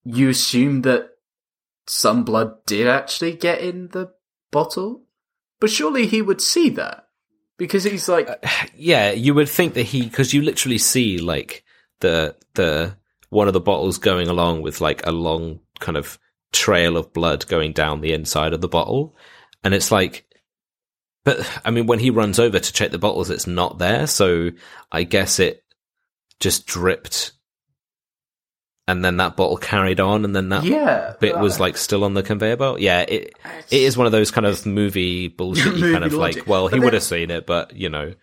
you 0.04 0.30
assume 0.30 0.82
that 0.84 1.10
some 1.88 2.24
blood 2.24 2.66
did 2.66 2.88
actually 2.88 3.34
get 3.34 3.60
in 3.60 3.90
the 3.90 4.12
bottle? 4.52 5.04
But 5.60 5.70
surely 5.70 6.08
he 6.08 6.22
would 6.22 6.42
see 6.42 6.70
that. 6.72 7.05
Because 7.58 7.84
he's 7.86 8.10
like, 8.10 8.30
uh, 8.30 8.36
yeah, 8.76 9.12
you 9.12 9.34
would 9.34 9.50
think 9.50 9.76
that 9.76 9.84
he, 9.84 10.04
because 10.04 10.34
you 10.34 10.42
literally 10.42 10.78
see 10.78 11.18
like 11.18 11.64
the 12.02 12.36
the 12.56 12.98
one 13.30 13.48
of 13.48 13.54
the 13.54 13.62
bottles 13.62 13.98
going 13.98 14.28
along 14.28 14.62
with 14.62 14.82
like 14.82 15.06
a 15.06 15.12
long 15.12 15.60
kind 15.80 15.98
of 15.98 16.20
trail 16.52 16.98
of 16.98 17.14
blood 17.14 17.48
going 17.48 17.74
down 17.74 18.02
the 18.02 18.14
inside 18.14 18.54
of 18.54 18.62
the 18.62 18.68
bottle, 18.68 19.16
and 19.64 19.74
it's 19.74 19.92
like, 19.92 20.26
but 21.24 21.50
I 21.64 21.72
mean, 21.72 21.88
when 21.88 22.00
he 22.00 22.10
runs 22.10 22.40
over 22.40 22.60
to 22.60 22.74
check 22.74 22.92
the 22.92 23.00
bottles, 23.00 23.30
it's 23.30 23.48
not 23.48 23.78
there, 23.78 24.06
so 24.08 24.52
I 24.92 25.04
guess 25.04 25.40
it 25.40 25.64
just 26.40 26.68
dripped, 26.68 27.32
and 28.88 29.04
then 29.04 29.18
that 29.18 29.36
bottle 29.36 29.58
carried 29.58 30.00
on, 30.00 30.26
and 30.26 30.36
then 30.36 30.50
that 30.50 30.64
yeah. 30.64 31.14
bit 31.20 31.38
was 31.38 31.58
uh, 31.58 31.64
like 31.64 31.78
still 31.78 32.04
on 32.04 32.14
the 32.14 32.22
conveyor 32.22 32.58
belt. 32.58 32.80
Yeah, 32.80 33.02
it 33.02 33.34
it 33.72 33.82
is 33.82 33.98
one 33.98 34.06
of 34.06 34.12
those 34.12 34.32
kind 34.32 34.46
of 34.46 34.66
movie 34.66 35.28
bullshit. 35.38 35.74
Movie 35.74 35.92
kind 35.92 36.04
of 36.04 36.14
logic. 36.14 36.38
like, 36.38 36.48
well, 36.48 36.68
he 36.68 36.80
would 36.80 36.94
have 36.94 37.04
seen 37.04 37.32
it, 37.32 37.46
but 37.46 37.76
you 37.76 37.90
know, 37.90 38.14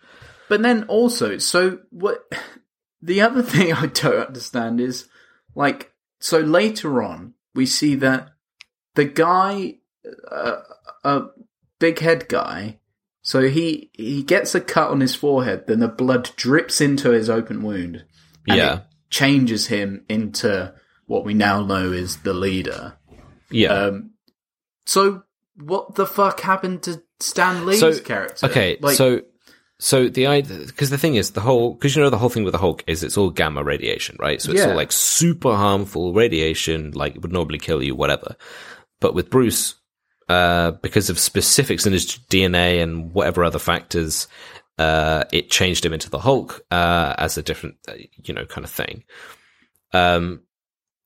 But 0.47 0.61
then 0.61 0.83
also, 0.85 1.37
so 1.37 1.79
what? 1.89 2.23
The 3.05 3.19
other 3.19 3.43
thing 3.43 3.73
I 3.73 3.87
don't 3.87 4.27
understand 4.27 4.79
is, 4.79 5.09
like, 5.55 5.91
so 6.21 6.39
later 6.39 7.03
on, 7.03 7.33
we 7.53 7.65
see 7.65 7.95
that 7.95 8.29
the 8.95 9.03
guy, 9.03 9.79
uh, 10.31 10.61
a 11.03 11.23
big 11.79 11.99
head 11.99 12.29
guy, 12.29 12.79
so 13.21 13.49
he 13.49 13.89
he 13.91 14.23
gets 14.23 14.55
a 14.55 14.61
cut 14.61 14.89
on 14.89 15.01
his 15.01 15.15
forehead, 15.15 15.67
then 15.67 15.81
the 15.81 15.89
blood 15.89 16.31
drips 16.37 16.79
into 16.79 17.09
his 17.09 17.29
open 17.29 17.61
wound. 17.61 18.05
Yeah. 18.47 18.83
Changes 19.13 19.67
him 19.67 20.03
into 20.09 20.73
what 21.05 21.23
we 21.23 21.35
now 21.35 21.63
know 21.63 21.91
is 21.91 22.17
the 22.17 22.33
leader. 22.33 22.97
Yeah. 23.51 23.69
Um, 23.71 24.11
so 24.87 25.21
what 25.55 25.93
the 25.93 26.07
fuck 26.07 26.39
happened 26.39 26.81
to 26.83 27.03
Stan 27.19 27.65
Lee's 27.67 27.79
So, 27.79 27.99
character? 27.99 28.47
Okay, 28.47 28.77
Like, 28.81 28.97
so 28.97 29.21
so 29.79 30.09
the 30.09 30.25
idea 30.25 30.65
because 30.65 30.89
the 30.89 30.97
thing 30.97 31.13
is 31.15 31.31
the 31.31 31.41
whole 31.41 31.73
because 31.75 31.95
you 31.95 32.01
know 32.01 32.09
the 32.09 32.17
whole 32.17 32.29
thing 32.29 32.43
with 32.43 32.53
the 32.53 32.57
Hulk 32.57 32.83
is 32.87 33.03
it's 33.03 33.15
all 33.17 33.29
gamma 33.29 33.63
radiation, 33.63 34.15
right? 34.19 34.41
So 34.41 34.51
it's 34.51 34.61
Yeah. 34.61 34.69
all 34.69 34.75
like 34.75 34.91
super 34.91 35.53
harmful 35.55 36.13
radiation, 36.13 36.91
like 36.91 37.15
it 37.15 37.21
would 37.21 37.31
normally 37.33 37.59
kill 37.59 37.83
you, 37.83 37.93
whatever. 37.93 38.35
But 38.99 39.13
with 39.13 39.29
Bruce, 39.29 39.75
uh, 40.27 40.71
because 40.81 41.11
of 41.11 41.19
specifics 41.19 41.85
in 41.85 41.93
his 41.93 42.07
DNA 42.29 42.81
and 42.81 43.13
whatever 43.13 43.43
other 43.43 43.59
factors, 43.59 44.27
uh, 44.77 45.23
it 45.31 45.49
changed 45.49 45.85
him 45.85 45.93
into 45.93 46.09
the 46.09 46.19
Hulk 46.19 46.65
uh, 46.71 47.15
as 47.17 47.37
a 47.37 47.43
different, 47.43 47.75
uh, 47.87 47.93
you 48.23 48.33
know, 48.33 48.45
kind 48.45 48.65
of 48.65 48.71
thing. 48.71 49.03
Um, 49.91 50.41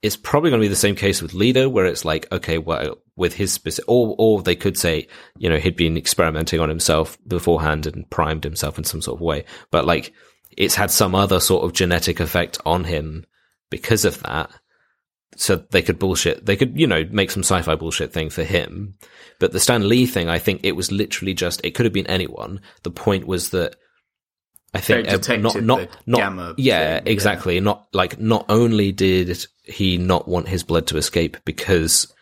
it's 0.01 0.15
probably 0.15 0.51
going 0.51 0.61
to 0.61 0.65
be 0.65 0.69
the 0.69 0.75
same 0.75 0.95
case 0.95 1.21
with 1.21 1.33
Leader, 1.33 1.67
where 1.67 1.85
it's 1.85 2.05
like, 2.05 2.31
okay, 2.31 2.59
well, 2.59 2.99
with 3.15 3.33
his 3.33 3.51
specific, 3.51 3.89
or, 3.89 4.15
or 4.17 4.41
they 4.41 4.55
could 4.55 4.77
say, 4.77 5.07
you 5.37 5.49
know, 5.49 5.57
he'd 5.57 5.75
been 5.75 5.97
experimenting 5.97 6.59
on 6.59 6.69
himself 6.69 7.17
beforehand 7.27 7.87
and 7.87 8.09
primed 8.09 8.43
himself 8.43 8.77
in 8.77 8.83
some 8.83 9.01
sort 9.01 9.17
of 9.17 9.21
way, 9.21 9.43
but 9.71 9.85
like, 9.85 10.13
it's 10.55 10.75
had 10.75 10.91
some 10.91 11.13
other 11.15 11.39
sort 11.39 11.65
of 11.65 11.73
genetic 11.73 12.19
effect 12.19 12.57
on 12.65 12.83
him 12.83 13.25
because 13.69 14.05
of 14.05 14.21
that. 14.23 14.49
So 15.35 15.57
they 15.57 15.81
could 15.81 15.99
bullshit, 15.99 16.45
they 16.45 16.55
could, 16.55 16.79
you 16.79 16.87
know, 16.87 17.05
make 17.11 17.31
some 17.31 17.43
sci-fi 17.43 17.75
bullshit 17.75 18.13
thing 18.13 18.29
for 18.29 18.43
him. 18.43 18.95
But 19.39 19.51
the 19.51 19.59
Stan 19.59 19.87
Lee 19.87 20.05
thing, 20.05 20.29
I 20.29 20.39
think 20.39 20.61
it 20.63 20.75
was 20.75 20.91
literally 20.91 21.33
just, 21.33 21.61
it 21.63 21.71
could 21.71 21.85
have 21.85 21.93
been 21.93 22.07
anyone. 22.07 22.61
The 22.83 22.91
point 22.91 23.27
was 23.27 23.51
that 23.51 23.75
I 24.73 24.81
think 24.81 25.07
uh, 25.07 25.37
not, 25.37 25.61
not, 25.61 25.89
not, 26.05 26.19
yeah, 26.19 26.55
thing, 26.55 26.57
yeah. 26.57 27.01
exactly. 27.05 27.59
Not 27.59 27.87
like, 27.93 28.19
not 28.19 28.45
only 28.49 28.91
did 28.91 29.45
he 29.63 29.97
not 29.97 30.27
want 30.27 30.47
his 30.47 30.63
blood 30.63 30.87
to 30.87 30.97
escape 30.97 31.37
because 31.45 32.13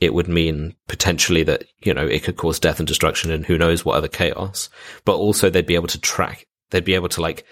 it 0.00 0.14
would 0.14 0.28
mean 0.28 0.74
potentially 0.88 1.42
that, 1.44 1.64
you 1.82 1.94
know, 1.94 2.06
it 2.06 2.22
could 2.22 2.36
cause 2.36 2.60
death 2.60 2.78
and 2.78 2.86
destruction 2.86 3.30
and 3.30 3.44
who 3.44 3.58
knows 3.58 3.84
what 3.84 3.96
other 3.96 4.08
chaos, 4.08 4.68
but 5.04 5.16
also 5.16 5.50
they'd 5.50 5.66
be 5.66 5.74
able 5.74 5.88
to 5.88 6.00
track, 6.00 6.46
they'd 6.70 6.84
be 6.84 6.94
able 6.94 7.08
to 7.08 7.20
like, 7.20 7.44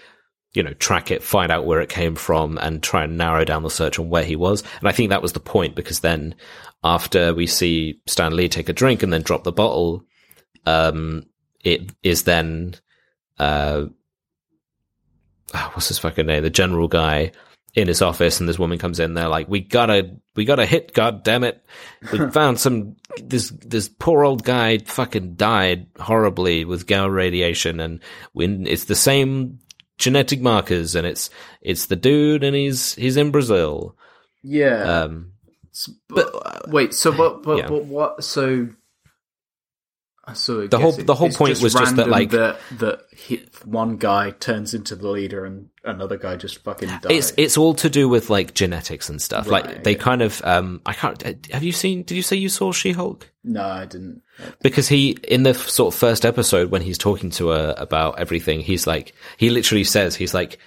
you 0.55 0.63
know, 0.63 0.73
track 0.73 1.11
it, 1.11 1.21
find 1.21 1.51
out 1.51 1.65
where 1.65 1.81
it 1.81 1.89
came 1.89 2.15
from 2.15 2.57
and 2.57 2.81
try 2.81 3.03
and 3.03 3.17
narrow 3.17 3.43
down 3.43 3.63
the 3.63 3.69
search 3.69 3.99
on 3.99 4.09
where 4.09 4.23
he 4.23 4.35
was. 4.35 4.63
And 4.79 4.87
I 4.87 4.91
think 4.91 5.09
that 5.09 5.21
was 5.21 5.33
the 5.33 5.39
point 5.39 5.75
because 5.75 5.99
then 5.99 6.35
after 6.83 7.33
we 7.33 7.45
see 7.45 8.01
Stan 8.05 8.35
Lee 8.35 8.47
take 8.47 8.69
a 8.69 8.73
drink 8.73 9.03
and 9.03 9.11
then 9.11 9.21
drop 9.21 9.43
the 9.43 9.51
bottle, 9.51 10.05
um, 10.65 11.23
it 11.63 11.91
is 12.03 12.23
then, 12.23 12.75
uh, 13.37 13.85
ah, 15.53 15.71
what's 15.73 15.89
his 15.89 15.99
fucking 15.99 16.25
name? 16.25 16.43
The 16.43 16.49
general 16.49 16.87
guy 16.87 17.31
in 17.73 17.89
his 17.89 18.01
office 18.01 18.39
and 18.39 18.47
this 18.47 18.57
woman 18.57 18.77
comes 18.77 19.01
in. 19.01 19.13
They're 19.13 19.27
like, 19.27 19.49
we 19.49 19.59
gotta, 19.59 20.15
we 20.37 20.45
gotta 20.45 20.65
hit, 20.65 20.93
god 20.93 21.23
damn 21.23 21.43
it. 21.43 21.65
We 22.13 22.29
found 22.31 22.59
some, 22.59 22.95
this, 23.21 23.49
this 23.49 23.89
poor 23.89 24.23
old 24.23 24.43
guy 24.45 24.77
fucking 24.77 25.35
died 25.35 25.87
horribly 25.99 26.63
with 26.63 26.87
gamma 26.87 27.09
radiation 27.09 27.81
and 27.81 27.99
when 28.31 28.65
it's 28.65 28.85
the 28.85 28.95
same 28.95 29.59
genetic 29.97 30.41
markers 30.41 30.95
and 30.95 31.05
it's, 31.07 31.29
it's 31.61 31.85
the 31.87 31.95
dude 31.95 32.43
and 32.43 32.55
he's, 32.55 32.95
he's 32.95 33.17
in 33.17 33.31
Brazil. 33.31 33.95
yeah. 34.43 35.01
Um, 35.03 35.31
but, 36.07 36.69
wait, 36.69 36.93
so 36.93 37.11
what? 37.11 37.43
But, 37.43 37.57
yeah. 37.57 37.67
but 37.67 37.85
what? 37.85 38.23
So. 38.23 38.69
So 40.33 40.65
The 40.67 40.79
whole- 40.79 40.99
it- 40.99 41.05
the 41.05 41.13
whole 41.15 41.29
point 41.29 41.61
was 41.61 41.73
just 41.73 41.95
that, 41.97 42.09
like- 42.09 42.31
that 42.31 42.57
that 42.79 43.01
one 43.63 43.97
guy 43.97 44.31
turns 44.31 44.73
into 44.73 44.95
the 44.95 45.07
leader 45.09 45.45
and 45.45 45.69
another 45.83 46.17
guy 46.17 46.35
just 46.35 46.63
fucking 46.63 46.89
dies. 46.89 47.01
It's 47.09 47.33
it's 47.37 47.57
all 47.57 47.75
to 47.75 47.89
do 47.89 48.09
with 48.09 48.29
like 48.29 48.53
genetics 48.53 49.07
and 49.09 49.21
stuff. 49.21 49.47
Right, 49.47 49.65
like 49.65 49.83
they 49.83 49.91
okay. 49.95 49.99
kind 50.03 50.21
of 50.21 50.41
um 50.43 50.81
I 50.85 50.93
can't 50.93 51.21
have 51.51 51.63
you 51.63 51.71
seen 51.71 52.03
did 52.03 52.15
you 52.15 52.21
say 52.23 52.35
you 52.37 52.49
saw 52.49 52.71
She-Hulk? 52.71 53.29
no, 53.43 53.63
I 53.63 53.85
didn't. 53.85 54.21
Because 54.61 54.87
he 54.87 55.17
in 55.27 55.43
the 55.43 55.53
sort 55.53 55.93
of 55.93 55.99
first 55.99 56.25
episode 56.25 56.71
when 56.71 56.81
he's 56.81 56.97
talking 56.97 57.29
to 57.31 57.49
her 57.49 57.75
about 57.77 58.19
everything, 58.19 58.61
he's 58.61 58.87
like 58.87 59.13
he 59.37 59.49
literally 59.49 59.83
says 59.83 60.15
he's 60.15 60.33
like 60.33 60.57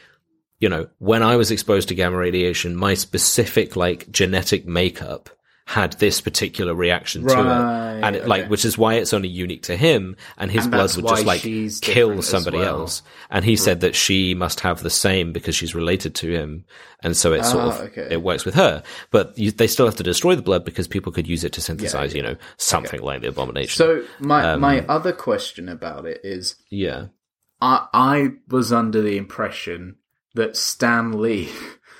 you 0.60 0.68
know, 0.68 0.88
when 0.98 1.22
I 1.22 1.36
was 1.36 1.52
exposed 1.52 1.86
to 1.88 1.94
gamma 1.94 2.16
radiation, 2.16 2.74
my 2.74 2.94
specific 2.94 3.76
like 3.76 4.10
genetic 4.10 4.66
makeup 4.66 5.30
had 5.68 5.92
this 5.98 6.22
particular 6.22 6.74
reaction 6.74 7.20
to 7.26 7.28
it, 7.38 8.02
and 8.02 8.16
it, 8.16 8.26
like, 8.26 8.40
okay. 8.44 8.48
which 8.48 8.64
is 8.64 8.78
why 8.78 8.94
it's 8.94 9.12
only 9.12 9.28
unique 9.28 9.64
to 9.64 9.76
him, 9.76 10.16
and 10.38 10.50
his 10.50 10.64
And 10.64 10.72
blood 10.72 10.96
would 10.96 11.06
just 11.06 11.26
like 11.26 11.42
kill 11.82 12.22
somebody 12.22 12.56
well. 12.56 12.80
else. 12.80 13.02
And 13.28 13.44
he 13.44 13.54
said 13.54 13.80
that 13.80 13.94
she 13.94 14.32
must 14.32 14.60
have 14.60 14.82
the 14.82 14.88
same 14.88 15.30
because 15.34 15.54
she's 15.54 15.74
related 15.74 16.14
to 16.16 16.30
him, 16.32 16.64
and 17.02 17.14
so 17.14 17.34
it 17.34 17.44
sort 17.44 17.64
Ah, 17.64 17.68
of 17.68 17.80
okay. 17.88 18.08
it 18.10 18.22
works 18.22 18.46
with 18.46 18.54
her. 18.54 18.82
But 19.10 19.36
you, 19.36 19.50
they 19.50 19.66
still 19.66 19.84
have 19.84 19.96
to 19.96 20.02
destroy 20.02 20.34
the 20.34 20.40
blood 20.40 20.64
because 20.64 20.88
people 20.88 21.12
could 21.12 21.28
use 21.28 21.44
it 21.44 21.52
to 21.52 21.60
synthesize, 21.60 22.14
you 22.14 22.22
know, 22.22 22.36
something 22.56 23.02
like 23.02 23.20
the 23.20 23.28
abomination. 23.28 23.76
So 23.76 24.04
my 24.20 24.52
Um, 24.52 24.60
my 24.60 24.86
other 24.86 25.12
question 25.12 25.68
about 25.68 26.06
it 26.06 26.22
is, 26.24 26.56
yeah, 26.70 27.08
I 27.60 27.86
I 27.92 28.28
was 28.48 28.72
under 28.72 29.02
the 29.02 29.18
impression 29.18 29.96
that 30.34 30.56
Stan 30.56 31.12
Lee 31.20 31.50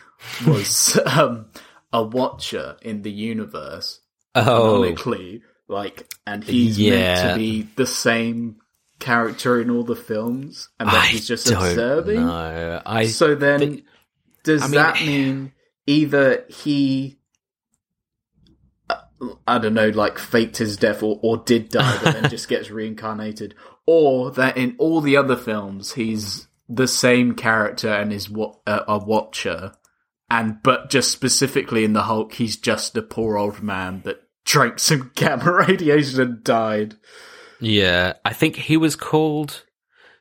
was 0.46 0.98
um, 1.04 1.46
a 1.93 2.03
watcher 2.03 2.76
in 2.82 3.03
the 3.03 3.11
universe, 3.11 4.01
oh, 4.34 4.43
canonically, 4.82 5.43
like, 5.68 6.07
and 6.26 6.45
he's 6.45 6.78
meant 6.78 7.30
to 7.30 7.36
be 7.36 7.62
the 7.76 7.86
same 7.86 8.57
character 8.99 9.61
in 9.61 9.70
all 9.70 9.84
the 9.84 9.97
films, 9.97 10.68
and 10.80 10.89
then 10.89 10.97
I 10.97 11.07
he's 11.07 11.26
just 11.26 11.51
observing. 11.51 12.24
know. 12.26 12.82
I 12.84 13.07
So 13.07 13.34
then, 13.34 13.59
think- 13.61 13.84
does 14.45 14.62
I 14.62 14.66
mean- 14.66 14.74
that 14.74 15.01
mean 15.01 15.53
either 15.86 16.45
he, 16.49 17.18
uh, 18.91 18.97
I 19.47 19.59
don't 19.59 19.74
know, 19.74 19.89
like 19.91 20.18
faked 20.18 20.57
his 20.59 20.76
death 20.76 21.03
or, 21.03 21.18
or 21.22 21.39
did 21.39 21.68
die, 21.70 21.99
but 22.03 22.12
then 22.20 22.30
just 22.30 22.49
gets 22.49 22.70
reincarnated, 22.70 23.55
or 23.86 24.30
that 24.32 24.57
in 24.57 24.76
all 24.78 25.01
the 25.01 25.16
other 25.16 25.36
films 25.36 25.93
he's 25.95 26.47
the 26.68 26.86
same 26.89 27.34
character 27.34 27.89
and 27.91 28.12
is 28.12 28.28
wa- 28.28 28.55
uh, 28.66 28.80
a 28.86 28.99
watcher, 28.99 29.72
and 30.31 30.62
but 30.62 30.91
just 30.91 31.11
specifically 31.11 31.85
in 31.85 31.93
the 31.93 32.03
Hulk, 32.03 32.35
he's 32.35 32.57
just 32.57 32.97
a 32.97 33.03
poor 33.03 33.37
old 33.37 33.62
man 33.62 34.03
that 34.05 34.22
drank 34.45 34.79
some 34.79 35.11
gamma 35.14 35.53
radiation 35.53 36.20
and 36.20 36.45
died. 36.45 36.97
Yeah, 37.61 38.14
I 38.24 38.33
think 38.33 38.57
he 38.57 38.76
was 38.76 38.97
called. 38.97 39.64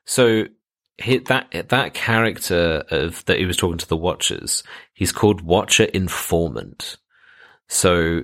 So 0.05 0.45
he, 0.97 1.17
that 1.19 1.69
that 1.69 1.93
character 1.93 2.83
of 2.89 3.23
that 3.25 3.37
he 3.37 3.45
was 3.45 3.57
talking 3.57 3.77
to 3.77 3.87
the 3.87 3.97
Watchers, 3.97 4.63
he's 4.93 5.11
called 5.11 5.41
Watcher 5.41 5.85
Informant. 5.85 6.97
So 7.67 8.23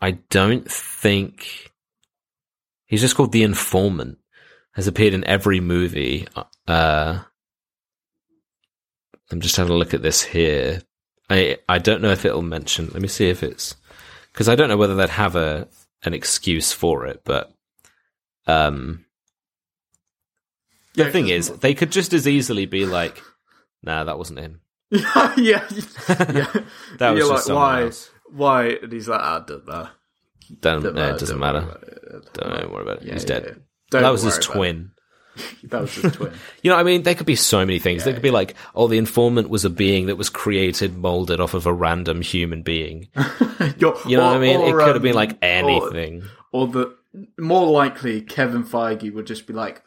I 0.00 0.12
don't 0.30 0.70
think 0.70 1.72
he's 2.86 3.00
just 3.00 3.16
called 3.16 3.32
the 3.32 3.44
Informant. 3.44 4.18
Has 4.72 4.86
appeared 4.86 5.14
in 5.14 5.24
every 5.24 5.60
movie. 5.60 6.28
Uh, 6.68 7.20
I'm 9.30 9.40
just 9.40 9.56
having 9.56 9.72
a 9.72 9.76
look 9.76 9.94
at 9.94 10.02
this 10.02 10.22
here. 10.22 10.82
I 11.28 11.58
I 11.68 11.78
don't 11.78 12.02
know 12.02 12.10
if 12.10 12.24
it'll 12.24 12.42
mention. 12.42 12.90
Let 12.92 13.02
me 13.02 13.08
see 13.08 13.28
if 13.28 13.42
it's 13.42 13.76
because 14.32 14.48
I 14.48 14.54
don't 14.54 14.68
know 14.68 14.76
whether 14.76 14.94
they'd 14.94 15.08
have 15.10 15.36
a 15.36 15.68
an 16.04 16.14
excuse 16.14 16.72
for 16.72 17.06
it, 17.06 17.22
but 17.24 17.52
um, 18.46 19.04
the 20.94 21.10
thing 21.10 21.28
is, 21.28 21.50
they 21.50 21.74
could 21.74 21.90
just 21.90 22.12
as 22.12 22.28
easily 22.28 22.66
be 22.66 22.86
like, 22.86 23.20
"Nah, 23.82 24.04
that 24.04 24.18
wasn't 24.18 24.38
him. 24.38 24.60
yeah, 24.90 25.04
yeah. 25.36 25.66
That 26.98 27.10
was 27.10 27.18
You're 27.18 27.28
just 27.28 27.48
like, 27.48 27.56
why? 27.56 27.82
else." 27.82 28.10
Why? 28.30 28.66
And 28.82 28.92
he's 28.92 29.08
like, 29.08 29.20
I 29.20 29.40
don't. 29.46 29.64
Don't, 29.66 29.88
Don't 30.60 30.82
no, 30.82 30.92
matter, 30.92 31.14
it 31.14 31.20
doesn't 31.20 31.38
don't 31.38 31.54
matter. 31.54 31.78
it. 32.12 32.32
Don't 32.34 32.72
worry 32.72 32.82
about 32.82 33.02
it. 33.02 33.06
Yeah, 33.06 33.12
He's 33.14 33.24
dead. 33.24 33.62
Don't 33.90 34.02
that 34.02 34.10
was 34.10 34.22
his 34.22 34.38
twin. 34.38 34.90
That 35.64 35.82
was 35.82 35.94
his 35.94 36.12
twin. 36.12 36.32
You 36.62 36.70
know, 36.70 36.76
I 36.76 36.82
mean, 36.84 37.02
there 37.02 37.14
could 37.14 37.26
be 37.26 37.36
so 37.36 37.58
many 37.58 37.78
things. 37.78 38.04
there 38.04 38.12
could 38.12 38.22
be 38.22 38.30
like, 38.30 38.54
oh, 38.74 38.86
the 38.88 38.98
informant 38.98 39.48
was 39.50 39.64
a 39.64 39.70
being 39.70 40.06
that 40.06 40.16
was 40.16 40.30
created, 40.30 40.96
molded 40.96 41.40
off 41.40 41.54
of 41.54 41.66
a 41.66 41.72
random 41.72 42.22
human 42.22 42.62
being. 42.62 43.08
You 43.78 44.16
know 44.16 44.24
what 44.24 44.34
I 44.34 44.36
or- 44.36 44.40
mean? 44.40 44.60
it 44.60 44.72
could 44.72 44.94
have 44.94 45.02
been 45.02 45.12
um, 45.12 45.16
like 45.16 45.38
anything. 45.42 46.22
Or, 46.52 46.66
the 46.68 46.96
more 47.38 47.66
likely, 47.66 48.20
Kevin 48.20 48.64
Feige 48.64 49.12
would 49.12 49.26
just 49.26 49.46
be 49.46 49.52
like, 49.52 49.82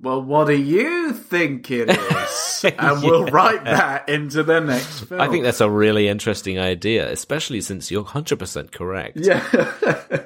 "Well, 0.00 0.22
what 0.22 0.46
do 0.46 0.54
you 0.56 1.12
think 1.12 1.70
it 1.70 1.90
is?" 1.90 2.64
and 2.78 3.02
we'll 3.02 3.26
write 3.26 3.64
that 3.64 4.08
into 4.08 4.42
the 4.42 4.60
next 4.60 5.00
film. 5.04 5.20
I 5.20 5.28
think 5.28 5.44
that's 5.44 5.60
a 5.60 5.70
really 5.70 6.08
interesting 6.08 6.58
idea, 6.58 7.10
especially 7.10 7.60
since 7.60 7.90
you're 7.90 8.04
100% 8.04 8.72
correct. 8.72 9.18
yeah. 9.20 10.24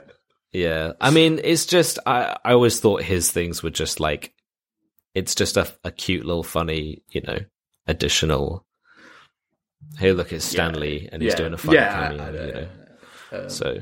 Yeah. 0.52 0.92
I 1.00 1.10
mean, 1.10 1.40
it's 1.42 1.64
just, 1.66 1.98
I, 2.06 2.36
I 2.44 2.52
always 2.52 2.78
thought 2.80 3.02
his 3.02 3.30
things 3.30 3.62
were 3.62 3.70
just 3.70 4.00
like, 4.00 4.32
it's 5.14 5.34
just 5.34 5.56
a, 5.56 5.66
a 5.84 5.90
cute 5.90 6.24
little 6.24 6.42
funny, 6.42 7.02
you 7.10 7.20
know, 7.22 7.38
additional 7.86 8.64
hey, 9.98 10.12
look, 10.12 10.32
it's 10.32 10.44
Stan 10.44 10.78
Lee, 10.78 11.08
and 11.10 11.20
he's 11.22 11.32
Yeah. 11.32 11.36
doing 11.38 11.52
a 11.54 11.58
funny 11.58 11.76
Yeah, 11.78 11.92
cameo, 12.08 12.22
I 12.24 12.30
know, 12.30 12.46
you 12.46 12.52
know. 12.52 12.68
Um, 13.32 13.50
So, 13.50 13.78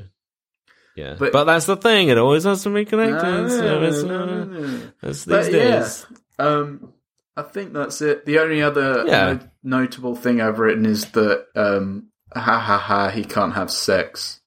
yeah, 0.97 1.17
but- 1.19 1.33
but, 1.33 1.45
that's 1.45 1.67
the 1.67 1.77
thing; 1.77 2.09
it 2.09 2.17
always 2.19 2.45
has 2.45 2.63
to 2.65 2.71
be 2.71 2.85
connected. 2.87 3.23
no, 3.23 3.49
so 3.49 3.83
it's, 3.83 4.03
no, 4.03 4.25
no, 4.45 4.81
it's 5.03 5.25
But 5.27 5.45
these 5.45 5.55
yeah, 5.55 5.79
days. 5.81 6.07
um, 6.39 6.93
I 7.37 7.43
think 7.43 7.73
that's 7.75 8.01
it. 8.01 8.25
The 8.27 8.39
only 8.39 8.63
other 8.63 9.05
Yeah. 9.07 9.33
no- 9.35 9.79
notable 9.81 10.17
thing 10.17 10.41
I've 10.41 10.59
written 10.59 10.87
is 10.87 11.05
that 11.13 11.47
um, 11.55 12.09
ha 12.35 12.59
ha 12.59 12.79
ha, 12.79 13.11
he 13.11 13.25
can't 13.25 13.53
have 13.55 13.71
sex 13.71 14.41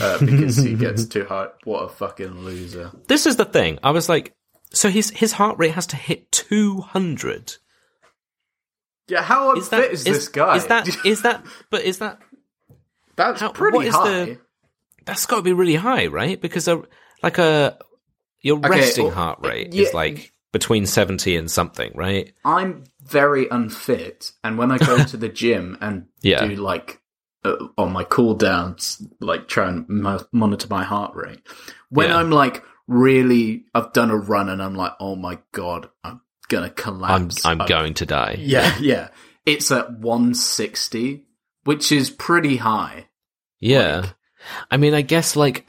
uh, 0.00 0.18
because 0.18 0.56
he 0.56 0.74
gets 0.74 1.04
too 1.14 1.26
high. 1.26 1.48
What 1.64 1.82
a 1.84 1.88
fucking 1.90 2.44
loser! 2.44 2.90
This 3.08 3.26
is 3.26 3.36
the 3.36 3.44
thing. 3.44 3.78
I 3.82 3.90
was 3.90 4.08
like, 4.08 4.34
so 4.74 4.88
his 4.90 5.10
his 5.10 5.32
heart 5.32 5.56
rate 5.58 5.72
has 5.72 5.86
to 5.88 5.96
hit 5.96 6.30
two 6.32 6.80
hundred. 6.82 7.54
Yeah, 9.08 9.22
how 9.22 9.52
Is 9.56 9.70
unfit 9.70 9.70
that 9.70 9.92
is 9.92 10.04
this 10.04 10.28
guy? 10.28 10.56
Is 10.56 10.66
that 10.66 10.88
is 11.04 11.22
that? 11.22 11.44
But 11.70 11.82
is 11.82 11.98
that 11.98 12.20
that's 13.16 13.40
how- 13.40 13.52
pretty 13.52 13.86
is 13.88 13.94
high? 13.94 14.24
the- 14.24 14.38
that's 15.04 15.26
got 15.26 15.36
to 15.36 15.42
be 15.42 15.52
really 15.52 15.74
high, 15.74 16.06
right? 16.06 16.40
Because 16.40 16.66
a, 16.66 16.82
like 17.22 17.36
a 17.36 17.76
your 18.40 18.56
Okay, 18.58 18.68
resting 18.70 19.04
well, 19.06 19.14
heart 19.14 19.38
rate 19.42 19.74
yeah. 19.74 19.82
is 19.82 19.92
like 19.94 20.32
between 20.52 20.86
seventy 20.86 21.36
and 21.36 21.50
something, 21.50 21.92
right? 21.94 22.32
I'm 22.44 22.84
very 23.02 23.46
unfit, 23.50 24.32
and 24.42 24.56
when 24.56 24.70
I 24.70 24.78
go 24.78 25.04
to 25.12 25.16
the 25.18 25.28
gym 25.28 25.76
and 25.82 26.06
Yeah. 26.22 26.46
do 26.46 26.56
like 26.56 27.02
uh, 27.44 27.56
on 27.76 27.92
my 27.92 28.04
cool 28.04 28.34
downs, 28.34 29.02
like 29.20 29.46
try 29.48 29.68
and 29.68 29.86
mo- 29.88 30.24
monitor 30.32 30.66
my 30.70 30.82
heart 30.84 31.14
rate. 31.14 31.40
When 31.90 32.08
Yeah. 32.08 32.16
I'm 32.16 32.30
like 32.30 32.64
really, 32.86 33.64
I've 33.74 33.92
done 33.92 34.10
a 34.10 34.16
run 34.16 34.48
and 34.48 34.62
I'm 34.62 34.74
like, 34.74 34.92
oh 35.00 35.16
my 35.16 35.38
god, 35.52 35.88
I'm 36.02 36.20
gonna 36.48 36.66
I'm 36.66 36.72
collapse. 36.74 37.44
I'm 37.44 37.60
I- 37.62 37.66
going 37.66 37.94
to 37.94 38.06
die. 38.06 38.36
Yeah, 38.38 38.76
yeah. 38.80 39.08
It's 39.46 39.70
at 39.70 39.92
160, 39.98 41.24
which 41.64 41.92
is 41.92 42.10
pretty 42.10 42.56
high. 42.56 43.08
Yeah. 43.60 43.96
Like- 44.00 44.14
I 44.70 44.76
mean, 44.76 44.92
I 44.94 45.00
guess 45.02 45.36
like 45.36 45.68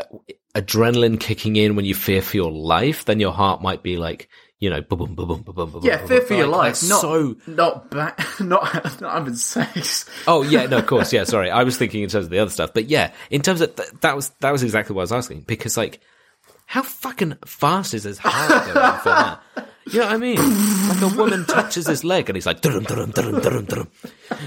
adrenaline 0.53 1.19
kicking 1.19 1.55
in 1.55 1.75
when 1.75 1.85
you 1.85 1.95
fear 1.95 2.21
for 2.21 2.35
your 2.37 2.51
life, 2.51 3.05
then 3.05 3.19
your 3.19 3.31
heart 3.31 3.61
might 3.61 3.83
be 3.83 3.95
like, 3.97 4.27
you 4.59 4.69
know, 4.69 4.81
boom, 4.81 4.99
boom, 4.99 5.15
boom, 5.15 5.27
boom, 5.43 5.53
boom, 5.55 5.71
boom. 5.71 5.81
Yeah, 5.83 5.97
boom, 5.99 6.07
fear 6.07 6.19
boom. 6.19 6.27
for 6.27 6.33
your 6.35 6.47
Like, 6.47 6.57
life, 6.81 6.89
not 6.89 7.01
so. 7.01 7.35
not 7.47 7.89
ba- 7.91 8.15
not 8.41 9.01
not 9.01 9.13
having 9.13 9.35
sex. 9.35 10.09
Oh 10.27 10.41
yeah, 10.43 10.65
no, 10.65 10.77
of 10.79 10.87
course, 10.87 11.11
yeah. 11.13 11.23
Sorry, 11.25 11.49
I 11.51 11.63
was 11.63 11.77
thinking 11.77 12.03
in 12.03 12.09
terms 12.09 12.25
of 12.25 12.31
the 12.31 12.39
other 12.39 12.51
stuff, 12.51 12.73
but 12.73 12.85
yeah, 12.85 13.11
in 13.29 13.41
terms 13.41 13.61
of 13.61 13.75
th- 13.75 13.89
that 14.01 14.15
was 14.15 14.29
that 14.41 14.51
was 14.51 14.63
exactly 14.63 14.93
what 14.95 15.01
I 15.01 15.03
was 15.03 15.11
asking 15.11 15.41
because 15.41 15.75
like, 15.77 16.01
how 16.65 16.81
fucking 16.81 17.37
fast 17.45 17.93
is 17.93 18.03
his 18.03 18.17
heart 18.17 18.49
going 18.49 18.99
for 18.99 19.09
that? 19.09 19.41
You 19.87 19.99
know 19.99 20.05
what 20.07 20.15
I 20.15 20.17
mean? 20.17 20.89
Like 20.89 21.01
a 21.01 21.15
woman 21.15 21.45
touches 21.45 21.87
his 21.87 22.03
leg 22.03 22.29
and 22.29 22.35
he's 22.35 22.45
like, 22.45 22.61
dum 22.61 22.83
dum 22.83 23.11
dum 23.11 23.39
dum 23.39 23.65
dum. 23.65 23.87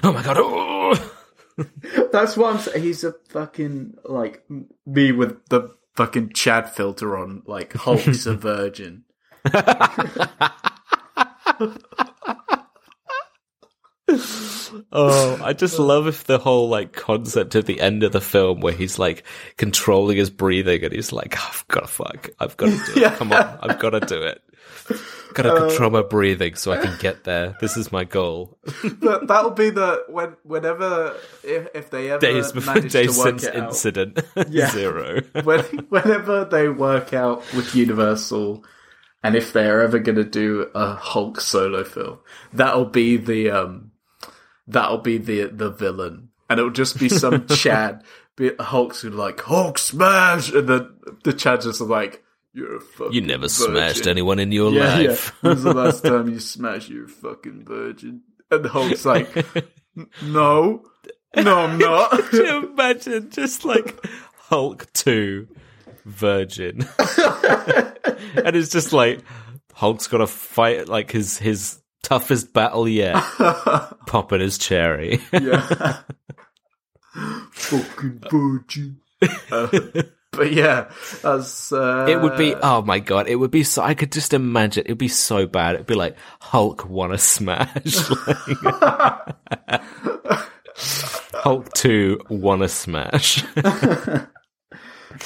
Oh 0.03 0.13
my 0.13 0.23
god! 0.23 0.37
Oh. 0.39 1.13
That's 2.13 2.37
what 2.37 2.55
I'm 2.55 2.61
saying. 2.61 2.83
He's 2.83 3.05
a 3.05 3.15
fucking 3.29 3.95
like 4.05 4.45
me 4.87 5.13
with 5.13 5.47
the 5.49 5.75
fucking 5.95 6.33
Chad 6.33 6.71
filter 6.71 7.17
on. 7.17 7.43
Like 7.47 7.73
Hulk's 7.75 8.27
a 8.27 8.35
virgin. 8.35 9.05
Oh, 14.93 15.39
I 15.43 15.53
just 15.53 15.79
love 15.79 16.07
if 16.07 16.25
the 16.25 16.39
whole 16.39 16.69
like 16.69 16.93
concept 16.93 17.55
at 17.57 17.67
the 17.67 17.81
end 17.81 18.03
of 18.03 18.13
the 18.13 18.21
film 18.21 18.61
where 18.61 18.73
he's 18.73 18.99
like 18.99 19.25
controlling 19.57 20.17
his 20.17 20.31
breathing 20.31 20.85
and 20.85 20.93
he's 20.93 21.13
like, 21.13 21.37
I've 21.39 21.65
got 21.69 21.81
to 21.81 21.87
fuck, 21.87 22.31
I've 22.39 22.57
got 22.57 22.67
to 22.67 22.95
do 22.95 23.03
it. 23.05 23.13
Come 23.15 23.33
on, 23.33 23.59
I've 23.63 23.79
got 23.79 23.91
to 23.91 24.01
do 24.01 24.23
it. 24.23 24.43
Got 25.35 25.43
to 25.43 25.69
control 25.69 25.91
my 25.91 26.03
breathing 26.03 26.55
so 26.55 26.73
I 26.73 26.79
can 26.79 26.97
get 26.99 27.25
there. 27.25 27.57
This 27.61 27.77
is 27.77 27.93
my 27.93 28.05
goal. 28.05 28.59
But 28.99 29.29
that'll 29.29 29.51
be 29.51 29.71
the 29.71 30.05
when 30.09 30.37
whenever 30.43 31.17
if, 31.45 31.69
if 31.75 31.91
they 31.91 32.11
ever 32.11 32.21
Days 32.21 32.53
before 32.53 32.75
manage 32.75 32.93
to 32.93 32.99
work 32.99 33.37
Jason's 33.37 33.45
it 33.45 33.57
out. 33.57 33.69
incident, 33.69 34.21
Yeah. 34.49 34.71
zero. 34.71 35.21
when, 35.45 35.61
whenever 35.91 36.45
they 36.47 36.69
work 36.69 37.13
out 37.13 37.41
with 37.55 37.75
Universal, 37.75 38.65
and 39.23 39.37
if 39.37 39.53
they're 39.53 39.83
ever 39.83 39.99
going 39.99 40.17
to 40.17 40.25
do 40.25 40.71
a 40.75 40.95
Hulk 40.95 41.41
solo 41.41 41.85
film, 41.85 42.19
that'll 42.55 42.87
be 42.87 43.17
the 43.19 43.51
um, 43.51 43.91
that'll 44.69 44.99
be 44.99 45.19
the 45.19 45.47
the 45.47 45.71
villain, 45.71 46.29
and 46.49 46.61
it'll 46.61 46.71
just 46.71 46.99
be 47.01 47.09
some 47.09 47.47
Chad. 47.49 48.05
Be 48.37 48.53
Hulk's 48.61 49.01
who 49.01 49.11
like 49.11 49.41
Hulk 49.41 49.79
smash, 49.79 50.53
and 50.53 50.69
then 50.69 50.89
the 51.25 51.33
Chad 51.33 51.63
just 51.63 51.81
like 51.81 52.23
you're 52.53 52.77
a 52.77 52.81
fucking. 52.81 53.13
You 53.15 53.21
never 53.23 53.49
virgin." 53.49 53.67
smashed 53.67 54.07
anyone 54.07 54.39
in 54.39 54.53
your 54.53 54.71
Yeah, 54.73 54.99
yeah. 54.99 55.09
life. 55.11 55.43
When's 55.43 55.63
the 55.65 55.75
last 55.75 56.05
time 56.05 56.29
you 56.29 56.39
smashed 56.39 56.89
your 56.89 57.09
fucking 57.09 57.65
virgin? 57.65 58.23
And 58.51 58.65
the 58.65 58.69
Hulk's 58.69 59.05
like, 59.05 59.29
no, 60.23 60.83
no, 61.37 61.57
I'm 61.59 61.79
not. 61.79 62.11
Could 62.13 62.47
you 62.47 62.69
imagine 62.71 63.31
just 63.31 63.65
like 63.65 63.95
Hulk 64.37 64.91
2 64.95 65.47
Virgin? 66.07 66.81
and 68.37 68.57
it's 68.57 68.71
just 68.71 68.93
like 68.93 69.21
Hulk's 69.75 70.07
got 70.07 70.19
to 70.19 70.27
fight 70.27 70.89
like 70.89 71.11
his 71.11 71.37
his 71.39 71.81
toughest 72.09 72.53
battle 72.55 72.89
yet. 72.89 73.15
Popping 74.07 74.41
his 74.41 74.57
cherry. 74.59 75.21
Yeah. 75.33 75.99
Fucking 77.53 78.23
virgin. 78.31 79.01
Uh, 79.51 79.67
but 80.33 80.53
yeah, 80.53 80.91
that's. 81.23 81.71
Uh, 81.73 82.07
It 82.09 82.21
would 82.21 82.39
be 82.39 82.55
oh 82.55 82.81
my 82.83 82.99
god, 83.01 83.29
it 83.29 83.37
would 83.37 83.51
be 83.51 83.63
so 83.65 83.83
I 83.83 83.95
could 83.95 84.13
just 84.13 84.33
imagine 84.33 84.85
it 84.87 84.93
would 84.93 84.99
be 84.99 85.09
so 85.09 85.47
bad. 85.47 85.75
It'd 85.75 85.87
be 85.87 85.95
like 85.95 86.17
Hulk 86.41 86.89
wanna 86.89 87.19
smash. 87.19 87.97
Like- 88.63 89.83
Hulk 91.35 91.73
2 91.75 92.21
wanna 92.31 92.69
smash. 92.69 93.43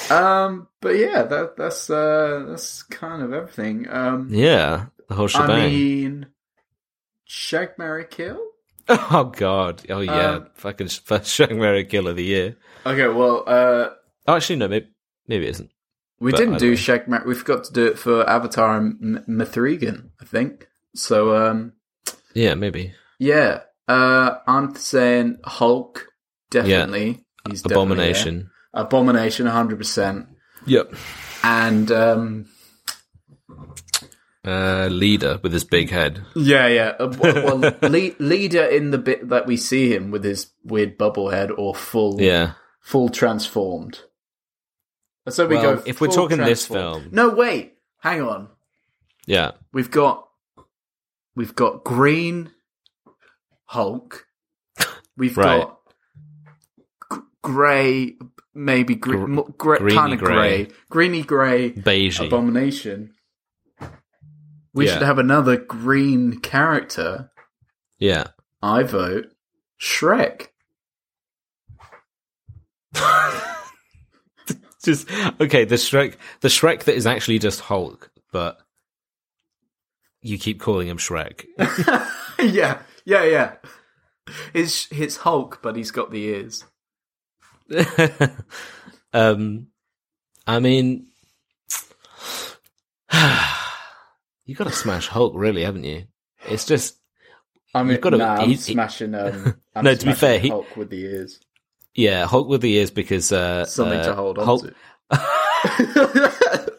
Um, 0.09 0.67
but 0.81 0.95
yeah, 0.97 1.23
that 1.23 1.53
that's 1.57 1.89
uh, 1.89 2.45
that's 2.49 2.81
kind 2.83 3.21
of 3.21 3.31
everything. 3.33 3.87
Um, 3.89 4.27
yeah, 4.31 4.85
the 5.07 5.15
whole 5.15 5.29
I 5.35 5.47
mean, 5.69 6.25
Shag 7.35 7.69
Mary 7.79 8.05
Kill. 8.09 8.39
Oh 8.87 9.31
god. 9.35 9.81
Oh 9.89 10.01
yeah. 10.01 10.31
Um, 10.35 10.47
Fucking 10.55 10.87
first 10.89 11.31
Shang 11.33 11.57
Mary 11.59 11.83
Kill 11.85 12.07
of 12.07 12.15
the 12.15 12.23
year. 12.23 12.55
Okay, 12.85 13.07
well, 13.07 13.43
uh, 13.47 13.89
Oh, 14.27 14.35
actually 14.35 14.57
no, 14.57 14.67
maybe 14.67 14.87
maybe 15.27 15.47
it 15.47 15.49
isn't. 15.49 15.71
we 16.19 16.31
But 16.31 16.37
didn't 16.37 16.59
do. 16.59 16.75
Shag 16.75 17.07
Mary. 17.07 17.23
We 17.25 17.33
forgot 17.33 17.63
to 17.65 17.73
do 17.73 17.87
it 17.87 17.97
for 17.97 18.29
Avatar 18.29 18.77
and 18.77 19.17
M- 19.17 19.23
Mithrigan, 19.27 20.11
I 20.21 20.25
think. 20.25 20.67
So, 20.95 21.35
um, 21.35 21.73
Yeah, 22.35 22.53
maybe. 22.53 22.93
yeah, 23.19 23.61
uh, 23.87 24.35
I'm 24.45 24.75
saying 24.75 25.39
Hulk 25.43 26.05
definitely. 26.51 27.23
He's 27.49 27.65
Abomination. 27.65 28.51
there. 28.73 28.83
Abomination, 28.83 29.47
hundred 29.47 29.77
percent. 29.79 30.27
Yep. 30.67 30.93
And 31.43 31.91
um, 31.91 32.45
Uh 34.45 34.87
leader 34.91 35.39
with 35.41 35.53
his 35.53 35.63
big 35.63 35.89
head. 35.89 36.21
Yeah, 36.35 36.67
yeah. 36.67 36.93
Uh, 36.99 37.13
well, 37.19 37.59
well 37.61 37.73
le- 37.89 38.11
leader 38.19 38.63
in 38.63 38.91
the 38.91 38.97
bit 38.97 39.29
that 39.29 39.45
we 39.47 39.55
see 39.55 39.93
him 39.93 40.11
with 40.11 40.23
his 40.25 40.51
weird 40.63 40.97
bubble 40.97 41.29
head 41.29 41.49
or 41.51 41.73
full, 41.73 42.19
Yeah. 42.21 42.53
full 42.81 43.07
transformed. 43.09 44.01
So 45.29 45.47
we 45.47 45.55
Well, 45.55 45.75
go. 45.77 45.83
if 45.85 46.01
we're 46.01 46.07
talking 46.09 46.39
this 46.39 46.65
film- 46.67 47.07
no, 47.13 47.29
wait, 47.29 47.75
hang 47.99 48.21
on. 48.21 48.49
Yeah. 49.25 49.51
We've 49.71 49.89
got, 49.89 50.27
we've 51.37 51.55
got 51.55 51.85
Green 51.85 52.51
Hulk. 53.67 54.27
We've 55.15 55.37
Right. 55.37 55.61
got 55.61 55.79
g- 57.13 57.21
grey, 57.41 58.15
maybe 58.53 58.95
Gr- 58.95 59.41
gray, 59.57 59.93
kind 59.93 60.11
of 60.11 60.19
grey. 60.19 60.65
grey, 60.65 60.67
greeny 60.89 61.21
grey 61.23 61.69
Beige. 61.69 62.19
abomination. 62.19 63.13
We 64.73 64.85
Yeah. 64.87 64.93
should 64.93 65.01
have 65.03 65.19
another 65.19 65.57
green 65.57 66.39
character. 66.39 67.31
Yeah. 67.99 68.27
I 68.61 68.83
vote 68.83 69.27
Shrek. 69.79 70.47
just 74.83 75.09
okay, 75.39 75.65
the 75.65 75.75
Shrek 75.75 76.15
the 76.41 76.47
Shrek 76.47 76.83
that 76.83 76.95
is 76.95 77.07
actually 77.07 77.39
just 77.39 77.61
Hulk, 77.61 78.11
but 78.31 78.57
you 80.21 80.37
keep 80.37 80.59
calling 80.59 80.87
him 80.87 80.97
Shrek. 80.97 81.45
yeah, 82.39 82.79
yeah, 83.05 83.23
yeah. 83.23 83.53
It's 84.53 84.87
it's 84.91 85.17
Hulk, 85.17 85.59
but 85.61 85.75
he's 85.75 85.91
got 85.91 86.11
the 86.11 86.23
ears. 86.23 86.63
um 89.13 89.67
I 90.45 90.59
mean 90.59 91.07
you 94.45 94.55
gotta 94.55 94.71
smash 94.71 95.07
Hulk 95.07 95.33
really, 95.35 95.63
haven't 95.63 95.83
you? 95.85 96.05
It's 96.47 96.65
just 96.65 96.97
I 97.75 97.81
mean, 97.83 97.93
You've 97.93 98.01
gotta- 98.01 98.17
nah, 98.17 98.35
I'm 98.35 98.49
he- 98.49 98.55
smashing. 98.57 99.15
Um, 99.15 99.55
I'm 99.75 99.83
No, 99.85 99.95
to 99.95 100.05
be 100.05 100.13
fair, 100.13 100.39
he- 100.39 100.49
Hulk 100.49 100.75
with 100.77 100.89
the 100.89 101.01
ears. 101.01 101.39
yeah, 101.95 102.25
Hulk 102.25 102.47
with 102.47 102.61
the 102.61 102.73
ears 102.73 102.91
because 102.91 103.31
uh 103.31 103.65
Something 103.65 103.99
uh, 103.99 104.03
to 104.05 104.13
hold 104.15 104.37
on 104.39 104.45
Hulk, 104.45 104.61
to. 104.63 104.73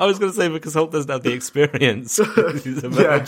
I 0.00 0.06
was 0.06 0.18
going 0.18 0.30
to 0.32 0.36
say 0.36 0.48
because 0.48 0.74
Hulk 0.74 0.90
doesn't 0.92 1.10
have 1.10 1.22
the 1.22 1.32
experience. 1.32 2.16
He's 2.64 2.84
a 2.84 2.88
Yeah, 2.90 3.24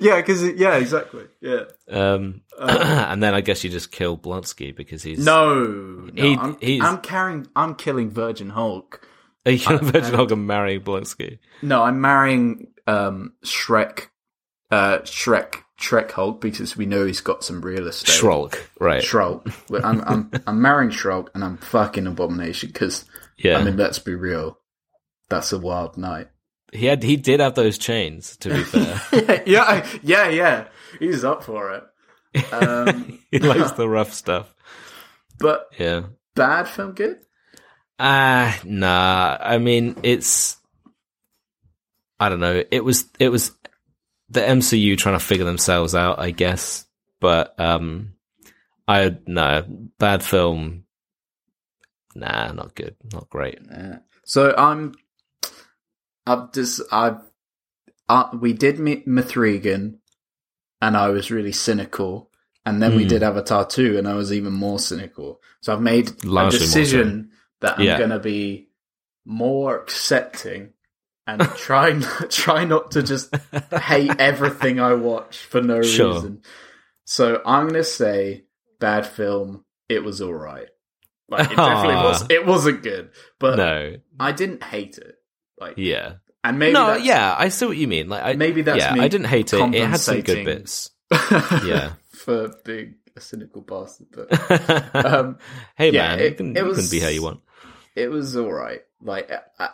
yeah, 0.00 0.16
because 0.16 0.42
yeah, 0.42 0.76
exactly. 0.76 1.24
Yeah. 1.40 1.64
Um, 1.90 2.42
and 2.58 3.22
then 3.22 3.34
I 3.34 3.40
guess 3.40 3.64
you 3.64 3.70
just 3.70 3.90
kill 3.92 4.16
Blonsky 4.16 4.74
because 4.74 5.02
he's 5.02 5.18
No, 5.24 5.64
no 5.64 6.10
He- 6.22 6.36
I'm, 6.36 6.56
he's- 6.60 6.82
I'm 6.84 6.98
carrying. 6.98 7.46
I'm 7.56 7.74
killing 7.74 8.10
Virgin 8.10 8.50
Hulk. 8.50 9.06
Are 9.46 9.52
you 9.52 9.58
killing 9.58 9.84
Virgin 9.84 10.14
Hulk 10.14 10.30
and 10.32 10.46
marrying 10.46 10.80
Blonsky? 10.82 11.38
No, 11.62 11.82
I'm 11.82 12.00
marrying 12.00 12.66
um, 12.86 13.32
Shrek, 13.44 14.08
uh, 14.70 14.98
Shrek, 15.04 15.62
Shrek 15.80 16.10
Hulk 16.10 16.40
because 16.40 16.76
we 16.76 16.84
know 16.86 17.06
he's 17.06 17.20
got 17.20 17.44
some 17.44 17.60
real 17.62 17.86
estate. 17.86 18.12
Shrulk, 18.20 18.58
right? 18.80 19.02
Shrulk. 19.02 19.50
I'm, 19.84 20.00
I'm, 20.06 20.30
I'm 20.46 20.60
marrying 20.60 20.90
Shrulk 20.90 21.28
and 21.34 21.44
I'm 21.44 21.56
fucking 21.58 22.06
Abomination 22.06 22.70
because, 22.72 23.04
yeah, 23.38 23.56
I 23.58 23.64
mean, 23.64 23.76
let's 23.76 23.98
be 24.00 24.14
real. 24.14 24.58
That's 25.28 25.52
a 25.52 25.58
wild 25.58 25.96
night. 25.96 26.28
he 26.72 26.86
had 26.86 27.02
he 27.02 27.16
did 27.16 27.40
have 27.40 27.54
those 27.54 27.78
chains. 27.78 28.36
To 28.38 28.50
be 28.50 28.62
fair, 28.64 29.42
yeah, 29.46 29.86
yeah, 30.02 30.28
yeah. 30.28 30.64
He's 30.98 31.24
up 31.24 31.44
for 31.44 31.72
it. 31.72 31.84
Um, 32.52 33.18
he 33.30 33.38
likes 33.38 33.72
the 33.72 33.88
rough 33.88 34.12
stuff. 34.12 34.54
but 35.38 35.68
Yeah. 35.78 36.02
bad 36.34 36.68
film, 36.68 36.92
good? 36.92 37.20
Ah, 37.98 38.58
nah. 38.64 39.38
I 39.40 39.58
mean, 39.58 39.96
it's. 40.02 40.56
I 42.20 42.28
don't 42.28 42.40
know. 42.40 42.62
It 42.70 42.84
was. 42.84 43.06
It 43.18 43.28
was 43.30 43.52
the 44.28 44.40
MCU 44.40 44.96
trying 44.98 45.18
to 45.18 45.24
figure 45.24 45.44
themselves 45.44 45.94
out, 45.94 46.18
I 46.18 46.30
guess. 46.30 46.86
But 47.20 47.58
um, 47.58 48.14
I 48.88 49.16
no 49.26 49.64
bad 49.98 50.22
film. 50.22 50.84
Nah, 52.14 52.52
not 52.52 52.74
good. 52.74 52.96
Not 53.12 53.28
great. 53.28 53.58
Yeah. 53.70 53.98
So 54.24 54.54
I'm, 54.56 54.94
I've 56.26 56.50
just, 56.52 56.80
I've, 56.90 57.18
uh, 58.08 58.28
we 58.40 58.54
did 58.54 58.78
meet 58.78 59.06
Mithrigan 59.06 59.98
and 60.80 60.96
I 60.96 61.08
was 61.08 61.30
really 61.30 61.52
cynical. 61.52 62.30
And 62.64 62.82
then 62.82 62.96
we 62.96 63.02
Hmm. 63.02 63.08
did 63.08 63.22
Avatar 63.22 63.66
2 63.66 63.98
and 63.98 64.08
I 64.08 64.14
was 64.14 64.32
even 64.32 64.54
more 64.54 64.78
cynical. 64.78 65.40
So 65.60 65.74
I've 65.74 65.82
made 65.82 66.24
Largely 66.24 66.56
a 66.56 66.60
decision 66.60 67.30
that 67.60 67.78
I'm 67.78 67.84
Yeah. 67.84 67.98
going 67.98 68.10
to 68.10 68.18
be 68.18 68.68
more 69.24 69.78
accepting 69.80 70.70
and 71.26 71.40
try, 71.56 71.98
try 72.28 72.64
not 72.64 72.92
to 72.92 73.02
just 73.02 73.34
hate 73.72 74.12
everything 74.20 74.78
I 74.80 74.94
watch 74.94 75.38
for 75.38 75.60
no 75.60 75.82
Sure. 75.82 76.14
reason. 76.14 76.42
So 77.04 77.40
I'm 77.44 77.64
going 77.68 77.74
to 77.74 77.84
say 77.84 78.44
bad 78.80 79.06
film. 79.06 79.64
It 79.88 80.04
was 80.04 80.20
all 80.20 80.34
right. 80.34 80.68
Like 81.28 81.50
it 81.50 81.56
definitely 81.56 81.94
was. 81.96 82.26
It 82.30 82.46
wasn't 82.46 82.82
good, 82.82 83.10
but 83.40 83.56
No. 83.56 83.96
I 84.20 84.32
didn't 84.32 84.62
hate 84.62 84.98
it. 84.98 85.16
Like, 85.58 85.74
Yeah. 85.76 86.14
and 86.44 86.58
maybe 86.58 86.72
no. 86.74 86.86
that's, 86.88 87.04
Yeah. 87.04 87.34
I 87.36 87.48
see 87.48 87.66
what 87.66 87.76
you 87.76 87.88
mean. 87.88 88.08
Like, 88.08 88.22
I, 88.22 88.32
maybe 88.34 88.62
that's 88.62 88.78
yeah. 88.78 88.94
me 88.94 89.00
I 89.00 89.08
didn't 89.08 89.26
hate 89.26 89.52
it. 89.52 89.74
It 89.74 89.88
had 89.88 89.98
some 90.00 90.20
good 90.20 90.44
bits. 90.44 90.90
Yeah. 91.64 91.92
for 92.12 92.52
being 92.64 92.96
a 93.16 93.20
cynical 93.20 93.62
bastard. 93.62 94.06
But 94.12 95.04
um, 95.06 95.38
hey 95.76 95.90
yeah, 95.92 96.08
man, 96.16 96.20
it- 96.20 96.24
you 96.30 96.34
can, 96.36 96.56
it 96.56 96.64
you 96.64 96.74
can 96.74 96.88
be 96.90 97.00
how 97.00 97.08
you 97.08 97.22
want. 97.22 97.40
It 97.96 98.08
was 98.10 98.36
all 98.36 98.52
right. 98.52 98.82
Like, 99.02 99.30
I, 99.58 99.70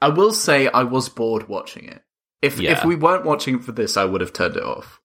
I 0.00 0.08
will 0.08 0.32
say, 0.32 0.68
I 0.68 0.84
was 0.84 1.08
bored 1.08 1.48
watching 1.48 1.84
it. 1.88 2.02
If 2.40 2.58
Yeah. 2.60 2.72
if 2.78 2.84
we 2.84 2.94
weren't 2.96 3.24
watching 3.24 3.56
it 3.56 3.64
for 3.64 3.72
this, 3.72 3.96
I 3.96 4.04
would 4.04 4.20
have 4.20 4.32
turned 4.32 4.56
it 4.56 4.62
off. 4.62 5.00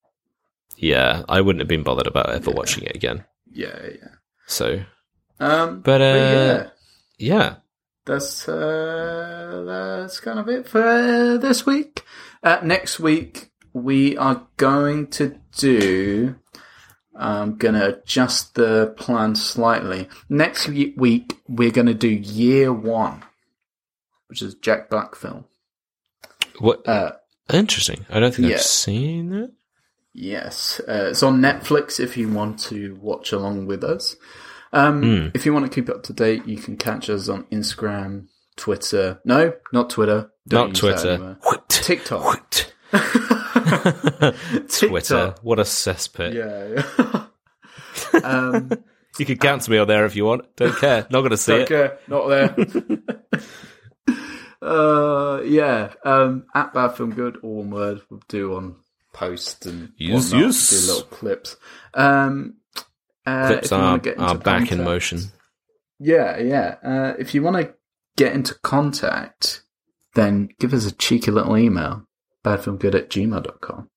Yeah, 0.78 1.24
I 1.28 1.42
wouldn't 1.42 1.62
have 1.62 1.68
been 1.68 1.84
bothered 1.84 2.08
about 2.08 2.30
ever 2.30 2.52
Yeah. 2.52 2.56
watching 2.56 2.84
it 2.86 2.96
again. 2.96 3.26
Yeah, 3.52 3.80
yeah. 3.84 4.08
So, 4.48 4.84
Um, 5.40 5.82
but 5.82 6.02
uh, 6.02 6.06
yeah, 6.06 6.70
yeah, 7.18 7.56
that's 8.06 8.48
uh, 8.48 9.64
that's 9.66 10.20
kind 10.20 10.40
of 10.40 10.48
it 10.50 10.68
for 10.68 11.38
this 11.40 11.66
week. 11.66 12.04
Uh, 12.44 12.60
next 12.64 13.00
week 13.00 13.52
we 13.74 14.16
are 14.18 14.46
going 14.58 15.08
to 15.08 15.40
do. 15.58 16.36
I'm 17.16 17.58
gonna 17.58 17.90
adjust 17.90 18.56
the 18.56 18.94
plan 18.98 19.36
slightly. 19.36 20.08
Next 20.30 20.68
week 20.68 21.38
we're 21.48 21.72
gonna 21.72 21.94
do 21.94 22.10
Year 22.10 22.72
One, 22.74 23.24
which 24.28 24.42
is 24.42 24.56
Jack 24.56 24.90
Black 24.90 25.16
film. 25.16 25.46
what 26.60 26.88
Uh, 26.88 27.12
interesting. 27.52 28.06
I 28.10 28.20
don't 28.20 28.34
think 28.34 28.50
yeah. 28.50 28.56
I've 28.56 28.62
seen 28.62 29.34
it. 29.34 29.52
Yes, 30.14 30.80
uh, 30.88 31.08
it's 31.10 31.24
on 31.24 31.40
Netflix 31.42 32.00
if 32.00 32.16
you 32.18 32.30
want 32.30 32.60
to 32.62 32.96
watch 33.02 33.32
along 33.32 33.66
with 33.66 33.84
us. 33.84 34.16
Um, 34.72 35.02
Hmm. 35.02 35.28
If 35.36 35.46
you 35.46 35.54
want 35.54 35.66
to 35.66 35.74
keep 35.74 35.90
up 35.90 36.04
to 36.04 36.14
date, 36.14 36.46
you 36.48 36.58
can 36.58 36.78
catch 36.78 37.10
us 37.10 37.30
on 37.30 37.44
Instagram, 37.46 38.28
Twitter. 38.56 39.20
No, 39.26 39.54
not 39.72 39.90
Twitter. 39.90 40.32
Don't 40.48 40.70
Not 40.70 40.76
Twitter. 40.76 41.18
that? 41.42 41.70
TikTok. 41.70 42.54
Twitter. 44.70 45.36
What 45.42 45.60
a 45.60 45.64
cesspit. 45.64 46.34
Yeah. 46.34 46.84
yeah. 47.00 47.26
um, 48.24 48.72
You 49.18 49.26
can 49.26 49.38
cancel 49.38 49.72
me 49.72 49.78
on 49.78 49.88
there 49.88 50.06
if 50.06 50.16
you 50.16 50.26
want. 50.26 50.56
Don't 50.56 50.76
care. 50.78 51.06
Not 51.10 51.22
going 51.22 51.32
to 51.32 51.38
see 51.38 51.52
don't 51.52 51.62
it. 51.62 51.68
care. 51.68 51.98
Not 52.08 52.28
there. 52.28 52.56
uh, 54.62 55.42
yeah. 55.44 55.94
Um, 56.04 56.46
at 56.54 56.74
Bad 56.74 56.96
Film 56.98 57.12
Good, 57.14 57.38
all 57.44 57.58
one 57.58 57.70
word. 57.70 58.02
We'll 58.10 58.22
do 58.28 58.56
on 58.56 58.76
post 59.14 59.66
and 59.66 59.94
Yes, 59.98 60.32
whatnot, 60.32 60.42
yes. 60.42 60.70
Do 60.70 60.92
little 60.92 61.08
clips. 61.10 61.58
Um, 61.94 62.56
uh, 63.26 63.48
Clips 63.48 63.72
are, 63.72 64.02
are 64.18 64.38
back 64.38 64.72
in 64.72 64.84
motion. 64.84 65.22
Yeah, 66.00 66.38
yeah. 66.40 66.76
Uh, 66.84 67.14
if 67.18 67.34
you 67.34 67.42
want 67.42 67.56
to 67.58 67.74
get 68.18 68.34
into 68.34 68.56
contact, 68.56 69.64
then 70.16 70.50
give 70.60 70.74
us 70.74 70.86
a 70.86 70.92
cheeky 70.92 71.32
little 71.32 71.58
email, 71.58 72.06
badfilmgood 72.44 72.96
at 72.96 73.10
gmail.com. 73.10 73.90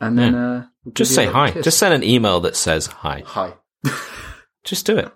And 0.00 0.18
then 0.18 0.34
uh, 0.34 0.66
we'll 0.84 0.92
Just 0.94 1.14
say 1.14 1.26
hi. 1.26 1.50
Just 1.50 1.78
send 1.78 1.94
an 1.94 2.02
email 2.02 2.40
that 2.40 2.56
says 2.56 2.86
hi. 2.86 3.22
hi. 3.24 3.54
Just 4.64 4.86
do 4.86 4.96
it. 4.98 5.12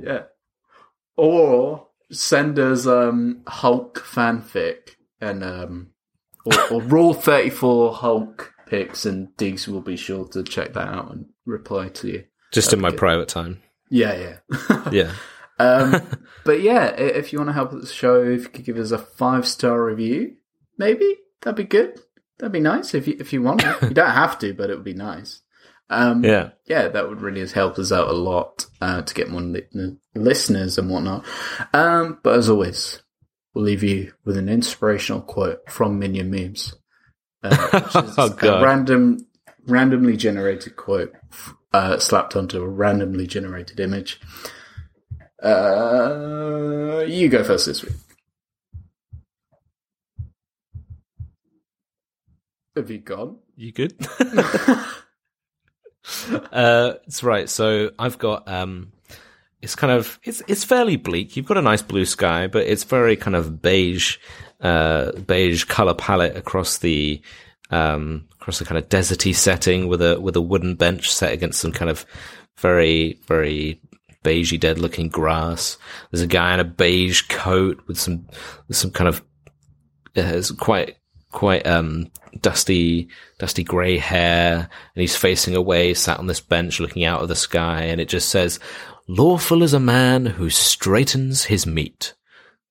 yeah. 0.00 0.22
Or 1.16 1.88
send 2.10 2.58
us 2.58 2.86
um, 2.86 3.42
Hulk 3.46 3.98
fanfic 4.00 4.90
and 5.20 5.42
um, 5.44 5.90
or, 6.44 6.72
or 6.72 6.82
Rule 6.82 7.12
34 7.14 7.94
Hulk 7.94 8.54
pics, 8.66 9.04
and 9.06 9.36
Diggs 9.36 9.66
will 9.68 9.80
be 9.80 9.96
sure 9.96 10.26
to 10.28 10.42
check 10.42 10.74
that 10.74 10.88
out 10.88 11.10
and 11.12 11.26
reply 11.46 11.88
to 11.88 12.08
you. 12.08 12.24
Just 12.52 12.72
in 12.72 12.80
my 12.80 12.88
Okay. 12.88 12.96
private 12.98 13.28
time. 13.28 13.62
Yeah, 13.90 14.36
yeah. 14.50 14.82
Yeah. 14.92 15.12
Um, 15.58 16.02
but 16.44 16.62
yeah, 16.62 16.86
if 16.90 17.32
you 17.32 17.38
want 17.38 17.48
to 17.48 17.54
help 17.54 17.72
the 17.72 17.86
show, 17.86 18.22
if 18.22 18.42
you 18.44 18.48
could 18.48 18.64
give 18.64 18.78
us 18.78 18.90
a 18.92 18.98
five 18.98 19.46
star 19.46 19.82
review, 19.84 20.36
maybe 20.78 21.16
that'd 21.42 21.56
be 21.56 21.64
good. 21.64 22.00
That'd 22.38 22.52
be 22.52 22.60
nice 22.60 22.94
if 22.94 23.08
you 23.08 23.16
if 23.18 23.32
you 23.32 23.42
want. 23.42 23.62
You 23.82 23.90
don't 23.90 24.10
have 24.10 24.38
to, 24.40 24.54
but 24.54 24.70
it 24.70 24.74
would 24.76 24.84
be 24.84 24.94
nice. 24.94 25.42
Um, 25.90 26.22
Yeah. 26.24 26.50
yeah, 26.66 26.88
that 26.88 27.08
would 27.08 27.20
really 27.22 27.46
help 27.48 27.78
us 27.78 27.90
out 27.92 28.08
a 28.08 28.12
lot 28.12 28.66
uh, 28.80 29.00
to 29.02 29.14
get 29.14 29.30
more 29.30 29.40
li- 29.40 29.96
listeners 30.14 30.76
and 30.76 30.90
whatnot. 30.90 31.24
Um, 31.72 32.18
but 32.22 32.36
as 32.36 32.50
always, 32.50 33.02
we'll 33.54 33.64
leave 33.64 33.82
you 33.82 34.12
with 34.24 34.36
an 34.36 34.48
inspirational 34.50 35.22
quote 35.22 35.68
from 35.70 35.98
Minion 35.98 36.30
Memes, 36.30 36.74
uh, 37.42 37.56
which 37.70 38.04
is 38.04 38.14
Oh, 38.18 38.36
a 38.42 38.62
random, 38.62 39.26
randomly 39.66 40.16
generated 40.18 40.76
quote 40.76 41.14
uh, 41.72 41.98
slapped 41.98 42.36
onto 42.36 42.60
a 42.62 42.68
randomly 42.68 43.26
generated 43.26 43.80
image. 43.80 44.20
Uh, 45.42 47.04
you 47.06 47.28
go 47.28 47.42
first 47.44 47.66
this 47.66 47.82
week. 47.82 47.94
Have 52.78 52.92
you 52.92 52.98
gone? 52.98 53.38
You 53.56 53.72
good? 53.72 53.92
uh, 56.52 56.94
it's 57.06 57.24
right. 57.24 57.48
So 57.48 57.90
I've 57.98 58.18
got 58.18 58.46
um, 58.46 58.92
it's 59.60 59.74
kind 59.74 59.92
of 59.92 60.20
it's 60.22 60.44
it's 60.46 60.62
fairly 60.62 60.94
bleak. 60.94 61.36
You've 61.36 61.46
got 61.46 61.58
a 61.58 61.62
nice 61.62 61.82
blue 61.82 62.04
sky, 62.04 62.46
but 62.46 62.68
it's 62.68 62.84
very 62.84 63.16
kind 63.16 63.34
of 63.34 63.60
beige, 63.60 64.18
uh, 64.60 65.10
beige 65.12 65.64
color 65.64 65.94
palette 65.94 66.36
across 66.36 66.78
the 66.78 67.20
um 67.70 68.28
across 68.40 68.60
the 68.60 68.64
kind 68.64 68.78
of 68.78 68.88
deserty 68.88 69.34
setting 69.34 69.88
with 69.88 70.00
a 70.00 70.20
with 70.20 70.36
a 70.36 70.40
wooden 70.40 70.76
bench 70.76 71.12
set 71.12 71.32
against 71.32 71.60
some 71.60 71.72
kind 71.72 71.90
of 71.90 72.06
very 72.58 73.18
very 73.26 73.80
beigey 74.24 74.58
dead 74.58 74.78
looking 74.78 75.08
grass. 75.08 75.76
There's 76.12 76.22
a 76.22 76.28
guy 76.28 76.54
in 76.54 76.60
a 76.60 76.64
beige 76.64 77.22
coat 77.22 77.82
with 77.88 77.98
some 77.98 78.28
with 78.68 78.76
some 78.76 78.92
kind 78.92 79.08
of 79.08 79.18
uh, 80.16 80.22
it's 80.22 80.52
quite 80.52 80.96
quite 81.32 81.66
um 81.66 82.10
dusty 82.40 83.08
dusty 83.38 83.64
grey 83.64 83.98
hair 83.98 84.54
and 84.94 85.00
he's 85.00 85.16
facing 85.16 85.54
away 85.56 85.94
sat 85.94 86.18
on 86.18 86.26
this 86.26 86.40
bench 86.40 86.80
looking 86.80 87.04
out 87.04 87.22
of 87.22 87.28
the 87.28 87.36
sky 87.36 87.82
and 87.82 88.00
it 88.00 88.08
just 88.08 88.28
says 88.28 88.58
lawful 89.08 89.62
is 89.62 89.72
a 89.74 89.80
man 89.80 90.26
who 90.26 90.50
straightens 90.50 91.44
his 91.44 91.66
meat 91.66 92.14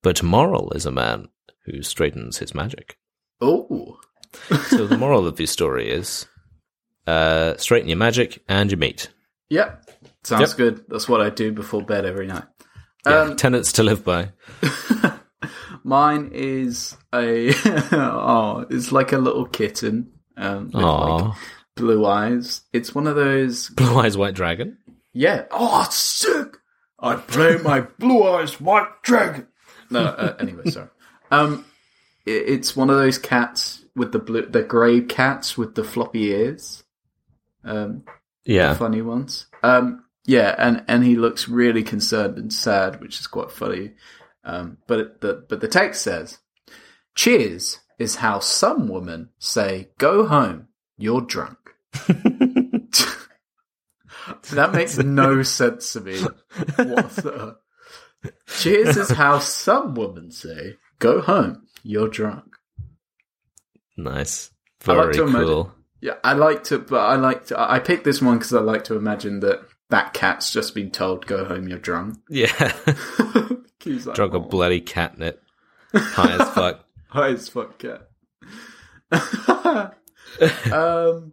but 0.02 0.22
moral 0.22 0.70
is 0.72 0.86
a 0.86 0.90
man 0.92 1.28
who 1.66 1.82
straightens 1.82 2.38
his 2.38 2.54
magic 2.54 2.96
Oh, 3.40 3.98
so 4.68 4.86
the 4.86 4.98
moral 4.98 5.26
of 5.26 5.36
this 5.36 5.50
story 5.50 5.90
is 5.90 6.26
uh 7.06 7.56
straighten 7.56 7.88
your 7.88 7.98
magic 7.98 8.42
and 8.48 8.70
your 8.70 8.78
meat 8.78 9.08
yep. 9.50 9.84
Sounds 10.24 10.50
Yep. 10.50 10.56
good. 10.58 10.84
That's 10.88 11.08
what 11.08 11.20
I 11.22 11.30
do 11.30 11.52
before 11.52 11.82
bed 11.82 12.04
every 12.04 12.26
night. 12.26 12.44
yeah, 13.06 13.20
Um, 13.22 13.36
tenets 13.36 13.72
to 13.74 13.82
live 13.82 14.04
by 14.04 14.32
Mine 15.88 16.30
is 16.34 16.96
a 17.14 17.48
oh, 17.92 18.66
it's 18.68 18.92
like 18.92 19.12
a 19.12 19.18
little 19.18 19.46
kitten 19.46 20.12
um, 20.36 20.66
with 20.66 20.74
like 20.74 21.34
blue 21.76 22.04
eyes. 22.04 22.60
It's 22.74 22.94
one 22.94 23.06
of 23.06 23.16
those. 23.16 23.70
Blue 23.76 23.98
Eyes 23.98 24.16
White 24.16 24.34
Dragon. 24.34 24.76
Yeah. 25.14 25.46
Oh, 25.50 25.86
sick. 25.90 26.56
I 27.00 27.14
play 27.16 27.56
my 27.58 27.80
blue 27.80 28.22
eyes 28.24 28.60
white 28.60 29.02
dragon. 29.02 29.46
No. 29.88 30.00
Uh, 30.04 30.36
anyway, 30.38 30.64
sorry. 30.70 30.88
Um, 31.30 31.64
it, 32.26 32.30
it's 32.48 32.76
one 32.76 32.90
of 32.90 32.96
those 32.96 33.16
cats 33.18 33.82
with 33.96 34.12
the 34.12 34.18
blue, 34.18 34.44
the 34.46 34.62
grey 34.62 35.00
cats 35.00 35.56
with 35.56 35.74
the 35.74 35.84
floppy 35.84 36.24
ears. 36.32 36.82
Um, 37.64 38.04
Yeah. 38.44 38.74
funny 38.74 39.00
ones. 39.00 39.46
Um, 39.62 40.04
yeah, 40.26 40.54
and 40.58 40.84
and 40.88 41.02
he 41.04 41.16
looks 41.16 41.48
really 41.48 41.82
concerned 41.82 42.36
and 42.36 42.52
sad, 42.52 43.00
which 43.00 43.18
is 43.20 43.26
quite 43.26 43.50
funny. 43.50 43.92
Um, 44.48 44.78
but 44.86 44.98
it, 45.00 45.20
the 45.20 45.44
but 45.48 45.60
the 45.60 45.68
text 45.68 46.02
says, 46.02 46.38
"Cheers 47.14 47.80
is 47.98 48.16
how 48.16 48.38
some 48.40 48.88
women 48.88 49.28
say 49.38 49.90
go 49.98 50.26
home, 50.26 50.68
you're 50.96 51.20
drunk." 51.20 51.58
that 54.50 54.72
makes 54.72 54.96
no 54.98 55.42
sense 55.42 55.92
to 55.92 56.00
me. 56.00 56.20
What 56.20 57.10
the? 57.10 57.56
Cheers 58.48 58.96
is 58.96 59.10
how 59.10 59.38
some 59.38 59.94
women 59.94 60.30
say 60.30 60.76
go 60.98 61.20
home, 61.20 61.66
you're 61.84 62.08
drunk. 62.08 62.56
Nice. 63.96 64.50
I 64.86 64.92
like 64.92 65.02
Very 65.04 65.14
to 65.14 65.22
imagine- 65.24 65.46
cool. 65.46 65.72
Yeah, 66.00 66.14
I 66.22 66.32
like 66.34 66.62
to, 66.64 66.78
but 66.78 67.00
I 67.00 67.16
like 67.16 67.46
to. 67.46 67.60
I 67.60 67.80
picked 67.80 68.04
this 68.04 68.22
one 68.22 68.38
because 68.38 68.54
I 68.54 68.60
like 68.60 68.84
to 68.84 68.94
imagine 68.96 69.40
that 69.40 69.60
that 69.90 70.14
cat's 70.14 70.52
just 70.52 70.72
been 70.74 70.90
told, 70.92 71.26
"Go 71.26 71.44
home, 71.44 71.66
you're 71.68 71.78
drunk." 71.78 72.18
Yeah. 72.30 72.72
He's 73.82 74.06
like, 74.06 74.16
Drunk 74.16 74.34
"Oh, 74.34 74.38
of 74.42 74.50
bloody 74.50 74.80
catnip. 74.80 75.42
High 75.94 76.32
as 76.32 76.48
fuck. 76.50 76.84
high 77.08 77.28
as 77.30 77.48
fuck 77.48 77.78
cat. 77.78 78.08
um, 80.72 81.32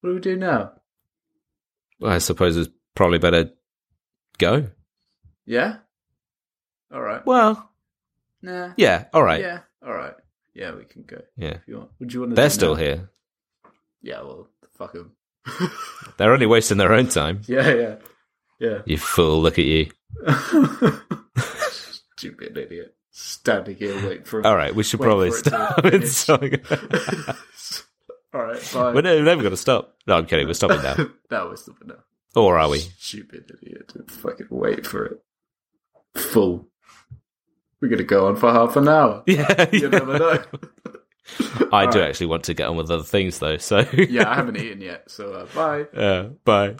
what 0.00 0.10
do 0.10 0.14
we 0.14 0.20
do 0.20 0.36
now? 0.36 0.72
Well, 2.00 2.12
I 2.12 2.18
suppose 2.18 2.56
it's 2.56 2.68
probably 2.94 3.18
better 3.18 3.50
go. 4.38 4.68
Yeah. 5.46 5.76
All 6.92 7.00
right. 7.00 7.24
Well, 7.24 7.70
Nah. 8.42 8.72
yeah, 8.76 9.06
all 9.14 9.22
right. 9.22 9.40
Yeah. 9.40 9.60
All 9.84 9.94
right. 9.94 10.14
Yeah, 10.52 10.74
we 10.74 10.84
can 10.84 11.02
go 11.02 11.22
Yeah. 11.36 11.54
if 11.54 11.62
you 11.66 11.78
want. 11.78 11.90
Would 11.98 12.12
you 12.12 12.20
want 12.20 12.32
to? 12.32 12.36
They're 12.36 12.50
still 12.50 12.74
now? 12.74 12.80
here. 12.80 13.10
Yeah. 14.02 14.20
Well, 14.22 14.48
fuck 14.76 14.92
them. 14.92 15.12
They're 16.18 16.32
only 16.32 16.46
wasting 16.46 16.76
their 16.78 16.92
own 16.92 17.08
time. 17.08 17.40
yeah. 17.46 17.72
Yeah. 17.74 17.94
Yeah. 18.60 18.78
You 18.84 18.98
fool, 18.98 19.40
look 19.42 19.58
at 19.58 19.64
you. 19.64 19.90
Stupid 22.16 22.56
idiot. 22.56 22.94
Standing 23.10 23.76
here 23.76 23.94
waiting 24.06 24.24
for. 24.24 24.46
All 24.46 24.56
right, 24.56 24.74
we 24.74 24.82
should 24.82 25.00
probably 25.00 25.28
it 25.28 25.32
stop. 25.34 25.84
It's 25.84 26.16
so- 26.26 26.34
All 28.34 28.42
right. 28.42 28.70
Bye. 28.74 28.92
we're 28.92 29.02
never, 29.02 29.42
going 29.42 29.50
to 29.50 29.56
stop. 29.56 29.94
No, 30.08 30.16
I'm 30.16 30.26
kidding. 30.26 30.46
We're 30.48 30.54
stopping 30.54 30.82
now. 30.82 30.96
that 31.30 31.48
was 31.48 31.64
the 31.64 31.74
no. 31.84 31.96
Or 32.34 32.58
are 32.58 32.68
we? 32.68 32.80
Stupid 32.80 33.52
idiot. 33.62 33.92
Fucking 34.08 34.48
wait 34.50 34.86
for 34.86 35.06
it. 35.06 35.22
Full. 36.16 36.66
We're 37.80 37.88
gonna 37.88 38.02
go 38.02 38.26
on 38.28 38.36
for 38.36 38.50
half 38.50 38.76
an 38.76 38.88
hour. 38.88 39.22
Yeah. 39.26 39.68
You 39.70 39.88
never 39.88 40.18
know. 40.18 40.42
I 41.72 41.86
do 41.86 41.98
Alright. 41.98 42.10
actually 42.10 42.26
want 42.26 42.44
to 42.44 42.54
get 42.54 42.68
on 42.68 42.76
with 42.76 42.90
other 42.90 43.02
things, 43.02 43.38
though. 43.38 43.56
So, 43.58 43.80
yeah, 43.92 44.30
I 44.30 44.34
haven't 44.34 44.56
eaten 44.56 44.80
yet, 44.80 45.10
so 45.10 45.32
uh, 45.32 45.46
bye. 45.54 45.82
Uh, 45.98 46.22
bye. 46.44 46.76